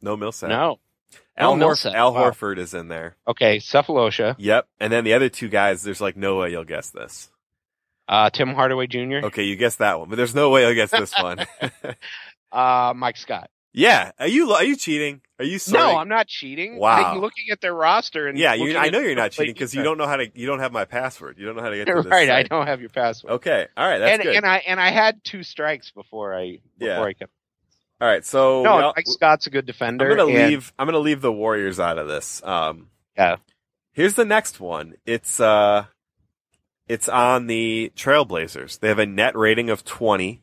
No 0.00 0.16
Millsap. 0.16 0.48
No. 0.48 0.78
Al, 1.36 1.56
No 1.56 1.68
Horf- 1.70 1.92
Al 1.94 2.14
Wow. 2.14 2.30
Horford 2.30 2.58
is 2.58 2.72
in 2.74 2.88
there. 2.88 3.16
Okay, 3.26 3.56
Sefolosha, 3.58 4.34
Yep. 4.38 4.68
And 4.80 4.92
then 4.92 5.04
the 5.04 5.14
other 5.14 5.28
two 5.28 5.48
guys, 5.48 5.82
there's 5.82 6.00
like 6.00 6.16
no 6.16 6.36
way 6.36 6.50
you'll 6.50 6.64
guess 6.64 6.90
this. 6.90 7.30
uh, 8.08 8.28
Tim 8.30 8.54
Hardaway 8.54 8.86
Jr., 8.86 9.24
Okay, 9.26 9.44
you 9.44 9.56
guessed 9.56 9.78
that 9.78 9.98
one, 9.98 10.08
but 10.10 10.16
there's 10.16 10.34
no 10.34 10.50
way 10.50 10.62
you'll 10.62 10.74
guess 10.74 10.90
this 10.90 11.12
one. 11.20 11.38
uh, 12.52 12.92
Mike 12.94 13.16
Scott. 13.16 13.50
Yeah. 13.72 14.12
Are 14.18 14.28
you 14.28 14.52
are 14.52 14.64
you 14.64 14.76
cheating? 14.76 15.20
Are 15.38 15.44
you 15.44 15.58
sorting? 15.58 15.86
No, 15.86 15.98
I'm 15.98 16.08
not 16.08 16.28
cheating. 16.28 16.78
Wow. 16.78 17.12
I'm 17.14 17.20
looking 17.20 17.46
at 17.50 17.60
their 17.60 17.74
roster 17.74 18.28
and 18.28 18.38
yeah, 18.38 18.54
you, 18.54 18.76
I 18.76 18.90
know 18.90 19.00
you're 19.00 19.16
not 19.16 19.32
cheating 19.32 19.54
because 19.54 19.74
you 19.74 19.82
don't 19.82 19.98
know 19.98 20.06
how 20.06 20.16
to. 20.16 20.30
You 20.38 20.46
don't 20.46 20.60
have 20.60 20.72
my 20.72 20.84
password. 20.84 21.36
You 21.38 21.46
don't 21.46 21.56
know 21.56 21.62
how 21.62 21.70
to 21.70 21.76
get 21.76 21.86
to 21.86 22.02
this. 22.02 22.06
right, 22.06 22.30
I 22.30 22.42
don't 22.44 22.66
have 22.66 22.80
your 22.80 22.90
password. 22.90 23.32
Okay. 23.34 23.66
All 23.76 23.88
right. 23.88 23.98
That's 23.98 24.12
and 24.12 24.22
good. 24.22 24.36
and 24.36 24.46
I 24.46 24.58
and 24.66 24.80
I 24.80 24.90
had 24.90 25.24
two 25.24 25.42
strikes 25.42 25.90
before 25.90 26.34
I 26.34 26.58
before 26.78 26.94
Yeah. 26.94 27.02
I 27.02 27.12
kept. 27.14 27.32
All 28.00 28.08
right. 28.08 28.24
So 28.24 28.62
No, 28.62 28.70
all- 28.70 28.92
Mike 28.96 29.06
Scott's 29.06 29.46
a 29.46 29.50
good 29.50 29.66
defender. 29.66 30.10
I'm 30.10 30.16
gonna 30.16 30.30
and- 30.32 30.50
leave. 30.50 30.72
I'm 30.78 30.86
gonna 30.86 30.98
leave 30.98 31.20
the 31.20 31.32
Warriors 31.32 31.80
out 31.80 31.98
of 31.98 32.08
this. 32.08 32.42
Um, 32.44 32.88
Yeah. 33.16 33.36
Here's 33.92 34.14
the 34.14 34.24
next 34.24 34.58
one. 34.60 34.94
It's 35.06 35.38
uh, 35.40 35.84
it's 36.88 37.08
on 37.08 37.46
the 37.46 37.92
Trailblazers. 37.96 38.80
They 38.80 38.88
have 38.88 38.98
a 38.98 39.06
net 39.06 39.36
rating 39.36 39.70
of 39.70 39.84
20, 39.84 40.42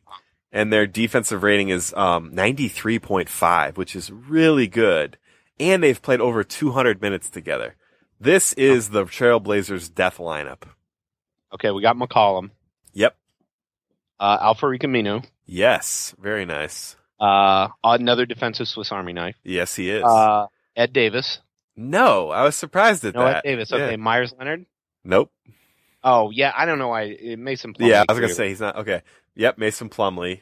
and 0.52 0.72
their 0.72 0.86
defensive 0.86 1.42
rating 1.42 1.68
is 1.68 1.92
um 1.94 2.32
93.5, 2.32 3.76
which 3.76 3.94
is 3.96 4.10
really 4.10 4.66
good. 4.66 5.16
And 5.58 5.82
they've 5.82 6.00
played 6.00 6.20
over 6.20 6.42
200 6.42 7.02
minutes 7.02 7.28
together. 7.28 7.76
This 8.18 8.52
is 8.54 8.90
the 8.90 9.04
Trailblazers' 9.04 9.94
death 9.94 10.16
lineup. 10.18 10.62
Okay, 11.54 11.70
we 11.70 11.82
got 11.82 11.96
McCollum, 11.96 12.50
Yep. 12.92 13.16
uh, 14.18 14.38
Al-Farouq 14.40 14.80
Aminu, 14.82 15.24
Yes. 15.46 16.14
Very 16.18 16.44
nice. 16.46 16.96
uh, 17.18 17.68
another 17.84 18.24
defensive 18.26 18.68
Swiss 18.68 18.92
Army 18.92 19.12
knife, 19.12 19.36
Yes, 19.44 19.74
he 19.74 19.90
is. 19.90 20.04
uh, 20.04 20.46
Ed 20.76 20.92
Davis. 20.92 21.40
no, 21.76 22.30
I 22.30 22.44
was 22.44 22.56
surprised 22.56 23.04
at 23.04 23.14
No, 23.14 23.22
Ed 23.26 23.32
that. 23.34 23.44
Davis. 23.44 23.70
Yeah. 23.70 23.78
Okay, 23.78 23.96
Meyers 23.96 24.32
Leonard. 24.38 24.64
Nope. 25.04 25.32
Oh 26.02 26.30
yeah, 26.30 26.52
I 26.56 26.64
don't 26.66 26.78
know 26.78 26.88
why 26.88 27.16
Mason. 27.36 27.74
Plumlee 27.74 27.88
Yeah, 27.88 28.04
I 28.08 28.12
was 28.12 28.20
gonna 28.20 28.28
clearly. 28.28 28.34
say 28.34 28.48
he's 28.48 28.60
not 28.60 28.76
okay. 28.76 29.02
Yep, 29.34 29.58
Mason 29.58 29.88
Plumlee. 29.90 30.40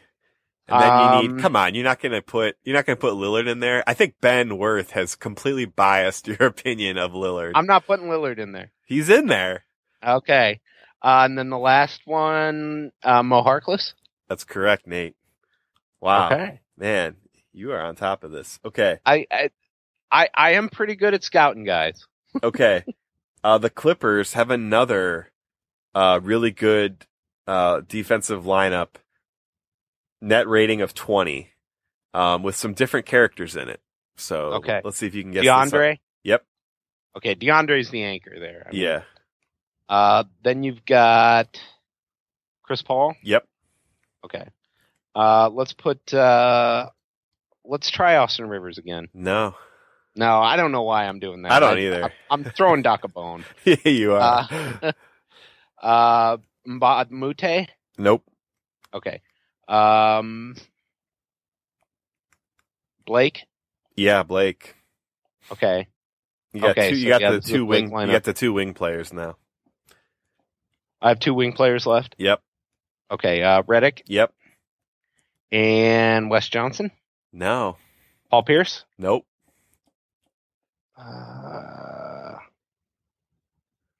And 0.68 0.80
then 0.82 1.00
you 1.00 1.28
Um, 1.30 1.36
need 1.36 1.42
come 1.42 1.56
on, 1.56 1.74
you're 1.74 1.84
not 1.84 2.00
gonna 2.00 2.22
put 2.22 2.56
you're 2.64 2.76
not 2.76 2.86
gonna 2.86 2.96
put 2.96 3.14
Lillard 3.14 3.48
in 3.48 3.60
there. 3.60 3.82
I 3.86 3.94
think 3.94 4.16
Ben 4.20 4.58
Worth 4.58 4.90
has 4.92 5.14
completely 5.16 5.64
biased 5.64 6.26
your 6.28 6.44
opinion 6.46 6.98
of 6.98 7.12
Lillard. 7.12 7.52
I'm 7.54 7.66
not 7.66 7.86
putting 7.86 8.06
Lillard 8.06 8.38
in 8.38 8.52
there. 8.52 8.72
He's 8.84 9.08
in 9.08 9.26
there. 9.26 9.64
Okay, 10.06 10.60
uh, 11.02 11.22
and 11.24 11.36
then 11.38 11.50
the 11.50 11.58
last 11.58 12.02
one, 12.04 12.92
uh, 13.02 13.22
Mo 13.22 13.42
Harkless. 13.42 13.94
That's 14.28 14.44
correct, 14.44 14.86
Nate. 14.86 15.16
Wow. 16.00 16.26
Okay, 16.26 16.60
Man, 16.76 17.16
you 17.52 17.72
are 17.72 17.80
on 17.80 17.96
top 17.96 18.22
of 18.22 18.30
this. 18.30 18.60
Okay. 18.64 18.98
I, 19.04 19.26
I, 19.32 19.50
I, 20.12 20.28
I 20.34 20.50
am 20.52 20.68
pretty 20.68 20.94
good 20.94 21.14
at 21.14 21.24
scouting, 21.24 21.64
guys. 21.64 22.06
Okay. 22.42 22.84
uh 23.42 23.58
the 23.58 23.70
Clippers 23.70 24.34
have 24.34 24.50
another 24.50 25.32
uh 25.94 26.20
really 26.22 26.50
good 26.50 27.06
uh 27.46 27.80
defensive 27.88 28.44
lineup. 28.44 28.90
Net 30.20 30.48
rating 30.48 30.80
of 30.80 30.94
twenty. 30.94 31.50
Um 32.14 32.42
with 32.42 32.56
some 32.56 32.74
different 32.74 33.06
characters 33.06 33.56
in 33.56 33.68
it. 33.68 33.80
So 34.16 34.54
Okay. 34.54 34.80
let's 34.84 34.96
see 34.98 35.06
if 35.06 35.14
you 35.14 35.22
can 35.22 35.32
guess. 35.32 35.44
DeAndre. 35.44 35.98
Yep. 36.24 36.44
Okay, 37.16 37.34
DeAndre's 37.34 37.90
the 37.90 38.02
anchor 38.04 38.38
there. 38.38 38.64
I 38.68 38.72
mean, 38.72 38.82
Yeah. 38.82 39.02
Uh, 39.88 40.24
then 40.44 40.62
you've 40.64 40.84
got 40.84 41.58
Chris 42.62 42.82
Paul. 42.82 43.14
Yep. 43.22 43.46
Okay. 44.24 44.44
Uh, 45.14 45.48
let's 45.50 45.72
put 45.72 46.12
uh, 46.12 46.90
let's 47.64 47.90
try 47.90 48.16
Austin 48.16 48.48
Rivers 48.48 48.78
again. 48.78 49.08
No. 49.14 49.54
No, 50.14 50.40
I 50.40 50.56
don't 50.56 50.72
know 50.72 50.82
why 50.82 51.06
I'm 51.06 51.20
doing 51.20 51.42
that. 51.42 51.52
I 51.52 51.60
don't 51.60 51.78
either. 51.78 52.12
I, 52.30 52.34
am 52.34 52.44
throwing 52.44 52.82
Doc 52.82 53.04
a 53.04 53.08
bone. 53.08 53.44
yeah, 53.64 53.76
you 53.84 54.14
are. 54.14 54.48
Uh, 54.82 54.92
uh, 55.82 56.36
Mbah 56.68 57.06
a 57.08 57.14
Moute. 57.14 57.68
nope. 57.96 58.24
Okay. 58.92 59.22
Um, 59.68 60.56
Blake. 63.06 63.44
Yeah, 63.96 64.22
Blake. 64.22 64.74
Okay. 65.52 65.88
You 66.52 66.60
got 66.60 66.70
Okay, 66.70 66.90
two. 66.90 66.96
so 66.96 67.02
You 67.02 67.08
got 67.10 67.20
yeah, 67.20 67.30
the 67.32 67.40
two 67.40 67.66
wing. 67.66 67.90
You 67.90 68.06
got 68.06 68.24
the 68.24 68.32
two 68.32 68.52
wing 68.52 68.74
players 68.74 69.12
now. 69.12 69.36
I 71.00 71.10
have 71.10 71.20
two 71.20 71.34
wing 71.34 71.52
players 71.52 71.86
left. 71.86 72.14
Yep. 72.18 72.40
Okay. 73.10 73.42
Uh, 73.42 73.62
Redick 73.62 74.02
Yep. 74.06 74.32
and 75.52 76.30
Wes 76.30 76.48
Johnson. 76.48 76.90
No. 77.32 77.76
Paul 78.30 78.42
Pierce. 78.42 78.84
Nope. 78.98 79.26
Uh, 80.96 82.36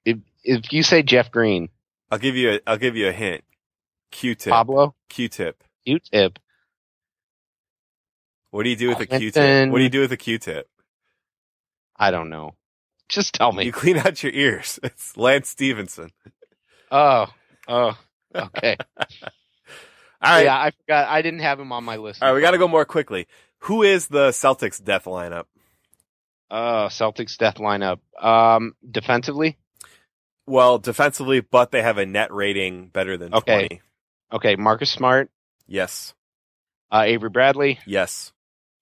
if 0.05 0.17
if 0.43 0.73
you 0.73 0.83
say 0.83 1.01
Jeff 1.01 1.31
Green, 1.31 1.69
I'll 2.11 2.17
give 2.19 2.35
you. 2.35 2.51
A, 2.51 2.59
I'll 2.67 2.77
give 2.77 2.95
you 2.97 3.07
a 3.07 3.11
hint. 3.13 3.43
Q-tip. 4.11 4.51
Pablo, 4.51 4.95
Q-tip. 5.09 5.63
Q-tip. 5.85 6.39
What 8.51 8.63
do 8.63 8.69
you 8.69 8.75
do 8.75 8.89
with 8.89 8.99
a 8.99 9.05
Q-tip? 9.05 9.69
What 9.69 9.77
do 9.77 9.83
you 9.83 9.89
do 9.89 10.01
with 10.01 10.11
a 10.11 10.17
Q-tip? 10.17 10.67
I 11.95 12.11
don't 12.11 12.29
know. 12.29 12.55
Just 13.09 13.33
tell 13.33 13.51
me. 13.51 13.65
You 13.65 13.71
clean 13.71 13.97
out 13.97 14.21
your 14.23 14.31
ears. 14.33 14.79
It's 14.83 15.17
Lance 15.17 15.49
Stephenson. 15.49 16.11
Oh, 16.91 17.27
oh, 17.67 17.97
okay. 18.33 18.77
All 20.21 20.35
right. 20.35 20.45
Yeah, 20.45 20.55
I 20.57 20.71
forgot. 20.71 21.07
I 21.07 21.21
didn't 21.21 21.39
have 21.39 21.59
him 21.59 21.71
on 21.71 21.83
my 21.83 21.95
list. 21.97 22.21
All 22.21 22.29
right. 22.29 22.35
We 22.35 22.41
got 22.41 22.51
to 22.51 22.57
go 22.57 22.67
more 22.67 22.85
quickly. 22.85 23.27
Who 23.63 23.83
is 23.83 24.07
the 24.07 24.29
Celtics 24.29 24.83
death 24.83 25.05
lineup? 25.05 25.45
Uh, 26.51 26.89
Celtics 26.89 27.37
death 27.37 27.55
lineup. 27.55 27.99
Um, 28.19 28.75
defensively. 28.89 29.57
Well, 30.45 30.77
defensively, 30.79 31.41
but 31.41 31.71
they 31.71 31.81
have 31.81 31.97
a 31.97 32.05
net 32.05 32.33
rating 32.33 32.87
better 32.87 33.17
than 33.17 33.33
Okay. 33.33 33.67
20. 33.67 33.81
Okay, 34.31 34.55
Marcus 34.55 34.91
Smart, 34.91 35.29
Yes. 35.67 36.13
uh, 36.91 37.03
Avery 37.05 37.29
Bradley, 37.29 37.79
Yes. 37.85 38.31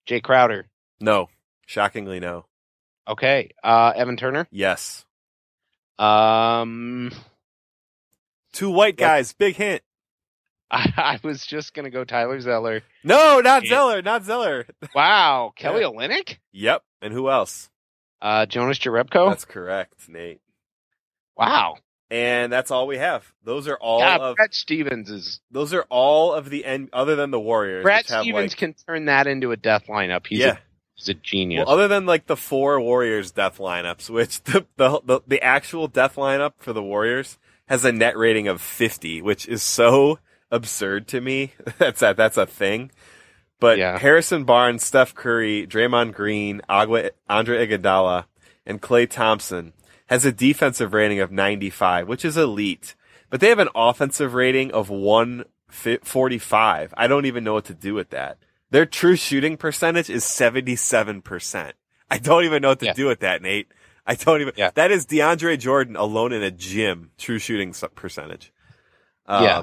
Jae 0.06 0.22
Crowder. 0.22 0.66
No. 1.00 1.28
Shockingly, 1.66 2.20
no. 2.20 2.46
Okay, 3.06 3.50
uh, 3.64 3.92
Evan 3.96 4.16
Turner. 4.16 4.46
Yes. 4.50 5.04
Um, 5.98 7.10
Two 8.52 8.70
white 8.70 8.96
guys. 8.96 9.32
Big 9.32 9.56
hint. 9.56 9.82
I, 10.70 10.92
I 10.96 11.20
was 11.26 11.46
just 11.46 11.72
gonna 11.74 11.90
go 11.90 12.04
Tyler 12.04 12.40
Zeller. 12.40 12.82
No, 13.02 13.40
not 13.40 13.64
Yeah. 13.64 13.70
Zeller. 13.70 14.02
Not 14.02 14.24
Zeller. 14.24 14.66
Wow, 14.94 15.52
Kelly 15.56 15.82
Olynyk. 15.82 16.38
Yep. 16.52 16.82
And 17.02 17.12
who 17.12 17.30
else? 17.30 17.70
Uh, 18.20 18.46
Jonas 18.46 18.78
Jerebko. 18.78 19.30
That's 19.30 19.44
correct, 19.44 20.08
Nate. 20.08 20.40
wow. 21.36 21.76
And 22.10 22.50
that's 22.50 22.70
all 22.70 22.86
we 22.86 22.96
have. 22.96 23.30
Those 23.44 23.68
are 23.68 23.76
all 23.76 24.00
yeah, 24.00 24.16
of 24.16 24.36
Brad 24.36 24.54
Stevens 24.54 25.10
is. 25.10 25.40
those 25.50 25.74
are 25.74 25.84
all 25.90 26.32
of 26.32 26.48
the 26.48 26.64
end 26.64 26.88
other 26.92 27.16
than 27.16 27.30
the 27.30 27.40
Warriors. 27.40 27.82
Brad 27.82 28.06
Stevens 28.06 28.52
like- 28.52 28.56
can 28.56 28.74
turn 28.86 29.04
that 29.06 29.26
into 29.26 29.52
a 29.52 29.56
death 29.56 29.84
lineup. 29.88 30.26
He's 30.26 30.38
yeah. 30.38 30.52
a 30.52 30.58
he's 30.94 31.08
a 31.10 31.14
genius. 31.14 31.66
Well, 31.66 31.74
other 31.74 31.86
than 31.86 32.06
like 32.06 32.26
the 32.26 32.36
four 32.36 32.80
Warriors 32.80 33.30
death 33.30 33.58
lineups, 33.58 34.08
which 34.08 34.42
the, 34.44 34.64
the 34.76 35.00
the 35.04 35.20
the 35.26 35.42
actual 35.42 35.86
death 35.86 36.16
lineup 36.16 36.52
for 36.58 36.72
the 36.72 36.82
Warriors 36.82 37.36
has 37.66 37.84
a 37.84 37.92
net 37.92 38.16
rating 38.16 38.48
of 38.48 38.62
50, 38.62 39.20
which 39.20 39.46
is 39.46 39.62
so 39.62 40.18
absurd 40.50 41.06
to 41.08 41.20
me. 41.20 41.52
that's 41.78 42.00
a, 42.00 42.14
that's 42.16 42.38
a 42.38 42.46
thing. 42.46 42.90
But 43.60 43.76
Yeah. 43.76 43.98
Harrison 43.98 44.44
Barnes, 44.44 44.84
Steph 44.84 45.14
Curry, 45.14 45.66
Draymond 45.66 46.14
Green, 46.14 46.62
Agua, 46.68 47.10
Andre 47.28 47.66
Iguodala, 47.66 48.24
and 48.64 48.80
Klay 48.80 49.08
Thompson 49.08 49.72
has 50.08 50.24
a 50.24 50.32
defensive 50.32 50.92
rating 50.92 51.20
of 51.20 51.30
95, 51.32 52.08
which 52.08 52.24
is 52.24 52.36
elite. 52.36 52.94
But 53.30 53.40
they 53.40 53.48
have 53.48 53.58
an 53.58 53.68
offensive 53.74 54.34
rating 54.34 54.72
of 54.72 54.90
145. 54.90 56.94
I 56.96 57.06
don't 57.06 57.26
even 57.26 57.44
know 57.44 57.54
what 57.54 57.66
to 57.66 57.74
do 57.74 57.94
with 57.94 58.10
that. 58.10 58.38
Their 58.70 58.86
true 58.86 59.16
shooting 59.16 59.56
percentage 59.56 60.10
is 60.10 60.24
77%. 60.24 61.72
I 62.10 62.18
don't 62.18 62.44
even 62.44 62.62
know 62.62 62.68
what 62.70 62.80
to 62.80 62.86
Yeah. 62.86 62.92
do 62.94 63.06
with 63.06 63.20
that, 63.20 63.42
Nate. 63.42 63.68
I 64.06 64.14
don't 64.14 64.40
even, 64.40 64.54
Yeah. 64.56 64.70
that 64.74 64.90
is 64.90 65.06
DeAndre 65.06 65.58
Jordan 65.58 65.96
alone 65.96 66.32
in 66.32 66.42
a 66.42 66.50
gym, 66.50 67.10
true 67.18 67.38
shooting 67.38 67.74
percentage. 67.94 68.52
Um, 69.26 69.44
Yeah. 69.44 69.62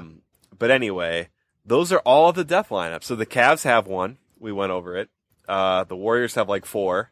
But 0.58 0.70
anyway, 0.70 1.28
those 1.64 1.92
are 1.92 1.98
all 2.00 2.28
of 2.30 2.36
the 2.36 2.44
death 2.44 2.68
lineups. 2.70 3.04
So 3.04 3.16
the 3.16 3.26
Cavs 3.26 3.64
have 3.64 3.86
one. 3.86 4.18
We 4.38 4.52
went 4.52 4.72
over 4.72 4.96
it. 4.96 5.10
Uh, 5.48 5.84
the 5.84 5.96
Warriors 5.96 6.34
have 6.36 6.48
like 6.48 6.64
four. 6.64 7.10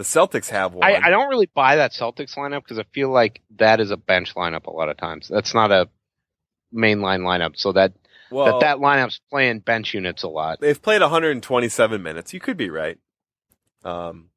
The 0.00 0.04
Celtics 0.04 0.48
have 0.48 0.72
one. 0.72 0.90
I, 0.90 0.96
I 0.96 1.10
don't 1.10 1.28
really 1.28 1.50
buy 1.52 1.76
that 1.76 1.92
Celtics 1.92 2.34
lineup 2.34 2.62
because 2.62 2.78
I 2.78 2.84
feel 2.84 3.10
like 3.10 3.42
that 3.58 3.80
is 3.80 3.90
a 3.90 3.98
bench 3.98 4.34
lineup 4.34 4.64
a 4.64 4.70
lot 4.70 4.88
of 4.88 4.96
times. 4.96 5.28
That's 5.28 5.52
not 5.52 5.70
a 5.70 5.90
mainline 6.74 7.20
lineup. 7.20 7.58
So 7.58 7.72
that 7.72 7.92
well, 8.30 8.46
that 8.46 8.60
that 8.60 8.76
lineup's 8.78 9.20
playing 9.28 9.58
bench 9.58 9.92
units 9.92 10.22
a 10.22 10.28
lot. 10.28 10.58
they've 10.58 10.80
played 10.80 11.02
127 11.02 12.02
minutes. 12.02 12.32
You 12.32 12.40
could 12.40 12.56
be 12.56 12.70
right. 12.70 12.96
Um, 13.84 14.30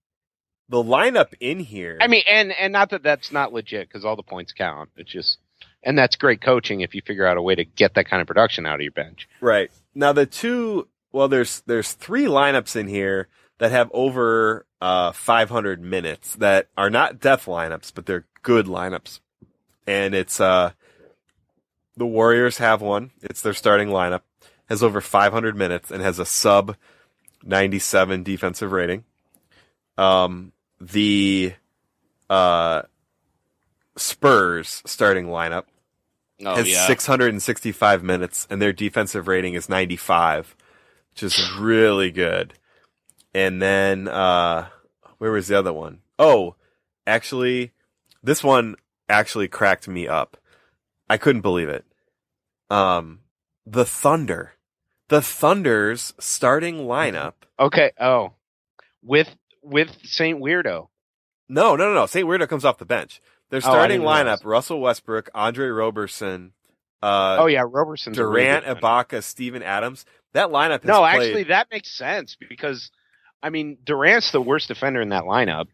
the 0.68 0.84
lineup 0.84 1.34
in 1.40 1.62
here. 1.62 1.98
I 2.02 2.08
mean, 2.08 2.24
and 2.28 2.52
and 2.52 2.74
not 2.74 2.90
that 2.90 3.04
that's 3.04 3.32
not 3.32 3.54
legit 3.54 3.88
because 3.88 4.04
all 4.04 4.18
the 4.18 4.22
points 4.22 4.52
count. 4.52 4.90
It's 4.98 5.14
just, 5.14 5.38
and 5.82 5.98
that's 5.98 6.18
great 6.18 6.42
coaching 6.42 6.82
if 6.82 6.94
you 6.94 7.02
figure 7.08 7.26
out 7.26 7.38
a 7.38 7.42
way 7.42 7.56
to 7.56 7.64
get 7.64 7.94
that 7.94 8.10
kind 8.10 8.20
of 8.20 8.28
production 8.28 8.66
out 8.66 8.76
of 8.76 8.82
your 8.82 8.92
bench. 8.92 9.30
Right. 9.40 9.72
Now 9.96 10.12
the 10.12 10.26
two 10.26 10.90
well 11.14 11.30
there's 11.30 11.62
there's 11.68 11.94
three 11.94 12.26
lineups 12.26 12.76
in 12.76 12.90
here 12.90 13.30
that 13.60 13.72
have 13.72 13.90
over 13.94 14.66
uh 14.84 15.14
500 15.14 15.82
minutes 15.82 16.36
that 16.36 16.68
are 16.78 16.90
not 16.90 17.22
death 17.22 17.46
lineups 17.46 17.94
but 17.96 18.06
they're 18.06 18.26
good 18.42 18.66
lineups. 18.66 19.22
And 19.88 20.14
it's 20.14 20.42
uh 20.42 20.72
the 21.96 22.06
Warriors 22.06 22.58
have 22.58 22.82
one. 22.82 23.12
It's 23.22 23.42
their 23.42 23.54
starting 23.54 23.88
lineup. 23.88 24.22
Has 24.68 24.84
over 24.84 25.00
500 25.00 25.56
minutes 25.56 25.90
and 25.90 26.02
has 26.02 26.20
a 26.20 26.26
sub 26.26 26.76
97 27.44 28.24
defensive 28.24 28.74
rating. 28.74 29.06
Um 29.98 30.52
the 30.82 31.54
uh 32.30 32.82
Spurs 33.96 34.82
starting 34.86 35.28
lineup 35.28 35.66
Oh 36.44 36.56
has 36.56 36.68
665 36.88 38.04
minutes 38.04 38.48
and 38.50 38.62
their 38.62 38.74
defensive 38.74 39.30
rating 39.30 39.54
is 39.54 39.70
95, 39.70 40.58
which 41.12 41.24
is 41.24 41.52
really 41.58 42.12
good. 42.12 42.56
And 43.34 43.62
then, 43.62 44.08
uh, 44.08 44.68
where 45.18 45.32
was 45.32 45.48
the 45.48 45.58
other 45.58 45.74
one? 45.74 46.00
Oh, 46.20 46.56
actually, 47.08 47.72
this 48.22 48.44
one 48.44 48.76
actually 49.10 49.48
cracked 49.48 49.88
me 49.88 50.08
up. 50.08 50.38
I 51.10 51.18
couldn't 51.18 51.42
believe 51.42 51.70
it. 51.70 51.86
Um, 52.70 53.20
the 53.66 53.86
Thunder, 53.86 54.54
the 55.10 55.22
Thunder's 55.22 56.14
starting 56.20 56.80
lineup. 56.86 57.34
Okay. 57.60 57.92
Oh, 58.00 58.34
with 59.04 59.36
with 59.62 59.90
Saint 60.04 60.40
Weirdo. 60.40 60.88
No, 61.50 61.76
no, 61.76 61.88
no, 61.90 61.94
no. 61.94 62.06
St. 62.06 62.28
Weirdo 62.28 62.48
comes 62.48 62.66
off 62.66 62.78
the 62.78 62.86
bench. 62.86 63.22
Their 63.50 63.58
Oh, 63.58 63.70
starting 63.70 64.00
realize. 64.02 64.40
lineup, 64.42 64.46
Russell 64.46 64.80
Westbrook, 64.80 65.30
Andre 65.36 65.68
Roberson, 65.68 66.54
uh, 67.04 67.38
oh 67.40 67.46
yeah, 67.48 67.64
Roberson. 67.68 68.14
really 68.14 68.44
Durant, 68.46 68.66
good. 68.66 68.78
Ibaka, 68.78 69.22
Steven 69.24 69.62
Adams. 69.62 70.06
That 70.34 70.50
lineup 70.50 70.84
No, 70.84 71.02
played, 71.02 71.16
actually, 71.22 71.44
that 71.46 71.68
makes 71.72 71.92
sense 71.92 72.36
because, 72.50 72.90
I 73.44 73.50
mean, 73.50 73.78
Durant's 73.84 74.32
the 74.32 74.42
worst 74.42 74.70
defender 74.70 75.02
in 75.02 75.10
that 75.10 75.24
lineup. 75.26 75.68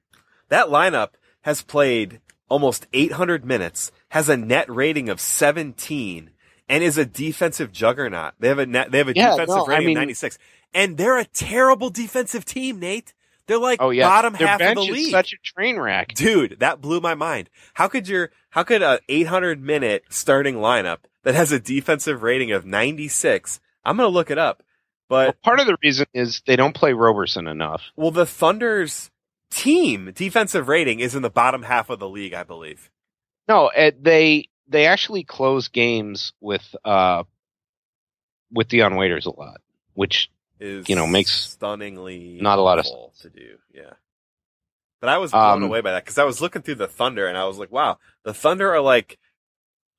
that 0.49 0.67
lineup 0.67 1.09
has 1.41 1.61
played 1.61 2.19
almost 2.49 2.87
800 2.91 3.45
minutes, 3.45 3.91
has 4.09 4.27
a 4.27 4.35
net 4.35 4.69
rating 4.69 5.07
of 5.07 5.21
17, 5.21 6.31
and 6.67 6.83
is 6.83 6.97
a 6.97 7.05
defensive 7.05 7.71
juggernaut. 7.71 8.33
They 8.39 8.47
have 8.49 8.59
a 8.59 8.65
net, 8.65 8.91
they 8.91 8.97
have 8.97 9.07
a 9.07 9.15
Yeah, 9.15 9.31
defensive 9.31 9.55
no, 9.55 9.65
I 9.65 9.69
rating 9.69 9.87
mean- 9.87 9.97
of 9.97 10.01
96, 10.01 10.37
and 10.73 10.97
they're 10.97 11.17
a 11.19 11.25
terrible 11.25 11.89
defensive 11.89 12.45
team, 12.45 12.79
Nate. 12.79 13.13
They're 13.47 13.57
like 13.57 13.81
Oh 13.81 13.89
yeah, 13.89 14.07
bottom 14.07 14.33
Their 14.33 14.47
half 14.47 14.61
of 14.61 14.65
bench 14.65 14.75
the 14.77 14.85
is 14.85 14.89
league. 14.91 15.11
such 15.11 15.33
a 15.33 15.37
train 15.43 15.79
wreck. 15.79 16.09
Dude, 16.13 16.59
that 16.59 16.81
blew 16.81 16.99
my 16.99 17.15
mind. 17.15 17.49
How 17.73 17.87
could 17.87 18.07
your 18.07 18.29
how 18.51 18.61
could 18.63 18.83
a 18.83 18.99
800 19.09 19.59
minute 19.61 20.03
starting 20.09 20.55
lineup 20.57 20.99
that 21.23 21.33
has 21.33 21.51
a 21.51 21.59
defensive 21.59 22.21
rating 22.21 22.51
of 22.51 22.63
96? 22.65 23.59
I'm 23.83 23.97
gonna 23.97 24.09
look 24.09 24.29
it 24.29 24.37
up, 24.37 24.61
but 25.10 25.26
Well, 25.26 25.34
part 25.44 25.60
of 25.60 25.68
the 25.68 25.77
reason 25.84 26.06
is 26.14 26.41
they 26.45 26.56
don't 26.56 26.73
play 26.76 26.94
Roberson 26.94 27.48
enough. 27.48 27.81
Well, 27.98 28.11
the 28.11 28.26
Thunder's 28.26 29.10
team 29.52 30.11
defensive 30.15 30.68
rating 30.68 30.99
is 30.99 31.15
in 31.15 31.23
the 31.23 31.30
bottom 31.30 31.64
half 31.64 31.90
of 31.90 31.99
the 31.99 32.07
league, 32.07 32.34
I 32.34 32.44
believe. 32.44 32.90
No, 33.48 33.68
uh, 33.68 33.91
they 33.99 34.48
they 34.68 34.86
actually 34.86 35.23
close 35.23 35.68
games 35.68 36.34
with 36.40 36.76
uh 36.86 37.23
with 38.52 38.68
Dion 38.68 38.95
Waiters 38.95 39.26
a 39.26 39.31
lot, 39.31 39.61
which 39.94 40.30
Is 40.60 40.88
You 40.88 40.95
know, 40.95 41.07
makes 41.07 41.31
stunningly 41.31 42.38
not 42.41 42.60
a 42.60 42.61
lot 42.61 42.80
of 42.80 42.86
to 43.22 43.30
do. 43.30 43.57
Yeah, 43.73 43.94
but 45.02 45.10
I 45.10 45.18
was 45.18 45.31
blown 45.31 45.64
Um, 45.64 45.64
away 45.64 45.81
by 45.81 45.91
that 45.94 46.03
because 46.06 46.18
I 46.19 46.23
was 46.26 46.41
looking 46.41 46.61
through 46.61 46.76
the 46.76 46.88
Thunder 46.88 47.27
and 47.27 47.38
I 47.38 47.45
was 47.45 47.57
like, 47.57 47.72
wow, 47.72 47.98
the 48.23 48.34
Thunder 48.34 48.72
are 48.73 48.81
like 48.81 49.18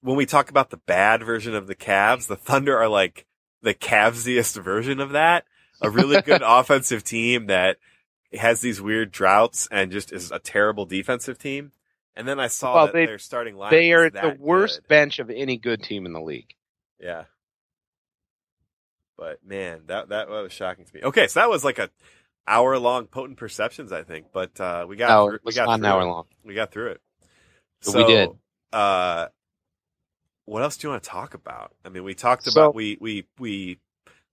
when 0.02 0.16
we 0.16 0.26
talk 0.26 0.48
about 0.48 0.70
the 0.70 0.76
bad 0.78 1.22
version 1.24 1.54
of 1.54 1.66
the 1.66 1.74
Cavs, 1.74 2.26
the 2.28 2.36
Thunder 2.36 2.78
are 2.78 2.88
like 2.88 3.26
the 3.62 3.74
Cavsiest 3.74 4.60
version 4.62 5.00
of 5.00 5.10
that. 5.10 5.44
A 5.82 5.88
really 5.90 6.20
good 6.22 6.42
offensive 6.44 7.02
team 7.04 7.46
that 7.46 7.78
has 8.32 8.60
these 8.60 8.80
weird 8.80 9.10
droughts 9.10 9.66
and 9.72 9.90
just 9.90 10.12
is 10.12 10.30
a 10.30 10.38
terrible 10.38 10.84
defensive 10.86 11.38
team. 11.38 11.72
And 12.14 12.28
then 12.28 12.38
I 12.38 12.48
saw 12.48 12.74
Well, 12.74 12.86
that 12.86 12.92
they- 12.92 13.06
their 13.06 13.18
starting 13.18 13.56
line. 13.56 13.70
They 13.70 13.92
are 13.92 14.10
the 14.10 14.36
worst 14.38 14.82
good. 14.82 14.88
bench 14.88 15.18
of 15.20 15.30
any 15.30 15.56
good 15.56 15.82
team 15.82 16.06
in 16.06 16.12
the 16.12 16.20
league. 16.20 16.54
Yeah. 17.00 17.24
But 19.16 19.44
man, 19.44 19.82
that, 19.86 20.08
that 20.10 20.28
was 20.28 20.52
shocking 20.52 20.84
to 20.84 20.94
me. 20.94 21.02
Okay, 21.02 21.26
so 21.28 21.40
that 21.40 21.50
was 21.50 21.64
like 21.64 21.78
a 21.78 21.90
hour 22.46 22.78
long 22.78 23.06
potent 23.06 23.38
perceptions, 23.38 23.92
I 23.92 24.02
think. 24.02 24.26
But 24.32 24.58
uh, 24.60 24.86
we 24.88 24.96
got 24.96 25.26
it 25.34 25.40
we 25.44 25.52
got 25.52 25.66
not 25.66 25.78
an 25.80 25.84
hour 25.84 26.04
long. 26.04 26.24
We 26.44 26.54
got 26.54 26.72
through 26.72 26.92
it. 26.92 27.00
But 27.84 27.94
we 27.94 28.04
did. 28.06 28.30
Uh, 28.72 29.26
what 30.50 30.62
else 30.62 30.76
do 30.76 30.86
you 30.88 30.90
want 30.90 31.04
to 31.04 31.08
talk 31.08 31.34
about? 31.34 31.72
I 31.84 31.90
mean, 31.90 32.02
we 32.02 32.14
talked 32.14 32.42
So- 32.44 32.60
about 32.60 32.74
we 32.74 32.98
we 33.00 33.24
we 33.38 33.78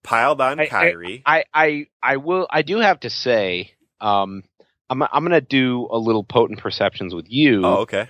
piled 0.04 0.42
on 0.42 0.60
I- 0.60 0.64
I- 0.64 0.68
Kyrie. 0.68 1.22
I, 1.26 1.44
I, 1.54 1.88
I 2.02 2.18
will. 2.18 2.48
I 2.50 2.64
do 2.64 2.78
have 2.80 3.00
to 3.02 3.10
say, 3.10 3.72
um, 4.02 4.44
I'm, 4.90 5.04
I'm 5.04 5.22
going 5.24 5.32
to 5.32 5.42
do 5.42 5.88
a 5.92 5.98
little 5.98 6.24
potent 6.24 6.60
perceptions 6.60 7.14
with 7.14 7.26
you. 7.30 7.64
oh, 7.66 7.76
okay. 7.82 8.10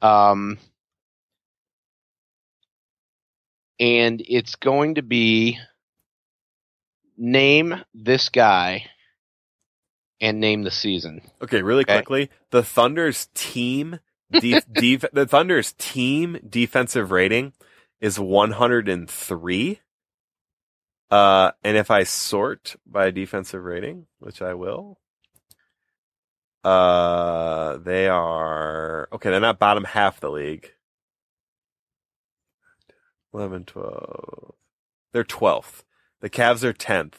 Um, 0.00 0.58
and 3.80 4.22
it's 4.28 4.54
going 4.56 4.96
to 4.96 5.02
be 5.02 5.58
name 7.16 7.74
this 7.94 8.28
guy 8.28 8.84
and 10.20 10.40
name 10.40 10.62
the 10.62 10.70
season. 10.70 11.22
Okay, 11.42 11.62
really 11.62 11.82
Okay. 11.82 11.96
quickly, 11.96 12.30
the 12.50 12.62
Thunder's 12.62 13.28
team 13.34 13.98
def- 14.40 14.72
def- 14.72 15.04
the 15.12 15.26
Thunder's 15.26 15.72
team 15.78 16.38
defensive 16.48 17.10
rating 17.10 17.52
is 18.00 18.18
103. 18.18 19.80
Uh, 21.10 21.52
and 21.62 21.76
if 21.76 21.90
I 21.90 22.02
sort 22.02 22.76
by 22.86 23.10
defensive 23.10 23.62
rating, 23.62 24.06
which 24.18 24.42
I 24.42 24.54
will, 24.54 24.98
uh, 26.64 27.76
they 27.76 28.08
are 28.08 29.08
okay. 29.12 29.30
They're 29.30 29.40
not 29.40 29.58
bottom 29.58 29.84
half 29.84 30.18
the 30.20 30.30
league. 30.30 30.72
11, 33.34 33.64
12. 33.64 34.54
They're 35.12 35.24
12th. 35.24 35.82
The 36.20 36.30
Cavs 36.30 36.62
are 36.62 36.72
10th. 36.72 37.14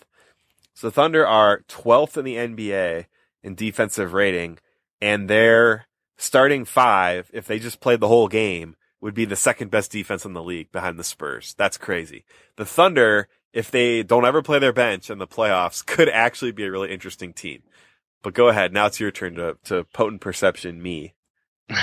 So 0.74 0.90
Thunder 0.90 1.28
are 1.28 1.64
12th 1.68 2.18
in 2.18 2.26
the 2.26 2.36
NBA 2.36 3.06
in 3.44 3.56
defensive 3.56 4.14
rating, 4.14 4.58
and 5.00 5.30
their 5.30 5.88
starting 6.18 6.66
five, 6.66 7.30
if 7.34 7.48
they 7.48 7.60
just 7.60 7.80
played 7.80 8.00
the 8.00 8.08
whole 8.08 8.28
game, 8.28 8.76
would 9.02 9.14
be 9.14 9.26
the 9.26 9.36
second 9.36 9.72
best 9.72 9.92
defense 9.92 10.26
in 10.26 10.34
the 10.34 10.44
league 10.44 10.72
behind 10.72 10.98
the 10.98 11.04
Spurs. 11.04 11.54
That's 11.58 11.78
crazy. 11.78 12.26
The 12.56 12.66
Thunder, 12.66 13.28
if 13.54 13.70
they 13.70 14.04
don't 14.04 14.26
ever 14.26 14.42
play 14.42 14.60
their 14.60 14.74
bench 14.74 15.10
in 15.10 15.18
the 15.18 15.28
playoffs, 15.28 15.86
could 15.86 16.10
actually 16.10 16.52
be 16.52 16.66
a 16.66 16.72
really 16.72 16.92
interesting 16.92 17.34
team. 17.34 17.64
But 18.24 18.34
go 18.34 18.48
ahead. 18.48 18.74
Now 18.74 18.88
it's 18.88 19.00
your 19.00 19.12
turn 19.12 19.36
to, 19.36 19.58
to 19.66 19.84
potent 19.94 20.22
perception 20.22 20.82
me. 20.82 21.14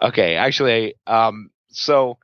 Okay, 0.00 0.36
actually, 0.36 0.94
um, 1.06 1.50
so 1.70 2.18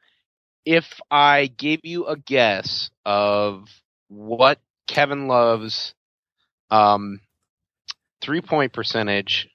if 0.64 1.00
I 1.10 1.46
gave 1.46 1.80
you 1.84 2.06
a 2.06 2.16
guess 2.16 2.90
of 3.04 3.68
what 4.08 4.60
Kevin 4.86 5.26
Love's 5.26 5.94
um, 6.70 7.20
three 8.20 8.40
point 8.40 8.72
percentage 8.72 9.49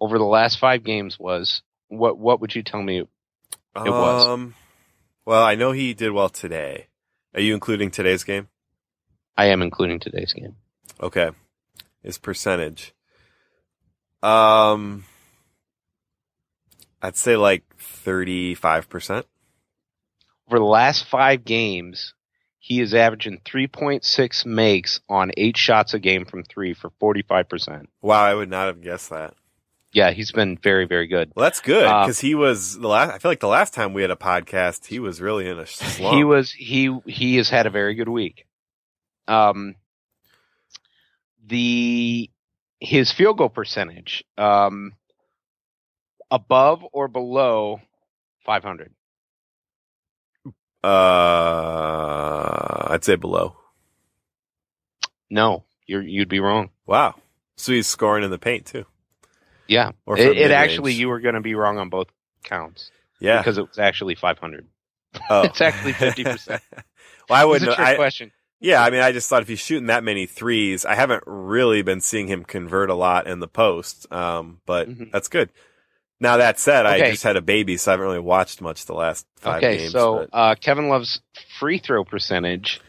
over 0.00 0.18
the 0.18 0.24
last 0.24 0.58
five 0.58 0.84
games 0.84 1.18
was, 1.18 1.62
what 1.88 2.18
what 2.18 2.40
would 2.40 2.54
you 2.54 2.62
tell 2.62 2.82
me? 2.82 3.00
It 3.00 3.08
was. 3.74 4.26
Um, 4.26 4.54
well, 5.24 5.42
I 5.42 5.54
know 5.54 5.72
he 5.72 5.92
did 5.94 6.12
well 6.12 6.28
today. 6.28 6.86
Are 7.34 7.40
you 7.40 7.52
including 7.52 7.90
today's 7.90 8.24
game? 8.24 8.48
I 9.36 9.46
am 9.46 9.60
including 9.60 10.00
today's 10.00 10.32
game. 10.32 10.56
Okay. 11.00 11.30
His 12.02 12.16
percentage. 12.16 12.94
Um, 14.22 15.04
I'd 17.02 17.16
say 17.16 17.36
like 17.36 17.64
35%. 17.78 19.24
Over 20.48 20.58
the 20.58 20.64
last 20.64 21.06
five 21.06 21.44
games, 21.44 22.14
he 22.58 22.80
is 22.80 22.94
averaging 22.94 23.40
3.6 23.44 24.46
makes 24.46 25.00
on 25.08 25.32
eight 25.36 25.56
shots 25.56 25.92
a 25.92 25.98
game 25.98 26.24
from 26.24 26.44
three 26.44 26.72
for 26.72 26.90
45%. 27.02 27.86
Wow, 28.00 28.24
I 28.24 28.34
would 28.34 28.48
not 28.48 28.68
have 28.68 28.80
guessed 28.80 29.10
that. 29.10 29.34
Yeah, 29.92 30.10
he's 30.10 30.32
been 30.32 30.58
very, 30.58 30.86
very 30.86 31.06
good. 31.06 31.32
Well, 31.34 31.44
that's 31.44 31.60
good 31.60 31.86
Uh, 31.86 32.04
because 32.04 32.20
he 32.20 32.34
was 32.34 32.78
the 32.78 32.88
last. 32.88 33.14
I 33.14 33.18
feel 33.18 33.30
like 33.30 33.40
the 33.40 33.48
last 33.48 33.72
time 33.72 33.94
we 33.94 34.02
had 34.02 34.10
a 34.10 34.16
podcast, 34.16 34.86
he 34.86 34.98
was 34.98 35.20
really 35.20 35.48
in 35.48 35.58
a 35.58 35.66
slump. 35.94 36.16
He 36.16 36.24
was 36.24 36.52
he 36.52 36.94
he 37.06 37.36
has 37.36 37.48
had 37.48 37.66
a 37.66 37.70
very 37.70 37.94
good 37.94 38.08
week. 38.08 38.46
Um, 39.28 39.76
the 41.46 42.30
his 42.80 43.10
field 43.10 43.38
goal 43.38 43.48
percentage 43.48 44.22
um 44.36 44.92
above 46.30 46.84
or 46.92 47.08
below 47.08 47.80
500. 48.44 48.92
Uh, 50.84 52.86
I'd 52.90 53.04
say 53.04 53.16
below. 53.16 53.56
No, 55.30 55.64
you're 55.86 56.02
you'd 56.02 56.28
be 56.28 56.40
wrong. 56.40 56.70
Wow. 56.86 57.14
So 57.56 57.72
he's 57.72 57.86
scoring 57.86 58.24
in 58.24 58.30
the 58.30 58.38
paint 58.38 58.66
too. 58.66 58.84
Yeah, 59.68 59.92
Or 60.06 60.16
it, 60.18 60.36
it 60.38 60.50
actually 60.50 60.92
you 60.92 61.08
were 61.08 61.20
going 61.20 61.34
to 61.34 61.40
be 61.40 61.54
wrong 61.54 61.78
on 61.78 61.88
both 61.88 62.08
counts 62.44 62.90
Yeah. 63.20 63.38
because 63.38 63.58
it 63.58 63.68
was 63.68 63.78
actually 63.78 64.14
500. 64.14 64.66
oh. 65.30 65.42
it's 65.44 65.60
actually 65.60 65.92
50%. 65.92 66.48
well, 66.48 66.60
I 67.30 67.40
It's 67.40 67.44
a 67.44 67.48
wouldn't. 67.48 67.72
trick 67.74 67.78
I, 67.88 67.94
question. 67.96 68.32
yeah, 68.60 68.82
I 68.82 68.90
mean, 68.90 69.00
I 69.00 69.12
just 69.12 69.28
thought 69.28 69.42
if 69.42 69.48
he's 69.48 69.58
shooting 69.58 69.86
that 69.86 70.04
many 70.04 70.26
threes, 70.26 70.84
I 70.84 70.94
haven't 70.94 71.24
really 71.26 71.82
been 71.82 72.00
seeing 72.00 72.28
him 72.28 72.44
convert 72.44 72.90
a 72.90 72.94
lot 72.94 73.26
in 73.26 73.40
the 73.40 73.48
post. 73.48 74.10
Um, 74.12 74.60
but 74.66 74.88
Mhm. 74.88 75.10
that's 75.10 75.28
good. 75.28 75.50
Now 76.20 76.38
that 76.38 76.58
said, 76.58 76.86
I 76.86 77.10
just 77.10 77.24
had 77.24 77.36
a 77.36 77.42
baby, 77.42 77.76
so 77.76 77.90
I 77.90 77.92
haven't 77.92 78.06
really 78.06 78.18
watched 78.20 78.62
much 78.62 78.86
the 78.86 78.94
last 78.94 79.26
five 79.36 79.58
Okay, 79.62 79.76
games. 79.78 79.92
so 79.92 80.26
uh, 80.32 80.54
Kevin 80.54 80.88
Love's 80.88 81.20
free 81.58 81.78
throw 81.78 82.04
percentage 82.04 82.80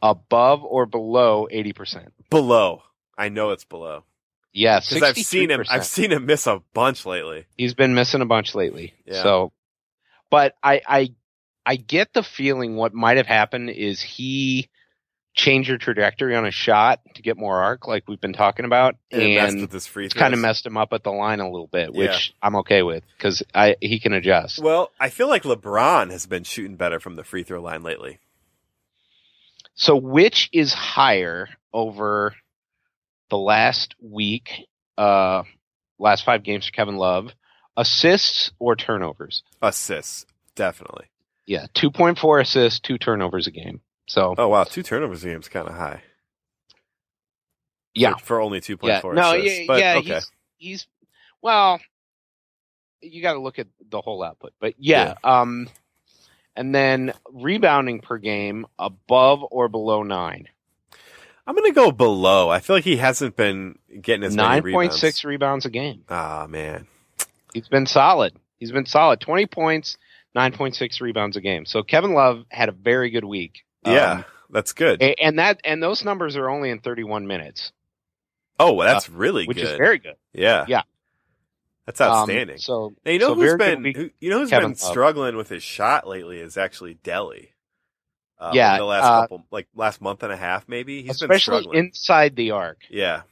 above 0.00 0.62
or 0.64 0.86
below 0.86 1.48
80%. 1.52 2.10
below. 2.30 2.82
I 3.18 3.28
know 3.30 3.50
it's 3.50 3.64
below 3.64 4.04
Yeah, 4.52 4.80
because 4.80 5.02
I've 5.02 5.16
seen 5.16 5.50
him. 5.50 5.64
I've 5.70 5.86
seen 5.86 6.12
him 6.12 6.26
miss 6.26 6.46
a 6.46 6.62
bunch 6.74 7.06
lately. 7.06 7.46
He's 7.56 7.74
been 7.74 7.94
missing 7.94 8.20
a 8.20 8.26
bunch 8.26 8.54
lately. 8.54 8.92
Yeah. 9.06 9.22
So, 9.22 9.52
but 10.30 10.54
I, 10.62 10.82
I, 10.86 11.14
I 11.64 11.76
get 11.76 12.12
the 12.12 12.22
feeling 12.22 12.76
what 12.76 12.92
might 12.92 13.16
have 13.16 13.26
happened 13.26 13.70
is 13.70 14.02
he 14.02 14.68
changed 15.34 15.70
your 15.70 15.78
trajectory 15.78 16.36
on 16.36 16.44
a 16.44 16.50
shot 16.50 17.00
to 17.14 17.22
get 17.22 17.38
more 17.38 17.62
arc, 17.62 17.88
like 17.88 18.06
we've 18.06 18.20
been 18.20 18.34
talking 18.34 18.66
about, 18.66 18.96
And, 19.10 19.22
and 19.22 19.60
with 19.62 19.72
his 19.72 19.86
free 19.86 20.04
it's 20.04 20.12
kind 20.12 20.34
of 20.34 20.40
messed 20.40 20.66
him 20.66 20.76
up 20.76 20.92
at 20.92 21.02
the 21.02 21.10
line 21.10 21.40
a 21.40 21.50
little 21.50 21.68
bit, 21.68 21.94
Yeah. 21.94 22.10
which 22.10 22.34
I'm 22.42 22.56
okay 22.56 22.82
with 22.82 23.02
because 23.16 23.42
I 23.54 23.76
he 23.80 23.98
can 23.98 24.12
adjust. 24.12 24.62
Well, 24.62 24.90
I 25.00 25.08
feel 25.08 25.28
like 25.28 25.44
LeBron 25.44 26.10
has 26.10 26.26
been 26.26 26.44
shooting 26.44 26.76
better 26.76 27.00
from 27.00 27.16
the 27.16 27.24
free 27.24 27.44
throw 27.44 27.62
line 27.62 27.82
lately. 27.82 28.18
So, 29.74 29.96
which 29.96 30.50
is 30.52 30.74
higher 30.74 31.48
over 31.72 32.34
the 33.32 33.38
last 33.38 33.94
week, 33.98 34.68
uh, 34.98 35.42
last 35.98 36.22
five 36.22 36.42
games 36.42 36.66
for 36.66 36.72
Kevin 36.72 36.96
Love, 36.96 37.30
assists 37.78 38.52
or 38.58 38.76
turnovers? 38.76 39.42
Assists, 39.62 40.26
definitely. 40.54 41.06
Yeah, 41.46 41.64
2.4 41.74 42.42
assists, 42.42 42.78
two 42.78 42.98
turnovers 42.98 43.46
a 43.46 43.50
game. 43.50 43.80
So, 44.06 44.34
Oh 44.36 44.48
wow, 44.48 44.64
two 44.64 44.82
turnovers 44.82 45.24
a 45.24 45.28
game 45.28 45.40
is 45.40 45.48
kind 45.48 45.66
of 45.66 45.74
high. 45.74 46.02
yeah. 47.94 48.16
for, 48.16 48.24
for 48.24 48.40
only 48.42 48.60
two 48.60 48.76
point 48.76 49.00
four. 49.00 49.14
Yeah. 49.14 49.22
No, 49.22 49.34
assists. 49.34 49.58
yeah, 49.60 49.64
but, 49.66 49.80
yeah, 49.80 49.94
okay. 49.96 50.14
he's, 50.14 50.30
he's, 50.58 50.86
well, 51.40 51.80
you 53.00 53.22
got 53.22 53.32
to 53.32 53.40
look 53.40 53.58
at 53.58 53.68
the 53.88 54.02
whole 54.02 54.22
output, 54.22 54.52
but 54.60 54.74
yeah, 54.76 55.14
um, 55.24 55.70
and 56.54 56.74
then 56.74 57.14
rebounding 57.32 58.00
per 58.00 58.18
game 58.18 58.66
above 58.78 59.40
or 59.50 59.70
below 59.70 60.02
nine. 60.02 60.48
I'm 61.52 61.56
gonna 61.62 61.74
go 61.74 61.92
below. 61.92 62.48
I 62.48 62.60
feel 62.60 62.76
like 62.76 62.84
he 62.84 62.96
hasn't 62.96 63.36
been 63.36 63.78
getting 64.00 64.24
as 64.24 64.34
many 64.34 64.48
Nine 64.62 64.72
point 64.72 64.94
six 64.94 65.22
rebounds. 65.22 65.66
a 65.66 65.70
game. 65.70 66.02
Ah 66.08 66.46
man, 66.48 66.86
He's 67.52 67.68
been 67.68 67.84
solid. 67.84 68.32
He's 68.58 68.72
been 68.72 68.86
solid. 68.86 69.20
Twenty 69.20 69.44
points, 69.44 69.98
nine 70.34 70.52
point 70.52 70.74
six 70.76 71.00
rebounds 71.02 71.36
a 71.36 71.42
game. 71.42 71.66
So 71.66 71.82
Kevin 71.82 72.14
Love 72.14 72.44
had 72.48 72.70
a 72.70 72.72
very 72.72 73.10
good 73.10 73.24
week. 73.26 73.64
yeah, 73.84 74.12
Um, 74.12 74.24
that's 74.48 74.72
good. 74.72 75.02
and 75.02 75.38
that 75.38 75.60
and 75.62 75.82
those 75.82 76.04
numbers 76.06 76.36
are 76.36 76.48
only 76.48 76.70
in 76.70 76.78
thirty 76.80 77.04
one 77.04 77.26
minutes, 77.26 77.72
oh, 78.58 78.72
well, 78.72 78.86
that's 78.90 79.10
really 79.10 79.44
uh, 79.44 79.48
which 79.48 79.58
good. 79.58 79.66
is 79.66 79.76
very 79.76 79.98
good. 79.98 80.16
yeah, 80.32 80.64
yeah. 80.66 80.82
that's 81.84 82.00
Um, 82.00 82.12
outstanding. 82.12 82.56
so 82.56 82.94
now, 83.04 83.12
you 83.12 83.18
know 83.18 83.28
so 83.28 83.34
who's 83.34 83.56
been 83.56 83.84
who, 83.84 84.10
you 84.20 84.30
know 84.30 84.38
who's 84.38 84.48
Kevin 84.48 84.70
been 84.70 84.78
Love. 84.80 84.90
struggling 84.90 85.36
with 85.36 85.50
his 85.50 85.62
shot 85.62 86.08
lately 86.08 86.38
is 86.40 86.56
actually 86.56 86.94
Delly. 86.94 87.48
Uh, 88.42 88.50
Yeah, 88.54 88.76
the 88.78 88.84
last 88.84 89.04
uh, 89.04 89.20
couple 89.22 89.46
like 89.50 89.68
last 89.74 90.00
month 90.00 90.22
and 90.22 90.32
a 90.32 90.36
half 90.36 90.68
maybe. 90.68 91.02
He's 91.02 91.20
been 91.20 91.30
especially 91.30 91.62
struggling. 91.62 91.78
inside 91.86 92.36
the 92.36 92.50
arc. 92.52 92.78
yeah, 92.90 93.22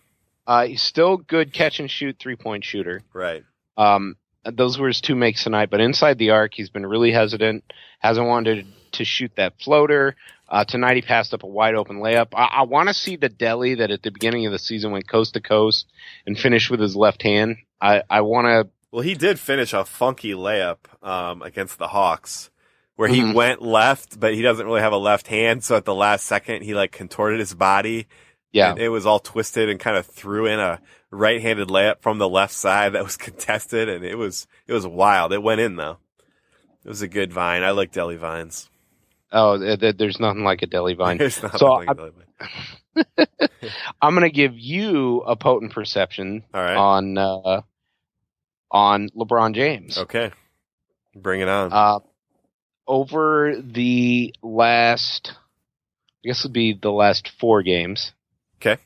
Uh, 0.47 0.67
he's 0.67 0.83
still 0.83 1.17
good 1.17 1.53
catch 1.53 1.81
and 1.81 1.91
shoot 1.91 2.17
three 2.19 2.37
point 2.37 2.65
shooter. 2.65 3.03
right. 3.13 3.43
Um, 3.77 4.17
those 4.45 4.79
were 4.79 4.89
his 4.89 5.01
two 5.01 5.15
makes 5.17 5.45
tonight. 5.45 5.71
But 5.71 5.81
inside 5.81 6.19
the 6.19 6.31
arc, 6.31 6.55
he's 6.55 6.71
been 6.71 6.87
really 6.87 7.13
hesitant. 7.13 7.65
Hasn't 7.99 8.27
wanted 8.27 8.67
to 8.93 9.05
shoot 9.05 9.33
that 9.37 9.55
floater. 9.61 10.17
Uh, 10.49 10.65
tonight 10.65 10.97
he 10.97 11.03
passed 11.03 11.33
up 11.35 11.43
a 11.45 11.47
wide 11.47 11.75
open 11.75 11.99
layup. 11.99 12.29
I, 12.35 12.45
I 12.45 12.63
want 12.63 12.89
to 12.89 12.95
see 12.95 13.17
the 13.17 13.29
Delly 13.31 13.79
that 13.79 13.91
at 13.91 14.03
the 14.03 14.11
beginning 14.11 14.47
of 14.47 14.53
the 14.53 14.59
season 14.59 14.91
went 14.93 15.09
coast 15.09 15.35
to 15.35 15.41
coast 15.41 15.87
and 16.27 16.37
finished 16.39 16.71
with 16.71 16.81
his 16.81 16.97
left 16.97 17.23
hand. 17.23 17.59
I, 17.81 18.03
I 18.11 18.23
want 18.23 18.47
to. 18.47 18.69
Well, 18.91 19.03
he 19.03 19.15
did 19.15 19.39
finish 19.39 19.73
a 19.73 19.85
funky 19.85 20.33
layup 20.33 20.79
um, 21.03 21.43
against 21.43 21.79
the 21.79 21.89
Hawks, 21.89 22.50
where 23.01 23.09
he 23.09 23.23
Mhm. 23.23 23.33
went 23.35 23.63
left, 23.63 24.21
but 24.21 24.35
he 24.35 24.43
doesn't 24.43 24.67
really 24.67 24.83
have 24.83 24.93
a 24.93 24.99
left 24.99 25.27
hand. 25.27 25.65
So 25.65 25.75
at 25.75 25.87
the 25.87 25.95
last 25.95 26.27
second, 26.27 26.63
he 26.65 26.75
like 26.75 26.93
contorted 26.93 27.41
his 27.41 27.55
body. 27.55 28.07
Yeah. 28.53 28.73
and 28.73 28.81
it 28.81 28.89
was 28.89 29.07
all 29.07 29.21
twisted 29.21 29.69
and 29.69 29.79
kind 29.79 29.97
of 29.97 30.05
threw 30.07 30.45
in 30.47 30.59
a 30.59 30.81
right-handed 31.13 31.69
layup 31.69 32.03
from 32.03 32.19
the 32.19 32.29
left 32.29 32.53
side 32.53 32.93
that 32.95 33.05
was 33.05 33.17
contested, 33.29 33.89
and 33.89 34.05
it 34.05 34.17
was 34.17 34.47
it 34.67 34.73
was 34.73 34.87
wild. 34.87 35.33
It 35.33 35.41
went 35.43 35.61
in 35.61 35.77
though. 35.77 35.99
It 36.85 36.89
was 36.89 37.01
a 37.01 37.07
good 37.09 37.33
vine. 37.33 37.63
I 37.63 37.71
like 37.71 37.93
Delly 37.93 38.19
vines. 38.19 38.69
Oh, 39.33 39.57
th- 39.57 39.79
th- 39.81 39.97
there's 39.99 40.19
nothing 40.19 40.43
like 40.43 40.63
a 40.63 40.67
Delly 40.67 40.97
vine. 40.97 41.17
There's 41.19 41.41
not 41.43 41.59
So 41.59 41.73
like 41.75 41.89
a 41.89 41.91
I- 41.93 41.95
Delly 41.95 42.13
vine. 42.13 43.27
I'm 44.03 44.15
going 44.15 44.29
to 44.29 44.35
give 44.35 44.59
you 44.59 45.21
a 45.21 45.37
potent 45.37 45.73
perception 45.73 46.43
right. 46.53 46.75
on 46.77 47.17
uh, 47.19 47.61
on 48.71 49.09
LeBron 49.11 49.55
James. 49.55 49.97
Okay. 49.99 50.33
Bring 51.15 51.41
it 51.41 51.49
on. 51.49 51.73
Uh, 51.73 51.99
over 52.91 53.55
the 53.63 54.35
last, 54.43 55.33
I 55.33 56.29
guess 56.29 56.41
it'd 56.41 56.53
be 56.53 56.75
the 56.75 56.91
last 56.91 57.31
four 57.39 57.63
games. 57.63 58.13
Okay. 58.57 58.83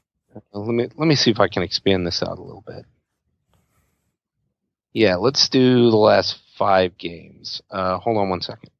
Let 0.52 0.74
me 0.74 0.88
let 0.94 1.06
me 1.06 1.14
see 1.14 1.30
if 1.30 1.40
I 1.40 1.48
can 1.48 1.62
expand 1.62 2.06
this 2.06 2.22
out 2.22 2.38
a 2.38 2.42
little 2.42 2.64
bit. 2.66 2.84
Yeah, 4.92 5.16
let's 5.16 5.48
do 5.48 5.90
the 5.90 5.96
last 5.96 6.38
five 6.58 6.98
games. 6.98 7.62
Uh, 7.70 7.98
hold 7.98 8.18
on 8.18 8.28
one 8.28 8.42
second. 8.42 8.70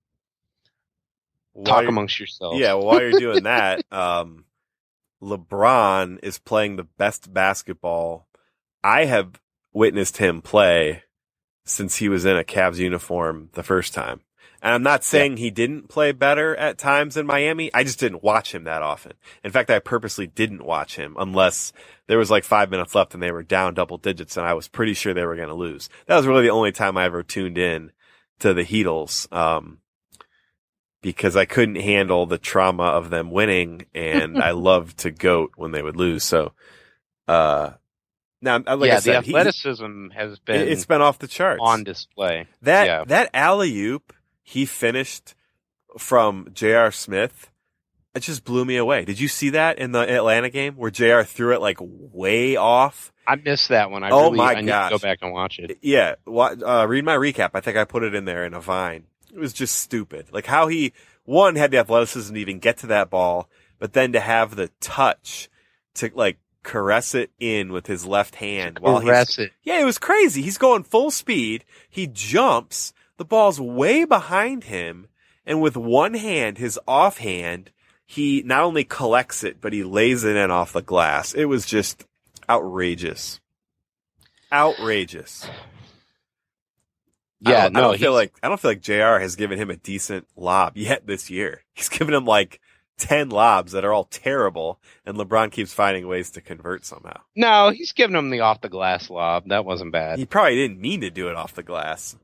Talk 1.65 1.87
amongst 1.87 2.19
yourselves. 2.19 2.59
Yeah, 2.59 2.75
while 2.75 3.01
you're 3.01 3.19
doing 3.19 3.43
that, 3.45 3.85
um, 3.91 4.45
LeBron 5.23 6.19
is 6.23 6.39
playing 6.39 6.77
the 6.77 6.85
best 6.85 7.33
basketball 7.33 8.27
I 8.83 9.07
have 9.07 9.41
witnessed 9.73 10.19
him 10.19 10.43
play 10.43 11.05
since 11.65 11.97
he 11.97 12.09
was 12.11 12.27
in 12.27 12.37
a 12.37 12.45
Cavs 12.45 12.77
uniform 12.77 13.49
the 13.55 13.63
first 13.63 13.95
time. 13.95 14.21
And 14.65 14.73
I'm 14.73 14.83
not 14.83 15.05
saying 15.05 15.37
he 15.37 15.51
didn't 15.51 15.91
play 15.91 16.13
better 16.13 16.57
at 16.57 16.79
times 16.79 17.19
in 17.19 17.27
Miami. 17.27 17.71
I 17.75 17.85
just 17.85 18.01
didn't 18.01 18.23
watch 18.23 18.55
him 18.55 18.65
that 18.65 18.81
often. 18.81 19.13
In 19.45 19.51
fact, 19.51 19.69
I 19.69 19.79
purposely 19.79 20.27
didn't 20.27 20.65
watch 20.65 20.97
him 20.97 21.17
unless 21.19 21.75
there 22.07 22.17
was 22.17 22.31
like 22.31 22.45
five 22.45 22.71
minutes 22.71 22.95
left 22.95 23.13
and 23.13 23.23
they 23.23 23.31
were 23.31 23.43
down 23.43 23.75
double 23.75 23.99
digits 23.99 24.39
and 24.39 24.47
I 24.47 24.55
was 24.55 24.67
pretty 24.67 24.95
sure 24.95 25.13
they 25.13 25.27
were 25.27 25.37
going 25.37 25.49
to 25.49 25.55
lose. 25.55 25.91
That 26.07 26.17
was 26.17 26.27
really 26.27 26.45
the 26.45 26.51
only 26.51 26.73
time 26.73 26.97
I 26.97 27.05
ever 27.05 27.23
tuned 27.23 27.59
in 27.59 27.93
to 28.39 28.55
the 28.55 28.65
Heatles. 28.65 29.31
Um, 29.31 29.81
because 31.03 31.37
I 31.37 31.45
couldn't 31.45 31.83
handle 31.83 32.25
the 32.25 32.39
trauma 32.39 32.85
of 32.85 33.11
them 33.11 33.31
winning 33.31 33.85
and 33.95 34.39
I 34.43 34.53
loved 34.53 35.01
to 35.01 35.11
goat 35.11 35.53
when 35.57 35.73
they 35.73 35.83
would 35.83 35.97
lose. 35.97 36.25
So, 36.25 36.53
uh, 37.29 37.73
now, 38.41 38.63
like 38.67 38.89
yeah, 38.89 38.97
I 38.97 39.01
said, 39.01 39.25
the 39.25 39.27
he- 39.27 39.37
athleticism 39.37 40.09
has 40.13 40.39
been 40.39 40.69
it's 40.69 40.87
been 40.87 41.03
off 41.03 41.19
the 41.19 41.29
charts. 41.29 41.61
on 41.63 41.85
display. 41.85 42.47
That 42.63 42.87
yeah. 42.87 43.05
that 43.09 43.29
alley 43.35 43.79
oop 43.79 44.15
he 44.45 44.65
finished 44.67 45.35
from 45.99 46.49
J.R. 46.53 46.93
Smith, 46.93 47.51
it 48.15 48.21
just 48.21 48.45
blew 48.45 48.65
me 48.65 48.77
away. 48.77 49.05
Did 49.05 49.19
you 49.19 49.27
see 49.27 49.51
that 49.51 49.79
in 49.79 49.91
the 49.91 50.09
Atlanta 50.09 50.51
game 50.51 50.75
where 50.77 50.91
J.R. 50.91 51.25
threw 51.25 51.53
it 51.53 51.61
like 51.61 51.79
way 51.81 52.55
off? 52.55 53.13
I 53.27 53.37
missed 53.37 53.71
that 53.71 53.91
one. 53.91 54.05
I 54.05 54.11
Oh 54.11 54.25
really 54.27 54.37
my 54.37 54.53
I 54.53 54.61
need 54.61 54.67
to 54.67 54.89
go 54.91 54.99
back 54.99 55.19
and 55.23 55.33
watch 55.33 55.59
it. 55.59 55.79
Yeah, 55.83 56.15
uh, 56.27 56.87
read 56.89 57.05
my 57.05 57.17
recap. 57.17 57.51
I 57.55 57.61
think 57.61 57.77
I 57.77 57.85
put 57.85 58.05
it 58.05 58.15
in 58.15 58.27
there 58.27 58.45
in 58.45 58.55
a 58.55 58.61
vine. 58.61 59.05
It 59.33 59.39
was 59.39 59.53
just 59.53 59.77
stupid. 59.77 60.27
Like 60.31 60.47
how 60.47 60.69
he 60.69 60.93
one 61.25 61.57
had 61.57 61.71
the 61.71 61.79
athleticism 61.79 62.35
to 62.35 62.41
even 62.41 62.59
get 62.59 62.77
to 62.79 62.87
that 62.89 63.11
ball, 63.11 63.49
but 63.79 63.95
then 63.95 64.13
to 64.13 64.21
have 64.21 64.55
the 64.55 64.69
touch 64.81 65.49
to 65.95 66.11
like 66.15 66.39
caress 66.63 67.15
it 67.15 67.31
in 67.39 67.73
with 67.73 67.87
his 67.87 68.07
left 68.07 68.37
hand 68.37 68.79
while 68.79 69.01
he's 69.01 69.09
Caress 69.09 69.39
it. 69.39 69.53
Yeah, 69.63 69.81
it 69.81 69.85
was 69.85 69.99
crazy. 69.99 70.43
He's 70.43 70.59
going 70.59 70.83
full 70.85 71.11
speed. 71.11 71.65
He 71.89 72.07
jumps. 72.07 72.93
The 73.17 73.25
ball's 73.25 73.61
way 73.61 74.05
behind 74.05 74.65
him. 74.65 75.09
And 75.47 75.61
with 75.61 75.77
one 75.77 76.15
hand, 76.15 76.59
his 76.59 76.79
offhand, 76.89 77.71
he 78.07 78.43
not 78.45 78.63
only 78.65 78.85
collects 78.85 79.45
it, 79.45 79.61
but 79.61 79.73
he 79.73 79.85
lays 79.85 80.25
it 80.25 80.37
in 80.37 80.51
off 80.51 80.73
the 80.73 80.83
glass. 80.83 81.35
It 81.35 81.45
was 81.45 81.67
just 81.67 82.05
outrageous. 82.49 83.41
Outrageous. 84.53 85.49
I 87.47 87.51
Yeah, 87.51 87.63
don't, 87.65 87.73
no, 87.75 87.79
I 87.79 87.83
don't 87.83 87.99
feel 87.99 88.13
like 88.13 88.33
I 88.43 88.49
don't 88.49 88.59
feel 88.61 88.71
like 88.71 88.81
JR 88.81 89.19
has 89.19 89.37
given 89.37 89.59
him 89.59 89.71
a 89.71 89.77
decent 89.77 90.27
lob 90.37 90.73
yet 90.77 91.07
this 91.07 91.31
year. 91.31 91.63
He's 91.75 91.89
given 91.91 92.15
him 92.15 92.25
like 92.25 92.61
ten 92.97 93.29
lobs 93.29 93.73
that 93.73 93.85
are 93.85 93.93
all 93.93 94.05
terrible, 94.05 94.81
and 95.05 95.19
LeBron 95.19 95.51
keeps 95.51 95.75
finding 95.75 96.07
ways 96.07 96.31
to 96.33 96.41
convert 96.41 96.85
somehow. 96.87 97.21
no, 97.37 97.71
he's 97.71 97.93
giving 97.93 98.17
him 98.17 98.31
the 98.31 98.41
off 98.41 98.61
the 98.63 98.69
glass 98.69 99.11
lob. 99.11 99.49
That 99.49 99.65
wasn't 99.65 99.93
bad. 99.93 100.19
He 100.19 100.25
probably 100.27 100.57
didn't 100.57 100.81
mean 100.81 101.01
to 101.03 101.11
do 101.11 101.29
it 101.29 101.37
off 101.37 101.55
the 101.55 101.63
glass. 101.63 102.17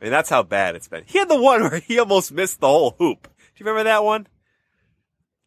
I 0.00 0.04
mean, 0.04 0.12
that's 0.12 0.30
how 0.30 0.42
bad 0.42 0.76
it's 0.76 0.88
been. 0.88 1.04
He 1.06 1.18
had 1.18 1.28
the 1.28 1.40
one 1.40 1.62
where 1.62 1.80
he 1.80 1.98
almost 1.98 2.30
missed 2.32 2.60
the 2.60 2.68
whole 2.68 2.94
hoop. 2.98 3.22
Do 3.24 3.30
you 3.56 3.66
remember 3.66 3.84
that 3.84 4.04
one? 4.04 4.26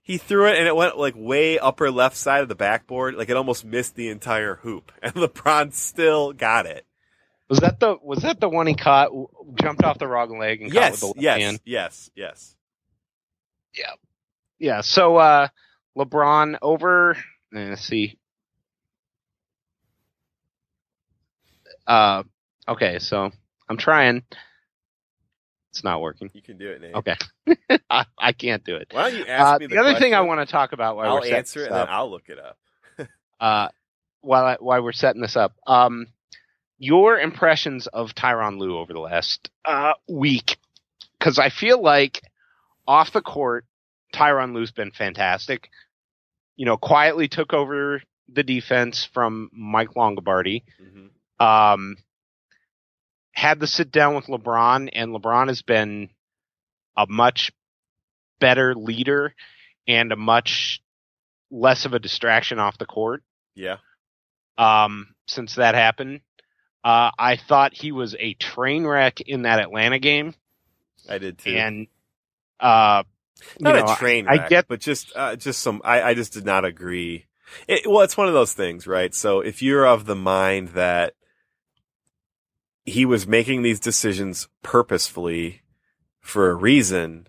He 0.01 0.17
threw 0.17 0.47
it 0.47 0.57
and 0.57 0.67
it 0.67 0.75
went 0.75 0.97
like 0.97 1.13
way 1.15 1.57
upper 1.57 1.89
left 1.89 2.17
side 2.17 2.41
of 2.41 2.49
the 2.49 2.55
backboard. 2.55 3.15
Like 3.15 3.29
it 3.29 3.37
almost 3.37 3.63
missed 3.63 3.95
the 3.95 4.09
entire 4.09 4.55
hoop. 4.55 4.91
And 5.01 5.13
LeBron 5.13 5.73
still 5.73 6.33
got 6.33 6.65
it. 6.65 6.85
Was 7.49 7.59
that 7.59 7.79
the 7.79 7.97
was 8.01 8.19
that 8.23 8.39
the 8.39 8.49
one 8.49 8.67
he 8.67 8.75
caught? 8.75 9.09
Jumped 9.61 9.83
off 9.83 9.99
the 9.99 10.07
wrong 10.07 10.37
leg 10.39 10.61
and 10.61 10.71
caught 10.71 10.81
Yes, 10.81 10.91
with 10.93 10.99
the 11.01 11.07
left 11.07 11.19
yes, 11.21 11.39
hand. 11.39 11.59
yes, 11.65 12.09
yes. 12.15 12.55
Yeah. 13.77 13.93
Yeah. 14.57 14.81
So 14.81 15.17
uh, 15.17 15.47
LeBron 15.97 16.57
over. 16.61 17.17
Let's 17.53 17.81
see. 17.83 18.17
Uh, 21.87 22.23
okay. 22.67 22.99
So 22.99 23.31
I'm 23.71 23.77
trying. 23.77 24.23
It's 25.69 25.81
not 25.81 26.01
working. 26.01 26.29
You 26.33 26.41
can 26.41 26.57
do 26.57 26.69
it, 26.71 26.81
Nate. 26.81 26.93
Okay. 26.93 27.15
I, 27.89 28.05
I 28.17 28.33
can't 28.33 28.61
do 28.65 28.75
it. 28.75 28.89
Why 28.91 29.09
don't 29.09 29.19
you 29.19 29.25
ask 29.25 29.55
Uh, 29.55 29.59
me 29.59 29.67
the, 29.67 29.75
the, 29.75 29.81
other 29.81 29.97
thing 29.97 30.13
I 30.13 30.19
want 30.21 30.45
to 30.45 30.51
talk 30.51 30.73
about 30.73 30.97
while 30.97 31.07
I'll 31.07 31.15
we're 31.15 31.21
setting 31.21 31.37
answer 31.37 31.59
it 31.59 31.63
this 31.63 31.67
and 31.67 31.75
then 31.77 31.83
up, 31.83 31.89
I'll 31.89 32.11
look 32.11 32.27
it 32.27 32.37
up. 32.37 32.57
uh, 33.39 33.69
while 34.19 34.45
I, 34.45 34.57
while 34.59 34.83
we're 34.83 34.91
setting 34.91 35.21
this 35.21 35.37
up, 35.37 35.53
um, 35.65 36.07
your 36.79 37.17
impressions 37.17 37.87
of 37.87 38.13
Tyronn 38.13 38.59
Lue 38.59 38.77
over 38.77 38.91
the 38.91 38.99
last 38.99 39.49
uh, 39.63 39.93
week, 40.09 40.57
because 41.17 41.39
I 41.39 41.49
feel 41.49 41.81
like 41.81 42.21
off 42.85 43.13
the 43.13 43.21
court, 43.21 43.63
Tyronn 44.13 44.53
Lue's 44.53 44.71
been 44.71 44.91
fantastic. 44.91 45.69
You 46.57 46.65
know, 46.65 46.75
quietly 46.75 47.29
took 47.29 47.53
over 47.53 48.01
the 48.27 48.43
defense 48.43 49.07
from 49.13 49.49
Mike 49.53 49.91
Longobardi. 49.95 50.63
Mhm. 50.81 51.09
Um, 51.41 51.95
had 53.31 53.59
to 53.61 53.67
sit 53.67 53.91
down 53.91 54.15
with 54.15 54.25
LeBron, 54.25 54.89
and 54.93 55.11
LeBron 55.13 55.47
has 55.47 55.61
been 55.61 56.09
a 56.97 57.05
much 57.07 57.51
better 58.39 58.75
leader 58.75 59.33
and 59.87 60.11
a 60.11 60.15
much 60.15 60.81
less 61.49 61.85
of 61.85 61.93
a 61.93 61.99
distraction 61.99 62.59
off 62.59 62.77
the 62.77 62.85
court 62.85 63.23
Yeah. 63.55 63.77
um, 64.57 65.15
since 65.27 65.55
that 65.55 65.75
happened. 65.75 66.21
Uh, 66.83 67.11
I 67.17 67.35
thought 67.37 67.73
he 67.73 67.91
was 67.91 68.15
a 68.19 68.33
train 68.33 68.85
wreck 68.85 69.21
in 69.21 69.43
that 69.43 69.59
Atlanta 69.59 69.99
game, 69.99 70.33
I 71.07 71.19
did 71.19 71.37
too. 71.37 71.51
and 71.51 71.87
uh, 72.59 73.03
not 73.59 73.75
know, 73.75 73.93
a 73.93 73.95
train 73.95 74.25
wreck, 74.25 74.41
I 74.41 74.47
get 74.49 74.67
but 74.67 74.79
just 74.79 75.11
uh, 75.15 75.35
just 75.35 75.61
some. 75.61 75.81
I, 75.83 76.01
I 76.01 76.13
just 76.15 76.33
did 76.33 76.45
not 76.45 76.65
agree. 76.65 77.25
It, 77.67 77.87
well, 77.87 78.01
it's 78.01 78.17
one 78.17 78.27
of 78.27 78.33
those 78.33 78.53
things, 78.53 78.87
right? 78.87 79.13
So 79.13 79.41
if 79.41 79.61
you're 79.61 79.85
of 79.85 80.05
the 80.05 80.15
mind 80.15 80.69
that 80.69 81.13
he 82.85 83.05
was 83.05 83.27
making 83.27 83.61
these 83.61 83.79
decisions 83.79 84.47
purposefully 84.63 85.61
for 86.19 86.49
a 86.49 86.55
reason, 86.55 87.27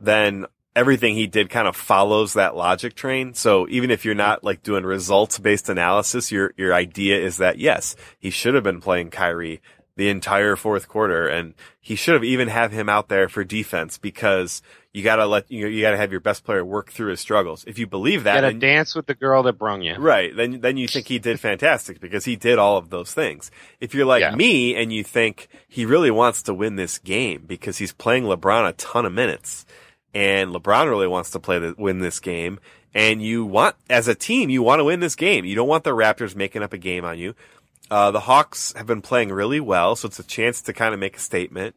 then 0.00 0.46
everything 0.76 1.14
he 1.14 1.26
did 1.26 1.50
kind 1.50 1.68
of 1.68 1.76
follows 1.76 2.34
that 2.34 2.56
logic 2.56 2.94
train. 2.94 3.34
So 3.34 3.66
even 3.68 3.90
if 3.90 4.04
you're 4.04 4.14
not 4.14 4.42
like 4.42 4.62
doing 4.62 4.84
results 4.84 5.38
based 5.38 5.68
analysis, 5.68 6.32
your 6.32 6.52
your 6.56 6.74
idea 6.74 7.18
is 7.18 7.36
that 7.38 7.58
yes, 7.58 7.96
he 8.18 8.30
should 8.30 8.54
have 8.54 8.64
been 8.64 8.80
playing 8.80 9.10
Kyrie 9.10 9.60
the 9.96 10.08
entire 10.08 10.56
fourth 10.56 10.88
quarter 10.88 11.26
and 11.28 11.54
he 11.80 11.94
should 11.94 12.14
have 12.14 12.24
even 12.24 12.48
have 12.48 12.72
him 12.72 12.88
out 12.88 13.08
there 13.08 13.28
for 13.28 13.44
defense 13.44 13.96
because 13.96 14.60
you 14.92 15.02
gotta 15.02 15.26
let 15.26 15.48
you 15.50 15.62
know, 15.62 15.68
you 15.68 15.82
gotta 15.82 15.96
have 15.96 16.10
your 16.10 16.20
best 16.20 16.44
player 16.44 16.64
work 16.64 16.90
through 16.90 17.10
his 17.10 17.20
struggles. 17.20 17.64
If 17.66 17.78
you 17.78 17.86
believe 17.86 18.24
that, 18.24 18.40
got 18.40 18.48
to 18.48 18.54
dance 18.54 18.94
with 18.94 19.06
the 19.06 19.14
girl 19.14 19.42
that 19.44 19.54
brung 19.58 19.82
you. 19.82 19.94
Right. 19.96 20.34
Then 20.34 20.60
then 20.60 20.76
you 20.76 20.88
think 20.88 21.06
he 21.08 21.18
did 21.18 21.38
fantastic 21.38 22.00
because 22.00 22.24
he 22.24 22.34
did 22.36 22.58
all 22.58 22.76
of 22.76 22.90
those 22.90 23.14
things. 23.14 23.50
If 23.80 23.94
you're 23.94 24.06
like 24.06 24.20
Yeah. 24.22 24.34
me 24.34 24.74
and 24.74 24.92
you 24.92 25.04
think 25.04 25.48
he 25.68 25.84
really 25.86 26.10
wants 26.10 26.42
to 26.42 26.54
win 26.54 26.76
this 26.76 26.98
game 26.98 27.44
because 27.46 27.78
he's 27.78 27.92
playing 27.92 28.24
LeBron 28.24 28.68
a 28.68 28.72
ton 28.72 29.06
of 29.06 29.12
minutes 29.12 29.64
and 30.12 30.50
LeBron 30.52 30.88
really 30.88 31.08
wants 31.08 31.30
to 31.30 31.40
play 31.40 31.58
the, 31.58 31.74
win 31.78 31.98
this 32.00 32.18
game 32.20 32.58
and 32.94 33.20
you 33.20 33.44
want 33.44 33.74
as 33.90 34.06
a 34.06 34.14
team 34.14 34.48
you 34.50 34.62
want 34.62 34.78
to 34.80 34.84
win 34.84 35.00
this 35.00 35.16
game. 35.16 35.44
You 35.44 35.56
don't 35.56 35.68
want 35.68 35.82
the 35.84 35.90
Raptors 35.90 36.36
making 36.36 36.62
up 36.62 36.72
a 36.72 36.78
game 36.78 37.04
on 37.04 37.18
you. 37.18 37.34
Uh, 37.90 38.10
the 38.10 38.20
Hawks 38.20 38.72
have 38.76 38.86
been 38.86 39.02
playing 39.02 39.30
really 39.30 39.60
well, 39.60 39.94
so 39.94 40.06
it's 40.06 40.18
a 40.18 40.24
chance 40.24 40.62
to 40.62 40.72
kind 40.72 40.94
of 40.94 41.00
make 41.00 41.16
a 41.16 41.20
statement. 41.20 41.74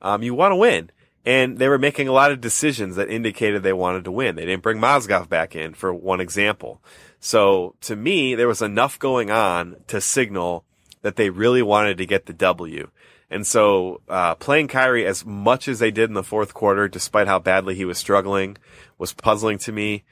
Um, 0.00 0.22
you 0.22 0.34
want 0.34 0.52
to 0.52 0.56
win. 0.56 0.90
and 1.24 1.58
they 1.58 1.68
were 1.68 1.78
making 1.78 2.08
a 2.08 2.12
lot 2.12 2.30
of 2.30 2.40
decisions 2.40 2.96
that 2.96 3.10
indicated 3.10 3.62
they 3.62 3.72
wanted 3.72 4.04
to 4.04 4.10
win. 4.10 4.36
They 4.36 4.46
didn't 4.46 4.62
bring 4.62 4.78
Mozgov 4.78 5.28
back 5.28 5.54
in 5.54 5.74
for 5.74 5.92
one 5.92 6.20
example. 6.20 6.80
So 7.20 7.74
to 7.82 7.96
me, 7.96 8.34
there 8.34 8.48
was 8.48 8.62
enough 8.62 8.98
going 8.98 9.30
on 9.30 9.76
to 9.88 10.00
signal 10.00 10.64
that 11.02 11.16
they 11.16 11.28
really 11.28 11.60
wanted 11.60 11.98
to 11.98 12.06
get 12.06 12.26
the 12.26 12.32
W. 12.32 12.90
And 13.30 13.46
so, 13.46 14.00
uh, 14.08 14.36
playing 14.36 14.68
Kyrie 14.68 15.04
as 15.04 15.26
much 15.26 15.68
as 15.68 15.80
they 15.80 15.90
did 15.90 16.08
in 16.08 16.14
the 16.14 16.22
fourth 16.22 16.54
quarter, 16.54 16.88
despite 16.88 17.26
how 17.26 17.38
badly 17.38 17.74
he 17.74 17.84
was 17.84 17.98
struggling, 17.98 18.56
was 18.96 19.12
puzzling 19.12 19.58
to 19.58 19.72
me. 19.72 20.04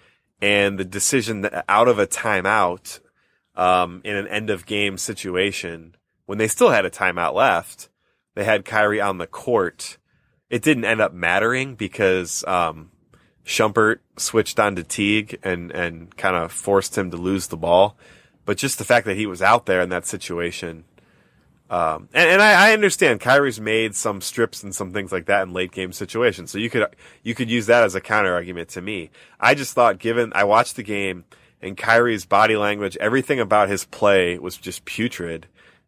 And 0.42 0.78
the 0.78 0.84
decision 0.84 1.48
out 1.66 1.88
of 1.88 1.98
a 1.98 2.06
timeout, 2.06 3.00
um, 3.56 4.00
in 4.04 4.16
an 4.16 4.28
end 4.28 4.50
of 4.50 4.66
game 4.66 4.98
situation, 4.98 5.96
when 6.26 6.38
they 6.38 6.48
still 6.48 6.70
had 6.70 6.84
a 6.84 6.90
timeout 6.90 7.34
left, 7.34 7.88
they 8.34 8.44
had 8.44 8.64
Kyrie 8.64 9.00
on 9.00 9.18
the 9.18 9.26
court. 9.26 9.98
It 10.50 10.62
didn't 10.62 10.84
end 10.84 11.00
up 11.00 11.12
mattering 11.12 11.74
because, 11.74 12.44
um, 12.44 12.90
Shumpert 13.46 14.00
switched 14.16 14.58
on 14.58 14.74
to 14.76 14.82
Teague 14.82 15.38
and, 15.44 15.70
and 15.70 16.14
kind 16.16 16.34
of 16.36 16.50
forced 16.50 16.98
him 16.98 17.12
to 17.12 17.16
lose 17.16 17.46
the 17.46 17.56
ball. 17.56 17.96
But 18.44 18.58
just 18.58 18.78
the 18.78 18.84
fact 18.84 19.06
that 19.06 19.16
he 19.16 19.26
was 19.26 19.40
out 19.40 19.66
there 19.66 19.80
in 19.80 19.88
that 19.90 20.04
situation, 20.04 20.84
um, 21.70 22.08
and, 22.12 22.30
and 22.30 22.42
I, 22.42 22.68
I, 22.68 22.72
understand 22.72 23.20
Kyrie's 23.20 23.60
made 23.60 23.96
some 23.96 24.20
strips 24.20 24.62
and 24.62 24.72
some 24.72 24.92
things 24.92 25.10
like 25.10 25.26
that 25.26 25.42
in 25.42 25.52
late 25.52 25.72
game 25.72 25.92
situations. 25.92 26.52
So 26.52 26.58
you 26.58 26.70
could, 26.70 26.86
you 27.24 27.34
could 27.34 27.50
use 27.50 27.66
that 27.66 27.82
as 27.82 27.96
a 27.96 28.00
counter 28.00 28.32
argument 28.32 28.68
to 28.70 28.80
me. 28.80 29.10
I 29.40 29.56
just 29.56 29.74
thought 29.74 29.98
given, 29.98 30.32
I 30.34 30.44
watched 30.44 30.76
the 30.76 30.84
game 30.84 31.24
and 31.60 31.76
Kyrie's 31.76 32.26
body 32.26 32.56
language, 32.56 32.96
everything 32.98 33.40
about 33.40 33.68
his 33.68 33.84
play 33.84 34.38
was 34.38 34.56
just 34.56 34.84
putrid. 34.84 35.46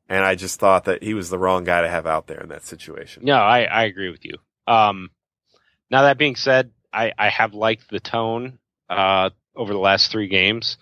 And 0.08 0.24
I 0.24 0.34
just 0.36 0.58
thought 0.58 0.84
that 0.84 1.02
he 1.02 1.12
was 1.12 1.28
the 1.28 1.38
wrong 1.38 1.64
guy 1.64 1.82
to 1.82 1.88
have 1.88 2.06
out 2.06 2.26
there 2.26 2.40
in 2.40 2.48
that 2.48 2.64
situation. 2.64 3.24
No, 3.26 3.34
I, 3.34 3.64
I 3.64 3.84
agree 3.84 4.10
with 4.10 4.24
you. 4.24 4.34
Um, 4.66 5.10
now 5.90 6.02
that 6.02 6.16
being 6.16 6.36
said, 6.36 6.70
I, 6.92 7.12
I 7.18 7.28
have 7.28 7.52
liked 7.52 7.90
the 7.90 8.00
tone, 8.00 8.58
uh, 8.88 9.30
over 9.54 9.72
the 9.72 9.78
last 9.78 10.10
three 10.10 10.28
games. 10.28 10.78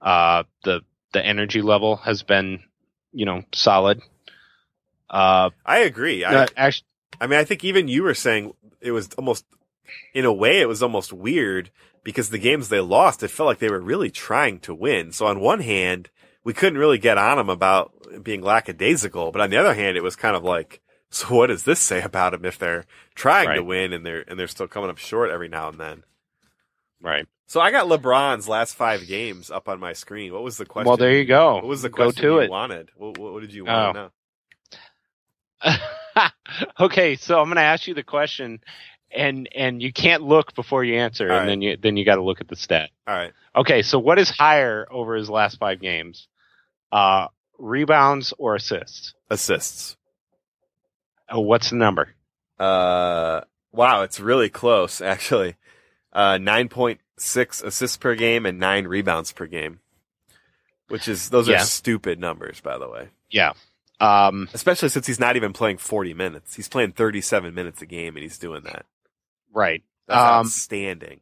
Uh, 0.00 0.44
the, 0.62 0.82
the 1.12 1.24
energy 1.24 1.60
level 1.60 1.96
has 1.96 2.22
been, 2.22 2.60
you 3.12 3.26
know, 3.26 3.42
solid. 3.52 4.00
Uh, 5.10 5.50
I 5.66 5.78
agree. 5.78 6.24
I, 6.24 6.46
actually, 6.56 6.86
I 7.20 7.26
mean, 7.26 7.40
I 7.40 7.44
think 7.44 7.64
even 7.64 7.88
you 7.88 8.04
were 8.04 8.14
saying 8.14 8.54
it 8.80 8.92
was 8.92 9.08
almost, 9.18 9.44
in 10.14 10.24
a 10.24 10.32
way, 10.32 10.60
it 10.60 10.68
was 10.68 10.82
almost 10.82 11.12
weird 11.12 11.70
because 12.04 12.30
the 12.30 12.38
games 12.38 12.68
they 12.68 12.80
lost, 12.80 13.22
it 13.22 13.28
felt 13.28 13.46
like 13.46 13.58
they 13.58 13.70
were 13.70 13.80
really 13.80 14.10
trying 14.10 14.60
to 14.60 14.74
win. 14.74 15.12
So 15.12 15.26
on 15.26 15.40
one 15.40 15.60
hand, 15.60 16.10
we 16.44 16.54
couldn't 16.54 16.78
really 16.78 16.98
get 16.98 17.18
on 17.18 17.36
them 17.36 17.48
about 17.48 17.92
being 18.22 18.40
lackadaisical, 18.42 19.32
but 19.32 19.40
on 19.40 19.50
the 19.50 19.58
other 19.58 19.74
hand, 19.74 19.96
it 19.96 20.02
was 20.02 20.16
kind 20.16 20.36
of 20.36 20.44
like, 20.44 20.80
so 21.10 21.34
what 21.34 21.48
does 21.48 21.64
this 21.64 21.80
say 21.80 22.02
about 22.02 22.32
them 22.32 22.44
if 22.44 22.58
they're 22.58 22.84
trying 23.14 23.48
right. 23.48 23.56
to 23.56 23.62
win 23.62 23.92
and 23.92 24.04
they're 24.04 24.24
and 24.28 24.38
they're 24.38 24.46
still 24.46 24.68
coming 24.68 24.90
up 24.90 24.98
short 24.98 25.30
every 25.30 25.48
now 25.48 25.68
and 25.68 25.78
then? 25.78 26.04
Right. 27.00 27.26
So 27.46 27.60
I 27.60 27.70
got 27.70 27.86
LeBron's 27.86 28.46
last 28.46 28.74
five 28.74 29.06
games 29.06 29.50
up 29.50 29.68
on 29.68 29.80
my 29.80 29.94
screen. 29.94 30.34
What 30.34 30.42
was 30.42 30.58
the 30.58 30.66
question? 30.66 30.88
Well, 30.88 30.98
there 30.98 31.16
you 31.16 31.24
go. 31.24 31.54
What 31.54 31.64
was 31.64 31.80
the 31.80 31.88
question 31.88 32.22
go 32.22 32.28
to 32.28 32.34
you 32.34 32.40
it. 32.40 32.50
wanted? 32.50 32.90
What, 32.94 33.16
what, 33.16 33.40
did 33.40 33.54
you 33.54 33.64
want 33.64 33.96
oh. 33.96 34.10
to 35.62 35.72
know? 35.72 36.30
okay, 36.80 37.16
so 37.16 37.40
I'm 37.40 37.46
going 37.46 37.56
to 37.56 37.62
ask 37.62 37.86
you 37.86 37.94
the 37.94 38.02
question, 38.02 38.60
and 39.10 39.48
and 39.54 39.82
you 39.82 39.92
can't 39.92 40.22
look 40.22 40.54
before 40.54 40.84
you 40.84 40.96
answer, 40.96 41.30
All 41.30 41.38
and 41.38 41.40
right. 41.40 41.46
then 41.46 41.62
you 41.62 41.76
then 41.76 41.96
you 41.96 42.04
got 42.04 42.16
to 42.16 42.22
look 42.22 42.40
at 42.40 42.48
the 42.48 42.56
stat. 42.56 42.90
All 43.06 43.14
right. 43.14 43.32
Okay, 43.56 43.82
so 43.82 43.98
what 43.98 44.18
is 44.18 44.30
higher 44.30 44.86
over 44.90 45.16
his 45.16 45.30
last 45.30 45.58
five 45.58 45.80
games? 45.80 46.28
Uh, 46.92 47.28
rebounds 47.58 48.32
or 48.38 48.54
assists? 48.54 49.14
Assists. 49.30 49.96
Oh, 51.28 51.40
what's 51.40 51.70
the 51.70 51.76
number? 51.76 52.14
Uh, 52.58 53.42
wow, 53.72 54.02
it's 54.02 54.20
really 54.20 54.48
close 54.48 55.00
actually. 55.00 55.56
Uh, 56.12 56.38
nine 56.38 56.68
point 56.68 57.00
six 57.18 57.62
assists 57.62 57.96
per 57.96 58.14
game 58.14 58.46
and 58.46 58.58
nine 58.58 58.86
rebounds 58.86 59.32
per 59.32 59.46
game, 59.46 59.80
which 60.88 61.08
is 61.08 61.30
those 61.30 61.48
yeah. 61.48 61.56
are 61.56 61.64
stupid 61.64 62.18
numbers, 62.18 62.60
by 62.60 62.78
the 62.78 62.88
way. 62.88 63.08
Yeah. 63.30 63.52
Um, 64.00 64.48
especially 64.54 64.88
since 64.90 65.06
he's 65.06 65.18
not 65.18 65.36
even 65.36 65.52
playing 65.52 65.78
40 65.78 66.14
minutes. 66.14 66.54
He's 66.54 66.68
playing 66.68 66.92
37 66.92 67.52
minutes 67.52 67.82
a 67.82 67.86
game 67.86 68.14
and 68.16 68.22
he's 68.22 68.38
doing 68.38 68.62
that. 68.62 68.86
Right. 69.52 69.82
That's 70.06 70.20
um, 70.20 70.46
outstanding. 70.46 71.20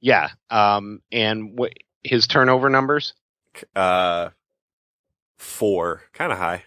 Yeah. 0.00 0.28
Um, 0.50 1.02
and 1.12 1.58
what 1.58 1.72
his 2.02 2.26
turnover 2.26 2.70
numbers? 2.70 3.14
Uh, 3.74 4.30
four, 5.36 6.02
kind 6.12 6.32
of 6.32 6.38
high. 6.38 6.64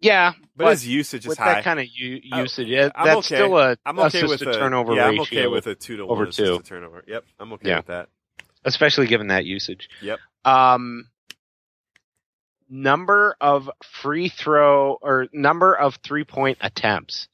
Yeah, 0.00 0.32
but, 0.54 0.64
but, 0.64 0.70
his 0.72 0.86
usage 0.86 1.26
is 1.26 1.38
high. 1.38 1.54
That 1.54 1.64
kind 1.64 1.80
of 1.80 1.86
u- 1.86 2.20
usage, 2.22 2.70
uh, 2.70 2.90
that's 2.94 3.16
okay. 3.16 3.36
still 3.36 3.56
a 3.56 3.78
I'm 3.86 3.98
okay 4.00 4.24
with 4.24 4.42
a 4.42 4.52
turnover 4.52 4.94
yeah, 4.94 5.06
ratio. 5.06 5.16
I'm 5.16 5.22
okay 5.22 5.46
with 5.46 5.66
a 5.66 5.74
two 5.74 5.96
to 5.96 6.02
over 6.02 6.26
two 6.26 6.60
turnover. 6.60 7.02
Yep, 7.06 7.24
I'm 7.40 7.52
okay 7.54 7.70
yeah. 7.70 7.76
with 7.78 7.86
that. 7.86 8.08
Especially 8.66 9.06
given 9.06 9.28
that 9.28 9.46
usage. 9.46 9.88
Yep. 10.02 10.18
Um, 10.44 11.08
number 12.68 13.34
of 13.40 13.70
free 14.02 14.28
throw 14.28 14.98
or 15.00 15.28
number 15.32 15.74
of 15.74 15.96
three 16.04 16.24
point 16.24 16.58
attempts? 16.60 17.28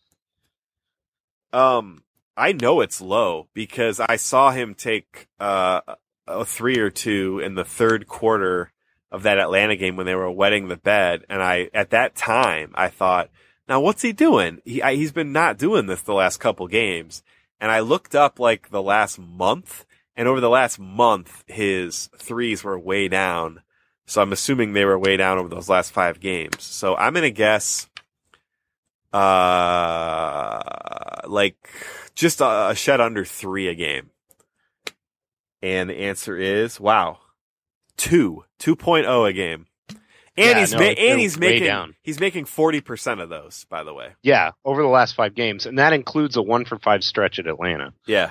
Um, 1.52 2.02
I 2.36 2.52
know 2.52 2.81
it's 2.81 3.01
low 3.01 3.48
because 3.55 4.01
I 4.01 4.16
saw 4.16 4.51
him 4.51 4.74
take 4.74 5.28
uh, 5.39 5.81
a 6.27 6.44
three 6.44 6.78
or 6.78 6.90
two 6.90 7.40
in 7.40 7.55
the 7.55 7.64
third 7.64 8.06
quarter 8.06 8.72
of 9.10 9.24
that 9.24 9.39
Atlanta 9.39 9.77
game 9.77 9.97
when 9.97 10.06
they 10.06 10.14
were 10.14 10.31
wetting 10.31 10.68
the 10.68 10.77
bed, 10.77 11.24
and 11.28 11.43
I 11.43 11.68
at 11.74 11.90
that 11.90 12.14
time 12.14 12.70
I 12.74 12.89
thought, 12.89 13.31
now 13.68 13.81
what's 13.81 14.02
he 14.02 14.12
doing? 14.12 14.60
He 14.64 14.82
I, 14.82 14.94
he's 14.94 15.12
been 15.12 15.32
not 15.32 15.59
doing 15.59 15.86
this 15.86 16.02
the 16.02 16.14
last 16.14 16.39
couple 16.39 16.68
games, 16.68 17.22
and 17.60 17.70
I 17.70 17.81
looked 17.81 18.14
up 18.14 18.39
like 18.39 18.70
the 18.70 18.82
last 18.82 19.18
month, 19.18 19.85
and 20.14 20.28
over 20.28 20.40
the 20.40 20.48
last 20.48 20.78
month 20.78 21.43
his 21.48 22.09
threes 22.16 22.62
were 22.62 22.78
way 22.78 23.09
down 23.09 23.62
so 24.10 24.20
I'm 24.20 24.32
assuming 24.32 24.72
they 24.72 24.85
were 24.85 24.98
way 24.98 25.16
down 25.16 25.39
over 25.39 25.48
those 25.48 25.68
last 25.68 25.93
five 25.93 26.18
games. 26.18 26.64
So 26.64 26.97
I'm 26.97 27.14
to 27.14 27.31
guess, 27.31 27.89
uh, 29.12 30.61
like 31.27 31.57
just 32.15 32.41
a, 32.41 32.69
a 32.70 32.74
shed 32.74 33.01
under 33.01 33.24
three 33.24 33.69
a 33.69 33.74
game. 33.74 34.11
And 35.62 35.91
the 35.91 35.95
answer 35.95 36.37
is, 36.39 36.81
wow, 36.81 37.19
two, 37.97 38.45
2.0 38.61 39.28
a 39.28 39.32
game. 39.32 39.66
And 40.37 40.51
yeah, 40.51 40.61
he's 40.61 40.73
no, 40.73 40.78
ma- 40.78 40.85
and 40.85 41.20
he's 41.20 41.39
making 41.39 41.66
down. 41.66 41.97
he's 42.03 42.20
making 42.20 42.45
forty 42.47 42.81
percent 42.81 43.20
of 43.20 43.28
those, 43.28 43.66
by 43.69 43.82
the 43.82 43.93
way. 43.93 44.11
Yeah, 44.23 44.53
over 44.65 44.81
the 44.81 44.89
last 44.89 45.15
five 45.15 45.35
games, 45.35 45.66
and 45.66 45.78
that 45.78 45.93
includes 45.93 46.37
a 46.37 46.43
one 46.43 46.65
for 46.65 46.78
five 46.78 47.03
stretch 47.03 47.39
at 47.41 47.47
Atlanta. 47.49 47.93
Yeah. 48.07 48.31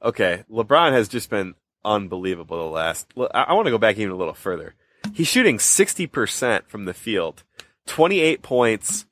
Okay, 0.00 0.44
LeBron 0.50 0.92
has 0.92 1.08
just 1.08 1.28
been 1.28 1.54
unbelievable 1.84 2.56
the 2.68 2.72
last. 2.74 3.12
I, 3.18 3.42
I 3.42 3.52
want 3.54 3.66
to 3.66 3.72
go 3.72 3.78
back 3.78 3.98
even 3.98 4.12
a 4.12 4.16
little 4.16 4.32
further. 4.32 4.74
He's 5.12 5.28
shooting 5.28 5.58
60% 5.58 6.66
from 6.66 6.86
the 6.86 6.94
field, 6.94 7.42
28 7.86 8.40
points, 8.42 9.04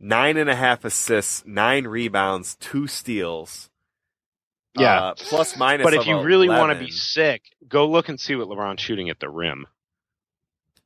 nine 0.00 0.36
and 0.36 0.48
a 0.48 0.54
half 0.54 0.84
assists, 0.84 1.44
nine 1.46 1.86
rebounds, 1.86 2.56
two 2.56 2.86
steals. 2.86 3.70
Yeah. 4.76 5.00
Uh, 5.00 5.14
plus 5.14 5.56
minus. 5.56 5.84
But 5.84 5.94
if 5.94 6.06
you 6.06 6.20
really 6.20 6.48
want 6.48 6.72
to 6.72 6.78
be 6.78 6.90
sick, 6.90 7.42
go 7.68 7.88
look 7.88 8.08
and 8.08 8.18
see 8.18 8.34
what 8.36 8.48
LeBron's 8.48 8.80
shooting 8.80 9.10
at 9.10 9.18
the 9.18 9.28
rim. 9.28 9.66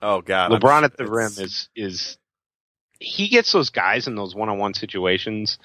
Oh 0.01 0.21
God. 0.21 0.51
LeBron 0.51 0.79
I'm, 0.79 0.85
at 0.85 0.97
the 0.97 1.07
rim 1.07 1.33
is, 1.39 1.69
is, 1.77 2.19
he 2.99 3.29
gets 3.29 3.53
those 3.53 3.71
guys 3.71 4.07
in 4.07 4.15
those 4.15 4.35
one 4.35 4.49
on 4.49 4.59
one 4.59 4.75
situations 4.75 5.59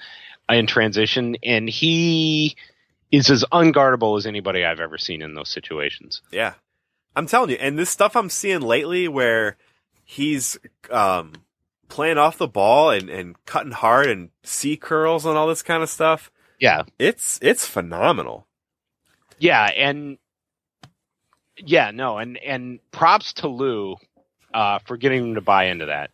in 0.48 0.66
transition 0.66 1.36
and 1.42 1.68
he 1.68 2.56
is 3.10 3.30
as 3.30 3.44
unguardable 3.52 4.18
as 4.18 4.26
anybody 4.26 4.64
I've 4.64 4.80
ever 4.80 4.98
seen 4.98 5.22
in 5.22 5.34
those 5.34 5.48
situations. 5.48 6.22
Yeah. 6.30 6.54
I'm 7.16 7.26
telling 7.26 7.50
you, 7.50 7.56
and 7.56 7.78
this 7.78 7.90
stuff 7.90 8.16
I'm 8.16 8.30
seeing 8.30 8.60
lately 8.60 9.08
where 9.08 9.56
he's 10.04 10.58
um, 10.90 11.32
playing 11.88 12.18
off 12.18 12.38
the 12.38 12.48
ball 12.48 12.90
and, 12.90 13.08
and 13.08 13.36
cutting 13.46 13.72
hard 13.72 14.06
and 14.06 14.30
C 14.42 14.76
curls 14.76 15.24
and 15.24 15.36
all 15.36 15.48
this 15.48 15.62
kind 15.62 15.82
of 15.82 15.88
stuff. 15.88 16.30
Yeah. 16.58 16.82
It's 16.98 17.38
it's 17.42 17.66
phenomenal. 17.66 18.46
Yeah, 19.38 19.64
and 19.64 20.18
yeah, 21.56 21.90
no, 21.92 22.18
and 22.18 22.36
and 22.38 22.80
props 22.90 23.32
to 23.34 23.48
Lue 23.48 23.96
uh, 24.52 24.80
for 24.80 24.96
getting 24.96 25.28
him 25.28 25.34
to 25.36 25.40
buy 25.40 25.66
into 25.66 25.86
that. 25.86 26.10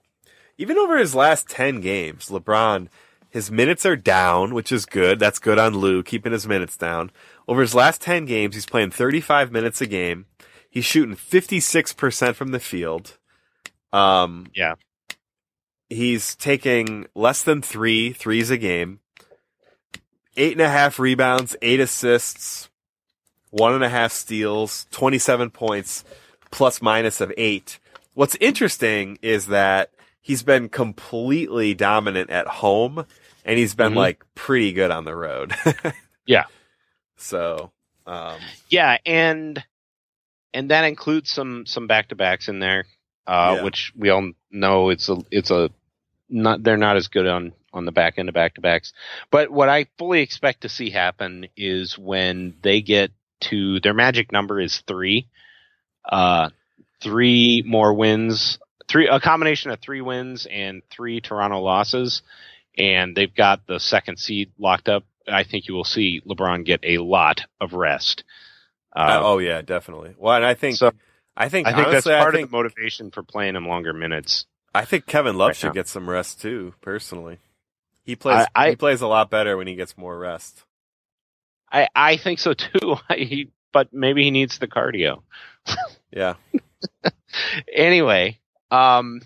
Even 0.58 0.78
over 0.78 0.98
his 0.98 1.14
last 1.14 1.48
ten 1.48 1.80
games, 1.80 2.28
LeBron, 2.28 2.88
his 3.30 3.50
minutes 3.50 3.86
are 3.86 3.96
down, 3.96 4.52
which 4.52 4.70
is 4.70 4.84
good. 4.84 5.18
That's 5.18 5.38
good 5.38 5.58
on 5.58 5.74
Lue, 5.74 6.02
keeping 6.02 6.32
his 6.32 6.46
minutes 6.46 6.76
down. 6.76 7.10
Over 7.48 7.62
his 7.62 7.74
last 7.74 8.02
ten 8.02 8.26
games, 8.26 8.54
he's 8.54 8.66
playing 8.66 8.90
thirty 8.90 9.20
five 9.22 9.50
minutes 9.50 9.80
a 9.80 9.86
game. 9.86 10.26
He's 10.74 10.84
shooting 10.84 11.14
56% 11.14 12.34
from 12.34 12.50
the 12.50 12.58
field. 12.58 13.16
Um, 13.92 14.48
yeah. 14.56 14.74
He's 15.90 16.34
taking 16.34 17.06
less 17.14 17.42
than 17.42 17.62
three 17.62 18.12
threes 18.12 18.50
a 18.50 18.56
game. 18.58 19.00
Eight 20.36 20.52
and 20.52 20.60
a 20.60 20.68
half 20.68 20.98
rebounds, 20.98 21.54
eight 21.62 21.78
assists, 21.80 22.68
one 23.50 23.72
and 23.74 23.84
a 23.84 23.88
half 23.88 24.10
steals, 24.12 24.86
27 24.90 25.50
points, 25.50 26.04
plus 26.50 26.82
minus 26.82 27.20
of 27.20 27.32
eight. 27.36 27.78
What's 28.14 28.34
interesting 28.36 29.18
is 29.22 29.46
that 29.46 29.90
he's 30.20 30.42
been 30.42 30.68
completely 30.68 31.74
dominant 31.74 32.30
at 32.30 32.46
home 32.48 33.06
and 33.44 33.58
he's 33.58 33.74
been 33.74 33.92
Mhm. 33.92 33.96
like 33.96 34.24
pretty 34.34 34.72
good 34.72 34.90
on 34.90 35.04
the 35.04 35.14
road. 35.14 35.54
Yeah. 36.26 36.44
So, 37.16 37.70
um, 38.06 38.40
Yeah, 38.70 38.96
and 39.04 39.62
and 40.54 40.70
that 40.70 40.84
includes 40.84 41.30
some 41.30 41.66
some 41.66 41.86
back 41.86 42.08
to 42.08 42.14
backs 42.14 42.48
in 42.48 42.60
there, 42.60 42.86
uh, 43.26 43.56
Yeah. 43.56 43.64
which 43.64 43.92
we 43.96 44.10
all 44.10 44.30
know 44.50 44.90
it's 44.90 45.08
a 45.08 45.16
it's 45.30 45.50
a 45.50 45.70
not 46.28 46.62
they're 46.62 46.76
not 46.76 46.96
as 46.96 47.08
good 47.08 47.26
on 47.26 47.52
on 47.72 47.84
the 47.84 47.92
back 47.92 48.18
end 48.18 48.28
of 48.28 48.34
back 48.34 48.54
to 48.54 48.60
backs. 48.60 48.92
But 49.30 49.50
what 49.50 49.68
I 49.68 49.86
fully 49.98 50.20
expect 50.20 50.62
to 50.62 50.68
see 50.68 50.90
happen 50.90 51.48
is 51.56 51.98
when 51.98 52.54
they 52.62 52.80
get 52.80 53.10
to 53.40 53.80
their 53.80 53.94
magic 53.94 54.30
number 54.32 54.60
is 54.60 54.78
three, 54.86 55.26
uh, 56.08 56.50
three 57.02 57.62
more 57.66 57.92
wins, 57.92 58.58
three 58.88 59.08
a 59.08 59.20
combination 59.20 59.70
of 59.70 59.80
three 59.80 60.00
wins 60.00 60.46
and 60.50 60.82
three 60.90 61.20
Toronto 61.20 61.60
losses, 61.60 62.22
and 62.78 63.16
they've 63.16 63.34
got 63.34 63.66
the 63.66 63.80
second 63.80 64.18
seed 64.18 64.52
locked 64.58 64.88
up. 64.88 65.04
I 65.26 65.44
think 65.44 65.68
you 65.68 65.74
will 65.74 65.84
see 65.84 66.20
LeBron 66.26 66.64
get 66.64 66.80
a 66.84 66.98
lot 66.98 67.42
of 67.60 67.72
rest. 67.72 68.24
Uh, 68.94 69.20
oh 69.22 69.38
yeah, 69.38 69.62
definitely. 69.62 70.14
Well, 70.16 70.36
and 70.36 70.44
I 70.44 70.54
think, 70.54 70.76
so 70.76 70.92
I 71.36 71.48
think, 71.48 71.66
I 71.66 71.72
think 71.72 71.88
honestly, 71.88 72.10
that's 72.12 72.22
part 72.22 72.34
I 72.34 72.38
think, 72.38 72.44
of 72.46 72.50
the 72.50 72.56
motivation 72.56 73.10
for 73.10 73.22
playing 73.22 73.56
him 73.56 73.66
longer 73.66 73.92
minutes. 73.92 74.46
I 74.74 74.84
think 74.84 75.06
Kevin 75.06 75.36
Love 75.36 75.48
right 75.48 75.56
should 75.56 75.68
now. 75.68 75.72
get 75.72 75.88
some 75.88 76.08
rest 76.08 76.40
too. 76.40 76.74
Personally, 76.80 77.38
he 78.04 78.16
plays. 78.16 78.46
I- 78.54 78.66
I- 78.66 78.70
he 78.70 78.76
plays 78.76 79.00
a 79.00 79.06
lot 79.06 79.30
better 79.30 79.56
when 79.56 79.66
he 79.66 79.74
gets 79.74 79.96
more 79.98 80.16
rest. 80.18 80.64
I 81.72 81.88
I 81.94 82.16
think 82.16 82.38
so 82.38 82.54
too. 82.54 82.96
he, 83.16 83.50
but 83.72 83.92
maybe 83.92 84.22
he 84.24 84.30
needs 84.30 84.58
the 84.58 84.68
cardio. 84.68 85.22
Yeah. 86.12 86.34
anyway, 87.74 88.38
um, 88.70 89.20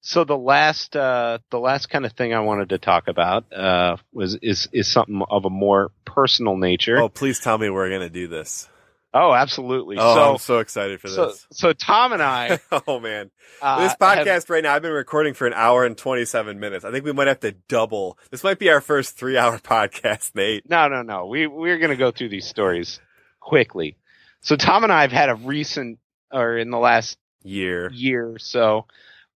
so 0.00 0.24
the 0.24 0.36
last 0.36 0.96
uh, 0.96 1.38
the 1.50 1.60
last 1.60 1.88
kind 1.90 2.04
of 2.04 2.12
thing 2.12 2.34
I 2.34 2.40
wanted 2.40 2.70
to 2.70 2.78
talk 2.78 3.06
about 3.06 3.52
uh, 3.52 3.96
was 4.12 4.34
is 4.42 4.68
is 4.72 4.90
something 4.90 5.22
of 5.30 5.44
a 5.44 5.50
more 5.50 5.92
personal 6.04 6.56
nature. 6.56 6.98
Oh, 6.98 7.08
please 7.08 7.38
tell 7.38 7.58
me 7.58 7.70
we're 7.70 7.90
gonna 7.90 8.10
do 8.10 8.26
this. 8.26 8.68
Oh, 9.14 9.32
absolutely. 9.34 9.96
Oh, 9.98 10.14
so 10.14 10.32
I'm 10.32 10.38
so 10.38 10.58
excited 10.60 11.00
for 11.00 11.08
so 11.08 11.26
this. 11.26 11.46
so 11.52 11.72
Tom 11.74 12.12
and 12.12 12.22
I 12.22 12.58
oh 12.86 12.98
man, 12.98 13.30
uh, 13.60 13.80
this 13.82 13.90
have- 13.92 13.98
podcast 13.98 14.48
right 14.50 14.62
now. 14.62 14.74
I've 14.74 14.82
been 14.82 14.92
recording 14.92 15.34
for 15.34 15.46
an 15.46 15.52
hour 15.54 15.84
and 15.84 15.96
27 15.98 16.58
minutes. 16.58 16.84
I 16.84 16.90
think 16.90 17.04
we 17.04 17.12
might 17.12 17.26
have 17.28 17.40
to 17.40 17.52
double. 17.68 18.18
This 18.30 18.42
might 18.42 18.58
be 18.58 18.70
our 18.70 18.80
first 18.80 19.16
three-hour 19.18 19.58
podcast, 19.60 20.34
Nate. 20.34 20.68
No, 20.68 20.88
no, 20.88 21.02
no. 21.02 21.26
We 21.26 21.46
we're 21.46 21.78
going 21.78 21.90
to 21.90 21.96
go 21.96 22.10
through 22.10 22.30
these 22.30 22.46
stories 22.46 23.00
quickly. 23.40 23.96
So 24.40 24.56
Tom 24.56 24.82
and 24.84 24.92
I 24.92 25.02
have 25.02 25.12
had 25.12 25.28
a 25.28 25.34
recent, 25.34 25.98
or 26.32 26.56
in 26.56 26.70
the 26.70 26.78
last 26.78 27.18
Year. 27.44 27.90
year 27.92 28.26
or 28.34 28.38
so, 28.38 28.86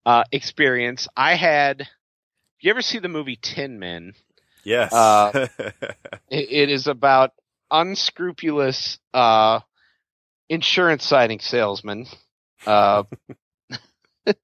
uh, 0.07 0.25
experience. 0.33 1.07
I 1.17 1.35
had. 1.35 1.87
You 2.61 2.71
ever 2.71 2.81
see 2.83 2.99
the 2.99 3.09
movie 3.09 3.39
Tin 3.41 3.79
Men? 3.79 4.15
Yes. 4.65 4.93
Uh, 4.93 5.49
It, 6.31 6.49
it 6.51 6.71
is 6.71 6.87
about 6.89 7.33
unscrupulous 7.71 8.99
uh, 9.15 9.61
insurance 10.49 11.05
signing 11.07 11.41
salesman. 11.41 12.07
Uh, 12.67 13.05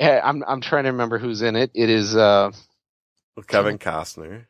I'm 0.00 0.44
I'm 0.46 0.60
trying 0.60 0.84
to 0.84 0.90
remember 0.92 1.18
who's 1.18 1.42
in 1.42 1.56
it. 1.56 1.72
It 1.74 1.90
is 1.90 2.16
uh, 2.16 2.52
Kevin 3.48 3.78
Costner. 3.78 4.46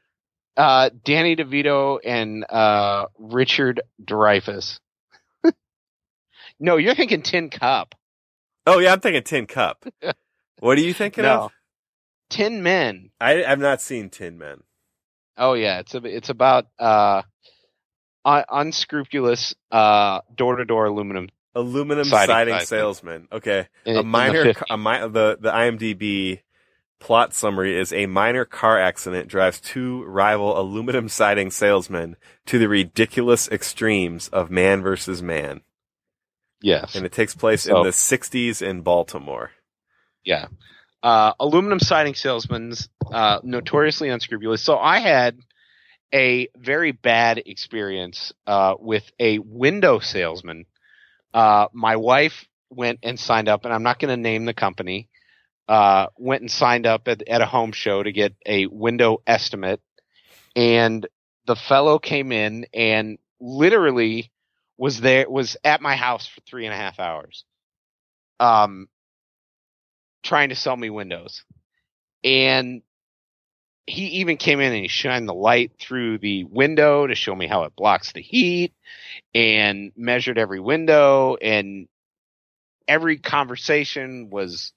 uh, 0.57 0.91
Danny 1.05 1.37
DeVito 1.37 1.99
and 2.05 2.45
uh, 2.51 3.07
Richard 3.19 3.83
Dreyfuss. 4.05 4.81
no, 6.61 6.77
you're 6.77 6.95
thinking 6.97 7.23
Tin 7.23 7.51
Cup. 7.51 7.95
Oh 8.66 8.79
yeah, 8.79 8.93
I'm 8.93 9.01
thinking 9.01 9.23
Tin 9.25 9.47
Cup. 9.47 9.85
what 10.61 10.79
are 10.79 10.83
you 10.83 10.95
thinking 10.95 11.25
No, 11.25 11.45
of? 11.45 11.53
Tin 12.31 12.62
Men. 12.62 13.11
I, 13.20 13.45
I've 13.45 13.61
not 13.61 13.81
seen 13.81 14.11
Tin 14.11 14.39
Men. 14.39 14.62
Oh 15.39 15.55
yeah, 15.55 15.78
it's 15.78 15.94
a, 15.94 15.98
it's 16.05 16.28
about 16.28 16.66
uh, 16.78 17.23
un- 18.24 18.44
unscrupulous 18.51 19.55
uh, 19.70 20.20
door-to-door 20.35 20.86
aluminum. 20.86 21.28
Aluminum 21.55 22.05
Siding 22.05 22.28
siding, 22.35 22.55
salesman. 22.66 22.66
salesman. 22.66 23.28
Okay. 23.32 23.69
In, 23.85 23.97
a 23.97 24.01
in 24.01 24.05
the 24.06 24.10
minor, 24.10 24.44
50s. 24.44 24.62
a 24.70 24.77
mi- 24.77 25.12
the 25.12 25.39
the 25.40 25.51
IMDb 25.51 26.40
plot 27.01 27.32
summary 27.32 27.77
is 27.78 27.93
a 27.93 28.06
minor 28.06 28.44
car 28.44 28.78
accident 28.78 29.28
drives 29.28 29.60
two 29.60 30.05
rival 30.05 30.59
aluminum 30.60 31.09
siding 31.09 31.51
salesmen 31.51 32.16
to 32.47 32.59
the 32.59 32.69
ridiculous 32.69 33.48
extremes 33.48 34.28
of 34.28 34.51
man 34.51 34.82
versus 34.82 35.23
man, 35.23 35.60
Yes. 36.60 36.94
and 36.97 37.06
it 37.06 37.12
takes 37.12 37.35
place 37.35 37.62
So- 37.62 37.78
in 37.78 37.82
the 37.85 37.90
'60s 37.93 38.60
in 38.60 38.82
Baltimore. 38.82 39.52
Yeah. 40.24 40.47
Uh, 41.02 41.32
aluminum 41.40 41.78
siding 41.81 42.15
salesmen, 42.15 42.74
uh, 43.13 43.41
notoriously 43.43 44.09
unscrupulous. 44.09 44.63
So 44.63 44.79
I 44.79 45.01
had 45.01 45.39
a 46.15 46.49
very 46.57 46.93
bad 46.93 47.43
experience, 47.45 48.33
uh, 48.47 48.75
with 48.79 49.05
a 49.19 49.39
window 49.39 49.99
salesman. 49.99 50.65
Uh, 51.35 51.67
my 51.73 51.97
wife 51.97 52.47
went 52.71 53.01
and 53.03 53.19
signed 53.21 53.49
up, 53.49 53.65
and 53.65 53.75
I'm 53.75 53.83
not 53.83 53.99
going 53.99 54.15
to 54.15 54.21
name 54.21 54.45
the 54.45 54.55
company, 54.55 55.09
uh, 55.69 56.07
went 56.17 56.41
and 56.43 56.51
signed 56.51 56.87
up 56.87 57.09
at, 57.09 57.27
at 57.29 57.43
a 57.43 57.47
home 57.47 57.73
show 57.73 58.03
to 58.03 58.13
get 58.13 58.35
a 58.47 58.67
window 58.67 59.23
estimate. 59.27 59.81
And 60.57 61.07
the 61.47 61.57
fellow 61.57 61.99
came 61.99 62.33
in 62.33 62.67
and 62.73 63.19
literally 63.41 64.31
was 64.77 65.01
there, 65.01 65.29
was 65.29 65.57
at 65.65 65.83
my 65.83 65.97
house 65.97 66.27
for 66.27 66.41
three 66.43 66.65
and 66.65 66.75
a 66.75 66.77
half 66.77 66.99
hours. 66.99 67.45
Um, 68.41 68.89
trying 70.23 70.51
to 70.51 70.55
sell 70.55 70.77
me 70.77 70.91
windows. 70.91 71.45
And 72.25 72.83
he 73.89 74.06
even 74.20 74.36
came 74.36 74.60
in 74.60 74.73
and 74.73 74.82
he 74.82 74.89
shined 74.89 75.28
the 75.28 75.35
light 75.35 75.73
through 75.81 76.19
the 76.19 76.44
window 76.44 77.06
to 77.06 77.15
show 77.15 77.35
me 77.35 77.47
how 77.47 77.65
it 77.65 77.74
blocks 77.77 78.12
the 78.12 78.20
heat 78.23 78.73
and 79.35 79.93
measured 79.97 80.39
every 80.39 80.60
window 80.60 81.36
and 81.36 81.89
every 82.86 83.19
conversation 83.19 84.31
was 84.31 84.73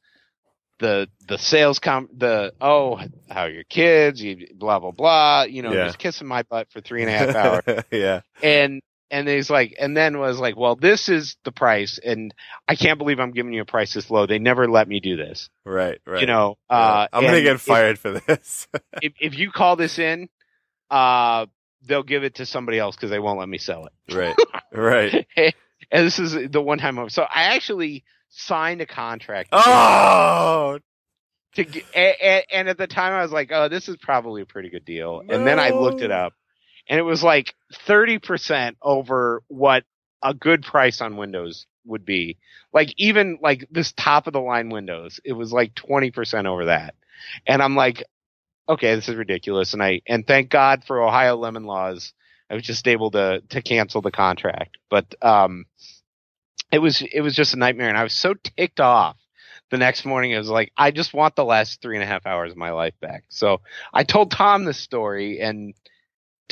the 0.80 1.08
the 1.28 1.38
sales 1.38 1.80
com 1.80 2.10
the 2.18 2.54
oh 2.60 2.96
how 3.30 3.42
are 3.42 3.50
your 3.50 3.64
kids 3.66 4.22
you 4.22 4.48
blah 4.56 4.80
blah 4.80 4.92
blah 4.92 5.44
you 5.44 5.62
know 5.62 5.72
Yeah. 5.74 5.86
just 5.86 6.00
kissing 6.00 6.28
my 6.28 6.44
butt 6.44 6.72
for 6.72 6.82
three 6.82 7.04
and 7.04 7.10
a 7.12 7.18
half 7.18 7.36
hours 7.36 7.84
yeah. 7.92 8.22
and 8.42 8.82
and 9.12 9.28
he's 9.28 9.50
like 9.50 9.76
and 9.80 9.96
then 9.96 10.18
was 10.18 10.40
like 10.40 10.56
well 10.58 10.76
this 10.76 11.10
is 11.10 11.36
the 11.44 11.52
price 11.52 12.00
and 12.04 12.34
i 12.68 12.76
can't 12.76 12.98
believe 12.98 13.20
i'm 13.20 13.32
giving 13.32 13.54
you 13.54 13.62
a 13.62 13.66
price 13.66 13.94
this 13.94 14.10
low 14.10 14.26
they 14.26 14.40
never 14.40 14.68
let 14.68 14.88
me 14.88 15.00
do 15.00 15.16
this 15.18 15.50
Right. 15.66 16.00
Right. 16.08 16.22
you 16.22 16.28
know 16.28 16.58
Yeah. 16.70 16.78
uh 16.78 17.08
I'm 17.14 17.24
gonna 17.24 17.38
and 17.38 17.44
get 17.44 17.56
if- 17.56 17.62
fired 17.62 18.00
for 18.00 18.12
this. 18.12 18.68
if, 19.02 19.14
if 19.20 19.38
you 19.38 19.52
call 19.52 19.76
this 19.76 20.00
in 20.00 20.30
uh 20.90 21.46
they'll 21.86 22.04
give 22.04 22.24
it 22.24 22.36
to 22.36 22.46
somebody 22.46 22.80
else 22.80 22.96
because 22.96 23.10
they 23.12 23.20
won't 23.20 23.38
let 23.40 23.50
me 23.50 23.58
sell 23.58 23.86
it 23.88 24.16
right. 24.16 24.36
Right. 24.74 25.28
and 25.36 25.54
this 26.08 26.18
is 26.20 26.50
the 26.50 26.62
one 26.62 26.78
time 26.80 27.10
so 27.10 27.24
i 27.24 27.56
actually 27.56 28.04
signed 28.30 28.80
a 28.82 28.86
contract 28.86 29.50
Oh. 29.52 30.80
to 31.56 31.64
get, 31.66 31.84
and, 31.94 32.44
and 32.52 32.70
at 32.70 32.78
the 32.78 32.88
time 32.88 33.12
I 33.12 33.22
was 33.24 33.32
like, 33.34 33.52
oh, 33.52 33.68
this 33.68 33.90
is 33.90 33.98
probably 33.98 34.42
a 34.42 34.46
pretty 34.46 34.70
good 34.70 34.86
deal. 34.86 35.22
And 35.28 35.46
then 35.46 35.60
I 35.60 35.72
looked 35.72 36.00
it 36.02 36.10
up 36.12 36.32
and 36.88 37.00
it 37.00 37.04
was 37.04 37.24
like 37.24 37.56
30% 37.88 38.76
over 38.82 39.44
what 39.48 39.84
a 40.24 40.34
good 40.34 40.64
price 40.64 41.02
on 41.02 41.18
Windows 41.18 41.66
would 41.86 42.06
be. 42.06 42.38
Like 42.74 42.94
even 42.98 43.40
like 43.42 43.68
this 43.72 43.92
top 43.94 44.28
of 44.28 44.34
the 44.34 44.42
line 44.42 44.70
Windows, 44.70 45.20
it 45.24 45.34
was 45.34 45.52
like 45.52 45.74
20% 45.76 46.46
over 46.46 46.66
that. 46.66 46.96
And 47.48 47.62
I'm 47.62 47.76
like, 47.76 48.04
okay, 48.68 48.96
this 48.96 49.10
is 49.10 49.16
ridiculous. 49.16 49.74
And 49.74 49.84
I, 49.84 50.02
and 50.08 50.26
thank 50.26 50.50
God 50.50 50.84
for 50.86 51.02
Ohio 51.02 51.36
lemon 51.36 51.66
laws. 51.66 52.14
I 52.50 52.56
was 52.56 52.64
just 52.64 52.88
able 52.88 53.12
to, 53.12 53.42
to 53.50 53.62
cancel 53.62 54.02
the 54.02 54.12
contract, 54.12 54.78
but, 54.90 55.16
um, 55.22 55.66
it 56.72 56.80
was, 56.80 57.02
it 57.02 57.22
was 57.22 57.36
just 57.36 57.54
a 57.54 57.58
nightmare. 57.58 57.90
And 57.90 57.98
I 57.98 58.04
was 58.04 58.14
so 58.14 58.34
ticked 58.34 58.80
off 58.80 59.18
the 59.72 59.78
next 59.78 60.06
morning 60.06 60.32
it 60.32 60.38
was 60.38 60.50
like 60.50 60.72
i 60.78 60.92
just 60.92 61.14
want 61.14 61.36
the 61.36 61.46
last 61.46 61.82
three 61.82 61.96
and 61.96 62.04
a 62.04 62.06
half 62.06 62.26
hours 62.26 62.52
of 62.52 62.58
my 62.58 62.72
life 62.72 62.94
back 63.00 63.24
so 63.30 63.62
i 63.94 64.04
told 64.04 64.30
tom 64.30 64.66
this 64.66 64.78
story 64.78 65.40
and 65.40 65.74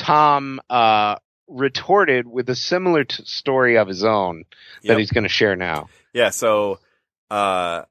tom 0.00 0.60
uh 0.70 1.16
retorted 1.48 2.26
with 2.26 2.48
a 2.48 2.54
similar 2.54 3.04
t- 3.04 3.24
story 3.24 3.76
of 3.76 3.88
his 3.88 4.04
own 4.04 4.44
that 4.84 4.88
Yep. 4.88 4.98
he's 4.98 5.10
going 5.10 5.24
to 5.24 5.28
share 5.28 5.56
now 5.56 5.88
Yeah, 6.12 6.30
so 6.30 6.78
uh 7.30 7.82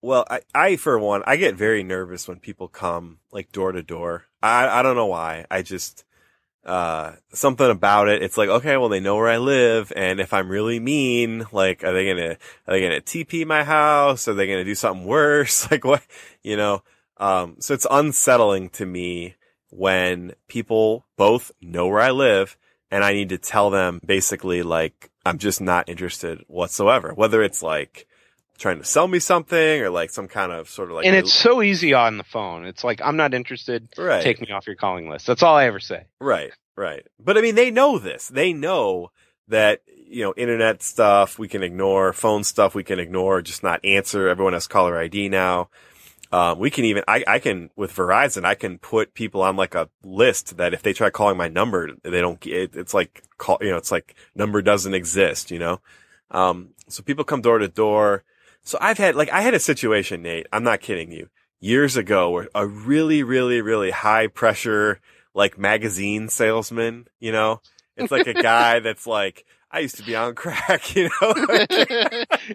well, 0.00 0.24
I, 0.30 0.40
I 0.54 0.76
for 0.76 0.96
one, 0.98 1.22
I 1.26 1.34
get 1.36 1.56
very 1.56 1.82
nervous 1.82 2.28
when 2.28 2.38
people 2.38 2.68
come 2.68 3.18
like 3.32 3.50
door 3.50 3.72
to 3.72 3.82
door. 3.82 4.26
I 4.42 4.68
I 4.78 4.82
don't 4.82 4.94
know 4.96 5.06
why. 5.06 5.44
I 5.50 5.62
just 5.62 6.04
uh 6.64 7.12
something 7.32 7.68
about 7.70 8.08
it. 8.08 8.22
It's 8.22 8.38
like, 8.38 8.48
okay, 8.48 8.76
well 8.76 8.88
they 8.88 9.00
know 9.00 9.16
where 9.16 9.28
I 9.28 9.38
live 9.38 9.92
and 9.96 10.20
if 10.20 10.32
I'm 10.32 10.48
really 10.48 10.78
mean, 10.80 11.46
like 11.52 11.82
are 11.84 11.92
they 11.92 12.04
going 12.04 12.16
to 12.18 12.30
are 12.66 12.72
they 12.74 12.80
going 12.80 13.00
to 13.00 13.24
TP 13.24 13.44
my 13.46 13.64
house? 13.64 14.28
Are 14.28 14.34
they 14.34 14.46
going 14.46 14.58
to 14.58 14.64
do 14.64 14.74
something 14.76 15.06
worse? 15.06 15.66
Like 15.70 15.84
what, 15.84 16.02
you 16.42 16.56
know? 16.56 16.82
Um 17.16 17.56
so 17.58 17.74
it's 17.74 17.86
unsettling 17.90 18.68
to 18.70 18.86
me 18.86 19.34
when 19.70 20.34
people 20.48 21.06
both 21.16 21.52
know 21.60 21.88
where 21.88 22.00
I 22.00 22.10
live 22.10 22.56
and 22.90 23.04
I 23.04 23.12
need 23.12 23.28
to 23.30 23.38
tell 23.38 23.70
them 23.70 24.00
basically 24.04 24.62
like 24.62 25.10
I'm 25.24 25.38
just 25.38 25.60
not 25.60 25.88
interested 25.88 26.44
whatsoever. 26.46 27.12
Whether 27.14 27.42
it's 27.42 27.62
like 27.62 28.06
trying 28.58 28.78
to 28.78 28.84
sell 28.84 29.06
me 29.06 29.18
something 29.18 29.82
or 29.82 29.90
like 29.90 30.10
some 30.10 30.26
kind 30.26 30.52
of 30.52 30.68
sort 30.68 30.90
of 30.90 30.96
like 30.96 31.06
and 31.06 31.14
it's 31.14 31.32
so 31.32 31.62
easy 31.62 31.94
on 31.94 32.18
the 32.18 32.24
phone. 32.24 32.64
It's 32.64 32.82
like 32.84 33.00
I'm 33.02 33.16
not 33.16 33.34
interested. 33.34 33.88
Right. 33.96 34.22
Take 34.22 34.40
me 34.40 34.50
off 34.50 34.66
your 34.66 34.76
calling 34.76 35.08
list. 35.08 35.26
That's 35.26 35.42
all 35.42 35.54
I 35.54 35.66
ever 35.66 35.80
say. 35.80 36.06
Right, 36.20 36.52
right. 36.76 37.06
But 37.18 37.38
I 37.38 37.40
mean, 37.40 37.54
they 37.54 37.70
know 37.70 37.98
this. 37.98 38.28
They 38.28 38.52
know 38.52 39.12
that, 39.48 39.82
you 39.86 40.24
know, 40.24 40.34
internet 40.36 40.82
stuff 40.82 41.38
we 41.38 41.48
can 41.48 41.62
ignore, 41.62 42.12
phone 42.12 42.44
stuff 42.44 42.74
we 42.74 42.84
can 42.84 42.98
ignore, 42.98 43.42
just 43.42 43.62
not 43.62 43.84
answer. 43.84 44.28
Everyone 44.28 44.54
has 44.54 44.66
caller 44.66 44.98
ID 44.98 45.28
now. 45.28 45.68
Um, 46.30 46.58
we 46.58 46.70
can 46.70 46.84
even, 46.84 47.04
I, 47.08 47.24
I 47.26 47.38
can, 47.38 47.70
with 47.74 47.94
Verizon, 47.94 48.44
I 48.44 48.54
can 48.54 48.78
put 48.78 49.14
people 49.14 49.42
on 49.42 49.56
like 49.56 49.74
a 49.74 49.88
list 50.04 50.58
that 50.58 50.74
if 50.74 50.82
they 50.82 50.92
try 50.92 51.08
calling 51.08 51.38
my 51.38 51.48
number, 51.48 51.90
they 52.02 52.20
don't, 52.20 52.44
it, 52.46 52.76
it's 52.76 52.92
like 52.92 53.22
call, 53.38 53.58
you 53.62 53.70
know, 53.70 53.78
it's 53.78 53.90
like 53.90 54.14
number 54.34 54.60
doesn't 54.60 54.94
exist, 54.94 55.50
you 55.50 55.58
know? 55.58 55.80
Um, 56.30 56.70
so 56.88 57.02
people 57.02 57.24
come 57.24 57.40
door 57.40 57.58
to 57.58 57.68
door. 57.68 58.24
So 58.62 58.76
I've 58.80 58.98
had, 58.98 59.16
like, 59.16 59.30
I 59.30 59.40
had 59.40 59.54
a 59.54 59.60
situation, 59.60 60.20
Nate, 60.22 60.46
I'm 60.52 60.64
not 60.64 60.82
kidding 60.82 61.12
you, 61.12 61.30
years 61.60 61.96
ago 61.96 62.30
where 62.30 62.48
a 62.54 62.66
really, 62.66 63.22
really, 63.22 63.62
really 63.62 63.90
high 63.90 64.26
pressure, 64.26 65.00
like 65.32 65.56
magazine 65.56 66.28
salesman, 66.28 67.08
you 67.20 67.32
know? 67.32 67.62
It's 67.96 68.12
like 68.12 68.26
a 68.26 68.34
guy 68.42 68.80
that's 68.80 69.06
like, 69.06 69.46
I 69.70 69.80
used 69.80 69.96
to 69.96 70.02
be 70.02 70.16
on 70.16 70.34
crack, 70.34 70.96
you 70.96 71.10
know? 71.20 71.34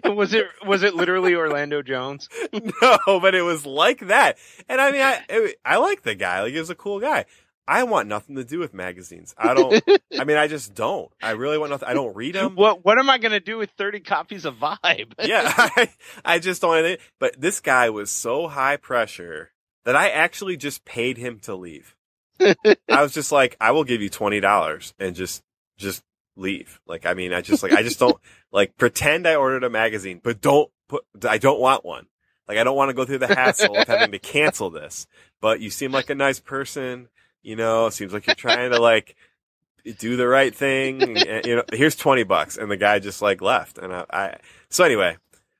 was 0.14 0.34
it 0.34 0.46
was 0.66 0.82
it 0.82 0.94
literally 0.94 1.34
Orlando 1.34 1.82
Jones? 1.82 2.28
no, 2.52 3.20
but 3.20 3.34
it 3.34 3.42
was 3.42 3.64
like 3.64 4.00
that. 4.08 4.38
And 4.68 4.80
I 4.80 4.90
mean, 4.90 5.02
I 5.02 5.20
it, 5.28 5.56
I 5.64 5.76
like 5.76 6.02
the 6.02 6.14
guy. 6.14 6.42
Like, 6.42 6.52
he 6.52 6.58
was 6.58 6.70
a 6.70 6.74
cool 6.74 7.00
guy. 7.00 7.26
I 7.66 7.84
want 7.84 8.08
nothing 8.08 8.36
to 8.36 8.44
do 8.44 8.58
with 8.58 8.74
magazines. 8.74 9.34
I 9.38 9.54
don't. 9.54 9.82
I 10.18 10.24
mean, 10.24 10.36
I 10.36 10.48
just 10.48 10.74
don't. 10.74 11.10
I 11.22 11.30
really 11.30 11.56
want 11.56 11.70
nothing. 11.70 11.88
I 11.88 11.94
don't 11.94 12.14
read 12.14 12.34
them. 12.34 12.56
What 12.56 12.84
What 12.84 12.98
am 12.98 13.08
I 13.08 13.16
going 13.16 13.32
to 13.32 13.40
do 13.40 13.56
with 13.56 13.70
thirty 13.70 14.00
copies 14.00 14.44
of 14.44 14.56
Vibe? 14.56 15.14
yeah, 15.24 15.50
I, 15.56 15.88
I 16.24 16.38
just 16.40 16.60
don't. 16.60 17.00
But 17.18 17.40
this 17.40 17.60
guy 17.60 17.88
was 17.88 18.10
so 18.10 18.48
high 18.48 18.76
pressure 18.76 19.52
that 19.84 19.96
I 19.96 20.10
actually 20.10 20.56
just 20.58 20.84
paid 20.84 21.16
him 21.16 21.38
to 21.40 21.54
leave. 21.54 21.96
I 22.40 23.02
was 23.02 23.14
just 23.14 23.32
like, 23.32 23.56
I 23.60 23.70
will 23.70 23.84
give 23.84 24.02
you 24.02 24.10
twenty 24.10 24.40
dollars 24.40 24.92
and 24.98 25.14
just 25.16 25.42
just 25.78 26.02
leave. 26.36 26.80
Like, 26.86 27.06
I 27.06 27.14
mean, 27.14 27.32
I 27.32 27.40
just 27.40 27.62
like, 27.62 27.72
I 27.72 27.82
just 27.82 27.98
don't 27.98 28.18
like 28.52 28.76
pretend 28.76 29.26
I 29.26 29.36
ordered 29.36 29.64
a 29.64 29.70
magazine, 29.70 30.20
but 30.22 30.40
don't 30.40 30.70
put. 30.88 31.04
I 31.28 31.38
don't 31.38 31.60
want 31.60 31.84
one. 31.84 32.06
Like, 32.46 32.58
I 32.58 32.64
don't 32.64 32.76
want 32.76 32.90
to 32.90 32.94
go 32.94 33.04
through 33.04 33.18
the 33.18 33.34
hassle 33.34 33.76
of 33.76 33.86
having 33.86 34.12
to 34.12 34.18
cancel 34.18 34.68
this. 34.68 35.06
But 35.40 35.60
you 35.60 35.70
seem 35.70 35.92
like 35.92 36.10
a 36.10 36.14
nice 36.14 36.40
person. 36.40 37.08
You 37.42 37.56
know, 37.56 37.86
it 37.86 37.92
seems 37.92 38.12
like 38.12 38.26
you're 38.26 38.34
trying 38.34 38.70
to 38.72 38.80
like 38.80 39.16
do 39.98 40.16
the 40.16 40.26
right 40.26 40.54
thing. 40.54 41.02
And, 41.02 41.46
you 41.46 41.56
know, 41.56 41.64
here's 41.72 41.96
20 41.96 42.22
bucks. 42.24 42.56
And 42.56 42.70
the 42.70 42.76
guy 42.76 42.98
just 42.98 43.22
like 43.22 43.40
left. 43.42 43.78
And 43.78 43.92
I, 43.92 44.04
I 44.10 44.38
so 44.68 44.84
anyway, 44.84 45.18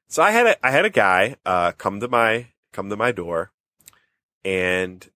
so 0.08 0.22
I 0.22 0.30
had 0.30 0.46
a, 0.46 0.66
I 0.66 0.70
had 0.70 0.84
a 0.84 0.90
guy, 0.90 1.36
uh, 1.44 1.72
come 1.72 2.00
to 2.00 2.08
my, 2.08 2.48
come 2.72 2.88
to 2.90 2.96
my 2.96 3.12
door 3.12 3.52
and 4.44 5.08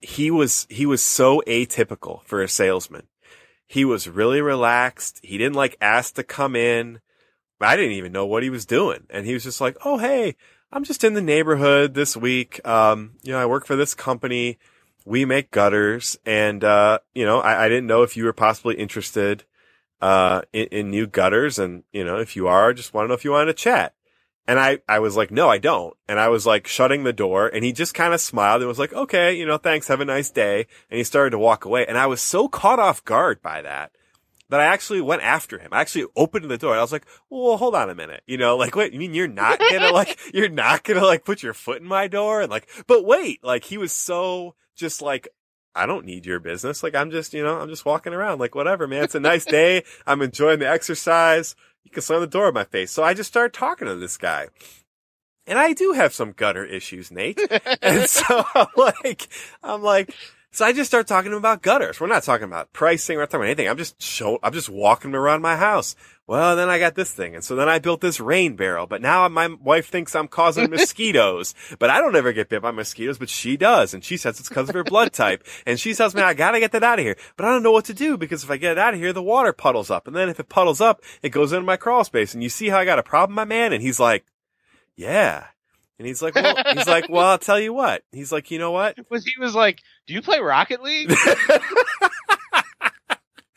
he 0.00 0.30
was, 0.30 0.66
he 0.70 0.86
was 0.86 1.02
so 1.02 1.42
atypical 1.46 2.22
for 2.24 2.42
a 2.42 2.48
salesman. 2.48 3.06
He 3.70 3.84
was 3.84 4.08
really 4.08 4.40
relaxed. 4.40 5.20
He 5.22 5.38
didn't 5.38 5.54
like 5.54 5.76
ask 5.80 6.14
to 6.14 6.24
come 6.24 6.56
in. 6.56 6.98
I 7.60 7.76
didn't 7.76 7.92
even 7.92 8.10
know 8.10 8.26
what 8.26 8.42
he 8.42 8.50
was 8.50 8.66
doing. 8.66 9.06
And 9.10 9.24
he 9.24 9.32
was 9.32 9.44
just 9.44 9.60
like, 9.60 9.76
Oh, 9.84 9.96
hey, 9.96 10.34
I'm 10.72 10.82
just 10.82 11.04
in 11.04 11.14
the 11.14 11.20
neighborhood 11.20 11.94
this 11.94 12.16
week. 12.16 12.66
Um, 12.66 13.12
you 13.22 13.30
know, 13.30 13.38
I 13.38 13.46
work 13.46 13.66
for 13.66 13.76
this 13.76 13.94
company 13.94 14.58
we 15.04 15.24
make 15.24 15.52
gutters 15.52 16.18
and, 16.26 16.64
uh, 16.64 16.98
you 17.14 17.24
know, 17.24 17.40
I, 17.40 17.66
I, 17.66 17.68
didn't 17.68 17.86
know 17.86 18.02
if 18.02 18.16
you 18.16 18.24
were 18.24 18.32
possibly 18.32 18.74
interested, 18.74 19.44
uh, 20.00 20.42
in, 20.52 20.66
in, 20.66 20.90
new 20.90 21.06
gutters. 21.06 21.58
And, 21.58 21.84
you 21.92 22.04
know, 22.04 22.18
if 22.18 22.34
you 22.34 22.48
are, 22.48 22.70
I 22.70 22.72
just 22.72 22.92
want 22.92 23.04
to 23.04 23.08
know 23.08 23.14
if 23.14 23.24
you 23.24 23.30
wanted 23.30 23.46
to 23.46 23.54
chat. 23.54 23.94
And 24.46 24.58
I, 24.58 24.78
I 24.88 24.98
was 24.98 25.16
like, 25.16 25.30
no, 25.30 25.48
I 25.48 25.58
don't. 25.58 25.94
And 26.08 26.18
I 26.18 26.28
was 26.28 26.44
like 26.44 26.66
shutting 26.66 27.04
the 27.04 27.12
door 27.12 27.46
and 27.48 27.64
he 27.64 27.72
just 27.72 27.94
kind 27.94 28.12
of 28.12 28.20
smiled 28.20 28.62
and 28.62 28.68
was 28.68 28.78
like, 28.78 28.92
okay, 28.92 29.32
you 29.32 29.46
know, 29.46 29.58
thanks. 29.58 29.88
Have 29.88 30.00
a 30.00 30.04
nice 30.04 30.30
day. 30.30 30.66
And 30.90 30.98
he 30.98 31.04
started 31.04 31.30
to 31.30 31.38
walk 31.38 31.64
away. 31.64 31.86
And 31.86 31.96
I 31.96 32.06
was 32.06 32.20
so 32.20 32.48
caught 32.48 32.80
off 32.80 33.04
guard 33.04 33.42
by 33.42 33.62
that 33.62 33.92
that 34.50 34.60
I 34.60 34.64
actually 34.64 35.00
went 35.00 35.22
after 35.22 35.58
him. 35.58 35.68
I 35.72 35.80
actually 35.80 36.06
opened 36.16 36.50
the 36.50 36.58
door. 36.58 36.76
I 36.76 36.80
was 36.80 36.92
like, 36.92 37.06
well, 37.30 37.56
hold 37.56 37.74
on 37.74 37.88
a 37.88 37.94
minute. 37.94 38.22
You 38.26 38.36
know, 38.36 38.56
like, 38.56 38.74
wait, 38.74 38.92
you 38.92 38.98
mean 38.98 39.14
you're 39.14 39.28
not 39.28 39.60
gonna 39.60 39.92
like, 39.92 40.18
you're 40.34 40.48
not 40.48 40.82
gonna 40.82 41.04
like 41.04 41.24
put 41.24 41.42
your 41.42 41.54
foot 41.54 41.80
in 41.80 41.86
my 41.86 42.08
door? 42.08 42.42
And 42.42 42.50
like, 42.50 42.68
but 42.86 43.04
wait, 43.04 43.42
like 43.44 43.64
he 43.64 43.78
was 43.78 43.92
so 43.92 44.56
just 44.74 45.00
like, 45.00 45.28
I 45.74 45.86
don't 45.86 46.04
need 46.04 46.26
your 46.26 46.40
business. 46.40 46.82
Like 46.82 46.96
I'm 46.96 47.12
just, 47.12 47.32
you 47.32 47.44
know, 47.44 47.60
I'm 47.60 47.68
just 47.68 47.86
walking 47.86 48.12
around 48.12 48.40
like 48.40 48.56
whatever, 48.56 48.88
man. 48.88 49.04
It's 49.04 49.14
a 49.14 49.20
nice 49.20 49.44
day. 49.44 49.84
I'm 50.06 50.20
enjoying 50.20 50.58
the 50.58 50.68
exercise. 50.68 51.54
You 51.84 51.90
can 51.90 52.02
slam 52.02 52.20
the 52.20 52.26
door 52.26 52.48
in 52.48 52.54
my 52.54 52.64
face. 52.64 52.90
So 52.90 53.02
I 53.02 53.14
just 53.14 53.30
started 53.30 53.52
talking 53.52 53.88
to 53.88 53.96
this 53.96 54.16
guy. 54.16 54.48
And 55.46 55.58
I 55.58 55.72
do 55.72 55.92
have 55.92 56.14
some 56.14 56.32
gutter 56.32 56.64
issues, 56.64 57.10
Nate. 57.10 57.40
and 57.82 58.08
so 58.08 58.44
I'm 58.54 58.66
like, 58.76 59.28
I'm 59.62 59.82
like, 59.82 60.14
so 60.52 60.64
I 60.64 60.72
just 60.72 60.90
start 60.90 61.06
talking 61.06 61.30
to 61.30 61.36
him 61.36 61.42
about 61.42 61.62
gutters. 61.62 62.00
We're 62.00 62.08
not 62.08 62.22
talking 62.22 62.44
about 62.44 62.72
pricing. 62.72 63.16
We're 63.16 63.22
not 63.22 63.30
talking 63.30 63.42
about 63.42 63.50
anything. 63.50 63.68
I'm 63.68 63.76
just 63.76 64.00
show, 64.02 64.38
I'm 64.42 64.52
just 64.52 64.68
walking 64.68 65.14
around 65.14 65.42
my 65.42 65.56
house. 65.56 65.96
Well, 66.30 66.54
then 66.54 66.68
I 66.68 66.78
got 66.78 66.94
this 66.94 67.10
thing. 67.10 67.34
And 67.34 67.42
so 67.42 67.56
then 67.56 67.68
I 67.68 67.80
built 67.80 68.00
this 68.00 68.20
rain 68.20 68.54
barrel, 68.54 68.86
but 68.86 69.02
now 69.02 69.28
my 69.28 69.48
wife 69.60 69.88
thinks 69.88 70.14
I'm 70.14 70.28
causing 70.28 70.70
mosquitoes, 70.70 71.56
but 71.80 71.90
I 71.90 71.98
don't 71.98 72.14
ever 72.14 72.32
get 72.32 72.48
bit 72.48 72.62
by 72.62 72.70
mosquitoes, 72.70 73.18
but 73.18 73.28
she 73.28 73.56
does. 73.56 73.94
And 73.94 74.04
she 74.04 74.16
says 74.16 74.38
it's 74.38 74.48
because 74.48 74.68
of 74.68 74.76
her 74.76 74.84
blood 74.84 75.12
type. 75.12 75.44
And 75.66 75.80
she 75.80 75.92
tells 75.92 76.14
me 76.14 76.22
I 76.22 76.34
gotta 76.34 76.60
get 76.60 76.70
that 76.70 76.84
out 76.84 77.00
of 77.00 77.04
here, 77.04 77.16
but 77.36 77.46
I 77.46 77.48
don't 77.48 77.64
know 77.64 77.72
what 77.72 77.86
to 77.86 77.94
do 77.94 78.16
because 78.16 78.44
if 78.44 78.50
I 78.52 78.58
get 78.58 78.70
it 78.70 78.78
out 78.78 78.94
of 78.94 79.00
here, 79.00 79.12
the 79.12 79.20
water 79.20 79.52
puddles 79.52 79.90
up. 79.90 80.06
And 80.06 80.14
then 80.14 80.28
if 80.28 80.38
it 80.38 80.48
puddles 80.48 80.80
up, 80.80 81.02
it 81.20 81.30
goes 81.30 81.52
into 81.52 81.66
my 81.66 81.76
crawl 81.76 82.04
space. 82.04 82.32
And 82.32 82.44
you 82.44 82.48
see 82.48 82.68
how 82.68 82.78
I 82.78 82.84
got 82.84 83.00
a 83.00 83.02
problem, 83.02 83.34
my 83.34 83.44
man? 83.44 83.72
And 83.72 83.82
he's 83.82 83.98
like, 83.98 84.24
yeah. 84.94 85.46
And 85.98 86.06
he's 86.06 86.22
like, 86.22 86.36
well, 86.36 86.54
he's 86.74 86.86
like, 86.86 87.08
well, 87.08 87.26
I'll 87.26 87.38
tell 87.38 87.58
you 87.58 87.72
what. 87.72 88.04
He's 88.12 88.30
like, 88.30 88.52
you 88.52 88.60
know 88.60 88.70
what? 88.70 88.96
Was 89.10 89.24
he 89.24 89.32
was 89.40 89.56
like, 89.56 89.82
do 90.06 90.14
you 90.14 90.22
play 90.22 90.38
Rocket 90.38 90.80
League? 90.80 91.12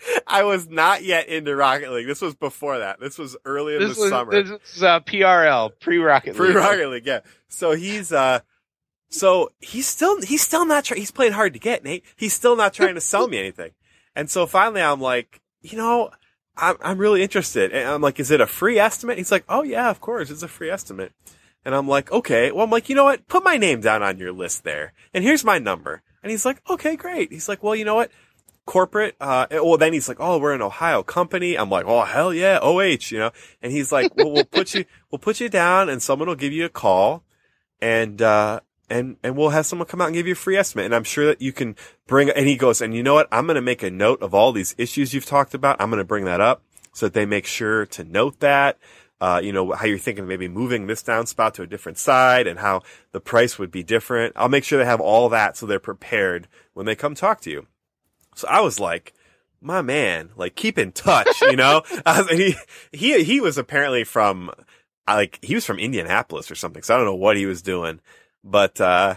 I 0.27 0.43
was 0.43 0.67
not 0.69 1.03
yet 1.03 1.27
into 1.27 1.55
Rocket 1.55 1.91
League. 1.91 2.07
This 2.07 2.21
was 2.21 2.35
before 2.35 2.79
that. 2.79 2.99
This 2.99 3.17
was 3.17 3.37
early 3.45 3.75
in 3.75 3.81
this 3.81 3.95
the 3.95 4.01
was, 4.01 4.09
summer. 4.09 4.43
This 4.43 4.75
is 4.75 4.83
uh, 4.83 4.99
PRL, 5.01 5.71
pre 5.79 5.97
Rocket 5.97 6.31
League. 6.31 6.37
Pre 6.37 6.53
Rocket 6.53 6.89
League, 6.89 7.05
yeah. 7.05 7.19
So 7.47 7.71
he's 7.71 8.11
uh, 8.11 8.39
so 9.09 9.51
he's 9.59 9.87
still 9.87 10.21
he's 10.21 10.41
still 10.41 10.65
not 10.65 10.85
trying. 10.85 10.99
He's 10.99 11.11
playing 11.11 11.33
hard 11.33 11.53
to 11.53 11.59
get, 11.59 11.83
Nate. 11.83 12.03
He's 12.15 12.33
still 12.33 12.55
not 12.55 12.73
trying 12.73 12.95
to 12.95 13.01
sell 13.01 13.27
me 13.27 13.37
anything. 13.37 13.71
And 14.15 14.29
so 14.29 14.45
finally, 14.45 14.81
I'm 14.81 15.01
like, 15.01 15.41
you 15.61 15.77
know, 15.77 16.11
I'm 16.57 16.77
I'm 16.81 16.97
really 16.97 17.21
interested. 17.21 17.71
And 17.71 17.87
I'm 17.87 18.01
like, 18.01 18.19
is 18.19 18.31
it 18.31 18.41
a 18.41 18.47
free 18.47 18.79
estimate? 18.79 19.17
He's 19.17 19.31
like, 19.31 19.45
oh 19.47 19.63
yeah, 19.63 19.89
of 19.89 20.01
course, 20.01 20.29
it's 20.29 20.43
a 20.43 20.47
free 20.47 20.69
estimate. 20.69 21.13
And 21.65 21.73
I'm 21.73 21.87
like, 21.87 22.11
okay. 22.11 22.51
Well, 22.51 22.65
I'm 22.65 22.71
like, 22.71 22.89
you 22.89 22.95
know 22.95 23.05
what? 23.05 23.27
Put 23.27 23.43
my 23.43 23.57
name 23.57 23.81
down 23.81 24.03
on 24.03 24.17
your 24.17 24.33
list 24.33 24.63
there. 24.63 24.93
And 25.13 25.23
here's 25.23 25.45
my 25.45 25.59
number. 25.59 26.01
And 26.21 26.31
he's 26.31 26.45
like, 26.45 26.61
okay, 26.69 26.95
great. 26.95 27.31
He's 27.31 27.47
like, 27.47 27.63
well, 27.63 27.75
you 27.75 27.85
know 27.85 27.95
what? 27.95 28.11
Corporate, 28.65 29.15
uh, 29.19 29.47
well, 29.51 29.77
then 29.77 29.93
he's 29.93 30.07
like, 30.07 30.17
oh, 30.19 30.37
we're 30.37 30.53
an 30.53 30.61
Ohio 30.61 31.03
company. 31.03 31.57
I'm 31.57 31.69
like, 31.69 31.85
oh, 31.85 32.03
hell 32.03 32.33
yeah, 32.33 32.59
OH, 32.61 33.09
you 33.11 33.19
know? 33.19 33.31
And 33.61 33.71
he's 33.71 33.91
like, 33.91 34.15
well, 34.15 34.31
we'll 34.31 34.45
put 34.45 34.73
you, 34.73 34.85
we'll 35.11 35.19
put 35.19 35.39
you 35.39 35.49
down 35.49 35.89
and 35.89 36.01
someone 36.01 36.27
will 36.27 36.35
give 36.35 36.53
you 36.53 36.65
a 36.65 36.69
call 36.69 37.23
and, 37.81 38.21
uh, 38.21 38.61
and, 38.89 39.17
and 39.23 39.35
we'll 39.35 39.49
have 39.49 39.65
someone 39.65 39.87
come 39.87 40.01
out 40.01 40.07
and 40.07 40.13
give 40.13 40.27
you 40.27 40.33
a 40.33 40.35
free 40.35 40.55
estimate. 40.55 40.85
And 40.85 40.95
I'm 40.95 41.03
sure 41.03 41.25
that 41.25 41.41
you 41.41 41.51
can 41.51 41.75
bring, 42.07 42.29
and 42.29 42.47
he 42.47 42.55
goes, 42.55 42.79
and 42.81 42.95
you 42.95 43.03
know 43.03 43.15
what? 43.15 43.27
I'm 43.31 43.45
going 43.45 43.55
to 43.55 43.61
make 43.61 43.83
a 43.83 43.91
note 43.91 44.21
of 44.21 44.33
all 44.33 44.51
these 44.51 44.75
issues 44.77 45.13
you've 45.13 45.25
talked 45.25 45.53
about. 45.53 45.81
I'm 45.81 45.89
going 45.89 45.97
to 45.97 46.05
bring 46.05 46.25
that 46.25 46.39
up 46.39 46.63
so 46.93 47.07
that 47.07 47.13
they 47.13 47.25
make 47.25 47.45
sure 47.45 47.85
to 47.87 48.03
note 48.03 48.39
that 48.39 48.77
uh, 49.23 49.39
you 49.39 49.53
know, 49.53 49.71
how 49.71 49.85
you're 49.85 49.97
thinking 49.97 50.27
maybe 50.27 50.49
moving 50.49 50.85
this 50.85 51.01
downspout 51.01 51.53
to 51.53 51.61
a 51.61 51.67
different 51.67 51.97
side 51.97 52.45
and 52.45 52.59
how 52.59 52.81
the 53.13 53.21
price 53.21 53.57
would 53.57 53.71
be 53.71 53.81
different. 53.81 54.33
I'll 54.35 54.49
make 54.49 54.65
sure 54.65 54.77
they 54.77 54.83
have 54.83 54.99
all 54.99 55.29
that 55.29 55.55
so 55.55 55.65
they're 55.65 55.79
prepared 55.79 56.49
when 56.73 56.85
they 56.85 56.93
come 56.93 57.15
talk 57.15 57.39
to 57.41 57.49
you. 57.49 57.67
So 58.35 58.47
I 58.47 58.61
was 58.61 58.79
like, 58.79 59.13
my 59.61 59.81
man, 59.81 60.29
like 60.35 60.55
keep 60.55 60.77
in 60.77 60.91
touch, 60.91 61.41
you 61.41 61.55
know? 61.55 61.83
uh, 62.05 62.25
he, 62.25 62.55
he, 62.91 63.23
he 63.23 63.39
was 63.39 63.57
apparently 63.57 64.03
from, 64.03 64.51
like, 65.07 65.39
he 65.41 65.55
was 65.55 65.65
from 65.65 65.79
Indianapolis 65.79 66.51
or 66.51 66.55
something. 66.55 66.83
So 66.83 66.93
I 66.93 66.97
don't 66.97 67.05
know 67.05 67.15
what 67.15 67.37
he 67.37 67.45
was 67.45 67.61
doing, 67.61 67.99
but, 68.43 68.79
uh, 68.79 69.15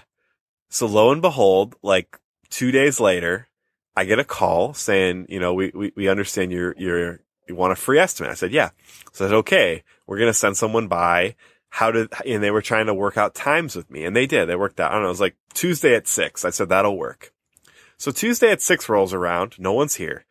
so 0.68 0.86
lo 0.86 1.12
and 1.12 1.22
behold, 1.22 1.76
like 1.82 2.18
two 2.50 2.70
days 2.70 3.00
later, 3.00 3.48
I 3.96 4.04
get 4.04 4.18
a 4.18 4.24
call 4.24 4.74
saying, 4.74 5.26
you 5.28 5.40
know, 5.40 5.54
we, 5.54 5.72
we, 5.74 5.92
we 5.96 6.08
understand 6.08 6.52
you're, 6.52 6.74
you're, 6.76 7.20
you 7.48 7.54
want 7.54 7.72
a 7.72 7.76
free 7.76 7.98
estimate? 7.98 8.32
I 8.32 8.34
said, 8.34 8.52
yeah. 8.52 8.70
So 9.12 9.24
I 9.24 9.28
said, 9.28 9.36
okay, 9.36 9.84
we're 10.06 10.18
going 10.18 10.30
to 10.30 10.34
send 10.34 10.56
someone 10.56 10.88
by. 10.88 11.36
How 11.68 11.90
did, 11.90 12.08
and 12.24 12.42
they 12.42 12.50
were 12.50 12.62
trying 12.62 12.86
to 12.86 12.94
work 12.94 13.16
out 13.16 13.34
times 13.34 13.76
with 13.76 13.90
me 13.90 14.04
and 14.04 14.16
they 14.16 14.26
did. 14.26 14.46
They 14.46 14.56
worked 14.56 14.80
out. 14.80 14.90
I 14.90 14.94
don't 14.94 15.02
know. 15.02 15.08
It 15.08 15.12
was 15.12 15.20
like 15.20 15.36
Tuesday 15.52 15.94
at 15.94 16.08
six. 16.08 16.44
I 16.44 16.50
said, 16.50 16.68
that'll 16.68 16.96
work. 16.96 17.32
So 17.98 18.10
Tuesday 18.10 18.50
at 18.50 18.62
six 18.62 18.88
rolls 18.88 19.12
around. 19.12 19.58
No 19.58 19.72
one's 19.72 19.96
here. 19.96 20.24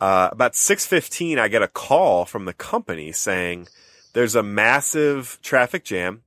Uh, 0.00 0.30
about 0.32 0.54
6.15, 0.54 1.38
I 1.38 1.48
get 1.48 1.62
a 1.62 1.68
call 1.68 2.24
from 2.24 2.46
the 2.46 2.54
company 2.54 3.12
saying 3.12 3.68
there's 4.14 4.34
a 4.34 4.42
massive 4.42 5.38
traffic 5.42 5.84
jam. 5.84 6.22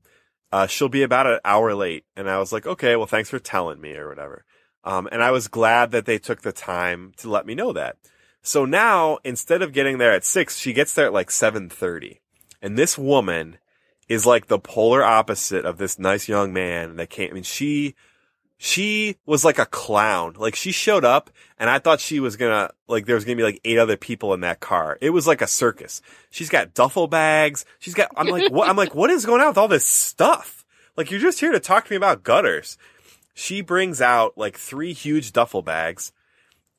Uh, 0.52 0.68
she'll 0.68 0.90
be 0.90 1.02
about 1.02 1.26
an 1.26 1.40
hour 1.44 1.74
late. 1.74 2.06
And 2.16 2.30
I 2.30 2.38
was 2.38 2.54
like, 2.54 2.68
okay, 2.68 2.96
well, 2.96 3.08
thanks 3.08 3.30
for 3.30 3.40
telling 3.40 3.82
me 3.82 3.96
or 3.96 4.08
whatever. 4.08 4.46
Um, 4.84 5.08
and 5.12 5.24
I 5.24 5.32
was 5.32 5.48
glad 5.48 5.92
that 5.92 6.06
they 6.06 6.20
took 6.20 6.42
the 6.42 6.52
time 6.52 7.14
to 7.18 7.30
let 7.30 7.46
me 7.46 7.56
know 7.56 7.74
that. 7.74 7.98
So 8.44 8.66
now, 8.66 9.20
instead 9.24 9.62
of 9.62 9.74
getting 9.74 9.98
there 9.98 10.12
at 10.12 10.26
six, 10.26 10.58
she 10.58 10.74
gets 10.74 10.94
there 10.94 11.08
at 11.08 11.14
like 11.14 11.30
7.30. 11.30 12.20
And 12.62 12.78
this 12.78 12.98
woman 12.98 13.58
is 14.08 14.26
like 14.26 14.48
the 14.48 14.60
polar 14.60 15.04
opposite 15.04 15.66
of 15.66 15.78
this 15.78 15.98
nice 15.98 16.28
young 16.28 16.54
man 16.54 16.98
that 16.98 17.10
came. 17.10 17.32
I 17.32 17.34
mean, 17.34 17.44
she, 17.44 17.96
she 18.64 19.18
was 19.26 19.44
like 19.44 19.60
a 19.60 19.66
clown. 19.66 20.36
Like 20.38 20.56
she 20.56 20.72
showed 20.72 21.04
up 21.04 21.30
and 21.60 21.70
I 21.70 21.80
thought 21.80 22.00
she 22.00 22.22
was 22.22 22.38
gonna, 22.38 22.72
like 22.88 23.06
there 23.06 23.16
was 23.16 23.26
gonna 23.26 23.36
be 23.36 23.44
like 23.44 23.60
eight 23.66 23.78
other 23.78 23.98
people 23.98 24.34
in 24.34 24.40
that 24.40 24.62
car. 24.62 24.98
It 25.02 25.10
was 25.10 25.28
like 25.28 25.42
a 25.42 25.48
circus. 25.48 26.02
She's 26.30 26.48
got 26.48 26.74
duffel 26.74 27.10
bags. 27.10 27.66
She's 27.80 27.94
got, 27.94 28.10
I'm 28.16 28.28
like, 28.28 28.54
what, 28.54 28.70
I'm 28.70 28.78
like, 28.78 28.96
what 28.96 29.10
is 29.10 29.26
going 29.26 29.42
on 29.42 29.50
with 29.50 29.58
all 29.58 29.68
this 29.68 29.86
stuff? 29.86 30.64
Like 30.96 31.12
you're 31.12 31.20
just 31.20 31.42
here 31.42 31.52
to 31.52 31.60
talk 31.60 31.84
to 31.84 31.92
me 31.92 31.98
about 31.98 32.24
gutters. 32.24 32.78
She 33.34 33.60
brings 33.60 34.00
out 34.00 34.38
like 34.38 34.58
three 34.58 34.94
huge 34.94 35.34
duffel 35.34 35.62
bags. 35.62 36.14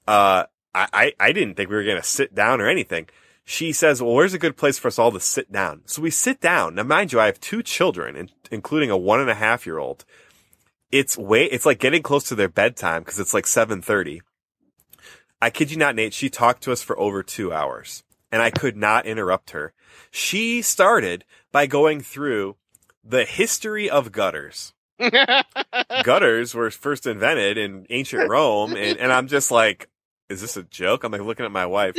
Uh, 0.08 0.44
I, 0.74 0.88
I, 0.90 1.12
I 1.20 1.32
didn't 1.32 1.56
think 1.56 1.68
we 1.68 1.76
were 1.76 1.84
gonna 1.84 2.02
sit 2.02 2.34
down 2.34 2.62
or 2.62 2.66
anything 2.66 3.08
she 3.44 3.72
says, 3.72 4.00
well, 4.00 4.14
where's 4.14 4.32
a 4.32 4.38
good 4.38 4.56
place 4.56 4.78
for 4.78 4.88
us 4.88 4.98
all 4.98 5.12
to 5.12 5.20
sit 5.20 5.52
down? 5.52 5.82
So 5.84 6.00
we 6.00 6.10
sit 6.10 6.40
down. 6.40 6.76
Now, 6.76 6.84
mind 6.84 7.12
you, 7.12 7.20
I 7.20 7.26
have 7.26 7.38
two 7.40 7.62
children, 7.62 8.16
in, 8.16 8.30
including 8.50 8.90
a 8.90 8.96
one 8.96 9.20
and 9.20 9.28
a 9.28 9.34
half 9.34 9.66
year 9.66 9.76
old. 9.76 10.06
It's 10.94 11.18
way, 11.18 11.46
it's 11.46 11.66
like 11.66 11.80
getting 11.80 12.04
close 12.04 12.22
to 12.28 12.36
their 12.36 12.48
bedtime 12.48 13.02
because 13.02 13.18
it's 13.18 13.34
like 13.34 13.48
730. 13.48 14.22
I 15.42 15.50
kid 15.50 15.72
you 15.72 15.76
not, 15.76 15.96
Nate. 15.96 16.14
She 16.14 16.30
talked 16.30 16.62
to 16.62 16.72
us 16.72 16.82
for 16.82 16.96
over 17.00 17.24
two 17.24 17.52
hours 17.52 18.04
and 18.30 18.40
I 18.40 18.50
could 18.50 18.76
not 18.76 19.04
interrupt 19.04 19.50
her. 19.50 19.72
She 20.12 20.62
started 20.62 21.24
by 21.50 21.66
going 21.66 22.00
through 22.00 22.54
the 23.02 23.24
history 23.24 23.90
of 23.90 24.12
gutters. 24.12 24.72
gutters 26.04 26.54
were 26.54 26.70
first 26.70 27.08
invented 27.08 27.58
in 27.58 27.88
ancient 27.90 28.30
Rome. 28.30 28.76
And, 28.76 28.96
and 28.96 29.12
I'm 29.12 29.26
just 29.26 29.50
like, 29.50 29.88
is 30.28 30.42
this 30.42 30.56
a 30.56 30.62
joke? 30.62 31.02
I'm 31.02 31.10
like 31.10 31.22
looking 31.22 31.44
at 31.44 31.50
my 31.50 31.66
wife 31.66 31.96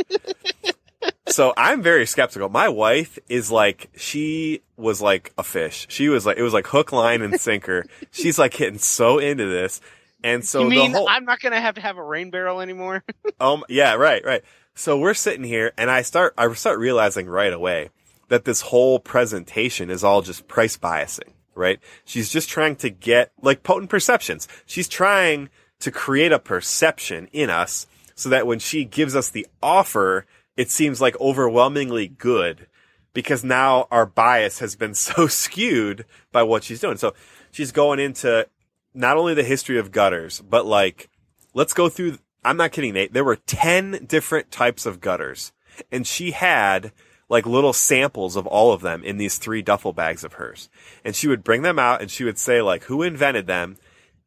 so 1.28 1.52
I'm 1.56 1.82
very 1.82 2.06
skeptical. 2.06 2.48
My 2.48 2.68
wife 2.68 3.18
is 3.28 3.50
like, 3.50 3.90
she 3.96 4.62
was 4.76 5.00
like 5.00 5.32
a 5.38 5.42
fish. 5.42 5.86
She 5.88 6.08
was 6.08 6.26
like, 6.26 6.38
it 6.38 6.42
was 6.42 6.52
like 6.52 6.66
hook, 6.66 6.92
line, 6.92 7.22
and 7.22 7.40
sinker. 7.40 7.84
She's 8.10 8.38
like 8.38 8.52
getting 8.52 8.78
so 8.78 9.18
into 9.18 9.46
this. 9.46 9.80
And 10.22 10.44
so 10.44 10.62
you 10.62 10.70
mean 10.70 10.92
whole, 10.92 11.08
I'm 11.08 11.24
not 11.24 11.40
gonna 11.40 11.60
have 11.60 11.76
to 11.76 11.80
have 11.80 11.98
a 11.98 12.02
rain 12.02 12.30
barrel 12.30 12.60
anymore? 12.60 13.04
um, 13.40 13.64
yeah, 13.68 13.94
right, 13.94 14.24
right. 14.24 14.42
So 14.74 14.98
we're 14.98 15.14
sitting 15.14 15.44
here, 15.44 15.72
and 15.78 15.90
I 15.90 16.02
start, 16.02 16.34
I 16.36 16.52
start 16.54 16.78
realizing 16.78 17.26
right 17.26 17.52
away 17.52 17.90
that 18.28 18.44
this 18.44 18.60
whole 18.60 18.98
presentation 18.98 19.90
is 19.90 20.02
all 20.04 20.22
just 20.22 20.48
price 20.48 20.76
biasing, 20.76 21.32
right? 21.54 21.78
She's 22.04 22.28
just 22.28 22.48
trying 22.48 22.76
to 22.76 22.90
get 22.90 23.32
like 23.40 23.62
potent 23.62 23.90
perceptions. 23.90 24.48
She's 24.66 24.88
trying 24.88 25.48
to 25.80 25.90
create 25.90 26.32
a 26.32 26.38
perception 26.38 27.28
in 27.32 27.50
us 27.50 27.86
so 28.14 28.28
that 28.30 28.46
when 28.46 28.58
she 28.58 28.84
gives 28.84 29.14
us 29.14 29.30
the 29.30 29.46
offer, 29.62 30.26
it 30.56 30.70
seems 30.70 31.00
like 31.00 31.18
overwhelmingly 31.20 32.08
good 32.08 32.66
because 33.12 33.42
now 33.42 33.88
our 33.90 34.06
bias 34.06 34.58
has 34.58 34.76
been 34.76 34.94
so 35.08 35.26
skewed 35.26 36.04
by 36.32 36.42
what 36.42 36.64
she's 36.64 36.80
doing. 36.80 36.96
So 36.96 37.14
she's 37.50 37.72
going 37.72 37.98
into 37.98 38.48
not 38.94 39.16
only 39.16 39.34
the 39.34 39.42
history 39.42 39.78
of 39.78 39.92
gutters, 39.92 40.40
but 40.40 40.66
like, 40.66 41.08
let's 41.54 41.72
go 41.72 41.88
through. 41.88 42.18
I'm 42.44 42.56
not 42.56 42.72
kidding, 42.72 42.94
Nate. 42.94 43.12
There 43.12 43.24
were 43.24 43.36
10 43.36 44.06
different 44.06 44.50
types 44.50 44.86
of 44.86 45.00
gutters 45.00 45.52
and 45.90 46.06
she 46.06 46.30
had 46.30 46.92
like 47.28 47.44
little 47.44 47.72
samples 47.72 48.36
of 48.36 48.46
all 48.46 48.72
of 48.72 48.82
them 48.82 49.02
in 49.02 49.16
these 49.16 49.38
three 49.38 49.62
duffel 49.62 49.92
bags 49.92 50.22
of 50.22 50.34
hers. 50.34 50.68
And 51.04 51.16
she 51.16 51.26
would 51.26 51.42
bring 51.42 51.62
them 51.62 51.78
out 51.78 52.00
and 52.00 52.10
she 52.10 52.24
would 52.24 52.38
say 52.38 52.62
like, 52.62 52.84
who 52.84 53.02
invented 53.02 53.46
them? 53.46 53.76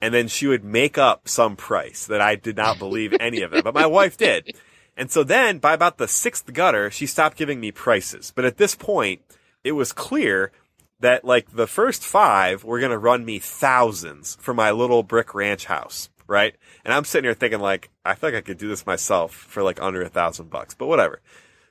And 0.02 0.14
then 0.14 0.28
she 0.28 0.48
would 0.48 0.64
make 0.64 0.98
up 0.98 1.28
some 1.28 1.56
price 1.56 2.06
that 2.08 2.22
I 2.22 2.36
did 2.36 2.58
not 2.58 2.80
believe 2.80 3.14
any 3.20 3.42
of 3.42 3.52
them, 3.52 3.62
but 3.64 3.74
my 3.74 3.86
wife 3.86 4.18
did. 4.18 4.56
And 5.00 5.10
so 5.10 5.24
then 5.24 5.60
by 5.60 5.74
about 5.74 5.98
the 5.98 6.10
sixth 6.10 6.52
gutter, 6.52 6.92
she 6.92 7.06
stopped 7.06 7.38
giving 7.38 7.62
me 7.62 7.72
prices. 7.72 8.34
But 8.36 8.44
at 8.44 8.58
this 8.58 8.76
point, 8.76 9.22
it 9.64 9.72
was 9.72 9.94
clear 9.94 10.52
that 11.00 11.24
like 11.24 11.56
the 11.56 11.68
first 11.68 12.04
five 12.04 12.66
were 12.66 12.80
going 12.80 12.92
to 12.92 12.98
run 12.98 13.24
me 13.24 13.40
thousands 13.40 14.36
for 14.42 14.54
my 14.54 14.72
little 14.72 15.02
brick 15.04 15.34
ranch 15.34 15.68
house. 15.68 16.10
Right. 16.28 16.54
And 16.84 16.94
I'm 16.94 17.06
sitting 17.06 17.26
here 17.26 17.34
thinking 17.34 17.62
like, 17.62 17.90
I 18.04 18.14
feel 18.16 18.32
like 18.32 18.38
I 18.38 18.42
could 18.42 18.58
do 18.58 18.68
this 18.68 18.86
myself 18.86 19.34
for 19.34 19.64
like 19.64 19.82
under 19.82 20.02
a 20.02 20.10
thousand 20.10 20.50
bucks, 20.50 20.74
but 20.74 20.88
whatever. 20.88 21.22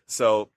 So 0.06 0.48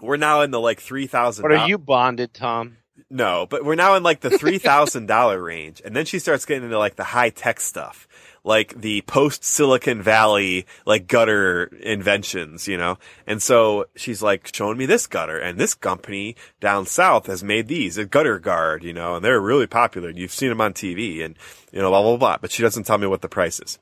we're 0.00 0.16
now 0.16 0.40
in 0.40 0.50
the 0.50 0.60
like 0.60 0.80
3000 0.80 1.44
What 1.44 1.52
are 1.52 1.68
you 1.68 1.78
bonded, 1.78 2.34
Tom? 2.34 2.78
No, 3.10 3.46
but 3.50 3.64
we're 3.64 3.74
now 3.74 3.94
in 3.96 4.02
like 4.02 4.20
the 4.20 4.28
$3,000 4.30 5.44
range. 5.44 5.82
And 5.84 5.96
then 5.96 6.04
she 6.04 6.18
starts 6.18 6.44
getting 6.44 6.64
into 6.64 6.78
like 6.78 6.96
the 6.96 7.04
high 7.04 7.30
tech 7.30 7.60
stuff 7.60 8.06
like 8.44 8.80
the 8.80 9.02
post 9.02 9.44
Silicon 9.44 10.02
Valley 10.02 10.66
like 10.86 11.06
gutter 11.06 11.64
inventions, 11.82 12.66
you 12.66 12.76
know? 12.76 12.98
And 13.26 13.42
so 13.42 13.86
she's 13.96 14.22
like 14.22 14.50
showing 14.54 14.78
me 14.78 14.86
this 14.86 15.06
gutter 15.06 15.38
and 15.38 15.58
this 15.58 15.74
company 15.74 16.36
down 16.60 16.86
south 16.86 17.26
has 17.26 17.44
made 17.44 17.68
these, 17.68 17.98
a 17.98 18.04
gutter 18.04 18.38
guard, 18.38 18.82
you 18.82 18.92
know, 18.92 19.16
and 19.16 19.24
they're 19.24 19.40
really 19.40 19.66
popular. 19.66 20.10
You've 20.10 20.32
seen 20.32 20.48
them 20.48 20.60
on 20.60 20.72
TV 20.72 21.24
and, 21.24 21.36
you 21.72 21.80
know, 21.80 21.90
blah, 21.90 22.02
blah, 22.02 22.16
blah. 22.16 22.38
But 22.40 22.50
she 22.50 22.62
doesn't 22.62 22.84
tell 22.84 22.98
me 22.98 23.06
what 23.06 23.20
the 23.20 23.28
price 23.28 23.60
is. 23.60 23.78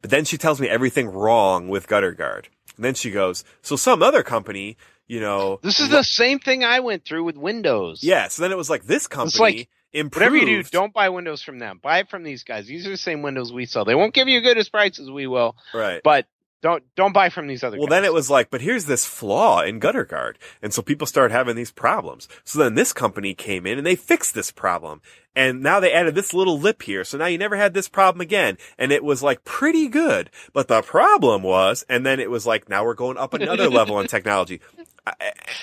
But 0.00 0.10
then 0.10 0.24
she 0.24 0.36
tells 0.36 0.60
me 0.60 0.68
everything 0.68 1.08
wrong 1.08 1.68
with 1.68 1.88
gutter 1.88 2.12
guard. 2.12 2.48
And 2.76 2.84
then 2.84 2.94
she 2.94 3.10
goes, 3.10 3.44
so 3.62 3.76
some 3.76 4.02
other 4.02 4.22
company, 4.22 4.76
you 5.06 5.20
know. 5.20 5.58
This 5.62 5.80
is 5.80 5.88
the 5.88 6.02
same 6.02 6.38
thing 6.38 6.64
I 6.64 6.80
went 6.80 7.04
through 7.04 7.24
with 7.24 7.36
Windows. 7.36 8.02
Yeah. 8.02 8.28
So 8.28 8.42
then 8.42 8.52
it 8.52 8.56
was 8.56 8.70
like 8.70 8.84
this 8.84 9.06
company. 9.06 9.28
It's 9.28 9.40
like, 9.40 9.68
improved. 9.92 10.32
Whatever 10.32 10.36
you 10.36 10.62
do, 10.62 10.68
don't 10.70 10.92
buy 10.92 11.08
windows 11.08 11.42
from 11.42 11.58
them. 11.58 11.78
Buy 11.82 12.00
it 12.00 12.10
from 12.10 12.24
these 12.24 12.42
guys. 12.42 12.66
These 12.66 12.86
are 12.86 12.90
the 12.90 12.96
same 12.96 13.22
windows 13.22 13.52
we 13.52 13.66
sell. 13.66 13.84
They 13.84 13.94
won't 13.94 14.12
give 14.12 14.28
you 14.28 14.40
good 14.40 14.58
as 14.58 14.68
price 14.68 14.98
as 14.98 15.10
we 15.10 15.26
will. 15.26 15.56
Right. 15.72 16.00
But 16.02 16.26
don't 16.64 16.82
don't 16.96 17.12
buy 17.12 17.28
from 17.28 17.46
these 17.46 17.62
other 17.62 17.76
people. 17.76 17.82
well 17.82 17.88
guys. 17.88 17.96
then 18.02 18.04
it 18.06 18.14
was 18.14 18.30
like 18.30 18.48
but 18.50 18.62
here's 18.62 18.86
this 18.86 19.04
flaw 19.04 19.60
in 19.60 19.78
gutter 19.78 20.06
guard 20.06 20.38
and 20.62 20.72
so 20.72 20.80
people 20.80 21.06
started 21.06 21.30
having 21.30 21.54
these 21.54 21.70
problems 21.70 22.26
so 22.42 22.58
then 22.58 22.74
this 22.74 22.94
company 22.94 23.34
came 23.34 23.66
in 23.66 23.76
and 23.76 23.86
they 23.86 23.94
fixed 23.94 24.34
this 24.34 24.50
problem 24.50 25.02
and 25.36 25.62
now 25.62 25.78
they 25.78 25.92
added 25.92 26.14
this 26.14 26.32
little 26.32 26.58
lip 26.58 26.80
here 26.80 27.04
so 27.04 27.18
now 27.18 27.26
you 27.26 27.36
never 27.36 27.56
had 27.56 27.74
this 27.74 27.86
problem 27.86 28.22
again 28.22 28.56
and 28.78 28.92
it 28.92 29.04
was 29.04 29.22
like 29.22 29.44
pretty 29.44 29.88
good 29.88 30.30
but 30.54 30.66
the 30.68 30.80
problem 30.80 31.42
was 31.42 31.84
and 31.90 32.06
then 32.06 32.18
it 32.18 32.30
was 32.30 32.46
like 32.46 32.66
now 32.66 32.82
we're 32.82 32.94
going 32.94 33.18
up 33.18 33.34
another 33.34 33.68
level 33.78 34.00
in 34.00 34.06
technology 34.06 34.58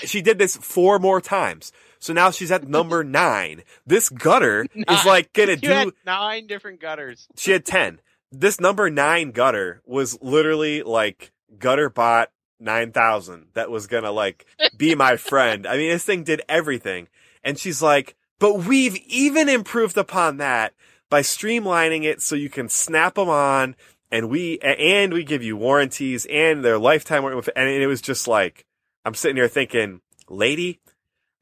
she 0.04 0.22
did 0.22 0.38
this 0.38 0.56
four 0.56 1.00
more 1.00 1.20
times 1.20 1.72
so 1.98 2.14
now 2.14 2.32
she's 2.32 2.52
at 2.52 2.68
number 2.68 3.04
nine. 3.04 3.62
This 3.86 4.10
gutter 4.10 4.66
nine. 4.74 4.86
is 4.90 5.06
like 5.06 5.34
gonna 5.34 5.52
you 5.52 5.58
do 5.58 5.92
nine 6.04 6.48
different 6.48 6.80
gutters. 6.82 7.28
She 7.38 7.52
had 7.52 7.64
ten. 7.64 8.00
This 8.32 8.60
number 8.60 8.90
nine 8.90 9.32
gutter 9.32 9.82
was 9.86 10.22
literally 10.22 10.84
like 10.84 11.32
gutter 11.60 11.90
bot 11.90 12.32
9000 12.60 13.48
that 13.54 13.72
was 13.72 13.88
gonna 13.88 14.12
like 14.12 14.46
be 14.78 14.96
my 14.96 15.18
friend. 15.18 15.68
I 15.68 15.78
mean, 15.78 15.92
this 15.92 16.06
thing 16.06 16.24
did 16.24 16.42
everything. 16.48 17.08
And 17.44 17.58
she's 17.58 17.82
like, 17.82 18.16
but 18.40 18.66
we've 18.66 18.96
even 19.08 19.50
improved 19.50 19.98
upon 19.98 20.38
that 20.38 20.74
by 21.10 21.22
streamlining 21.22 22.04
it 22.04 22.22
so 22.22 22.36
you 22.36 22.50
can 22.50 22.70
snap 22.70 23.16
them 23.16 23.30
on 23.30 23.76
and 24.12 24.30
we, 24.30 24.60
and 24.60 25.14
we 25.14 25.24
give 25.24 25.44
you 25.44 25.56
warranties 25.56 26.26
and 26.30 26.64
their 26.64 26.80
lifetime. 26.80 27.26
And 27.26 27.70
it 27.70 27.88
was 27.88 28.02
just 28.02 28.28
like, 28.28 28.66
I'm 29.06 29.14
sitting 29.14 29.38
here 29.38 29.48
thinking, 29.48 30.02
lady, 30.30 30.80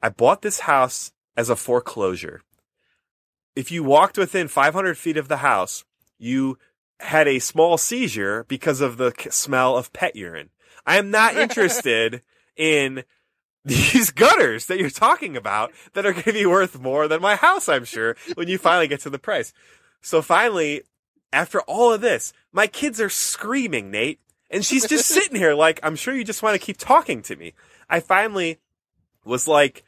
I 0.02 0.08
bought 0.08 0.42
this 0.42 0.60
house 0.60 1.12
as 1.36 1.50
a 1.50 1.56
foreclosure. 1.56 2.42
If 3.56 3.70
you 3.70 3.82
walked 3.82 4.16
within 4.16 4.48
500 4.48 4.96
feet 4.96 5.16
of 5.16 5.28
the 5.28 5.38
house, 5.38 5.84
you 6.18 6.58
had 7.00 7.28
a 7.28 7.38
small 7.38 7.78
seizure 7.78 8.44
because 8.44 8.80
of 8.80 8.96
the 8.96 9.12
smell 9.30 9.76
of 9.76 9.92
pet 9.92 10.16
urine. 10.16 10.50
I 10.86 10.98
am 10.98 11.10
not 11.10 11.36
interested 11.44 12.22
in 12.56 13.04
these 13.64 14.10
gutters 14.10 14.66
that 14.66 14.78
you're 14.78 14.90
talking 14.90 15.36
about 15.36 15.72
that 15.92 16.06
are 16.06 16.12
going 16.12 16.24
to 16.24 16.32
be 16.32 16.46
worth 16.46 16.80
more 16.80 17.08
than 17.08 17.20
my 17.20 17.36
house, 17.36 17.68
I'm 17.68 17.84
sure, 17.84 18.16
when 18.34 18.48
you 18.48 18.58
finally 18.58 18.88
get 18.88 19.00
to 19.00 19.10
the 19.10 19.18
price. 19.18 19.52
So 20.00 20.22
finally, 20.22 20.82
after 21.32 21.60
all 21.62 21.92
of 21.92 22.00
this, 22.00 22.32
my 22.52 22.66
kids 22.66 23.00
are 23.00 23.10
screaming, 23.10 23.90
Nate, 23.90 24.20
and 24.50 24.64
she's 24.64 24.86
just 24.86 25.06
sitting 25.08 25.36
here 25.36 25.54
like, 25.54 25.78
I'm 25.82 25.96
sure 25.96 26.14
you 26.14 26.24
just 26.24 26.42
want 26.42 26.58
to 26.58 26.64
keep 26.64 26.78
talking 26.78 27.22
to 27.22 27.36
me. 27.36 27.54
I 27.88 28.00
finally 28.00 28.58
was 29.24 29.46
like, 29.46 29.84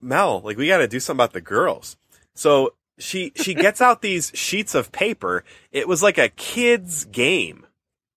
Mel, 0.00 0.40
like 0.40 0.56
we 0.56 0.68
got 0.68 0.78
to 0.78 0.88
do 0.88 1.00
something 1.00 1.22
about 1.22 1.32
the 1.32 1.40
girls. 1.40 1.96
So 2.34 2.74
she 3.02 3.32
she 3.36 3.54
gets 3.54 3.80
out 3.80 4.02
these 4.02 4.30
sheets 4.34 4.74
of 4.74 4.92
paper. 4.92 5.44
It 5.70 5.88
was 5.88 6.02
like 6.02 6.18
a 6.18 6.28
kid's 6.28 7.04
game. 7.06 7.66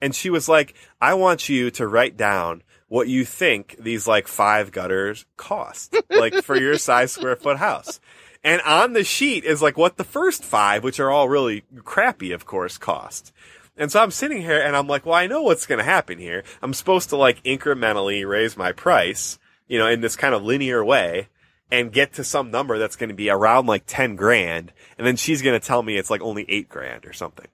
And 0.02 0.14
she 0.14 0.30
was 0.30 0.48
like, 0.48 0.76
"I 1.02 1.14
want 1.14 1.50
you 1.50 1.72
to 1.72 1.88
write 1.88 2.18
down 2.18 2.64
what 2.88 3.08
you 3.08 3.26
think 3.26 3.76
these 3.80 4.08
like 4.08 4.28
five 4.28 4.72
gutters 4.72 5.26
cost, 5.38 5.96
like 6.10 6.44
for 6.44 6.56
your 6.56 6.78
size 6.78 7.12
square 7.12 7.36
foot 7.36 7.58
house." 7.58 8.00
And 8.44 8.62
on 8.62 8.94
the 8.94 9.04
sheet 9.04 9.44
is 9.44 9.64
like 9.64 9.76
what 9.76 9.98
the 9.98 10.04
first 10.04 10.44
five, 10.44 10.84
which 10.84 11.00
are 11.00 11.10
all 11.10 11.28
really 11.28 11.64
crappy, 11.84 12.32
of 12.32 12.46
course, 12.46 12.78
cost. 12.78 13.34
And 13.76 13.92
so 13.92 14.02
I'm 14.02 14.12
sitting 14.12 14.42
here 14.42 14.62
and 14.62 14.76
I'm 14.76 14.88
like, 14.88 15.06
well, 15.06 15.16
I 15.16 15.28
know 15.28 15.42
what's 15.42 15.66
going 15.66 15.80
to 15.80 15.84
happen 15.84 16.20
here. 16.20 16.44
I'm 16.62 16.74
supposed 16.74 17.10
to 17.10 17.18
like 17.18 17.44
incrementally 17.44 18.28
raise 18.28 18.56
my 18.56 18.72
price, 18.72 19.40
you 19.68 19.80
know, 19.80 19.88
in 19.88 20.02
this 20.02 20.16
kind 20.16 20.36
of 20.36 20.44
linear 20.44 20.86
way 20.86 21.28
and 21.72 21.92
get 21.92 22.14
to 22.14 22.24
some 22.24 22.52
number 22.52 22.78
that's 22.78 22.96
going 22.96 23.10
to 23.10 23.16
be 23.16 23.30
around 23.30 23.68
like 23.68 23.84
10 23.88 24.16
grand. 24.16 24.72
And 24.98 25.06
then 25.06 25.16
she's 25.16 25.42
going 25.42 25.60
to 25.60 25.66
tell 25.66 25.82
me 25.84 25.98
it's 25.98 26.10
like 26.10 26.22
only 26.22 26.46
eight 26.50 26.70
grand 26.70 27.06
or 27.06 27.14
something. 27.14 27.48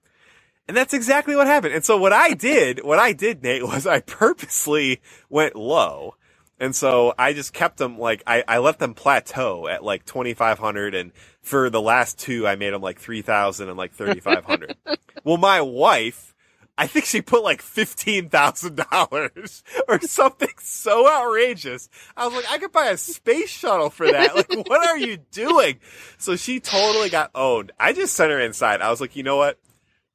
And 0.67 0.77
that's 0.77 0.93
exactly 0.93 1.35
what 1.35 1.47
happened. 1.47 1.73
And 1.73 1.83
so 1.83 1.97
what 1.97 2.13
I 2.13 2.33
did, 2.33 2.79
what 2.83 2.99
I 2.99 3.13
did, 3.13 3.43
Nate, 3.43 3.63
was 3.63 3.87
I 3.87 4.01
purposely 4.01 5.01
went 5.29 5.55
low. 5.55 6.15
And 6.59 6.75
so 6.75 7.13
I 7.17 7.33
just 7.33 7.53
kept 7.53 7.77
them 7.77 7.97
like, 7.97 8.21
I, 8.27 8.43
I 8.47 8.59
let 8.59 8.77
them 8.77 8.93
plateau 8.93 9.67
at 9.67 9.83
like 9.83 10.05
2,500 10.05 10.93
and 10.93 11.11
for 11.41 11.71
the 11.71 11.81
last 11.81 12.19
two, 12.19 12.47
I 12.47 12.55
made 12.55 12.71
them 12.71 12.83
like 12.83 12.99
3,000 12.99 13.67
and 13.67 13.77
like 13.77 13.93
3,500. 13.93 14.75
well, 15.23 15.37
my 15.37 15.61
wife, 15.61 16.30
I 16.81 16.87
think 16.87 17.05
she 17.05 17.21
put 17.21 17.43
like 17.43 17.61
$15,000 17.61 19.63
or 19.87 20.01
something 20.01 20.49
so 20.57 21.07
outrageous. 21.07 21.89
I 22.17 22.25
was 22.25 22.35
like, 22.35 22.49
I 22.49 22.57
could 22.57 22.71
buy 22.71 22.87
a 22.87 22.97
space 22.97 23.51
shuttle 23.51 23.91
for 23.91 24.11
that. 24.11 24.35
Like, 24.35 24.49
what 24.67 24.83
are 24.87 24.97
you 24.97 25.17
doing? 25.17 25.77
So 26.17 26.35
she 26.35 26.59
totally 26.59 27.11
got 27.11 27.29
owned. 27.35 27.71
I 27.79 27.93
just 27.93 28.15
sent 28.15 28.31
her 28.31 28.39
inside. 28.39 28.81
I 28.81 28.89
was 28.89 28.99
like, 28.99 29.15
you 29.15 29.21
know 29.21 29.37
what? 29.37 29.59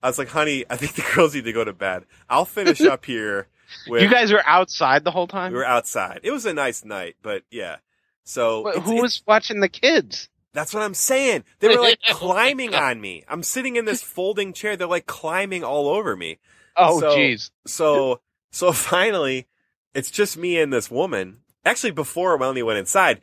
I 0.02 0.08
was 0.08 0.18
like, 0.18 0.26
honey, 0.26 0.64
I 0.68 0.76
think 0.76 0.94
the 0.94 1.04
girls 1.14 1.36
need 1.36 1.44
to 1.44 1.52
go 1.52 1.62
to 1.62 1.72
bed. 1.72 2.02
I'll 2.28 2.44
finish 2.44 2.80
up 2.80 3.04
here. 3.04 3.46
With, 3.86 4.02
You 4.02 4.10
guys 4.10 4.32
were 4.32 4.42
outside 4.44 5.04
the 5.04 5.12
whole 5.12 5.28
time. 5.28 5.52
we 5.52 5.58
were 5.58 5.64
outside. 5.64 6.18
It 6.24 6.32
was 6.32 6.46
a 6.46 6.52
nice 6.52 6.84
night, 6.84 7.14
but 7.22 7.44
yeah. 7.48 7.76
So 8.24 8.64
But 8.64 8.78
who 8.78 9.02
was 9.02 9.22
watching 9.24 9.60
the 9.60 9.68
kids? 9.68 10.28
that's 10.52 10.72
what 10.72 10.82
I'm 10.82 10.94
saying. 10.94 11.44
They 11.60 11.68
were 11.68 11.80
like 11.80 12.00
climbing 12.10 12.74
on 12.74 13.00
me. 13.00 13.22
I'm 13.28 13.44
sitting 13.44 13.76
in 13.76 13.84
this 13.84 14.02
folding 14.02 14.52
chair. 14.52 14.76
They're 14.76 14.88
like 14.88 15.06
climbing 15.06 15.62
all 15.62 15.88
over 15.88 16.16
me. 16.16 16.38
Oh, 16.76 17.00
So- 17.00 17.16
jeez. 17.16 17.50
So, 17.66 18.20
so 18.50 18.72
finally, 18.72 19.46
it's 19.94 20.10
just 20.10 20.36
me 20.36 20.58
and 20.58 20.72
this 20.72 20.90
woman. 20.90 21.38
Actually, 21.64 21.92
before 21.92 22.38
Melanie 22.38 22.62
went 22.62 22.78
inside, 22.78 23.20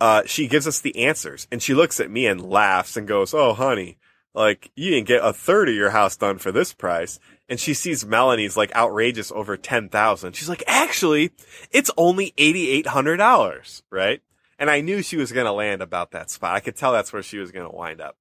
uh, 0.00 0.22
she 0.26 0.46
gives 0.48 0.66
us 0.66 0.80
the 0.80 1.04
answers 1.06 1.46
and 1.50 1.62
she 1.62 1.72
looks 1.72 2.00
at 2.00 2.10
me 2.10 2.26
and 2.26 2.40
laughs 2.50 2.96
and 2.96 3.08
goes, 3.08 3.32
Oh, 3.32 3.54
honey, 3.54 3.96
like 4.34 4.70
you 4.76 4.90
didn't 4.90 5.08
get 5.08 5.24
a 5.24 5.32
third 5.32 5.68
of 5.70 5.74
your 5.74 5.90
house 5.90 6.16
done 6.16 6.36
for 6.38 6.52
this 6.52 6.74
price. 6.74 7.18
And 7.48 7.58
she 7.58 7.72
sees 7.74 8.04
Melanie's 8.04 8.56
like 8.56 8.74
outrageous 8.74 9.30
over 9.32 9.56
10,000. 9.56 10.34
She's 10.34 10.48
like, 10.48 10.64
actually, 10.66 11.30
it's 11.70 11.90
only 11.96 12.32
$8,800, 12.36 13.82
right? 13.90 14.20
And 14.58 14.70
I 14.70 14.80
knew 14.80 15.02
she 15.02 15.16
was 15.16 15.32
going 15.32 15.46
to 15.46 15.52
land 15.52 15.82
about 15.82 16.10
that 16.12 16.30
spot. 16.30 16.54
I 16.54 16.60
could 16.60 16.76
tell 16.76 16.92
that's 16.92 17.12
where 17.12 17.22
she 17.22 17.38
was 17.38 17.52
going 17.52 17.68
to 17.68 17.74
wind 17.74 18.00
up. 18.00 18.16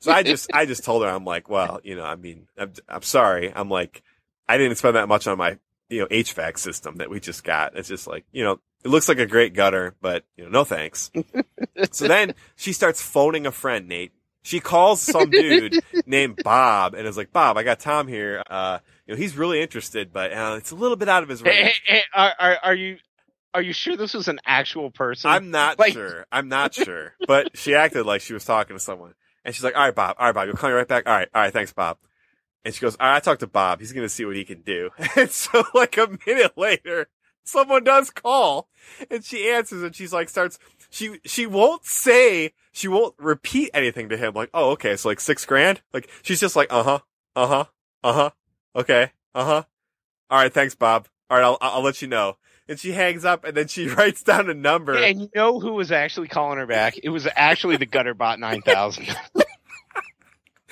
So 0.00 0.10
I 0.10 0.22
just, 0.22 0.50
I 0.54 0.64
just 0.64 0.84
told 0.84 1.02
her, 1.02 1.08
I'm 1.08 1.24
like, 1.24 1.50
well, 1.50 1.80
you 1.84 1.96
know, 1.96 2.04
I 2.04 2.14
mean, 2.16 2.46
I'm, 2.56 2.72
I'm 2.88 3.02
sorry. 3.02 3.52
I'm 3.54 3.68
like, 3.68 4.02
I 4.52 4.58
didn't 4.58 4.76
spend 4.76 4.96
that 4.96 5.08
much 5.08 5.26
on 5.26 5.38
my, 5.38 5.58
you 5.88 6.00
know, 6.00 6.06
HVAC 6.06 6.58
system 6.58 6.96
that 6.96 7.10
we 7.10 7.20
just 7.20 7.44
got. 7.44 7.76
It's 7.76 7.88
just 7.88 8.06
like, 8.06 8.24
you 8.32 8.44
know, 8.44 8.60
it 8.84 8.88
looks 8.88 9.08
like 9.08 9.18
a 9.18 9.26
great 9.26 9.54
gutter, 9.54 9.94
but 10.00 10.24
you 10.36 10.44
know, 10.44 10.50
no 10.50 10.64
thanks. 10.64 11.10
so 11.92 12.08
then 12.08 12.34
she 12.56 12.72
starts 12.72 13.00
phoning 13.00 13.46
a 13.46 13.52
friend, 13.52 13.88
Nate. 13.88 14.12
She 14.44 14.58
calls 14.58 15.00
some 15.00 15.30
dude 15.30 15.78
named 16.06 16.40
Bob 16.42 16.94
and 16.94 17.06
is 17.06 17.16
like, 17.16 17.32
Bob, 17.32 17.56
I 17.56 17.62
got 17.62 17.78
Tom 17.78 18.08
here. 18.08 18.42
Uh, 18.50 18.80
you 19.06 19.14
know, 19.14 19.18
he's 19.18 19.36
really 19.36 19.62
interested, 19.62 20.12
but 20.12 20.32
uh, 20.32 20.56
it's 20.58 20.72
a 20.72 20.74
little 20.74 20.96
bit 20.96 21.08
out 21.08 21.22
of 21.22 21.28
his 21.28 21.40
Hey, 21.42 21.52
hey, 21.54 21.62
range. 21.62 21.82
hey, 21.86 22.02
are, 22.12 22.32
are, 22.38 22.58
are 22.64 22.74
you 22.74 22.96
are 23.54 23.62
you 23.62 23.72
sure 23.72 23.96
this 23.96 24.14
was 24.14 24.28
an 24.28 24.40
actual 24.46 24.90
person? 24.90 25.30
I'm 25.30 25.50
not 25.50 25.78
Like- 25.78 25.92
sure. 25.92 26.26
I'm 26.32 26.48
not 26.48 26.74
sure. 26.74 27.14
But 27.28 27.56
she 27.56 27.74
acted 27.74 28.04
like 28.06 28.20
she 28.22 28.32
was 28.32 28.44
talking 28.44 28.74
to 28.74 28.80
someone. 28.80 29.14
And 29.44 29.54
she's 29.54 29.62
like, 29.62 29.76
all 29.76 29.82
right, 29.84 29.94
Bob. 29.94 30.16
All 30.18 30.26
right, 30.26 30.34
Bob. 30.34 30.46
You'll 30.46 30.56
call 30.56 30.70
me 30.70 30.74
right 30.76 30.88
back. 30.88 31.06
All 31.06 31.14
right. 31.14 31.28
All 31.34 31.42
right. 31.42 31.52
Thanks, 31.52 31.72
Bob. 31.72 31.98
And 32.64 32.74
she 32.74 32.80
goes, 32.80 32.96
all 33.00 33.08
right, 33.08 33.16
I 33.16 33.20
talked 33.20 33.40
to 33.40 33.46
Bob. 33.46 33.80
He's 33.80 33.92
going 33.92 34.04
to 34.04 34.08
see 34.08 34.24
what 34.24 34.36
he 34.36 34.44
can 34.44 34.62
do. 34.62 34.90
And 35.16 35.30
so 35.30 35.64
like 35.74 35.96
a 35.98 36.16
minute 36.26 36.56
later, 36.56 37.08
someone 37.44 37.82
does 37.84 38.10
call 38.10 38.68
and 39.10 39.24
she 39.24 39.48
answers 39.50 39.82
and 39.82 39.94
she's 39.94 40.12
like, 40.12 40.28
starts, 40.28 40.58
she, 40.90 41.18
she 41.24 41.46
won't 41.46 41.84
say, 41.84 42.52
she 42.72 42.86
won't 42.88 43.14
repeat 43.18 43.70
anything 43.74 44.08
to 44.10 44.16
him. 44.16 44.34
Like, 44.34 44.50
oh, 44.54 44.70
okay. 44.72 44.96
So 44.96 45.08
like 45.08 45.20
six 45.20 45.44
grand. 45.44 45.82
Like 45.92 46.08
she's 46.22 46.38
just 46.40 46.54
like, 46.56 46.72
uh 46.72 46.82
huh, 46.82 46.98
uh 47.34 47.46
huh, 47.46 47.64
uh 48.04 48.12
huh. 48.12 48.30
Okay. 48.76 49.10
Uh 49.34 49.44
huh. 49.44 49.62
All 50.30 50.38
right. 50.38 50.52
Thanks, 50.52 50.74
Bob. 50.74 51.08
All 51.28 51.36
right. 51.38 51.44
I'll, 51.44 51.58
I'll 51.60 51.82
let 51.82 52.00
you 52.00 52.08
know. 52.08 52.36
And 52.68 52.78
she 52.78 52.92
hangs 52.92 53.24
up 53.24 53.44
and 53.44 53.56
then 53.56 53.66
she 53.68 53.88
writes 53.94 54.22
down 54.22 54.48
a 54.48 54.54
number. 54.54 54.94
and 54.94 55.20
you 55.20 55.28
know 55.34 55.58
who 55.58 55.72
was 55.72 55.90
actually 55.90 56.28
calling 56.28 56.58
her 56.58 56.66
back? 56.66 56.94
It 57.02 57.08
was 57.08 57.26
actually 57.34 57.76
the 57.76 57.86
Gutterbot 57.86 58.38
9000. 58.38 59.08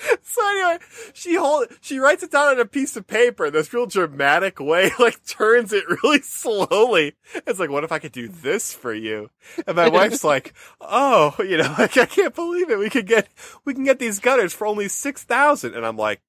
So 0.23 0.47
anyway, 0.49 0.77
she 1.13 1.35
hold 1.35 1.67
she 1.81 1.99
writes 1.99 2.23
it 2.23 2.31
down 2.31 2.49
on 2.49 2.59
a 2.59 2.65
piece 2.65 2.95
of 2.95 3.07
paper 3.07 3.47
in 3.47 3.53
this 3.53 3.73
real 3.73 3.85
dramatic 3.85 4.59
way, 4.59 4.91
like 4.99 5.25
turns 5.25 5.73
it 5.73 5.83
really 5.87 6.21
slowly. 6.23 7.15
It's 7.33 7.59
like, 7.59 7.69
what 7.69 7.83
if 7.83 7.91
I 7.91 7.99
could 7.99 8.11
do 8.11 8.27
this 8.27 8.73
for 8.73 8.93
you? 8.93 9.29
And 9.67 9.75
my 9.75 9.89
wife's 9.89 10.23
like, 10.23 10.53
oh, 10.79 11.35
you 11.39 11.57
know, 11.57 11.75
like 11.77 11.97
I 11.97 12.05
can't 12.05 12.35
believe 12.35 12.69
it. 12.69 12.79
We 12.79 12.89
could 12.89 13.07
get 13.07 13.27
we 13.65 13.73
can 13.73 13.83
get 13.83 13.99
these 13.99 14.19
gutters 14.19 14.53
for 14.53 14.67
only 14.67 14.87
six 14.87 15.23
thousand. 15.23 15.75
And 15.75 15.85
I'm 15.85 15.97
like, 15.97 16.21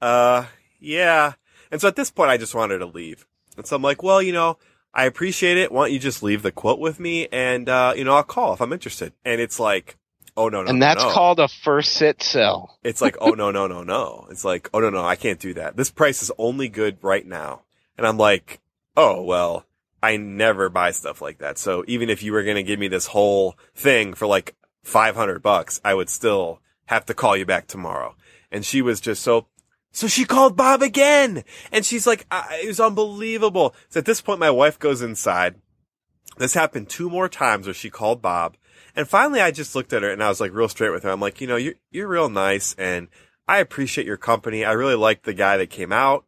uh, 0.00 0.46
yeah. 0.78 1.34
And 1.70 1.80
so 1.80 1.88
at 1.88 1.96
this 1.96 2.10
point, 2.10 2.30
I 2.30 2.36
just 2.36 2.54
wanted 2.54 2.78
to 2.78 2.86
leave. 2.86 3.26
And 3.56 3.66
so 3.66 3.76
I'm 3.76 3.82
like, 3.82 4.02
well, 4.02 4.22
you 4.22 4.32
know, 4.32 4.58
I 4.92 5.04
appreciate 5.04 5.56
it. 5.56 5.70
Why 5.70 5.84
don't 5.84 5.92
you 5.92 5.98
just 5.98 6.22
leave 6.22 6.42
the 6.42 6.52
quote 6.52 6.80
with 6.80 6.98
me, 6.98 7.28
and 7.28 7.68
uh, 7.68 7.94
you 7.96 8.04
know, 8.04 8.14
I'll 8.14 8.22
call 8.22 8.54
if 8.54 8.60
I'm 8.60 8.72
interested. 8.72 9.12
And 9.24 9.40
it's 9.40 9.60
like, 9.60 9.96
oh 10.36 10.48
no, 10.48 10.62
no, 10.62 10.68
and 10.68 10.82
that's 10.82 11.02
no. 11.02 11.10
called 11.10 11.40
a 11.40 11.48
first 11.48 11.92
sit 11.92 12.22
sell. 12.22 12.78
It's 12.82 13.00
like, 13.00 13.16
oh 13.20 13.30
no, 13.36 13.50
no, 13.50 13.66
no, 13.66 13.82
no. 13.82 14.26
It's 14.30 14.44
like, 14.44 14.70
oh 14.72 14.80
no, 14.80 14.90
no, 14.90 15.04
I 15.04 15.16
can't 15.16 15.40
do 15.40 15.54
that. 15.54 15.76
This 15.76 15.90
price 15.90 16.22
is 16.22 16.32
only 16.38 16.68
good 16.68 16.98
right 17.02 17.26
now. 17.26 17.62
And 17.96 18.06
I'm 18.06 18.18
like, 18.18 18.60
oh 18.96 19.22
well, 19.22 19.66
I 20.02 20.16
never 20.16 20.68
buy 20.68 20.92
stuff 20.92 21.20
like 21.20 21.38
that. 21.38 21.58
So 21.58 21.84
even 21.86 22.10
if 22.10 22.22
you 22.22 22.32
were 22.32 22.44
gonna 22.44 22.62
give 22.62 22.78
me 22.78 22.88
this 22.88 23.06
whole 23.06 23.56
thing 23.74 24.14
for 24.14 24.26
like 24.26 24.54
500 24.82 25.42
bucks, 25.42 25.80
I 25.84 25.94
would 25.94 26.08
still 26.08 26.60
have 26.86 27.06
to 27.06 27.14
call 27.14 27.36
you 27.36 27.46
back 27.46 27.66
tomorrow. 27.66 28.16
And 28.50 28.64
she 28.64 28.82
was 28.82 29.00
just 29.00 29.22
so, 29.22 29.46
so 29.92 30.08
she 30.08 30.24
called 30.24 30.56
Bob 30.56 30.82
again. 30.82 31.44
And 31.70 31.84
she's 31.84 32.06
like, 32.06 32.26
I, 32.30 32.60
it 32.64 32.66
was 32.66 32.80
unbelievable. 32.80 33.74
So 33.88 34.00
at 34.00 34.06
this 34.06 34.20
point, 34.20 34.40
my 34.40 34.50
wife 34.50 34.78
goes 34.78 35.02
inside. 35.02 35.56
This 36.38 36.54
happened 36.54 36.88
two 36.88 37.10
more 37.10 37.28
times 37.28 37.66
where 37.66 37.74
she 37.74 37.90
called 37.90 38.22
Bob. 38.22 38.56
And 39.00 39.08
finally, 39.08 39.40
I 39.40 39.50
just 39.50 39.74
looked 39.74 39.94
at 39.94 40.02
her 40.02 40.10
and 40.10 40.22
I 40.22 40.28
was 40.28 40.42
like 40.42 40.52
real 40.52 40.68
straight 40.68 40.90
with 40.90 41.04
her. 41.04 41.10
I'm 41.10 41.20
like, 41.20 41.40
you 41.40 41.46
know, 41.46 41.56
you're, 41.56 41.72
you're 41.90 42.06
real 42.06 42.28
nice 42.28 42.74
and 42.76 43.08
I 43.48 43.58
appreciate 43.60 44.06
your 44.06 44.18
company. 44.18 44.62
I 44.62 44.72
really 44.72 44.94
like 44.94 45.22
the 45.22 45.32
guy 45.32 45.56
that 45.56 45.70
came 45.70 45.90
out 45.90 46.26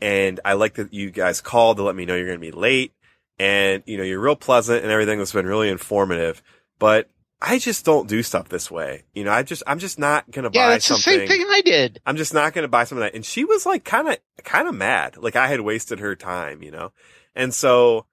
and 0.00 0.38
I 0.44 0.52
like 0.52 0.74
that 0.74 0.94
you 0.94 1.10
guys 1.10 1.40
called 1.40 1.78
to 1.78 1.82
let 1.82 1.96
me 1.96 2.04
know 2.06 2.14
you're 2.14 2.26
going 2.28 2.38
to 2.38 2.46
be 2.46 2.52
late. 2.52 2.92
And, 3.40 3.82
you 3.86 3.96
know, 3.96 4.04
you're 4.04 4.20
real 4.20 4.36
pleasant 4.36 4.84
and 4.84 4.92
everything 4.92 5.18
that's 5.18 5.32
been 5.32 5.46
really 5.46 5.68
informative, 5.68 6.44
but 6.78 7.08
I 7.40 7.58
just 7.58 7.84
don't 7.84 8.08
do 8.08 8.22
stuff 8.22 8.48
this 8.48 8.70
way. 8.70 9.02
You 9.14 9.24
know, 9.24 9.32
I 9.32 9.42
just, 9.42 9.64
I'm 9.66 9.80
just 9.80 9.98
not 9.98 10.30
going 10.30 10.44
to 10.44 10.50
Yeah, 10.56 10.66
buy 10.66 10.72
that's 10.74 10.86
the 10.86 10.94
something. 10.94 11.26
same 11.26 11.28
thing 11.28 11.44
I 11.50 11.60
did. 11.60 12.00
I'm 12.06 12.16
just 12.16 12.32
not 12.34 12.52
going 12.52 12.62
to 12.62 12.68
buy 12.68 12.84
something 12.84 13.02
that, 13.02 13.16
and 13.16 13.26
she 13.26 13.44
was 13.44 13.66
like 13.66 13.82
kind 13.82 14.06
of, 14.06 14.18
kind 14.44 14.68
of 14.68 14.76
mad. 14.76 15.16
Like 15.16 15.34
I 15.34 15.48
had 15.48 15.62
wasted 15.62 15.98
her 15.98 16.14
time, 16.14 16.62
you 16.62 16.70
know? 16.70 16.92
And 17.34 17.52
so 17.52 18.06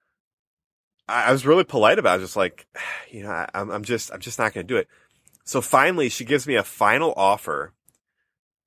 I, 1.10 1.24
I 1.28 1.32
was 1.32 1.44
really 1.44 1.64
polite 1.64 1.98
about 1.98 2.18
it. 2.18 2.22
Just 2.22 2.36
like, 2.36 2.66
you 3.10 3.22
know, 3.22 3.30
I, 3.30 3.48
I'm, 3.54 3.70
I'm 3.70 3.84
just, 3.84 4.12
I'm 4.12 4.20
just 4.20 4.38
not 4.38 4.54
going 4.54 4.66
to 4.66 4.72
do 4.72 4.76
it. 4.78 4.88
So 5.44 5.60
finally 5.60 6.08
she 6.08 6.24
gives 6.24 6.46
me 6.46 6.54
a 6.56 6.64
final 6.64 7.12
offer. 7.16 7.72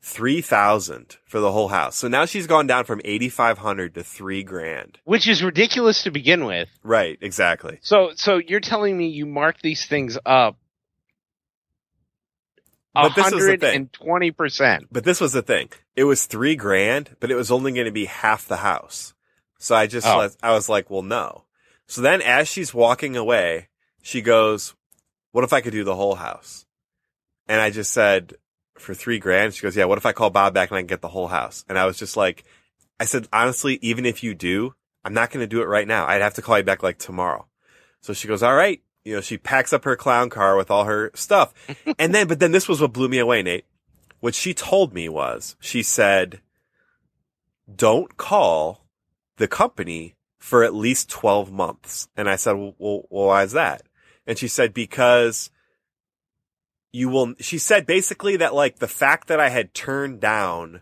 3000 0.05 1.15
for 1.25 1.39
the 1.39 1.53
whole 1.53 1.69
house. 1.69 1.95
So 1.95 2.09
now 2.09 2.25
she's 2.25 2.45
gone 2.45 2.67
down 2.67 2.83
from 2.83 2.99
8500 3.05 3.93
to 3.95 4.03
3 4.03 4.43
grand. 4.43 4.99
Which 5.05 5.29
is 5.29 5.41
ridiculous 5.41 6.03
to 6.03 6.11
begin 6.11 6.43
with. 6.43 6.67
Right, 6.83 7.17
exactly. 7.21 7.79
So 7.81 8.11
so 8.15 8.35
you're 8.37 8.59
telling 8.59 8.97
me 8.97 9.07
you 9.07 9.25
mark 9.25 9.61
these 9.61 9.85
things 9.85 10.17
up 10.25 10.57
But 12.93 13.15
this 13.15 13.31
was 13.31 13.45
the 13.45 13.57
thing. 13.57 13.59
hundred 13.61 13.75
and 13.75 13.93
twenty 13.93 14.31
percent. 14.31 14.87
But 14.91 15.05
this 15.05 15.21
was 15.21 15.31
the 15.31 15.41
thing. 15.41 15.69
It 15.95 16.03
was 16.03 16.25
three 16.25 16.57
grand, 16.57 17.15
but 17.21 17.31
it 17.31 17.35
was 17.35 17.49
only 17.49 17.71
going 17.71 17.85
to 17.85 17.91
be 17.91 18.05
half 18.05 18.45
the 18.45 18.57
house. 18.57 19.13
So 19.57 19.73
I 19.73 19.87
just, 19.87 20.05
Oh. 20.05 20.29
I 20.43 20.51
was 20.51 20.67
like, 20.67 20.89
well, 20.89 21.01
no. 21.01 21.45
So 21.88 22.01
then 22.01 22.22
as 22.22 22.47
she's 22.47 22.73
walking 22.73 23.15
away, 23.15 23.69
she 24.01 24.22
goes, 24.22 24.76
what 25.31 25.43
if 25.43 25.53
I 25.53 25.61
could 25.61 25.72
do 25.72 25.84
the 25.84 25.95
whole 25.95 26.15
house? 26.15 26.65
And 27.47 27.60
I 27.60 27.69
just 27.69 27.91
said, 27.91 28.35
for 28.77 28.93
three 28.93 29.19
grand? 29.19 29.53
She 29.53 29.61
goes, 29.61 29.76
yeah, 29.76 29.85
what 29.85 29.97
if 29.97 30.05
I 30.05 30.11
call 30.11 30.30
Bob 30.30 30.53
back 30.53 30.69
and 30.69 30.77
I 30.77 30.81
can 30.81 30.88
get 30.88 31.01
the 31.01 31.10
whole 31.10 31.27
house? 31.27 31.65
And 31.68 31.77
I 31.77 31.85
was 31.85 31.97
just 31.97 32.15
like, 32.18 32.43
I 32.99 33.05
said, 33.05 33.27
honestly, 33.34 33.80
even 33.81 34.05
if 34.05 34.23
you 34.23 34.34
do, 34.34 34.76
I'm 35.03 35.14
not 35.14 35.31
going 35.31 35.43
to 35.43 35.47
do 35.47 35.61
it 35.61 35.68
right 35.68 35.88
now. 35.88 36.05
I'd 36.05 36.22
have 36.22 36.35
to 36.35 36.41
call 36.41 36.57
you 36.57 36.64
back 36.64 36.84
like 36.84 36.97
tomorrow. 36.97 37.47
So 38.01 38.14
she 38.14 38.27
goes, 38.27 38.43
all 38.43 38.55
right. 38.55 38.81
You 39.03 39.15
know, 39.15 39.22
she 39.22 39.38
packs 39.38 39.73
up 39.73 39.84
her 39.84 39.97
clown 39.97 40.30
car 40.30 40.55
with 40.55 40.72
all 40.72 40.85
her 40.85 41.11
stuff. 41.14 41.53
and 41.99 42.15
then, 42.15 42.27
but 42.27 42.39
then 42.39 42.51
this 42.51 42.69
was 42.69 42.80
what 42.80 42.93
blew 42.93 43.10
me 43.10 43.19
away, 43.19 43.43
Nate. 43.43 43.65
What 44.22 44.35
she 44.35 44.53
told 44.53 44.93
me 44.93 45.10
was, 45.10 45.57
she 45.60 45.84
said, 45.84 46.39
don't 47.73 48.15
call 48.15 48.85
the 49.38 49.47
company 49.47 50.15
for 50.43 50.65
at 50.65 50.75
least 50.75 51.09
12 51.09 51.53
months. 51.53 52.09
And 52.17 52.29
I 52.29 52.35
said, 52.35 52.57
well, 52.57 52.75
well, 52.77 53.05
why 53.09 53.43
is 53.43 53.53
that? 53.53 53.83
And 54.27 54.37
she 54.37 54.49
said, 54.49 54.73
because 54.73 55.49
you 56.91 57.07
will, 57.07 57.33
she 57.39 57.57
said 57.57 57.85
basically 57.85 58.35
that 58.35 58.53
like 58.53 58.79
the 58.79 58.89
fact 58.89 59.29
that 59.29 59.39
I 59.39 59.47
had 59.47 59.73
turned 59.73 60.19
down 60.19 60.81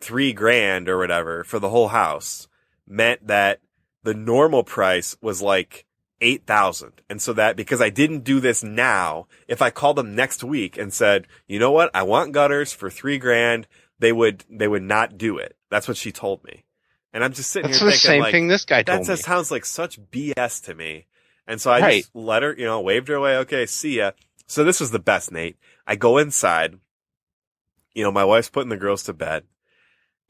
three 0.00 0.32
grand 0.32 0.88
or 0.88 0.98
whatever 0.98 1.44
for 1.44 1.60
the 1.60 1.68
whole 1.68 1.88
house 1.88 2.48
meant 2.88 3.24
that 3.28 3.60
the 4.02 4.14
normal 4.14 4.64
price 4.64 5.16
was 5.22 5.40
like 5.40 5.86
8,000. 6.20 7.00
And 7.08 7.22
so 7.22 7.32
that 7.34 7.54
because 7.54 7.80
I 7.80 7.90
didn't 7.90 8.24
do 8.24 8.40
this 8.40 8.64
now, 8.64 9.28
if 9.46 9.62
I 9.62 9.70
called 9.70 9.94
them 9.94 10.16
next 10.16 10.42
week 10.42 10.76
and 10.76 10.92
said, 10.92 11.28
you 11.46 11.60
know 11.60 11.70
what? 11.70 11.92
I 11.94 12.02
want 12.02 12.32
gutters 12.32 12.72
for 12.72 12.90
three 12.90 13.18
grand, 13.18 13.68
they 14.00 14.10
would, 14.10 14.44
they 14.50 14.66
would 14.66 14.82
not 14.82 15.16
do 15.16 15.38
it. 15.38 15.56
That's 15.70 15.86
what 15.86 15.96
she 15.96 16.10
told 16.10 16.42
me. 16.42 16.64
And 17.12 17.24
I'm 17.24 17.32
just 17.32 17.50
sitting 17.50 17.70
That's 17.70 17.80
here 17.80 17.86
the 17.86 17.92
thinking 17.92 18.08
same 18.08 18.20
like, 18.20 18.32
thing 18.32 18.48
this 18.48 18.64
guy 18.64 18.82
that 18.82 19.04
just 19.04 19.24
sounds 19.24 19.50
like 19.50 19.64
such 19.64 20.00
BS 20.10 20.62
to 20.64 20.74
me. 20.74 21.06
And 21.46 21.60
so 21.60 21.70
I 21.70 21.80
Right. 21.80 22.02
just 22.02 22.14
let 22.14 22.42
her, 22.42 22.54
you 22.56 22.66
know, 22.66 22.80
waved 22.80 23.08
her 23.08 23.14
away. 23.14 23.36
Okay, 23.38 23.64
see 23.66 23.96
ya. 23.98 24.12
So 24.46 24.64
this 24.64 24.80
was 24.80 24.90
the 24.90 24.98
best, 24.98 25.32
Nate. 25.32 25.56
I 25.86 25.96
go 25.96 26.18
inside. 26.18 26.78
You 27.94 28.04
know, 28.04 28.12
my 28.12 28.24
wife's 28.24 28.50
putting 28.50 28.68
the 28.68 28.76
girls 28.76 29.02
to 29.04 29.12
bed 29.12 29.44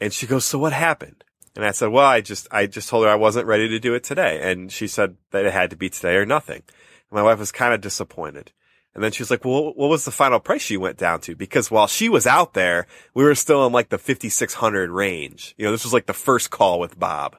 and 0.00 0.12
she 0.12 0.26
goes, 0.26 0.44
so 0.44 0.59
what 0.59 0.72
happened? 0.72 1.24
And 1.56 1.64
I 1.64 1.72
said, 1.72 1.88
well, 1.88 2.06
I 2.06 2.20
just, 2.20 2.46
I 2.50 2.66
just 2.66 2.88
told 2.88 3.05
her 3.05 3.10
I 3.10 3.16
wasn't 3.16 3.46
ready 3.46 3.68
to 3.68 3.80
do 3.80 3.94
it 3.94 4.05
today. 4.05 4.50
And 4.50 4.70
she 4.70 4.86
said 4.86 5.16
that 5.32 5.44
it 5.44 5.52
had 5.52 5.70
to 5.70 5.76
be 5.76 5.90
today 5.90 6.14
or 6.14 6.24
nothing. 6.24 6.62
And 7.10 7.12
my 7.12 7.22
wife 7.22 7.38
was 7.40 7.50
kind 7.50 7.74
of 7.74 7.80
disappointed. 7.80 8.52
And 8.94 9.05
then 9.05 9.12
she 9.12 9.23
was 9.23 9.31
like, 9.31 9.44
well, 9.44 9.73
what 9.74 9.90
was 9.90 10.05
the 10.05 10.10
final 10.10 10.40
price 10.40 10.62
she 10.62 10.77
went 10.77 10.97
down 10.97 11.20
to? 11.20 11.36
Because 11.36 11.70
while 11.70 11.86
she 11.86 12.09
was 12.09 12.27
out 12.27 12.55
there, 12.55 12.86
we 13.15 13.23
were 13.23 13.35
still 13.35 13.65
in 13.66 13.73
like 13.73 13.90
the 13.90 13.98
5,600 13.98 14.90
range. 14.90 15.55
You 15.56 15.66
know, 15.66 15.73
this 15.73 15.85
was 15.85 15.93
like 15.93 16.06
the 16.06 16.12
first 16.12 16.51
call 16.51 16.81
with 16.81 16.98
Bob. 16.98 17.36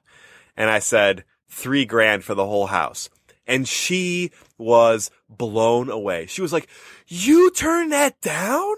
And 0.56 0.70
I 0.70 0.80
said, 0.80 1.26
three 1.50 1.86
grand 1.86 2.24
for 2.24 2.36
the 2.36 2.46
whole 2.46 2.68
house. 2.68 3.10
And 3.46 3.68
she 3.68 4.32
was 4.58 5.10
blown 5.28 5.90
away. 5.90 6.28
She 6.28 6.42
was 6.42 6.54
like, 6.54 6.70
you 7.08 7.52
turned 7.52 7.92
that 7.92 8.22
down? 8.22 8.76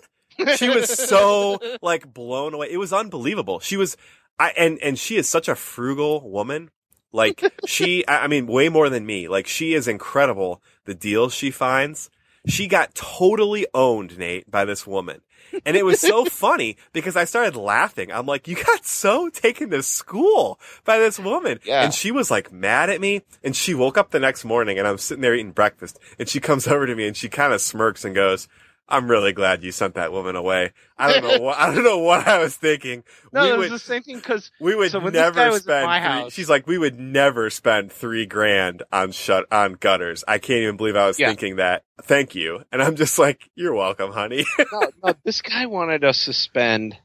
She 0.56 0.70
was 0.70 0.90
so 0.90 1.60
like 1.82 2.12
blown 2.12 2.54
away. 2.54 2.70
It 2.72 2.78
was 2.78 2.94
unbelievable. 2.94 3.60
She 3.60 3.78
was, 3.78 3.98
I, 4.40 4.54
and, 4.58 4.80
and 4.80 4.98
she 4.98 5.18
is 5.18 5.28
such 5.28 5.48
a 5.48 5.56
frugal 5.56 6.28
woman. 6.30 6.72
Like 7.12 7.44
she, 7.68 8.08
I 8.08 8.28
mean, 8.28 8.48
way 8.48 8.70
more 8.70 8.90
than 8.90 9.06
me. 9.06 9.28
Like 9.28 9.46
she 9.46 9.74
is 9.74 9.88
incredible. 9.88 10.64
The 10.86 10.96
deals 10.96 11.34
she 11.34 11.52
finds. 11.52 12.10
She 12.48 12.68
got 12.68 12.96
totally 12.96 13.68
owned, 13.74 14.18
Nate, 14.18 14.50
by 14.50 14.66
this 14.66 14.88
woman. 14.88 15.22
And 15.66 15.76
it 15.76 15.86
was 15.86 16.00
so 16.00 16.26
funny 16.30 16.78
because 16.94 17.16
I 17.16 17.26
started 17.26 17.56
laughing. 17.56 18.12
I'm 18.12 18.26
like, 18.26 18.48
you 18.48 18.56
got 18.56 18.86
so 18.86 19.30
taken 19.30 19.70
to 19.72 19.84
school 19.84 20.60
by 20.84 20.98
this 20.98 21.20
woman. 21.20 21.60
Yeah. 21.64 21.84
And 21.84 21.94
she 21.94 22.12
was 22.12 22.32
like 22.32 22.52
mad 22.52 22.90
at 22.90 23.02
me. 23.02 23.22
And 23.44 23.56
she 23.56 23.74
woke 23.74 23.98
up 23.98 24.12
the 24.12 24.20
next 24.20 24.46
morning 24.46 24.80
and 24.80 24.88
I'm 24.88 24.98
sitting 24.98 25.22
there 25.22 25.36
eating 25.36 25.52
breakfast 25.52 26.00
and 26.18 26.28
she 26.28 26.40
comes 26.40 26.68
over 26.68 26.86
to 26.86 26.96
me 26.96 27.08
and 27.08 27.16
she 27.16 27.30
kind 27.30 27.54
of 27.54 27.62
smirks 27.62 28.06
and 28.06 28.16
goes, 28.16 28.48
I'm 28.92 29.10
really 29.10 29.32
glad 29.34 29.64
you 29.64 29.72
sent 29.72 29.96
that 29.96 30.12
woman 30.12 30.36
away. 30.36 30.74
I 30.98 31.14
don't 31.14 31.24
know 31.24 31.40
what, 31.46 31.58
I 31.58 31.74
don't 31.74 31.84
know 31.84 31.98
what 32.00 32.28
I 32.28 32.40
was 32.40 32.56
thinking. 32.56 33.04
no, 33.32 33.44
we 33.44 33.50
it 33.50 33.58
would, 33.58 33.72
was 33.72 33.82
the 33.82 33.88
same 33.88 34.04
thing 34.04 34.18
because 34.18 34.52
we 34.60 34.76
would 34.76 34.92
so 34.92 35.00
when 35.00 35.14
this 35.14 35.22
guy 35.32 35.44
never 35.46 35.60
spend. 35.60 35.86
three, 35.86 36.00
house- 36.00 36.34
she's 36.34 36.50
like, 36.50 36.68
we 36.68 36.78
would 36.78 37.00
never 37.00 37.50
spend 37.50 37.92
three 37.92 38.26
grand 38.26 38.84
on 38.92 39.12
shut 39.12 39.46
on 39.52 39.74
gutters. 39.74 40.24
I 40.28 40.38
can't 40.38 40.60
even 40.62 40.78
believe 40.78 40.96
I 40.96 41.08
was 41.08 41.18
Yeah. 41.20 41.30
thinking 41.30 41.56
that. 41.56 41.84
Thank 42.04 42.36
you. 42.36 42.64
And 42.72 42.82
I'm 42.84 42.96
just 42.96 43.18
like, 43.18 43.50
you're 43.56 43.74
welcome, 43.74 44.12
honey. 44.12 44.46
no, 44.72 44.88
no, 45.04 45.14
this 45.24 45.42
guy 45.42 45.66
wanted 45.68 46.04
us 46.04 46.26
to 46.26 46.34
spend. 46.34 46.98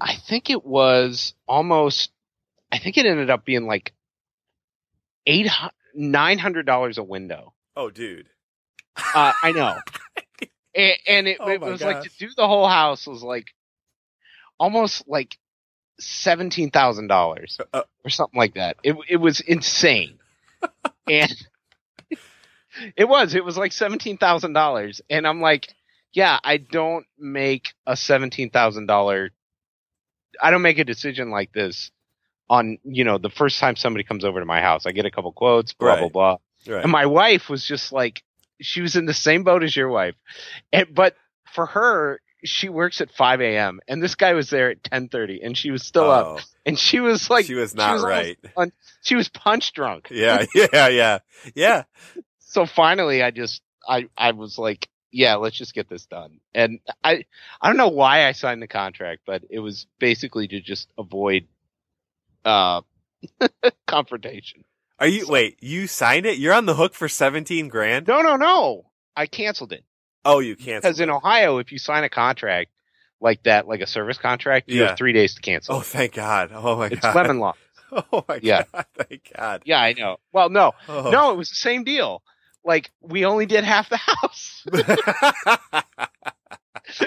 I 0.00 0.14
think 0.28 0.48
it 0.50 0.64
was 0.64 1.34
almost. 1.46 2.10
I 2.72 2.78
think 2.78 2.96
it 2.96 3.04
ended 3.06 3.28
up 3.30 3.44
being 3.44 3.66
like 3.66 3.92
eight 5.26 5.48
nine 5.94 6.38
hundred 6.38 6.66
dollars 6.66 6.98
a 6.98 7.02
window. 7.02 7.52
oh, 7.76 7.90
dude. 7.90 8.28
Uh, 9.14 9.32
I 9.42 9.52
know, 9.52 9.76
and, 10.74 10.94
and 11.06 11.28
it, 11.28 11.38
Oh 11.40 11.48
it 11.48 11.60
was 11.60 11.82
like 11.82 12.02
to 12.02 12.10
do 12.18 12.28
the 12.36 12.46
whole 12.46 12.68
house 12.68 13.06
was 13.06 13.22
like 13.22 13.46
almost 14.58 15.08
like 15.08 15.36
seventeen 15.98 16.70
thousand 16.70 17.08
dollars 17.08 17.58
Uh, 17.72 17.82
or 18.04 18.10
something 18.10 18.38
like 18.38 18.54
that. 18.54 18.76
It 18.82 18.96
it 19.08 19.16
was 19.16 19.40
insane, 19.40 20.18
and 21.08 21.34
it 22.96 23.08
was 23.08 23.34
it 23.34 23.44
was 23.44 23.56
like 23.56 23.72
seventeen 23.72 24.16
thousand 24.16 24.52
dollars, 24.52 25.00
and 25.10 25.26
I'm 25.26 25.40
like, 25.40 25.74
yeah, 26.12 26.38
I 26.42 26.56
don't 26.58 27.06
make 27.18 27.74
a 27.86 27.96
seventeen 27.96 28.50
thousand 28.50 28.86
dollar. 28.86 29.30
I 30.42 30.50
don't 30.50 30.62
make 30.62 30.78
a 30.78 30.84
decision 30.84 31.30
like 31.30 31.52
this 31.52 31.90
on 32.48 32.78
you 32.84 33.04
know 33.04 33.18
the 33.18 33.30
first 33.30 33.58
time 33.58 33.76
somebody 33.76 34.04
comes 34.04 34.24
over 34.24 34.40
to 34.40 34.46
my 34.46 34.60
house. 34.60 34.86
I 34.86 34.92
get 34.92 35.06
a 35.06 35.10
couple 35.10 35.32
quotes, 35.32 35.72
blah 35.72 35.98
blah 35.98 36.08
blah. 36.08 36.36
Right. 36.66 36.82
And 36.82 36.92
my 36.92 37.06
wife 37.06 37.48
was 37.48 37.64
just 37.64 37.90
like, 37.92 38.22
she 38.60 38.80
was 38.80 38.96
in 38.96 39.06
the 39.06 39.14
same 39.14 39.42
boat 39.44 39.62
as 39.62 39.74
your 39.74 39.88
wife. 39.88 40.14
And, 40.72 40.94
but 40.94 41.14
for 41.52 41.66
her, 41.66 42.20
she 42.44 42.68
works 42.68 43.00
at 43.00 43.10
5 43.10 43.40
a.m. 43.42 43.80
and 43.86 44.02
this 44.02 44.14
guy 44.14 44.32
was 44.32 44.48
there 44.50 44.70
at 44.70 44.82
10:30 44.82 45.40
and 45.44 45.56
she 45.58 45.70
was 45.70 45.82
still 45.84 46.10
up 46.10 46.26
Oh, 46.26 46.38
and 46.64 46.78
she 46.78 47.00
was 47.00 47.28
like, 47.28 47.44
she 47.44 47.54
was 47.54 47.74
not 47.74 47.90
almost 47.90 48.06
right. 48.06 48.38
pun- 48.54 48.72
she 49.02 49.14
was 49.14 49.28
punch 49.28 49.72
drunk. 49.72 50.08
Yeah, 50.10 50.44
yeah, 50.54 50.88
yeah, 50.88 51.18
yeah. 51.54 51.82
So 52.38 52.64
finally, 52.66 53.22
I 53.22 53.30
just, 53.30 53.62
I, 53.86 54.08
I 54.16 54.32
was 54.32 54.56
like, 54.58 54.88
yeah, 55.12 55.34
let's 55.34 55.56
just 55.56 55.74
get 55.74 55.88
this 55.88 56.06
done. 56.06 56.40
And 56.54 56.80
I, 57.04 57.24
I 57.60 57.68
don't 57.68 57.76
know 57.76 57.88
why 57.88 58.26
I 58.26 58.32
signed 58.32 58.62
the 58.62 58.68
contract, 58.68 59.22
but 59.26 59.42
it 59.50 59.58
was 59.58 59.86
basically 59.98 60.48
to 60.48 60.60
just 60.60 60.88
avoid, 60.96 61.46
uh, 62.44 62.80
confrontation. 63.86 64.64
Are 65.00 65.06
you, 65.08 65.26
wait, 65.26 65.56
you 65.62 65.86
signed 65.86 66.26
it? 66.26 66.38
You're 66.38 66.52
on 66.52 66.66
the 66.66 66.74
hook 66.74 66.94
for 66.94 67.08
17 67.08 67.68
grand? 67.68 68.06
No, 68.06 68.20
no, 68.20 68.36
no. 68.36 68.84
I 69.16 69.26
canceled 69.26 69.72
it. 69.72 69.84
Oh, 70.24 70.40
you 70.40 70.56
canceled 70.56 70.82
Because 70.82 71.00
in. 71.00 71.08
Ohio, 71.10 71.58
if 71.58 71.72
you 71.72 71.78
sign 71.78 72.04
a 72.04 72.10
contract 72.10 72.70
like 73.20 73.42
that, 73.44 73.66
like 73.66 73.80
a 73.80 73.86
service 73.86 74.18
contract, 74.18 74.68
you 74.68 74.80
Yeah. 74.82 74.88
have 74.88 74.98
three 74.98 75.12
days 75.14 75.34
to 75.36 75.40
cancel. 75.40 75.76
Oh, 75.76 75.80
thank 75.80 76.12
God. 76.14 76.50
Oh 76.54 76.76
my 76.76 76.86
it's 76.88 77.00
God. 77.00 77.08
It's 77.08 77.16
lemon 77.16 77.38
law. 77.38 77.54
Oh 78.12 78.24
my 78.28 78.38
Yeah. 78.40 78.64
God. 78.72 78.84
Thank 79.08 79.32
God. 79.36 79.62
Yeah, 79.64 79.80
I 79.80 79.94
know. 79.94 80.18
Well, 80.32 80.48
no, 80.48 80.72
Oh. 80.88 81.10
no, 81.10 81.32
it 81.32 81.36
was 81.36 81.48
the 81.50 81.56
same 81.56 81.82
deal. 81.82 82.22
Like 82.64 82.88
we 83.00 83.24
only 83.24 83.46
did 83.46 83.64
half 83.64 83.88
the 83.88 83.96
house. 83.96 84.64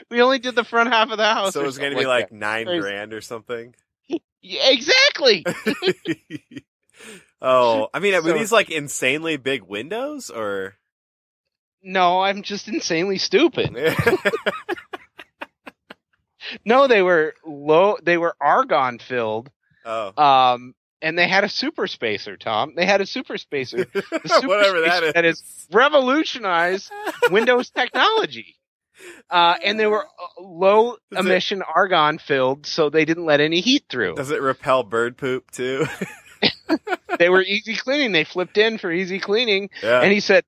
we 0.10 0.22
only 0.22 0.40
did 0.40 0.56
the 0.56 0.66
front 0.66 0.92
half 0.92 1.10
of 1.12 1.18
the 1.18 1.24
house. 1.26 1.54
so 1.54 1.62
it 1.62 1.66
was 1.66 1.78
going 1.78 1.94
to 1.94 1.98
be 1.98 2.06
like 2.06 2.30
that. 2.32 2.36
nine 2.36 2.66
Crazy. 2.66 2.82
grand 2.82 3.14
or 3.14 3.22
something. 3.22 3.74
Yeah, 4.42 4.70
exactly. 4.72 5.46
Oh, 7.44 7.90
I 7.94 8.00
mean, 8.00 8.14
were 8.16 8.30
So- 8.32 8.34
these 8.38 8.52
like 8.52 8.72
insanely 8.72 9.38
big 9.38 9.62
windows 9.64 10.30
or? 10.32 10.76
no, 11.84 12.22
I'm 12.22 12.42
just 12.44 12.68
insanely 12.70 13.18
stupid. 13.18 13.76
No, 16.66 16.88
they 16.88 17.02
were 17.02 17.36
low. 17.46 17.98
They 18.04 18.18
were 18.18 18.36
argon 18.40 19.00
filled. 19.00 19.50
oh, 19.86 20.12
Um, 20.22 20.76
and 21.02 21.18
they 21.18 21.28
had 21.28 21.44
a 21.46 21.50
super 21.50 21.88
spacer, 21.88 22.36
Tom. 22.38 22.74
They 22.76 22.86
had 22.86 23.00
a 23.02 23.06
super 23.06 23.38
spacer. 23.38 23.86
Super 24.26 24.48
whatever 24.48 24.82
that 24.82 24.98
spacer 24.98 25.06
is. 25.08 25.14
that 25.14 25.26
is 25.26 25.68
revolutionized 25.72 26.92
Windows 27.32 27.70
technology. 27.70 28.56
Uh, 29.30 29.56
and 29.64 29.80
they 29.80 29.88
were 29.88 30.04
uh, 30.06 30.42
low 30.42 30.98
Does 31.12 31.26
it- 31.26 31.30
emission 31.30 31.62
argon 31.64 32.20
filled, 32.20 32.66
so 32.66 32.90
they 32.90 33.06
didn't 33.06 33.26
let 33.26 33.40
any 33.40 33.62
heat 33.62 33.86
through. 33.90 34.16
Does 34.16 34.30
it 34.32 34.42
repel 34.42 34.84
bird 34.84 35.18
poop 35.18 35.50
too? 35.52 35.86
They 37.20 37.30
were 37.30 37.44
easy 37.44 37.76
cleaning. 37.76 38.12
They 38.12 38.24
flipped 38.24 38.58
in 38.58 38.80
for 38.80 38.92
easy 38.92 39.20
cleaning. 39.20 39.70
yeah. 39.84 40.02
And 40.02 40.12
he 40.12 40.20
said, 40.20 40.44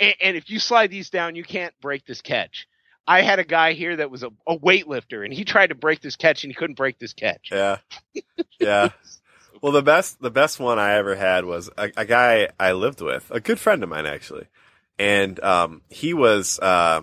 and, 0.00 0.14
and 0.22 0.36
if 0.36 0.48
you 0.48 0.58
slide 0.58 0.90
these 0.90 1.10
down, 1.10 1.36
you 1.36 1.44
can't 1.44 1.74
break 1.80 2.06
this 2.06 2.22
catch. 2.22 2.66
I 3.06 3.20
had 3.20 3.38
a 3.38 3.44
guy 3.44 3.74
here 3.74 3.96
that 3.96 4.10
was 4.10 4.22
a, 4.22 4.30
a 4.46 4.58
weightlifter, 4.58 5.24
and 5.24 5.32
he 5.32 5.44
tried 5.44 5.68
to 5.68 5.74
break 5.74 6.00
this 6.00 6.16
catch, 6.16 6.42
and 6.42 6.50
he 6.50 6.54
couldn't 6.54 6.76
break 6.76 6.98
this 6.98 7.12
catch. 7.12 7.50
Yeah. 7.52 7.78
Yeah. 8.58 8.88
Well, 9.62 9.72
the 9.72 9.82
best, 9.82 10.20
the 10.20 10.30
best 10.30 10.60
one 10.60 10.78
I 10.78 10.94
ever 10.96 11.16
had 11.16 11.46
was 11.46 11.70
a, 11.78 11.90
a 11.96 12.04
guy 12.04 12.50
I 12.60 12.72
lived 12.72 13.00
with, 13.00 13.30
a 13.30 13.40
good 13.40 13.58
friend 13.58 13.82
of 13.82 13.88
mine 13.88 14.04
actually. 14.04 14.46
And, 14.98 15.42
um, 15.42 15.80
he 15.88 16.12
was, 16.12 16.60
uh, 16.60 17.00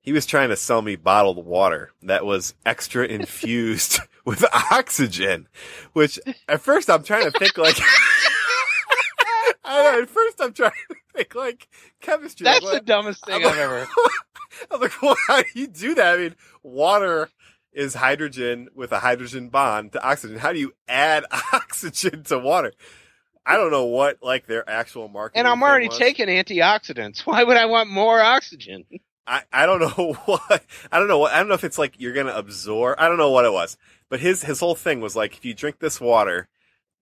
he 0.00 0.12
was 0.12 0.24
trying 0.24 0.50
to 0.50 0.56
sell 0.56 0.82
me 0.82 0.94
bottled 0.94 1.44
water 1.44 1.90
that 2.02 2.24
was 2.24 2.54
extra 2.64 3.04
infused 3.08 3.98
with 4.26 4.44
oxygen, 4.70 5.48
which 5.92 6.18
at 6.48 6.60
first 6.60 6.88
I'm 6.88 7.02
trying 7.02 7.30
to 7.30 7.38
think 7.38 7.58
like, 7.58 7.76
I 9.64 9.82
know, 9.82 10.02
at 10.02 10.08
first 10.08 10.40
I'm 10.40 10.52
trying 10.52 10.72
to 10.88 10.96
think 11.14 11.34
like 11.34 11.68
chemistry. 12.00 12.44
That's 12.44 12.64
like, 12.64 12.74
the 12.74 12.80
dumbest 12.80 13.24
thing 13.26 13.44
I'm 13.44 13.52
I've 13.52 13.58
ever. 13.58 13.88
I'm 14.70 14.80
like, 14.80 15.02
well, 15.02 15.16
how 15.26 15.42
do 15.42 15.48
you 15.54 15.66
do 15.66 15.94
that? 15.96 16.14
I 16.14 16.22
mean, 16.22 16.36
water 16.62 17.28
is 17.72 17.94
hydrogen 17.94 18.68
with 18.74 18.92
a 18.92 19.00
hydrogen 19.00 19.48
bond 19.48 19.92
to 19.92 20.02
oxygen. 20.02 20.38
How 20.38 20.52
do 20.52 20.58
you 20.58 20.72
add 20.88 21.24
oxygen 21.52 22.22
to 22.24 22.38
water? 22.38 22.72
I 23.44 23.56
don't 23.56 23.70
know 23.70 23.84
what 23.84 24.22
like 24.22 24.46
their 24.46 24.68
actual 24.68 25.08
market. 25.08 25.38
And 25.38 25.46
I'm 25.46 25.62
already 25.62 25.88
taking 25.88 26.28
antioxidants. 26.28 27.20
Why 27.26 27.44
would 27.44 27.58
I 27.58 27.66
want 27.66 27.90
more 27.90 28.20
oxygen? 28.20 28.84
I, 29.26 29.42
I 29.52 29.66
don't 29.66 29.80
know 29.80 30.14
what 30.24 30.64
I 30.92 30.98
don't 30.98 31.08
know 31.08 31.18
what 31.18 31.32
I 31.32 31.38
don't 31.38 31.48
know 31.48 31.54
if 31.54 31.64
it's 31.64 31.78
like 31.78 31.94
you're 31.98 32.14
gonna 32.14 32.34
absorb. 32.34 32.96
I 32.98 33.08
don't 33.08 33.18
know 33.18 33.30
what 33.30 33.44
it 33.44 33.52
was, 33.52 33.76
but 34.14 34.20
his 34.20 34.42
his 34.42 34.60
whole 34.60 34.76
thing 34.76 35.00
was 35.00 35.16
like 35.16 35.36
if 35.36 35.44
you 35.44 35.54
drink 35.54 35.80
this 35.80 36.00
water, 36.00 36.46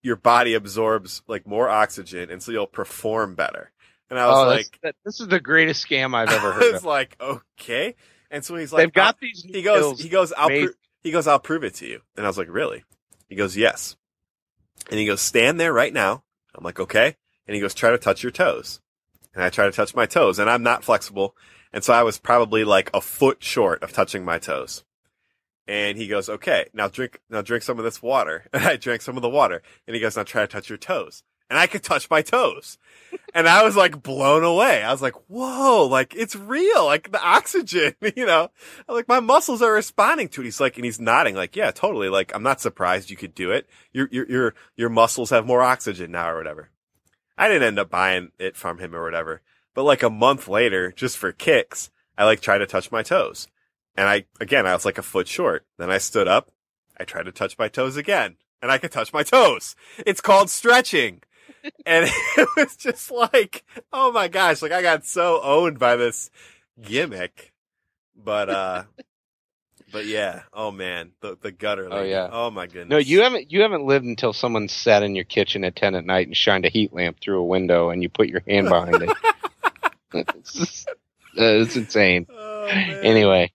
your 0.02 0.16
body 0.16 0.54
absorbs 0.54 1.20
like 1.28 1.46
more 1.46 1.68
oxygen, 1.68 2.30
and 2.30 2.42
so 2.42 2.52
you'll 2.52 2.66
perform 2.66 3.34
better. 3.34 3.70
And 4.08 4.18
I 4.18 4.26
was 4.28 4.44
oh, 4.46 4.48
like, 4.48 4.78
that, 4.82 4.94
this 5.04 5.20
is 5.20 5.28
the 5.28 5.38
greatest 5.38 5.86
scam 5.86 6.14
I've 6.14 6.30
ever 6.30 6.48
I 6.52 6.54
heard 6.54 6.72
was 6.72 6.80
of. 6.80 6.86
like, 6.86 7.14
okay. 7.20 7.96
And 8.30 8.42
so 8.42 8.56
he's 8.56 8.72
like, 8.72 8.84
They've 8.84 8.92
got 8.94 9.20
these. 9.20 9.42
He 9.42 9.60
goes, 9.60 10.00
he 10.00 10.08
goes, 10.08 10.32
I'll, 10.32 10.48
pro- 10.48 10.68
he 11.02 11.10
goes, 11.10 11.26
I'll 11.26 11.38
prove 11.38 11.64
it 11.64 11.74
to 11.74 11.86
you. 11.86 12.00
And 12.16 12.24
I 12.24 12.30
was 12.30 12.38
like, 12.38 12.48
really? 12.48 12.82
He 13.28 13.34
goes, 13.34 13.58
yes. 13.58 13.94
And 14.88 14.98
he 14.98 15.04
goes, 15.04 15.20
stand 15.20 15.60
there 15.60 15.74
right 15.74 15.92
now. 15.92 16.24
I'm 16.54 16.64
like, 16.64 16.80
okay. 16.80 17.16
And 17.46 17.54
he 17.54 17.60
goes, 17.60 17.74
try 17.74 17.90
to 17.90 17.98
touch 17.98 18.22
your 18.22 18.32
toes. 18.32 18.80
And 19.34 19.44
I 19.44 19.50
try 19.50 19.66
to 19.66 19.72
touch 19.72 19.94
my 19.94 20.06
toes 20.06 20.38
and 20.38 20.48
I'm 20.48 20.62
not 20.62 20.82
flexible. 20.82 21.36
And 21.74 21.84
so 21.84 21.92
I 21.92 22.04
was 22.04 22.16
probably 22.16 22.64
like 22.64 22.88
a 22.94 23.02
foot 23.02 23.44
short 23.44 23.82
of 23.82 23.92
touching 23.92 24.24
my 24.24 24.38
toes. 24.38 24.82
And 25.68 25.96
he 25.96 26.08
goes, 26.08 26.28
okay, 26.28 26.66
now 26.72 26.88
drink, 26.88 27.20
now 27.30 27.42
drink 27.42 27.62
some 27.62 27.78
of 27.78 27.84
this 27.84 28.02
water. 28.02 28.46
And 28.52 28.64
I 28.64 28.76
drank 28.76 29.02
some 29.02 29.16
of 29.16 29.22
the 29.22 29.28
water. 29.28 29.62
And 29.86 29.94
he 29.94 30.00
goes, 30.00 30.16
now 30.16 30.24
try 30.24 30.42
to 30.42 30.48
touch 30.48 30.68
your 30.68 30.78
toes. 30.78 31.22
And 31.48 31.58
I 31.58 31.66
could 31.66 31.82
touch 31.82 32.08
my 32.10 32.22
toes. 32.22 32.78
and 33.34 33.46
I 33.46 33.62
was 33.62 33.76
like 33.76 34.02
blown 34.02 34.42
away. 34.42 34.82
I 34.82 34.90
was 34.90 35.02
like, 35.02 35.14
whoa, 35.28 35.86
like 35.86 36.14
it's 36.14 36.34
real. 36.34 36.86
Like 36.86 37.12
the 37.12 37.22
oxygen, 37.22 37.94
you 38.16 38.26
know, 38.26 38.50
like 38.88 39.06
my 39.06 39.20
muscles 39.20 39.62
are 39.62 39.72
responding 39.72 40.28
to 40.28 40.40
it. 40.40 40.44
He's 40.44 40.60
like, 40.60 40.76
and 40.76 40.84
he's 40.84 41.00
nodding 41.00 41.34
like, 41.34 41.54
yeah, 41.54 41.70
totally. 41.70 42.08
Like, 42.08 42.34
I'm 42.34 42.42
not 42.42 42.60
surprised 42.60 43.10
you 43.10 43.16
could 43.16 43.34
do 43.34 43.50
it. 43.50 43.68
Your, 43.92 44.08
your, 44.10 44.30
your, 44.30 44.54
your 44.76 44.88
muscles 44.88 45.30
have 45.30 45.46
more 45.46 45.62
oxygen 45.62 46.10
now 46.10 46.30
or 46.30 46.38
whatever. 46.38 46.70
I 47.36 47.48
didn't 47.48 47.68
end 47.68 47.78
up 47.78 47.90
buying 47.90 48.30
it 48.38 48.56
from 48.56 48.78
him 48.78 48.94
or 48.94 49.02
whatever. 49.02 49.42
But 49.74 49.84
like 49.84 50.02
a 50.02 50.10
month 50.10 50.48
later, 50.48 50.92
just 50.92 51.16
for 51.16 51.32
kicks, 51.32 51.90
I 52.16 52.24
like 52.24 52.40
tried 52.40 52.58
to 52.58 52.66
touch 52.66 52.92
my 52.92 53.02
toes. 53.02 53.48
And 53.96 54.08
I, 54.08 54.24
again, 54.40 54.66
I 54.66 54.74
was 54.74 54.84
like 54.84 54.98
a 54.98 55.02
foot 55.02 55.28
short. 55.28 55.66
Then 55.78 55.90
I 55.90 55.98
stood 55.98 56.28
up. 56.28 56.50
I 56.98 57.04
tried 57.04 57.24
to 57.24 57.32
touch 57.32 57.58
my 57.58 57.68
toes 57.68 57.96
again 57.96 58.36
and 58.62 58.70
I 58.70 58.78
could 58.78 58.92
touch 58.92 59.12
my 59.12 59.22
toes. 59.24 59.74
It's 60.06 60.20
called 60.20 60.48
stretching. 60.48 61.22
and 61.86 62.08
it 62.36 62.48
was 62.56 62.76
just 62.76 63.10
like, 63.10 63.64
oh 63.92 64.12
my 64.12 64.28
gosh, 64.28 64.62
like 64.62 64.72
I 64.72 64.82
got 64.82 65.04
so 65.04 65.40
owned 65.42 65.78
by 65.78 65.96
this 65.96 66.30
gimmick. 66.80 67.52
But, 68.16 68.48
uh, 68.48 68.84
but 69.92 70.06
yeah, 70.06 70.42
oh 70.52 70.70
man, 70.70 71.12
the, 71.20 71.36
the 71.40 71.52
gutter. 71.52 71.88
Oh, 71.90 72.02
yeah. 72.02 72.28
Oh 72.30 72.50
my 72.50 72.66
goodness. 72.66 72.88
No, 72.88 72.98
you 72.98 73.22
haven't. 73.22 73.52
You 73.52 73.62
haven't 73.62 73.84
lived 73.84 74.06
until 74.06 74.32
someone 74.32 74.68
sat 74.68 75.02
in 75.02 75.14
your 75.14 75.24
kitchen 75.24 75.64
at 75.64 75.76
ten 75.76 75.94
at 75.94 76.06
night 76.06 76.26
and 76.26 76.36
shined 76.36 76.64
a 76.64 76.70
heat 76.70 76.92
lamp 76.92 77.20
through 77.20 77.40
a 77.40 77.44
window, 77.44 77.90
and 77.90 78.02
you 78.02 78.08
put 78.08 78.28
your 78.28 78.42
hand 78.46 78.68
behind 78.68 79.02
it. 79.02 79.10
it's, 80.14 80.52
just, 80.52 80.88
uh, 80.88 80.92
it's 81.36 81.76
insane. 81.76 82.26
Oh. 82.30 82.64
Anyway, 82.64 83.52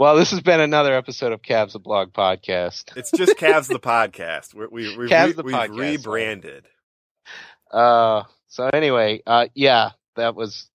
well, 0.00 0.16
this 0.16 0.30
has 0.30 0.40
been 0.40 0.60
another 0.60 0.94
episode 0.94 1.30
of 1.32 1.42
Cavs 1.42 1.72
the 1.72 1.78
Blog 1.78 2.14
podcast. 2.14 2.96
It's 2.96 3.10
just 3.10 3.36
Cavs 3.36 3.68
the 3.68 3.78
podcast. 3.78 4.54
We're, 4.54 4.70
we, 4.70 4.96
we've, 4.96 5.10
Cavs 5.10 5.36
the 5.36 5.42
we've 5.42 5.54
podcast, 5.54 5.78
rebranded. 5.78 6.64
Uh, 7.70 8.22
so 8.48 8.70
anyway, 8.72 9.20
uh, 9.26 9.48
yeah, 9.54 9.90
that 10.16 10.34
was 10.34 10.70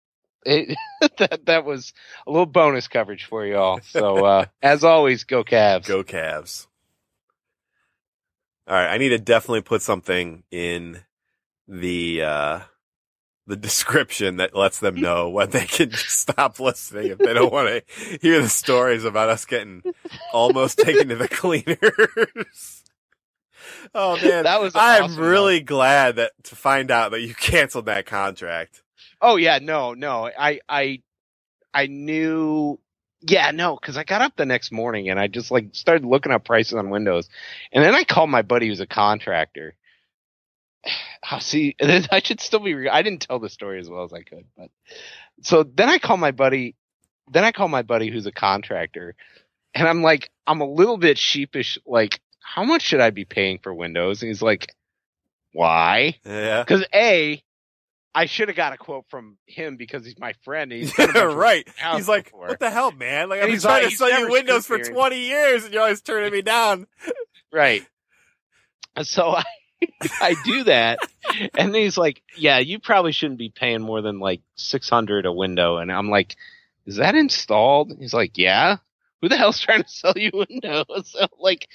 it. 0.44 0.76
that 1.20 1.46
that 1.46 1.66
was 1.66 1.94
a 2.26 2.32
little 2.32 2.48
bonus 2.48 2.88
coverage 2.88 3.26
for 3.26 3.46
you 3.46 3.58
all. 3.58 3.80
So 3.84 4.26
uh, 4.26 4.46
as 4.64 4.84
always, 4.84 5.24
go 5.24 5.44
Cavs. 5.44 5.86
Go 5.86 6.04
Cavs. 6.04 6.66
All 8.68 8.74
right, 8.74 8.92
I 8.92 8.98
need 8.98 9.10
to 9.10 9.20
definitely 9.20 9.62
put 9.62 9.84
something 9.84 10.42
in 10.50 11.00
the 11.68 12.24
uh 12.24 12.60
the 13.48 13.56
description 13.56 14.38
that 14.38 14.56
lets 14.56 14.80
them 14.80 14.96
know 15.02 15.30
when 15.30 15.50
they 15.52 15.66
can 15.66 15.90
just 15.90 16.20
stop 16.20 16.60
listening 16.60 17.08
if 17.08 17.18
they 17.18 17.34
don't 17.34 17.52
want 17.54 17.70
to 17.88 18.20
hear 18.22 18.42
the 18.42 18.50
stories 18.50 19.04
about 19.06 19.30
us 19.30 19.46
getting 19.46 19.84
almost 20.34 20.78
taken 20.80 21.10
to 21.10 21.16
the 21.16 21.28
cleaners. 21.30 22.84
Oh 23.94 24.16
man, 24.18 24.44
That 24.44 24.62
was 24.62 24.74
I'm 24.76 25.04
awesome, 25.04 25.24
really 25.24 25.60
glad 25.60 26.18
that 26.18 26.32
to 26.46 26.56
find 26.56 26.92
out 26.92 27.12
that 27.12 27.22
you 27.22 27.34
canceled 27.34 27.86
that 27.88 28.06
contract. 28.06 28.84
Oh 29.22 29.36
yeah, 29.38 29.60
no, 29.62 29.94
no. 29.94 30.30
I 30.38 30.60
I 30.70 31.02
I 31.74 31.88
knew 31.88 32.80
yeah, 33.22 33.52
no, 33.52 33.76
because 33.76 33.98
I 33.98 34.04
got 34.04 34.22
up 34.22 34.36
the 34.36 34.46
next 34.46 34.72
morning 34.72 35.10
and 35.10 35.20
I 35.20 35.28
just 35.28 35.52
like 35.52 35.70
started 35.74 36.06
looking 36.06 36.32
up 36.32 36.44
prices 36.46 36.74
on 36.74 36.90
windows. 36.90 37.30
And 37.72 37.84
then 37.84 37.94
I 37.96 38.04
called 38.04 38.30
my 38.30 38.42
buddy 38.42 38.68
who's 38.68 38.80
a 38.80 38.88
contractor. 38.88 39.76
Oh, 41.32 41.38
see, 41.40 41.76
I 41.82 42.22
should 42.24 42.42
still 42.42 42.60
be 42.60 42.74
re- 42.74 42.90
I 42.90 43.02
didn't 43.02 43.22
tell 43.22 43.40
the 43.40 43.50
story 43.50 43.80
as 43.80 43.90
well 43.90 44.04
as 44.04 44.14
I 44.14 44.22
could, 44.22 44.46
but 44.58 44.70
so 45.44 45.64
then 45.64 45.90
I 45.90 45.98
call 45.98 46.18
my 46.18 46.32
buddy 46.32 46.76
then 47.32 47.44
I 47.46 47.52
call 47.52 47.68
my 47.70 47.82
buddy 47.82 48.10
who's 48.12 48.26
a 48.26 48.32
contractor 48.32 49.16
and 49.74 49.88
I'm 49.88 50.02
like 50.04 50.30
I'm 50.48 50.60
a 50.62 50.70
little 50.70 50.98
bit 50.98 51.18
sheepish 51.18 51.78
like 51.86 52.20
how 52.42 52.64
much 52.64 52.82
should 52.82 53.00
I 53.00 53.10
be 53.12 53.24
paying 53.26 53.60
for 53.60 53.74
windows? 53.74 54.22
And 54.22 54.28
he's 54.30 54.42
like 54.42 54.74
why? 55.54 56.16
Yeah, 56.26 56.64
Because 56.64 56.86
A, 56.94 57.42
I 58.16 58.26
should 58.26 58.48
have 58.48 58.56
got 58.58 58.72
a 58.74 58.78
quote 58.78 59.06
from 59.10 59.38
him 59.46 59.76
because 59.78 60.06
he's 60.06 60.18
my 60.20 60.34
friend. 60.44 60.72
And 60.72 60.82
he's 60.82 60.94
done 60.94 61.10
a 61.10 61.14
bunch 61.14 61.26
of 61.26 61.36
right. 61.36 61.68
He's 61.96 62.08
like, 62.08 62.26
before. 62.26 62.48
what 62.48 62.60
the 62.60 62.70
hell, 62.70 62.92
man? 62.92 63.28
Like 63.30 63.42
And 63.42 63.46
I've 63.48 63.52
been 63.52 63.62
trying 63.62 63.84
like- 63.84 63.92
to 63.92 63.98
sell 63.98 64.20
you 64.20 64.30
windows 64.32 64.66
for 64.66 64.80
20 64.80 65.18
years, 65.20 65.66
and 65.66 65.74
you're 65.74 65.84
always 65.84 66.02
turning 66.02 66.32
me 66.32 66.42
down. 66.42 66.88
right. 67.52 67.86
So 69.04 69.30
I, 69.36 69.44
I 70.22 70.36
do 70.46 70.64
that, 70.66 71.00
and 71.56 71.74
then 71.74 71.82
he's 71.82 71.98
like, 71.98 72.22
"Yeah, 72.38 72.60
you 72.60 72.80
probably 72.80 73.12
shouldn't 73.12 73.40
be 73.40 73.50
paying 73.50 73.82
more 73.82 74.02
than 74.02 74.20
like 74.20 74.42
six 74.56 74.90
hundred 74.90 75.26
a 75.26 75.32
window." 75.32 75.78
And 75.78 75.92
I'm 75.92 76.10
like, 76.10 76.36
"Is 76.86 76.98
that 76.98 77.16
installed?" 77.16 77.94
He's 78.00 78.14
like, 78.14 78.38
"Yeah." 78.38 78.78
Who 79.22 79.30
the 79.30 79.38
hell's 79.38 79.60
trying 79.60 79.84
to 79.84 79.90
sell 79.90 80.14
you 80.16 80.32
windows? 80.34 80.86
So 81.06 81.28
like, 81.40 81.68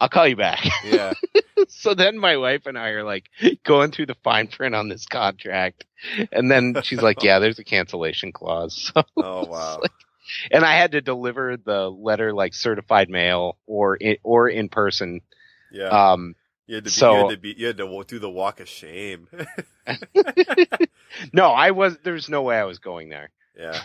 I'll 0.00 0.08
call 0.08 0.28
you 0.28 0.36
back. 0.36 0.64
Yeah. 0.84 1.12
so 1.68 1.94
then 1.94 2.18
my 2.18 2.36
wife 2.36 2.66
and 2.66 2.78
I 2.78 2.90
are 2.90 3.02
like 3.04 3.28
going 3.64 3.90
through 3.90 4.06
the 4.06 4.16
fine 4.22 4.46
print 4.46 4.74
on 4.74 4.88
this 4.88 5.06
contract, 5.06 5.84
and 6.30 6.50
then 6.50 6.76
she's 6.82 7.02
like, 7.02 7.22
"Yeah, 7.22 7.40
there's 7.40 7.58
a 7.58 7.64
cancellation 7.64 8.32
clause." 8.32 8.92
So 8.94 9.02
Oh 9.16 9.46
wow. 9.46 9.80
and 10.50 10.64
I 10.64 10.76
had 10.76 10.92
to 10.92 11.00
deliver 11.00 11.56
the 11.56 11.90
letter 11.90 12.32
like 12.32 12.54
certified 12.54 13.10
mail 13.10 13.58
or 13.66 13.96
in, 13.96 14.16
or 14.22 14.48
in 14.48 14.68
person. 14.68 15.20
Yeah. 15.72 15.88
Um, 15.88 16.34
you 16.68 16.76
had 16.76 16.84
to 16.84 16.88
be, 16.88 16.90
so- 16.90 17.12
you 17.12 17.18
had 17.18 17.30
to 17.30 17.36
be, 17.38 17.54
you 17.58 17.66
had 17.66 17.76
to 17.78 18.04
do 18.06 18.18
the 18.20 18.30
walk 18.30 18.60
of 18.60 18.68
shame. 18.68 19.26
no, 21.32 21.48
I 21.48 21.72
was. 21.72 21.98
There's 22.04 22.28
no 22.28 22.42
way 22.42 22.56
I 22.56 22.64
was 22.64 22.78
going 22.78 23.08
there 23.08 23.30
yeah. 23.58 23.80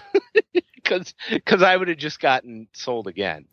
because 0.75 1.13
because 1.29 1.63
I 1.63 1.75
would 1.75 1.87
have 1.87 1.97
just 1.97 2.19
gotten 2.19 2.67
sold 2.73 3.07
again. 3.07 3.45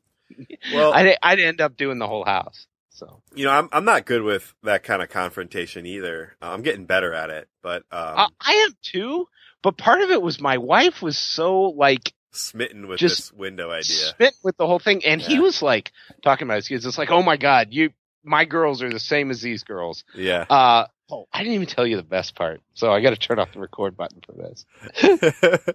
Well, 0.73 0.93
I'd 0.95 1.17
I'd 1.23 1.41
end 1.41 1.61
up 1.61 1.77
doing 1.77 1.99
the 1.99 2.07
whole 2.07 2.25
house. 2.25 2.67
So 2.91 3.23
you 3.35 3.45
know, 3.47 3.53
I'm 3.53 3.69
I'm 3.73 3.85
not 3.85 4.05
good 4.05 4.23
with 4.23 4.55
that 4.63 4.83
kind 4.83 5.03
of 5.03 5.09
confrontation 5.09 5.87
either. 5.87 6.37
Uh, 6.43 6.51
I'm 6.51 6.63
getting 6.63 6.85
better 6.85 7.15
at 7.15 7.31
it, 7.31 7.49
but 7.63 7.83
um, 7.91 8.17
I, 8.17 8.29
I 8.41 8.53
am 8.69 8.77
too. 8.83 9.27
But 9.63 9.77
part 9.77 10.03
of 10.03 10.11
it 10.11 10.21
was 10.21 10.41
my 10.41 10.59
wife 10.59 11.03
was 11.03 11.17
so 11.17 11.63
like 11.63 12.13
smitten 12.33 12.89
with 12.89 12.99
just 12.99 13.17
this 13.17 13.33
window 13.33 13.71
idea. 13.71 13.83
spit 13.83 14.35
with 14.43 14.57
the 14.57 14.67
whole 14.67 14.79
thing, 14.79 15.05
and 15.05 15.21
he 15.21 15.41
was 15.41 15.63
like 15.63 15.93
talking 16.23 16.47
about 16.47 16.57
his 16.57 16.69
kids. 16.69 16.85
It's 16.85 16.99
like, 16.99 17.11
oh 17.11 17.23
my 17.23 17.37
god, 17.37 17.69
you 17.71 17.91
my 18.23 18.45
girls 18.45 18.83
are 18.83 18.91
the 18.91 19.01
same 19.01 19.31
as 19.31 19.41
these 19.41 19.65
girls. 19.65 20.05
Yeah. 20.15 20.43
Uh, 20.49 20.87
oh, 21.11 21.27
I 21.33 21.39
didn't 21.39 21.55
even 21.55 21.67
tell 21.67 21.87
you 21.87 21.97
the 21.97 22.03
best 22.03 22.35
part, 22.35 22.61
so 22.75 22.93
I 22.93 23.01
got 23.01 23.11
to 23.11 23.17
turn 23.17 23.39
off 23.39 23.53
the 23.53 23.61
record 23.61 23.97
button 23.97 24.21
for 24.25 24.33
this. 24.33 25.75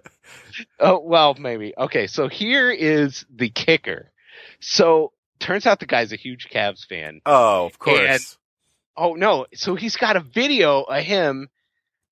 Oh, 0.80 1.00
well, 1.00 1.34
maybe. 1.38 1.74
Okay, 1.76 2.06
so 2.06 2.28
here 2.28 2.70
is 2.70 3.24
the 3.34 3.48
kicker. 3.48 4.10
So 4.60 5.12
turns 5.38 5.66
out 5.66 5.80
the 5.80 5.86
guy's 5.86 6.12
a 6.12 6.16
huge 6.16 6.48
Cavs 6.50 6.86
fan. 6.86 7.20
oh, 7.26 7.66
of 7.66 7.78
course. 7.78 8.38
Oh 8.96 9.14
no, 9.14 9.46
so 9.54 9.74
he's 9.74 9.96
got 9.96 10.16
a 10.16 10.20
video 10.20 10.82
of 10.82 11.04
him 11.04 11.48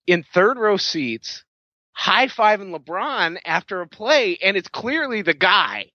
in 0.07 0.23
third 0.23 0.59
row 0.59 0.77
seats 0.77 1.45
high 1.95 2.27
fiving 2.27 2.77
LeBron 2.77 3.39
after 3.45 3.81
a 3.81 3.87
play, 3.87 4.37
and 4.43 4.57
it's 4.57 4.69
clearly 4.69 5.23
the 5.23 5.35
guy. 5.35 5.87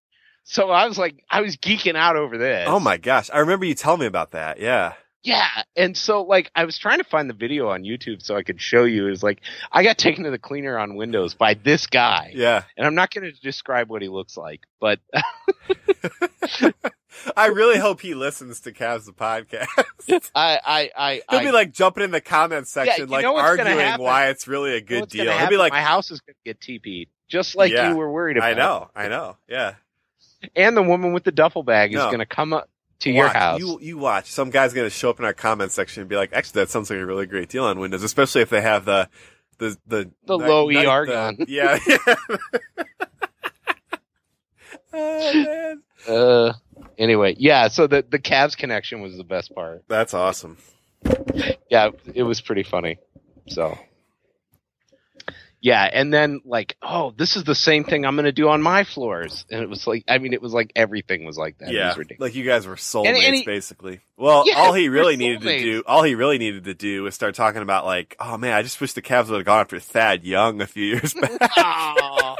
So 0.51 0.71
I 0.71 0.87
was 0.87 0.97
like, 0.97 1.23
I 1.29 1.41
was 1.41 1.57
geeking 1.57 1.95
out 1.95 2.15
over 2.15 2.35
this. 2.39 2.65
oh 2.67 2.79
my 2.79 2.97
gosh, 2.97 3.29
I 3.31 3.37
remember 3.37 3.65
you 3.65 3.75
telling 3.75 3.99
me 3.99 4.07
about 4.07 4.31
that. 4.31 4.59
Yeah. 4.59 4.93
Yeah. 5.21 5.47
And 5.75 5.95
so 5.95 6.23
like 6.23 6.49
I 6.55 6.65
was 6.65 6.75
trying 6.79 6.97
to 6.97 7.03
find 7.03 7.29
the 7.29 7.35
video 7.35 7.69
on 7.69 7.83
YouTube 7.83 8.23
so 8.23 8.35
I 8.35 8.41
could 8.41 8.59
show 8.59 8.83
you. 8.83 9.05
It 9.05 9.11
was 9.11 9.21
like 9.21 9.41
I 9.71 9.83
got 9.83 9.99
taken 9.99 10.23
to 10.23 10.31
the 10.31 10.39
cleaner 10.39 10.79
on 10.79 10.95
Windows 10.95 11.35
by 11.35 11.53
this 11.53 11.85
guy. 11.85 12.31
Yeah. 12.33 12.63
And 12.75 12.87
I'm 12.87 12.95
not 12.95 13.13
going 13.13 13.31
to 13.31 13.39
describe 13.41 13.91
what 13.91 14.01
he 14.01 14.07
looks 14.07 14.37
like, 14.37 14.61
but 14.79 14.99
I 17.37 17.47
really 17.47 17.77
hope 17.77 18.01
he 18.01 18.15
listens 18.15 18.59
to 18.61 18.71
Cavs 18.71 19.05
the 19.05 19.11
podcast. 19.11 19.67
I, 20.33 20.59
I, 20.65 20.91
I, 20.97 21.21
He'll 21.29 21.39
I 21.41 21.43
be 21.43 21.51
like 21.51 21.73
jumping 21.73 22.03
in 22.03 22.11
the 22.11 22.21
comments 22.21 22.71
section, 22.71 23.01
you 23.07 23.11
like 23.11 23.21
know 23.21 23.33
what's 23.33 23.55
gonna 23.55 23.69
arguing 23.69 23.99
why 23.99 24.29
it's 24.29 24.47
really 24.47 24.71
a 24.71 24.75
you 24.75 24.81
know 24.81 24.85
good 24.87 25.09
deal. 25.09 25.31
He'll 25.31 25.49
be 25.49 25.57
like, 25.57 25.73
my 25.73 25.81
house 25.81 26.09
is 26.09 26.21
going 26.21 26.33
to 26.33 26.39
get 26.43 26.59
TP'd, 26.59 27.09
just 27.27 27.55
like 27.55 27.71
Yeah. 27.71 27.89
you 27.91 27.97
were 27.97 28.11
worried 28.11 28.37
about. 28.37 28.49
I 28.49 28.53
know, 28.55 28.89
I 28.95 29.07
know. 29.09 29.37
Yeah. 29.47 29.75
And 30.55 30.75
the 30.77 30.83
woman 30.83 31.13
with 31.13 31.23
the 31.23 31.31
duffel 31.31 31.63
bag 31.63 31.91
is 31.91 31.97
No. 31.97 32.07
going 32.07 32.19
to 32.19 32.25
come 32.25 32.53
up 32.53 32.69
to 32.99 33.11
your 33.11 33.27
house. 33.29 33.59
You 33.59 33.79
you 33.81 33.97
watch. 33.97 34.29
Some 34.31 34.49
guy's 34.49 34.73
gonna 34.73 34.89
show 34.89 35.09
up 35.09 35.19
in 35.19 35.25
our 35.25 35.33
comment 35.33 35.71
section 35.71 36.01
and 36.01 36.09
be 36.09 36.17
like, 36.17 36.33
actually, 36.33 36.61
that 36.63 36.69
sounds 36.69 36.89
like 36.89 36.99
a 36.99 37.05
really 37.05 37.25
great 37.27 37.47
deal 37.47 37.63
on 37.63 37.79
Windows, 37.79 38.03
especially 38.03 38.41
if 38.41 38.49
they 38.49 38.59
have 38.61 38.83
the 38.85 39.07
the 39.57 39.77
the 39.87 40.11
The 40.25 40.37
low 40.37 40.69
E 40.69 40.73
the- 40.75 40.85
argon. 40.85 41.37
yeah. 41.47 41.79
yeah. 41.87 41.97
oh, 44.93 45.33
man. 45.33 45.81
uh, 46.07 46.53
anyway, 46.97 47.35
yeah. 47.37 47.67
So 47.67 47.87
the 47.87 48.03
the 48.09 48.19
Cavs 48.19 48.57
connection 48.57 49.01
was 49.01 49.15
the 49.17 49.23
best 49.23 49.53
part. 49.55 49.83
That's 49.87 50.13
awesome. 50.13 50.57
yeah, 51.69 51.89
it 52.13 52.23
was 52.23 52.41
pretty 52.41 52.63
funny. 52.63 52.97
So, 53.47 53.77
yeah, 55.61 55.83
and 55.91 56.13
then 56.13 56.41
like, 56.45 56.77
oh, 56.81 57.13
this 57.17 57.35
is 57.35 57.43
the 57.43 57.55
same 57.55 57.83
thing 57.83 58.05
I'm 58.05 58.15
going 58.15 58.25
to 58.25 58.31
do 58.31 58.49
on 58.49 58.61
my 58.61 58.83
floors, 58.83 59.45
and 59.51 59.61
it 59.61 59.69
was 59.69 59.85
like, 59.87 60.03
I 60.07 60.17
mean, 60.17 60.33
it 60.33 60.41
was 60.41 60.53
like 60.53 60.71
everything 60.75 61.25
was 61.25 61.37
like 61.37 61.57
that. 61.59 61.69
It 61.69 61.75
yeah, 61.75 61.93
like 62.19 62.35
you 62.35 62.45
guys 62.45 62.65
were 62.67 62.75
soulmates, 62.75 63.07
And- 63.09 63.17
and 63.17 63.35
he- 63.35 63.43
basically. 63.45 63.99
Well, 64.17 64.43
Yeah, 64.45 64.55
all 64.55 64.73
he 64.73 64.89
really 64.89 65.15
needed 65.15 65.41
to 65.41 65.59
do, 65.59 65.83
all 65.87 66.03
he 66.03 66.15
really 66.15 66.37
needed 66.37 66.65
to 66.65 66.73
do, 66.73 67.03
was 67.03 67.15
start 67.15 67.35
talking 67.35 67.61
about 67.61 67.85
like, 67.85 68.15
oh 68.19 68.37
man, 68.37 68.53
I 68.53 68.61
just 68.63 68.79
wish 68.81 68.93
the 68.93 69.01
Cavs 69.01 69.29
would 69.29 69.37
have 69.37 69.45
gone 69.45 69.61
after 69.61 69.79
Thad 69.79 70.23
Young 70.25 70.59
a 70.61 70.67
few 70.67 70.85
years 70.85 71.13
back. 71.13 71.39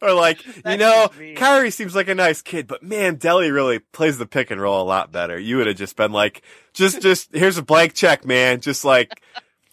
Or 0.00 0.12
like, 0.12 0.44
you 0.64 0.76
know. 0.76 1.10
Kyrie 1.36 1.70
seems 1.70 1.94
like 1.94 2.08
a 2.08 2.14
nice 2.14 2.42
kid, 2.42 2.66
but 2.66 2.82
man, 2.82 3.16
Delly 3.16 3.52
really 3.52 3.78
plays 3.80 4.18
the 4.18 4.26
pick 4.26 4.50
and 4.50 4.60
roll 4.60 4.80
a 4.82 4.84
lot 4.84 5.12
better. 5.12 5.38
You 5.38 5.58
would 5.58 5.66
have 5.66 5.76
just 5.76 5.96
been 5.96 6.12
like, 6.12 6.42
just, 6.72 7.02
just, 7.02 7.34
here's 7.34 7.58
a 7.58 7.62
blank 7.62 7.94
check, 7.94 8.24
man. 8.24 8.60
Just 8.60 8.84
like, 8.84 9.20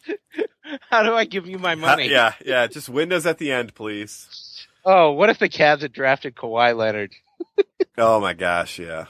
How 0.90 1.04
do 1.04 1.14
I 1.14 1.26
give 1.26 1.48
you 1.48 1.58
my 1.60 1.76
money? 1.76 2.10
yeah, 2.10 2.34
yeah, 2.46 2.68
just 2.68 2.90
windows 2.90 3.26
at 3.26 3.38
the 3.38 3.52
end, 3.52 3.74
please. 3.76 4.68
Oh, 4.86 5.12
what 5.12 5.30
if 5.30 5.38
the 5.40 5.50
Cavs 5.50 5.82
had 5.82 5.94
drafted 5.94 6.36
Kawhi 6.36 6.76
Leonard? 6.76 7.14
Oh 7.98 8.22
my 8.22 8.34
gosh, 8.34 8.80
yeah. 8.80 9.08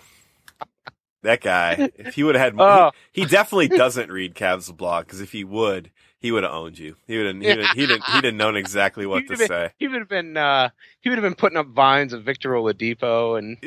That 1.23 1.39
guy, 1.41 1.91
if 1.95 2.15
he 2.15 2.23
would 2.23 2.33
have 2.35 2.53
had, 2.55 2.59
Oh. 2.59 2.91
he, 3.11 3.21
he 3.21 3.27
definitely 3.27 3.67
doesn't 3.67 4.09
read 4.11 4.33
Cavs 4.33 4.75
blog 4.75 5.05
because 5.05 5.21
if 5.21 5.31
he 5.31 5.43
would, 5.43 5.91
he 6.19 6.31
would 6.31 6.41
have 6.43 6.51
owned 6.51 6.79
you. 6.79 6.95
He 7.05 7.15
would 7.17 7.27
have, 7.27 7.35
he 7.41 7.47
would 7.47 7.59
have, 7.59 7.75
he 7.75 7.85
didn't, 7.85 8.03
he'd 8.05 8.23
have 8.23 8.33
known 8.33 8.55
exactly 8.55 9.05
what 9.07 9.27
to 9.27 9.33
would've 9.33 9.47
say. 9.47 9.71
He 9.77 9.87
would 9.87 9.99
have 9.99 10.09
been 10.09 10.35
uh 10.35 10.69
he 11.01 11.09
would 11.09 11.19
have 11.19 11.23
been 11.23 11.35
putting 11.35 11.57
up 11.59 11.67
vines 11.67 12.11
of 12.13 12.23
Victor 12.23 12.49
Oladipo 12.49 13.37
and 13.37 13.57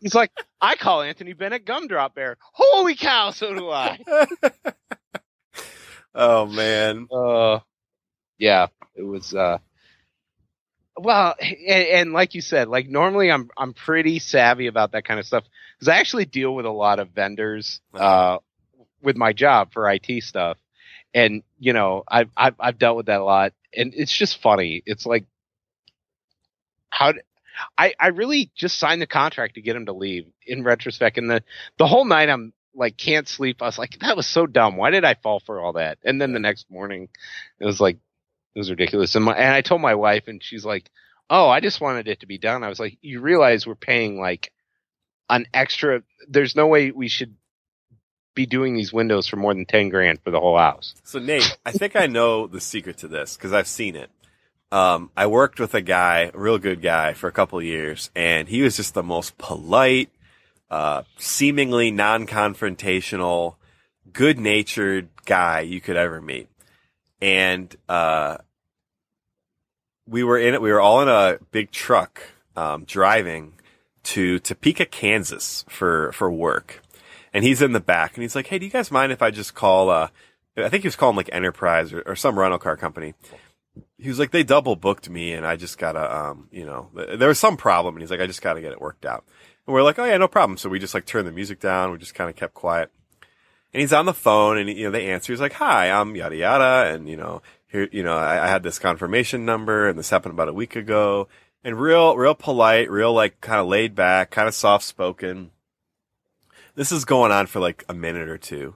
he's 0.00 0.14
like, 0.14 0.30
I 0.60 0.76
call 0.76 1.02
Anthony 1.02 1.32
Bennett 1.32 1.64
gumdrop 1.66 2.14
bear. 2.14 2.36
Holy 2.52 2.94
cow, 2.94 3.32
so 3.32 3.52
do 3.52 3.68
I. 3.70 3.98
oh 6.14 6.46
man. 6.46 7.06
Uh 7.10 7.60
yeah, 8.38 8.66
it 8.94 9.02
was 9.02 9.34
uh 9.34 9.58
well, 10.96 11.34
and, 11.40 11.86
and 11.86 12.12
like 12.12 12.34
you 12.34 12.40
said, 12.40 12.68
like 12.68 12.88
normally 12.88 13.30
I'm 13.30 13.50
I'm 13.56 13.74
pretty 13.74 14.18
savvy 14.18 14.66
about 14.66 14.92
that 14.92 15.04
kind 15.04 15.18
of 15.20 15.26
stuff 15.26 15.44
because 15.76 15.88
I 15.88 15.98
actually 15.98 16.26
deal 16.26 16.54
with 16.54 16.66
a 16.66 16.70
lot 16.70 16.98
of 16.98 17.10
vendors 17.10 17.80
uh 17.94 18.38
with 19.02 19.16
my 19.16 19.32
job 19.32 19.72
for 19.72 19.90
IT 19.90 20.22
stuff, 20.22 20.56
and 21.12 21.42
you 21.58 21.72
know 21.72 22.04
I've 22.08 22.30
I've, 22.36 22.54
I've 22.58 22.78
dealt 22.78 22.96
with 22.96 23.06
that 23.06 23.20
a 23.20 23.24
lot, 23.24 23.52
and 23.76 23.92
it's 23.94 24.16
just 24.16 24.40
funny. 24.40 24.82
It's 24.86 25.06
like 25.06 25.26
how 26.90 27.12
I, 27.78 27.94
I 27.98 28.08
really 28.08 28.50
just 28.54 28.78
signed 28.78 29.02
the 29.02 29.06
contract 29.06 29.54
to 29.54 29.62
get 29.62 29.76
him 29.76 29.86
to 29.86 29.92
leave. 29.92 30.26
In 30.46 30.62
retrospect, 30.62 31.18
and 31.18 31.30
the 31.30 31.42
the 31.78 31.86
whole 31.86 32.04
night 32.04 32.28
I'm 32.28 32.52
like 32.74 32.96
can't 32.96 33.28
sleep. 33.28 33.62
I 33.62 33.66
was 33.66 33.78
like 33.78 33.98
that 34.00 34.16
was 34.16 34.26
so 34.26 34.46
dumb. 34.46 34.76
Why 34.76 34.90
did 34.90 35.04
I 35.04 35.14
fall 35.14 35.40
for 35.40 35.60
all 35.60 35.74
that? 35.74 35.98
And 36.04 36.20
then 36.20 36.32
the 36.32 36.38
next 36.38 36.70
morning, 36.70 37.08
it 37.58 37.66
was 37.66 37.80
like 37.80 37.98
it 38.54 38.58
was 38.58 38.70
ridiculous. 38.70 39.14
And 39.14 39.24
my, 39.24 39.34
and 39.34 39.52
I 39.52 39.60
told 39.60 39.80
my 39.80 39.94
wife, 39.94 40.28
and 40.28 40.42
she's 40.42 40.64
like, 40.64 40.90
"Oh, 41.28 41.48
I 41.48 41.60
just 41.60 41.80
wanted 41.80 42.08
it 42.08 42.20
to 42.20 42.26
be 42.26 42.38
done." 42.38 42.62
I 42.62 42.68
was 42.68 42.80
like, 42.80 42.98
"You 43.02 43.20
realize 43.20 43.66
we're 43.66 43.74
paying 43.74 44.20
like 44.20 44.52
an 45.28 45.46
extra? 45.52 46.02
There's 46.28 46.56
no 46.56 46.66
way 46.66 46.90
we 46.90 47.08
should 47.08 47.34
be 48.34 48.46
doing 48.46 48.74
these 48.74 48.92
windows 48.92 49.28
for 49.28 49.36
more 49.36 49.54
than 49.54 49.66
ten 49.66 49.88
grand 49.88 50.20
for 50.22 50.30
the 50.30 50.40
whole 50.40 50.58
house." 50.58 50.94
So 51.04 51.18
Nate, 51.18 51.56
I 51.66 51.72
think 51.72 51.96
I 51.96 52.06
know 52.06 52.46
the 52.46 52.60
secret 52.60 52.98
to 52.98 53.08
this 53.08 53.36
because 53.36 53.52
I've 53.52 53.68
seen 53.68 53.96
it. 53.96 54.10
Um, 54.70 55.10
I 55.16 55.26
worked 55.26 55.60
with 55.60 55.74
a 55.74 55.82
guy, 55.82 56.32
a 56.34 56.38
real 56.38 56.58
good 56.58 56.82
guy, 56.82 57.12
for 57.12 57.28
a 57.28 57.32
couple 57.32 57.58
of 57.58 57.64
years, 57.64 58.10
and 58.16 58.48
he 58.48 58.62
was 58.62 58.76
just 58.76 58.94
the 58.94 59.04
most 59.04 59.38
polite, 59.38 60.10
uh, 60.74 61.04
seemingly 61.18 61.92
non-confrontational, 61.92 63.54
good-natured 64.12 65.08
guy 65.24 65.60
you 65.60 65.80
could 65.80 65.96
ever 65.96 66.20
meet. 66.20 66.48
And 67.20 67.74
uh, 67.88 68.38
we 70.04 70.24
were 70.24 70.36
in 70.36 70.54
it. 70.54 70.60
We 70.60 70.72
were 70.72 70.80
all 70.80 71.00
in 71.00 71.08
a 71.08 71.38
big 71.52 71.70
truck 71.70 72.22
um, 72.56 72.82
driving 72.86 73.52
to 74.02 74.40
Topeka, 74.40 74.86
Kansas 74.86 75.64
for 75.68 76.10
for 76.10 76.28
work. 76.28 76.82
And 77.32 77.44
he's 77.44 77.62
in 77.62 77.70
the 77.70 77.78
back, 77.78 78.14
and 78.14 78.22
he's 78.22 78.34
like, 78.34 78.48
"Hey, 78.48 78.58
do 78.58 78.66
you 78.66 78.72
guys 78.72 78.90
mind 78.90 79.12
if 79.12 79.22
I 79.22 79.30
just 79.30 79.54
call?" 79.54 79.90
Uh, 79.90 80.08
I 80.56 80.68
think 80.70 80.82
he 80.82 80.88
was 80.88 80.96
calling 80.96 81.14
like 81.14 81.30
Enterprise 81.32 81.92
or, 81.92 82.02
or 82.04 82.16
some 82.16 82.36
rental 82.36 82.58
car 82.58 82.76
company. 82.76 83.14
He 83.96 84.08
was 84.08 84.18
like, 84.18 84.32
"They 84.32 84.42
double 84.42 84.74
booked 84.74 85.08
me, 85.08 85.34
and 85.34 85.46
I 85.46 85.54
just 85.54 85.78
gotta, 85.78 86.04
um, 86.12 86.48
you 86.50 86.66
know, 86.66 86.90
there 86.94 87.28
was 87.28 87.38
some 87.38 87.56
problem." 87.56 87.94
And 87.94 88.02
he's 88.02 88.10
like, 88.10 88.20
"I 88.20 88.26
just 88.26 88.42
gotta 88.42 88.60
get 88.60 88.72
it 88.72 88.80
worked 88.80 89.06
out." 89.06 89.24
And 89.66 89.74
we're 89.74 89.82
like, 89.82 89.98
"Oh 89.98 90.04
yeah, 90.04 90.16
no 90.16 90.28
problem." 90.28 90.56
So 90.56 90.68
we 90.68 90.78
just 90.78 90.94
like 90.94 91.06
turned 91.06 91.26
the 91.26 91.32
music 91.32 91.60
down. 91.60 91.90
We 91.90 91.98
just 91.98 92.14
kind 92.14 92.30
of 92.30 92.36
kept 92.36 92.54
quiet. 92.54 92.90
And 93.72 93.80
he's 93.80 93.92
on 93.92 94.06
the 94.06 94.14
phone, 94.14 94.58
and 94.58 94.68
you 94.68 94.84
know, 94.84 94.90
they 94.90 95.10
answer. 95.10 95.32
He's 95.32 95.40
like, 95.40 95.54
"Hi, 95.54 95.90
I'm 95.90 96.14
yada 96.16 96.36
yada," 96.36 96.94
and 96.94 97.08
you 97.08 97.16
know, 97.16 97.42
here, 97.68 97.88
you 97.90 98.02
know, 98.02 98.16
I, 98.16 98.44
I 98.44 98.46
had 98.46 98.62
this 98.62 98.78
confirmation 98.78 99.44
number, 99.44 99.88
and 99.88 99.98
this 99.98 100.10
happened 100.10 100.34
about 100.34 100.48
a 100.48 100.52
week 100.52 100.76
ago. 100.76 101.28
And 101.64 101.80
real, 101.80 102.14
real 102.16 102.34
polite, 102.34 102.90
real 102.90 103.12
like 103.12 103.40
kind 103.40 103.58
of 103.58 103.66
laid 103.66 103.94
back, 103.94 104.30
kind 104.30 104.46
of 104.46 104.54
soft 104.54 104.84
spoken. 104.84 105.50
This 106.74 106.92
is 106.92 107.06
going 107.06 107.32
on 107.32 107.46
for 107.46 107.58
like 107.58 107.84
a 107.88 107.94
minute 107.94 108.28
or 108.28 108.36
two. 108.36 108.74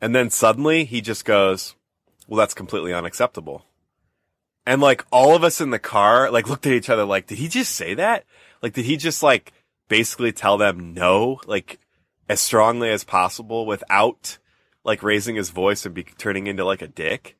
And 0.00 0.14
then 0.14 0.30
suddenly 0.30 0.84
he 0.84 1.00
just 1.00 1.24
goes, 1.24 1.74
well, 2.28 2.38
that's 2.38 2.54
completely 2.54 2.92
unacceptable. 2.92 3.64
And 4.66 4.80
like 4.80 5.04
all 5.10 5.34
of 5.34 5.42
us 5.42 5.60
in 5.60 5.70
the 5.70 5.78
car, 5.78 6.30
like 6.30 6.48
looked 6.48 6.66
at 6.66 6.72
each 6.72 6.90
other 6.90 7.04
like, 7.04 7.26
did 7.26 7.38
he 7.38 7.48
just 7.48 7.74
say 7.74 7.94
that? 7.94 8.24
Like, 8.62 8.74
did 8.74 8.84
he 8.84 8.96
just 8.96 9.22
like 9.22 9.52
basically 9.90 10.32
tell 10.32 10.56
them 10.56 10.94
no, 10.94 11.40
like 11.44 11.78
as 12.30 12.40
strongly 12.40 12.88
as 12.90 13.04
possible 13.04 13.66
without 13.66 14.38
like 14.84 15.02
raising 15.02 15.34
his 15.34 15.50
voice 15.50 15.84
and 15.84 15.94
be 15.94 16.04
turning 16.04 16.46
into 16.46 16.64
like 16.64 16.80
a 16.80 16.88
dick? 16.88 17.36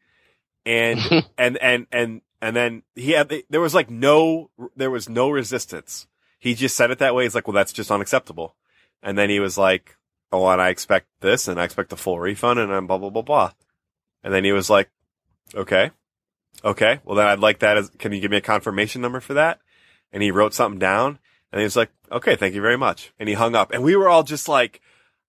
And, 0.67 1.01
and, 1.39 1.57
and, 1.57 1.87
and, 1.91 2.21
and 2.43 2.55
then 2.55 2.83
he 2.95 3.13
had, 3.13 3.33
there 3.49 3.61
was 3.63 3.75
like 3.75 3.89
no, 3.89 4.51
there 4.77 4.91
was 4.91 5.09
no 5.09 5.31
resistance. 5.31 6.07
He 6.39 6.55
just 6.55 6.77
said 6.77 6.91
it 6.91 6.99
that 6.99 7.15
way. 7.15 7.23
He's 7.23 7.35
like, 7.35 7.47
well, 7.47 7.55
that's 7.55 7.73
just 7.73 7.91
unacceptable. 7.91 8.57
And 9.03 9.17
then 9.17 9.31
he 9.31 9.41
was 9.41 9.57
like, 9.57 9.97
oh, 10.33 10.47
and 10.49 10.61
I 10.61 10.69
expect 10.69 11.07
this 11.21 11.49
and 11.49 11.59
I 11.59 11.65
expect 11.65 11.93
a 11.93 11.97
full 11.97 12.19
refund 12.19 12.59
and 12.59 12.73
I'm 12.73 12.87
blah, 12.87 12.99
blah, 12.99 13.11
blah, 13.11 13.23
blah. 13.23 13.53
And 14.23 14.35
then 14.35 14.45
he 14.45 14.53
was 14.53 14.69
like, 14.69 14.91
okay, 15.55 15.93
okay, 16.65 17.01
well 17.05 17.17
then 17.17 17.27
I'd 17.27 17.39
like 17.39 17.61
that 17.61 17.77
as, 17.77 17.91
can 17.91 18.13
you 18.13 18.21
give 18.21 18.31
me 18.31 18.39
a 18.39 18.43
confirmation 18.43 19.01
number 19.01 19.21
for 19.21 19.35
that? 19.35 19.61
And 20.13 20.23
he 20.23 20.31
wrote 20.31 20.53
something 20.53 20.79
down 20.81 21.21
and 21.53 21.61
he 21.61 21.65
was 21.65 21.77
like, 21.77 21.91
okay, 22.11 22.37
thank 22.37 22.55
you 22.55 22.61
very 22.61 22.79
much. 22.79 23.13
And 23.19 23.29
he 23.29 23.35
hung 23.35 23.55
up 23.55 23.73
and 23.73 23.83
we 23.83 23.97
were 23.97 24.09
all 24.09 24.23
just 24.23 24.49
like 24.49 24.81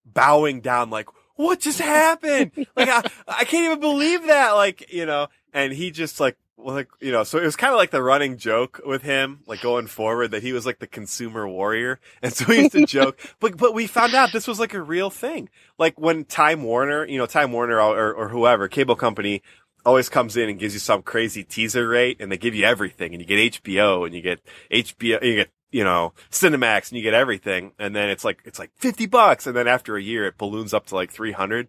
bowing 0.05 0.61
down, 0.61 0.89
like, 0.89 1.07
what 1.35 1.59
just 1.59 1.79
happened? 1.79 2.51
like, 2.75 2.89
I, 2.89 3.03
I 3.27 3.45
can't 3.45 3.65
even 3.65 3.79
believe 3.79 4.27
that. 4.27 4.51
Like, 4.51 4.91
you 4.93 5.05
know, 5.05 5.27
and 5.53 5.73
he 5.73 5.91
just 5.91 6.19
like, 6.19 6.37
like, 6.57 6.89
you 6.99 7.11
know, 7.11 7.23
so 7.23 7.39
it 7.39 7.45
was 7.45 7.55
kind 7.55 7.73
of 7.73 7.77
like 7.77 7.89
the 7.89 8.03
running 8.03 8.37
joke 8.37 8.81
with 8.85 9.01
him, 9.01 9.39
like 9.47 9.61
going 9.61 9.87
forward 9.87 10.29
that 10.31 10.43
he 10.43 10.53
was 10.53 10.65
like 10.65 10.77
the 10.77 10.87
consumer 10.87 11.47
warrior. 11.47 11.99
And 12.21 12.31
so 12.31 12.45
he 12.45 12.59
used 12.61 12.73
to 12.73 12.85
joke, 12.85 13.19
but, 13.39 13.57
but 13.57 13.73
we 13.73 13.87
found 13.87 14.13
out 14.13 14.31
this 14.31 14.47
was 14.47 14.59
like 14.59 14.75
a 14.75 14.81
real 14.81 15.09
thing. 15.09 15.49
Like 15.79 15.99
when 15.99 16.25
Time 16.25 16.63
Warner, 16.63 17.05
you 17.07 17.17
know, 17.17 17.25
Time 17.25 17.51
Warner 17.51 17.81
or, 17.81 18.13
or 18.13 18.29
whoever, 18.29 18.67
cable 18.67 18.95
company 18.95 19.41
always 19.83 20.09
comes 20.09 20.37
in 20.37 20.49
and 20.49 20.59
gives 20.59 20.75
you 20.75 20.79
some 20.79 21.01
crazy 21.01 21.43
teaser 21.43 21.87
rate 21.87 22.17
and 22.19 22.31
they 22.31 22.37
give 22.37 22.53
you 22.53 22.65
everything 22.65 23.13
and 23.13 23.21
you 23.21 23.27
get 23.27 23.63
HBO 23.63 24.05
and 24.05 24.13
you 24.13 24.21
get 24.21 24.39
HBO, 24.71 25.23
you 25.23 25.35
get, 25.35 25.49
you 25.71 25.83
know, 25.83 26.13
Cinemax 26.29 26.89
and 26.89 26.97
you 26.97 27.03
get 27.03 27.13
everything. 27.13 27.71
And 27.79 27.95
then 27.95 28.09
it's 28.09 28.25
like, 28.25 28.41
it's 28.45 28.59
like 28.59 28.71
50 28.75 29.05
bucks. 29.05 29.47
And 29.47 29.55
then 29.55 29.67
after 29.67 29.95
a 29.95 30.01
year, 30.01 30.25
it 30.25 30.37
balloons 30.37 30.73
up 30.73 30.87
to 30.87 30.95
like 30.95 31.11
300. 31.11 31.67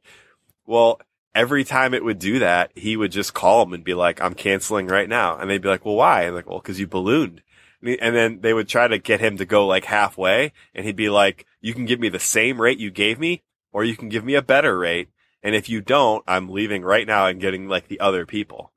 Well, 0.66 1.00
every 1.34 1.64
time 1.64 1.94
it 1.94 2.04
would 2.04 2.18
do 2.18 2.38
that, 2.40 2.72
he 2.74 2.96
would 2.96 3.12
just 3.12 3.34
call 3.34 3.64
them 3.64 3.74
and 3.74 3.84
be 3.84 3.94
like, 3.94 4.20
I'm 4.20 4.34
canceling 4.34 4.86
right 4.86 5.08
now. 5.08 5.36
And 5.38 5.48
they'd 5.50 5.62
be 5.62 5.68
like, 5.68 5.84
well, 5.84 5.94
why? 5.96 6.22
And 6.22 6.34
like, 6.34 6.48
well, 6.48 6.60
cause 6.60 6.78
you 6.78 6.86
ballooned. 6.86 7.42
And 7.80 7.90
he- 7.90 7.98
And 8.00 8.14
then 8.14 8.40
they 8.40 8.52
would 8.52 8.68
try 8.68 8.88
to 8.88 8.98
get 8.98 9.20
him 9.20 9.36
to 9.38 9.44
go 9.44 9.66
like 9.66 9.84
halfway 9.84 10.52
and 10.74 10.84
he'd 10.84 10.96
be 10.96 11.08
like, 11.08 11.46
you 11.60 11.72
can 11.74 11.84
give 11.84 12.00
me 12.00 12.08
the 12.08 12.18
same 12.18 12.60
rate 12.60 12.78
you 12.78 12.90
gave 12.90 13.18
me 13.18 13.42
or 13.72 13.84
you 13.84 13.96
can 13.96 14.08
give 14.08 14.24
me 14.24 14.34
a 14.34 14.42
better 14.42 14.78
rate. 14.78 15.08
And 15.42 15.54
if 15.54 15.68
you 15.68 15.80
don't, 15.80 16.22
I'm 16.26 16.48
leaving 16.48 16.82
right 16.82 17.06
now 17.06 17.26
and 17.26 17.40
getting 17.40 17.68
like 17.68 17.88
the 17.88 18.00
other 18.00 18.26
people. 18.26 18.71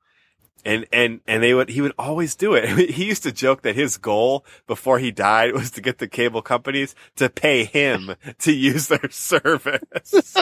And, 0.66 0.84
and, 0.92 1.20
and 1.28 1.42
they 1.42 1.54
would, 1.54 1.68
he 1.68 1.80
would 1.80 1.94
always 1.98 2.34
do 2.34 2.54
it. 2.54 2.66
He 2.96 3.04
used 3.04 3.22
to 3.22 3.32
joke 3.32 3.62
that 3.62 3.76
his 3.76 3.96
goal 3.96 4.44
before 4.66 4.98
he 4.98 5.10
died 5.12 5.52
was 5.52 5.70
to 5.72 5.80
get 5.80 5.98
the 5.98 6.08
cable 6.08 6.42
companies 6.42 6.94
to 7.16 7.30
pay 7.30 7.64
him 7.64 8.16
to 8.40 8.52
use 8.52 8.88
their 8.88 9.08
service. 9.10 10.36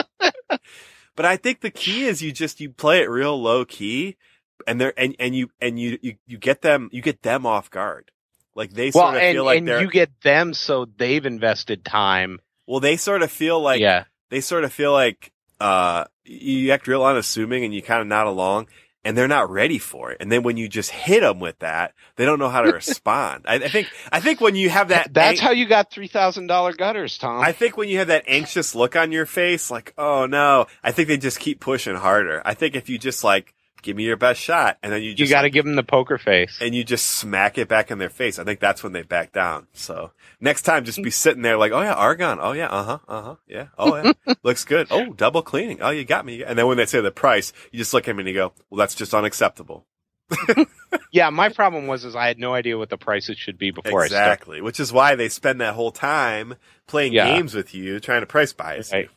but 1.15 1.25
I 1.25 1.37
think 1.37 1.61
the 1.61 1.69
key 1.69 2.05
is 2.05 2.21
you 2.21 2.31
just, 2.31 2.59
you 2.59 2.71
play 2.71 3.01
it 3.01 3.09
real 3.09 3.39
low 3.39 3.65
key 3.65 4.17
and 4.65 4.81
they're, 4.81 4.99
and, 4.99 5.15
and 5.19 5.35
you, 5.35 5.51
and 5.61 5.79
you, 5.79 5.99
you, 6.01 6.15
you 6.25 6.37
get 6.37 6.61
them, 6.61 6.89
you 6.91 7.01
get 7.01 7.21
them 7.21 7.45
off 7.45 7.69
guard. 7.69 8.11
Like 8.55 8.71
they 8.71 8.91
well, 8.95 9.05
sort 9.05 9.15
of 9.15 9.21
and, 9.21 9.35
feel 9.35 9.45
like 9.45 9.57
and 9.59 9.67
they're, 9.67 9.81
you 9.81 9.91
get 9.91 10.21
them 10.21 10.53
so 10.53 10.85
they've 10.97 11.25
invested 11.25 11.85
time. 11.85 12.39
well, 12.65 12.79
they 12.79 12.97
sort 12.97 13.21
of 13.21 13.31
feel 13.31 13.59
like, 13.61 13.81
yeah, 13.81 14.05
they 14.29 14.41
sort 14.41 14.63
of 14.63 14.73
feel 14.73 14.93
like 14.93 15.31
uh 15.59 16.03
you 16.25 16.71
act 16.71 16.87
real 16.87 17.05
unassuming 17.05 17.63
and 17.63 17.73
you 17.73 17.81
kind 17.81 18.01
of 18.01 18.07
nod 18.07 18.27
along 18.27 18.67
and 19.05 19.17
they're 19.17 19.27
not 19.29 19.49
ready 19.49 19.77
for 19.77 20.11
it. 20.11 20.17
And 20.19 20.29
then 20.29 20.43
when 20.43 20.57
you 20.57 20.67
just 20.67 20.91
hit 20.91 21.21
them 21.21 21.39
with 21.39 21.59
that, 21.59 21.93
they 22.17 22.25
don't 22.25 22.39
know 22.39 22.49
how 22.49 22.61
to 22.61 22.71
respond. 22.73 23.45
I, 23.47 23.55
I 23.55 23.67
think 23.69 23.87
I 24.11 24.19
think 24.19 24.41
when 24.41 24.55
you 24.55 24.69
have 24.69 24.89
that 24.89 25.13
that's 25.13 25.39
ang- 25.39 25.45
how 25.45 25.51
you 25.51 25.67
got 25.67 25.91
three 25.91 26.07
thousand 26.07 26.47
dollar 26.47 26.73
gutters, 26.73 27.17
Tom. 27.17 27.41
I 27.41 27.53
think 27.53 27.77
when 27.77 27.87
you 27.87 27.99
have 27.99 28.07
that 28.07 28.25
anxious 28.27 28.75
look 28.75 28.97
on 28.97 29.13
your 29.13 29.25
face, 29.25 29.71
like, 29.71 29.93
oh 29.97 30.25
no, 30.25 30.65
I 30.83 30.91
think 30.91 31.07
they 31.07 31.17
just 31.17 31.39
keep 31.39 31.61
pushing 31.61 31.95
harder. 31.95 32.41
I 32.43 32.55
think 32.55 32.75
if 32.75 32.89
you 32.89 32.97
just 32.97 33.23
like, 33.23 33.53
give 33.85 33.95
me 33.95 34.03
your 34.03 34.17
best 34.17 34.41
shot, 34.41 34.77
and 34.83 34.91
then 34.91 35.01
you 35.01 35.13
just 35.13 35.29
you 35.29 35.33
got 35.33 35.43
to 35.43 35.49
give 35.49 35.63
them 35.63 35.75
the 35.75 35.83
poker 35.83 36.17
face. 36.17 36.57
and 36.59 36.75
you 36.75 36.83
just 36.83 37.05
smack 37.05 37.57
it 37.57 37.69
back 37.69 37.89
in 37.91 37.97
their 37.99 38.09
face. 38.09 38.37
I 38.37 38.43
think 38.43 38.59
that's 38.59 38.83
when 38.83 38.91
they 38.91 39.03
back 39.03 39.31
down. 39.31 39.67
So 39.71 40.11
next 40.41 40.63
time, 40.63 40.83
just 40.83 41.01
be 41.01 41.09
sitting 41.11 41.41
there 41.43 41.57
like, 41.57 41.71
oh 41.71 41.81
yeah, 41.81 41.93
argon. 41.93 42.39
Oh 42.41 42.51
yeah, 42.51 42.67
uh 42.67 42.83
huh, 42.83 42.99
uh 43.07 43.21
huh, 43.21 43.35
yeah. 43.47 43.67
Oh 43.77 43.95
yeah, 43.95 44.11
looks 44.43 44.65
good. 44.65 44.87
Oh, 44.91 45.13
double 45.13 45.41
cleaning. 45.41 45.81
Oh, 45.81 45.91
you 45.91 46.03
got 46.03 46.25
me. 46.25 46.43
And 46.43 46.57
then 46.59 46.67
when 46.67 46.75
they 46.77 46.85
say 46.85 46.99
the 46.99 47.11
price, 47.11 47.53
you 47.71 47.77
just 47.79 47.93
look 47.93 48.03
at 48.03 48.07
them 48.11 48.19
and 48.19 48.27
you 48.27 48.33
go, 48.33 48.51
well, 48.69 48.79
that's 48.79 48.95
just 48.95 49.13
unacceptable. 49.13 49.85
Yeah, 51.11 51.29
my 51.29 51.47
problem 51.49 51.87
was 51.87 52.03
is 52.03 52.13
I 52.15 52.27
had 52.27 52.39
no 52.39 52.53
idea 52.53 52.77
what 52.77 52.89
the 52.89 52.97
prices 52.97 53.37
should 53.37 53.57
be 53.57 53.71
before 53.71 54.01
I 54.01 54.05
exactly, 54.05 54.59
which 54.59 54.81
is 54.81 54.91
why 54.91 55.15
they 55.15 55.29
spend 55.29 55.61
that 55.61 55.73
whole 55.73 55.91
time 55.91 56.55
playing 56.87 57.13
Yeah. 57.13 57.25
games 57.27 57.53
with 57.53 57.73
you, 57.73 58.01
trying 58.01 58.21
to 58.21 58.25
price 58.25 58.51
bias. 58.51 58.91
Right. 58.91 59.09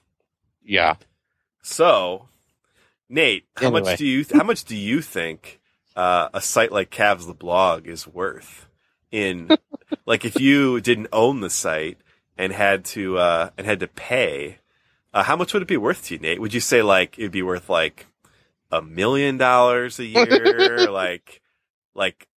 Yeah. 0.62 0.94
So, 1.62 2.28
Nate, 3.08 3.46
how 3.56 3.66
Anyway. 3.68 3.80
much 3.82 3.98
do 3.98 4.06
you 4.06 4.24
how 4.34 4.44
much 4.44 4.64
do 4.64 4.76
you 4.76 5.00
think 5.00 5.60
uh, 5.96 6.28
a 6.34 6.40
site 6.40 6.72
like 6.72 6.90
Cavs 6.90 7.26
the 7.26 7.34
Blog 7.34 7.86
is 7.86 8.06
worth? 8.06 8.66
In 9.10 9.48
like, 10.06 10.24
if 10.26 10.38
you 10.40 10.80
didn't 10.80 11.08
own 11.12 11.40
the 11.40 11.48
site 11.50 11.98
and 12.36 12.52
had 12.52 12.84
to 12.86 13.16
uh, 13.18 13.50
and 13.56 13.66
had 13.66 13.80
to 13.80 13.88
pay, 13.88 14.58
uh, 15.14 15.22
how 15.22 15.36
much 15.36 15.52
would 15.54 15.62
it 15.62 15.68
be 15.68 15.76
worth 15.78 16.04
to 16.06 16.14
you, 16.14 16.20
Nate? 16.20 16.40
Would 16.40 16.52
you 16.54 16.60
say 16.60 16.82
like 16.82 17.18
it'd 17.18 17.32
be 17.32 17.42
worth 17.42 17.70
like 17.70 18.06
a 18.70 18.82
million 18.82 19.38
dollars 19.38 19.98
a 19.98 20.04
year, 20.04 20.90
like 20.90 21.40
like 21.94 22.28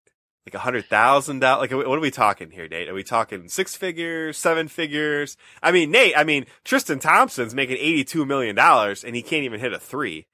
like 0.46 0.54
a 0.54 0.60
hundred 0.60 0.84
thousand 0.86 1.40
dollars? 1.40 1.68
Like, 1.72 1.86
what 1.88 1.98
are 1.98 2.00
we 2.00 2.12
talking 2.12 2.52
here, 2.52 2.68
Nate? 2.68 2.88
Are 2.88 2.94
we 2.94 3.02
talking 3.02 3.48
six 3.48 3.74
figures, 3.74 4.38
seven 4.38 4.68
figures? 4.68 5.36
I 5.60 5.72
mean, 5.72 5.90
Nate. 5.90 6.16
I 6.16 6.22
mean, 6.22 6.46
Tristan 6.64 7.00
Thompson's 7.00 7.52
making 7.54 7.78
eighty-two 7.78 8.24
million 8.24 8.54
dollars, 8.54 9.02
and 9.02 9.16
he 9.16 9.22
can't 9.22 9.42
even 9.42 9.58
hit 9.58 9.72
a 9.72 9.80
three. 9.80 10.28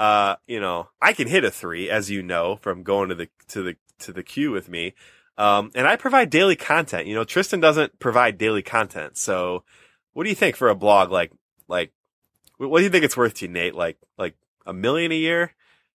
Uh, 0.00 0.36
you 0.46 0.58
know, 0.58 0.88
I 1.02 1.12
can 1.12 1.28
hit 1.28 1.44
a 1.44 1.50
three, 1.50 1.90
as 1.90 2.08
you 2.08 2.22
know 2.22 2.56
from 2.62 2.84
going 2.84 3.10
to 3.10 3.14
the 3.14 3.28
to 3.48 3.62
the 3.62 3.76
to 3.98 4.14
the 4.14 4.22
queue 4.22 4.50
with 4.50 4.66
me. 4.66 4.94
Um, 5.36 5.70
and 5.74 5.86
I 5.86 5.96
provide 5.96 6.30
daily 6.30 6.56
content. 6.56 7.06
You 7.06 7.14
know, 7.14 7.24
Tristan 7.24 7.60
doesn't 7.60 7.98
provide 7.98 8.38
daily 8.38 8.62
content. 8.62 9.18
So, 9.18 9.62
what 10.14 10.24
do 10.24 10.30
you 10.30 10.34
think 10.34 10.56
for 10.56 10.70
a 10.70 10.74
blog 10.74 11.10
like 11.10 11.32
like? 11.68 11.92
What 12.56 12.78
do 12.78 12.84
you 12.84 12.88
think 12.88 13.04
it's 13.04 13.16
worth 13.16 13.34
to 13.34 13.44
you, 13.44 13.52
Nate? 13.52 13.74
Like 13.74 13.98
like 14.16 14.36
a 14.64 14.72
million 14.72 15.12
a 15.12 15.16
year? 15.16 15.52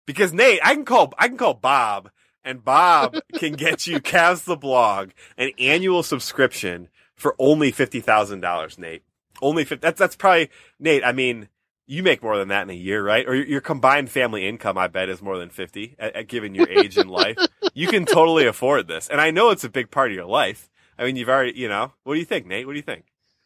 Because 0.06 0.34
Nate, 0.34 0.60
I 0.62 0.76
can 0.76 0.84
call 0.84 1.14
I 1.18 1.30
can 1.30 1.38
call 1.38 1.54
Bob, 1.54 2.10
and 2.44 2.62
Bob 2.62 3.16
can 3.36 3.54
get 3.54 3.88
you 3.88 4.02
Cavs 4.02 4.44
the 4.44 4.58
blog 4.58 5.12
an 5.38 5.52
annual 5.58 6.04
subscription 6.04 6.90
for 7.16 7.38
only 7.40 7.72
fifty 7.72 8.02
thousand 8.02 8.42
dollars, 8.42 8.78
Nate. 8.78 9.04
Only 9.42 9.64
50, 9.64 9.82
that's 9.82 9.98
that's 9.98 10.18
probably 10.18 10.50
Nate. 10.78 11.06
I 11.06 11.14
mean, 11.14 11.48
you 11.86 12.04
make 12.04 12.24
more 12.24 12.38
than 12.38 12.48
that 12.50 12.64
in 12.64 12.70
a 12.70 12.74
year, 12.74 13.04
right? 13.04 13.28
Or 13.28 13.36
your, 13.36 13.46
your 13.46 13.62
combined 13.62 14.10
family 14.10 14.48
income, 14.48 14.78
I 14.78 14.88
bet, 14.88 15.10
is 15.10 15.22
more 15.22 15.38
than 15.38 15.50
fifty. 15.50 15.96
At, 16.00 16.16
at 16.16 16.28
given 16.28 16.56
your 16.56 16.70
age 16.70 16.98
in 16.98 17.08
life, 17.08 17.38
you 17.74 17.88
can 17.88 18.06
totally 18.06 18.46
afford 18.46 18.88
this, 18.88 19.08
and 19.08 19.20
I 19.20 19.32
know 19.32 19.50
it's 19.50 19.64
a 19.64 19.70
big 19.70 19.92
part 19.92 20.12
of 20.12 20.16
your 20.16 20.26
life. 20.26 20.70
I 20.98 21.06
mean, 21.06 21.16
you've 21.16 21.30
already, 21.30 21.58
you 21.58 21.68
know, 21.68 21.94
what 22.04 22.14
do 22.14 22.20
you 22.20 22.26
think, 22.26 22.46
Nate? 22.46 22.68
What 22.68 22.74
do 22.74 22.78
you 22.78 22.84
think? 22.84 23.06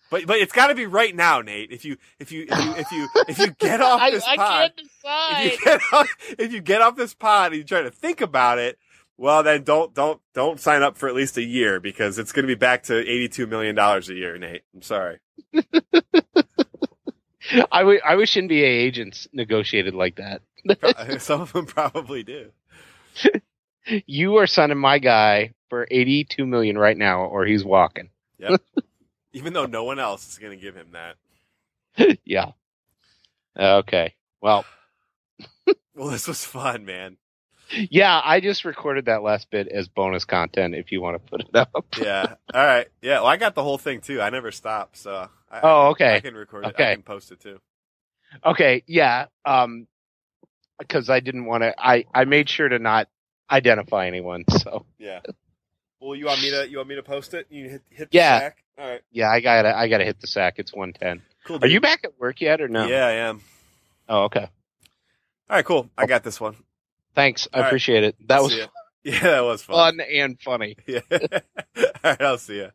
But 0.10 0.26
but 0.26 0.38
it's 0.38 0.54
got 0.54 0.68
to 0.68 0.76
be 0.76 0.86
right 0.86 1.16
now, 1.16 1.42
Nate. 1.42 1.72
If 1.72 1.84
you 1.84 1.98
if 2.20 2.32
you 2.32 2.46
if 2.50 2.60
you 2.60 2.76
if 2.76 2.92
you 2.92 3.10
if 3.28 3.40
you 3.40 3.52
get 3.52 3.82
off 3.82 4.02
this 4.12 4.24
I 4.26 4.36
pod, 4.38 4.74
can't 4.76 4.88
if 5.46 5.60
you 5.60 5.66
get 5.66 5.82
off, 5.94 6.08
if 6.38 6.54
you 6.54 6.62
get 6.62 6.82
off 6.82 6.96
this 6.96 7.14
pod 7.14 7.52
and 7.52 7.58
you 7.58 7.64
try 7.64 7.82
to 7.82 7.92
think 7.92 8.22
about 8.22 8.58
it, 8.58 8.78
well 9.18 9.44
then 9.44 9.64
don't 9.64 9.94
don't 9.94 10.22
don't 10.34 10.60
sign 10.60 10.82
up 10.82 10.98
for 10.98 11.10
at 11.10 11.16
least 11.16 11.38
a 11.38 11.44
year 11.44 11.80
because 11.80 12.20
it's 12.20 12.32
going 12.32 12.44
to 12.44 12.48
be 12.48 12.56
back 12.56 12.84
to 12.84 12.98
eighty 12.98 13.28
two 13.28 13.48
million 13.48 13.76
dollars 13.76 14.10
a 14.10 14.14
year, 14.14 14.38
Nate. 14.38 14.64
I'm 14.74 14.82
sorry. 14.82 15.20
I 17.72 17.99
I 18.06 18.15
wish 18.15 18.36
NBA 18.36 18.64
agents 18.64 19.28
negotiated 19.34 19.94
like 19.95 20.18
that. 20.18 20.41
Some 21.22 21.41
of 21.41 21.53
them 21.53 21.65
probably 21.65 22.24
do. 22.24 22.52
You 24.06 24.36
are 24.38 24.48
signing 24.48 24.78
my 24.78 24.99
guy 24.99 25.53
for 25.69 25.88
eighty-two 25.90 26.45
million 26.45 26.78
right 26.78 26.98
now, 26.98 27.22
or 27.26 27.45
he's 27.45 27.64
walking. 27.64 28.10
Yep. 28.40 28.61
Even 29.34 29.53
though 29.53 29.65
no 29.65 29.84
one 29.84 29.99
else 29.99 30.28
is 30.28 30.38
going 30.38 30.57
to 30.57 30.61
give 30.61 30.76
him 30.76 30.94
that. 30.94 32.18
yeah. 32.26 32.52
Okay. 33.57 34.15
Well, 34.41 34.65
Well, 35.95 36.10
this 36.10 36.28
was 36.28 36.44
fun, 36.45 36.86
man. 36.86 37.18
Yeah, 37.72 38.22
I 38.23 38.39
just 38.39 38.65
recorded 38.65 39.06
that 39.06 39.23
last 39.23 39.49
bit 39.49 39.68
as 39.68 39.88
bonus 39.88 40.26
content. 40.26 40.76
If 40.76 40.91
you 40.91 41.02
want 41.02 41.15
to 41.23 41.30
put 41.30 41.41
it 41.41 41.56
up. 41.56 41.85
Yeah. 42.02 42.35
All 42.53 42.65
right. 42.65 42.88
Yeah. 43.02 43.15
Well, 43.22 43.27
I 43.27 43.38
got 43.38 43.56
the 43.56 43.64
whole 43.64 43.77
thing 43.77 44.02
too. 44.02 44.22
I 44.22 44.30
never 44.30 44.52
stopped, 44.52 44.98
so. 44.98 45.30
I, 45.52 45.60
Oh, 45.64 45.81
I, 45.81 45.88
okay. 45.89 46.15
I 46.15 46.19
can 46.19 46.35
record 46.35 46.65
it. 46.65 46.68
I 46.68 46.69
Okay. 46.72 46.94
can 46.95 47.03
post 47.03 47.31
it 47.31 47.39
too. 47.39 47.60
Okay. 48.45 48.84
Yeah. 48.88 49.26
Um, 49.45 49.88
because 50.80 51.10
I 51.10 51.19
didn't 51.22 51.45
want 51.45 51.64
to. 51.64 51.73
I 51.77 52.06
I 52.14 52.26
made 52.26 52.49
sure 52.49 52.69
to 52.69 52.77
not 52.80 53.07
identify 53.49 54.06
anyone. 54.07 54.44
So 54.49 54.85
Yeah. 54.99 55.22
Well, 55.99 56.14
you 56.15 56.26
want 56.26 56.41
me 56.41 56.52
to 56.52 56.69
you 56.69 56.77
want 56.77 56.89
me 56.89 56.95
to 56.95 57.03
post 57.03 57.34
it? 57.34 57.48
You 57.49 57.69
hit 57.69 57.81
hit 57.89 58.10
Yeah. 58.11 58.34
the 58.39 58.45
sack? 58.45 58.57
All 58.77 58.88
right. 58.88 59.02
yeah, 59.11 59.30
I 59.31 59.39
gotta 59.39 59.76
I 59.76 59.88
gotta 59.88 60.03
hit 60.06 60.19
the 60.22 60.27
sack. 60.27 60.56
It's 60.57 60.72
one 60.73 60.94
ten. 60.94 61.23
Cool. 61.45 61.60
Are 61.64 61.68
you 61.68 61.81
back 61.81 62.02
at 62.03 62.19
work 62.19 62.41
yet 62.41 62.61
or 62.61 62.68
no? 62.68 62.85
Yeah, 62.85 63.07
I 63.07 63.11
am. 63.14 63.41
Oh, 64.07 64.23
okay. 64.26 64.41
All 65.49 65.56
right. 65.56 65.65
Cool. 65.65 65.89
I 65.98 66.06
got 66.06 66.23
this 66.23 66.39
one. 66.39 66.56
Thanks. 67.18 67.48
I 67.52 67.57
All 67.57 67.64
right. 67.64 67.68
appreciate 67.69 68.03
it. 68.03 68.15
That 68.27 68.44
was 68.44 68.56
ya. 68.56 68.68
Yeah, 69.03 69.19
that 69.22 69.39
was 69.41 69.64
fun. 69.64 69.98
fun 69.98 70.07
and 70.07 70.39
funny. 70.39 70.76
Yeah. 70.85 70.99
All 71.11 71.19
right. 72.03 72.22
I'll 72.22 72.38
see 72.38 72.57
you. 72.57 72.69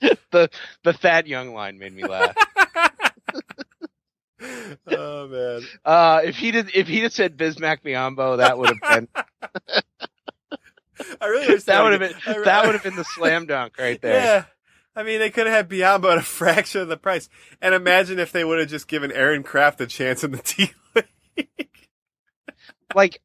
The 0.32 0.50
the 0.82 0.92
fat 0.92 1.26
Young 1.28 1.54
line 1.54 1.78
made 1.78 1.94
me 1.94 2.04
laugh. 2.04 2.34
oh 4.88 5.28
man. 5.28 5.62
Uh, 5.84 6.20
if 6.24 6.36
he 6.36 6.50
did, 6.50 6.70
if 6.74 6.88
he 6.88 7.00
had 7.00 7.12
said 7.12 7.36
Bismack 7.36 7.82
Biyombo, 7.84 8.38
that 8.38 8.58
would 8.58 8.70
have 8.70 8.80
been 8.80 9.08
I 11.20 11.26
really 11.26 11.48
wish 11.48 11.62
that 11.64 11.82
would 11.82 11.92
have 11.92 12.00
been 12.00 12.36
re- 12.36 12.44
that 12.44 12.66
would 12.66 12.74
have 12.74 12.82
been 12.82 12.96
the 12.96 13.04
slam 13.04 13.46
dunk 13.46 13.78
right 13.78 14.00
there. 14.02 14.14
Yeah. 14.24 14.44
I 14.96 15.02
mean, 15.04 15.18
they 15.20 15.30
could 15.30 15.46
have 15.46 15.54
had 15.54 15.68
Biyombo 15.68 16.10
at 16.12 16.18
a 16.18 16.22
fraction 16.22 16.80
of 16.80 16.88
the 16.88 16.96
price. 16.96 17.28
And 17.60 17.74
imagine 17.74 18.18
if 18.18 18.30
they 18.32 18.44
would 18.44 18.58
have 18.60 18.68
just 18.68 18.86
given 18.88 19.10
Aaron 19.12 19.42
Craft 19.42 19.80
a 19.80 19.86
chance 19.86 20.22
in 20.24 20.32
the 20.32 20.38
D 20.38 20.70
League. 21.36 21.68
Like, 22.94 23.20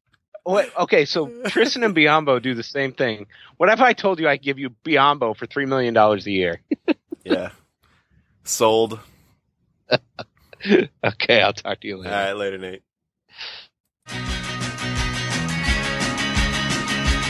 Oh, 0.46 0.52
what? 0.52 0.76
Okay, 0.78 1.04
so 1.04 1.28
Tristan 1.46 1.84
and 1.84 1.94
Biyombo 1.94 2.40
do 2.42 2.54
the 2.54 2.62
same 2.62 2.92
thing. 2.92 3.26
What 3.56 3.68
if 3.68 3.80
I 3.80 3.92
told 3.92 4.20
you 4.20 4.28
I 4.28 4.36
give 4.36 4.58
you 4.58 4.70
Biyombo 4.84 5.36
for 5.36 5.46
three 5.46 5.66
million 5.66 5.94
dollars 5.94 6.26
a 6.26 6.30
year? 6.30 6.60
yeah. 7.24 7.50
Sold. 8.44 8.98
Okay, 11.02 11.40
I'll 11.40 11.54
talk 11.54 11.80
to 11.80 11.88
you 11.88 11.96
later. 11.96 12.10
right, 12.10 12.32
later, 12.34 12.58
Nate. 12.58 12.82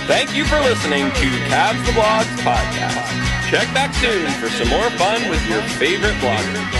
Thank 0.08 0.34
you 0.34 0.44
for 0.44 0.58
listening 0.58 1.04
to 1.04 1.26
Cavs 1.46 1.86
the 1.86 1.92
Blogs 1.92 2.24
podcast. 2.42 3.48
Check 3.48 3.72
back 3.72 3.94
soon 3.94 4.28
for 4.40 4.48
some 4.48 4.68
more 4.68 4.90
fun 4.98 5.30
with 5.30 5.48
your 5.48 5.62
favorite 5.62 6.14
bloggers. 6.14 6.79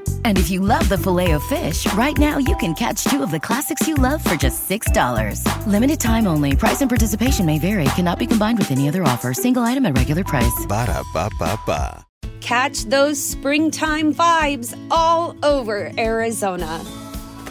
And 0.25 0.39
if 0.39 0.49
you 0.49 0.61
love 0.61 0.89
the 0.89 0.97
filet 0.97 1.31
of 1.31 1.43
fish, 1.43 1.85
right 1.93 2.17
now 2.17 2.39
you 2.39 2.55
can 2.57 2.73
catch 2.73 3.03
two 3.03 3.21
of 3.21 3.29
the 3.29 3.39
classics 3.39 3.87
you 3.87 3.93
love 3.93 4.23
for 4.23 4.35
just 4.35 4.67
$6. 4.67 5.45
Limited 5.67 5.99
time 5.99 6.25
only. 6.25 6.55
Price 6.55 6.81
and 6.81 6.89
participation 6.89 7.45
may 7.45 7.59
vary. 7.59 7.85
Cannot 7.95 8.17
be 8.17 8.25
combined 8.25 8.57
with 8.57 8.71
any 8.71 8.87
other 8.87 9.03
offer. 9.03 9.33
Single 9.33 9.61
item 9.61 9.85
at 9.85 9.95
regular 9.95 10.23
price. 10.23 10.65
Ba-da-ba-ba-ba. 10.67 12.03
Catch 12.41 12.85
those 12.85 13.23
springtime 13.23 14.13
vibes 14.13 14.75
all 14.89 15.35
over 15.43 15.91
Arizona. 15.97 16.83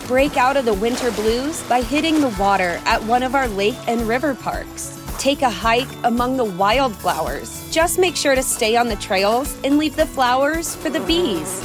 Break 0.09 0.37
out 0.37 0.57
of 0.57 0.65
the 0.65 0.75
winter 0.75 1.13
blues 1.13 1.63
by 1.69 1.81
hitting 1.81 2.21
the 2.21 2.35
water 2.41 2.81
at 2.85 3.03
one 3.05 3.23
of 3.23 3.37
our 3.37 3.47
lake 3.47 3.79
and 3.87 4.03
river 4.03 4.35
parks. 4.35 5.01
Take 5.19 5.43
a 5.43 5.51
hike 5.51 5.89
among 6.03 6.37
the 6.37 6.45
wildflowers. 6.45 7.71
Just 7.71 7.99
make 7.99 8.17
sure 8.17 8.35
to 8.35 8.43
stay 8.43 8.77
on 8.77 8.89
the 8.89 8.97
trails 8.97 9.57
and 9.63 9.79
leave 9.79 9.95
the 9.95 10.07
flowers 10.07 10.75
for 10.75 10.91
the 10.91 11.01
bees. 11.01 11.65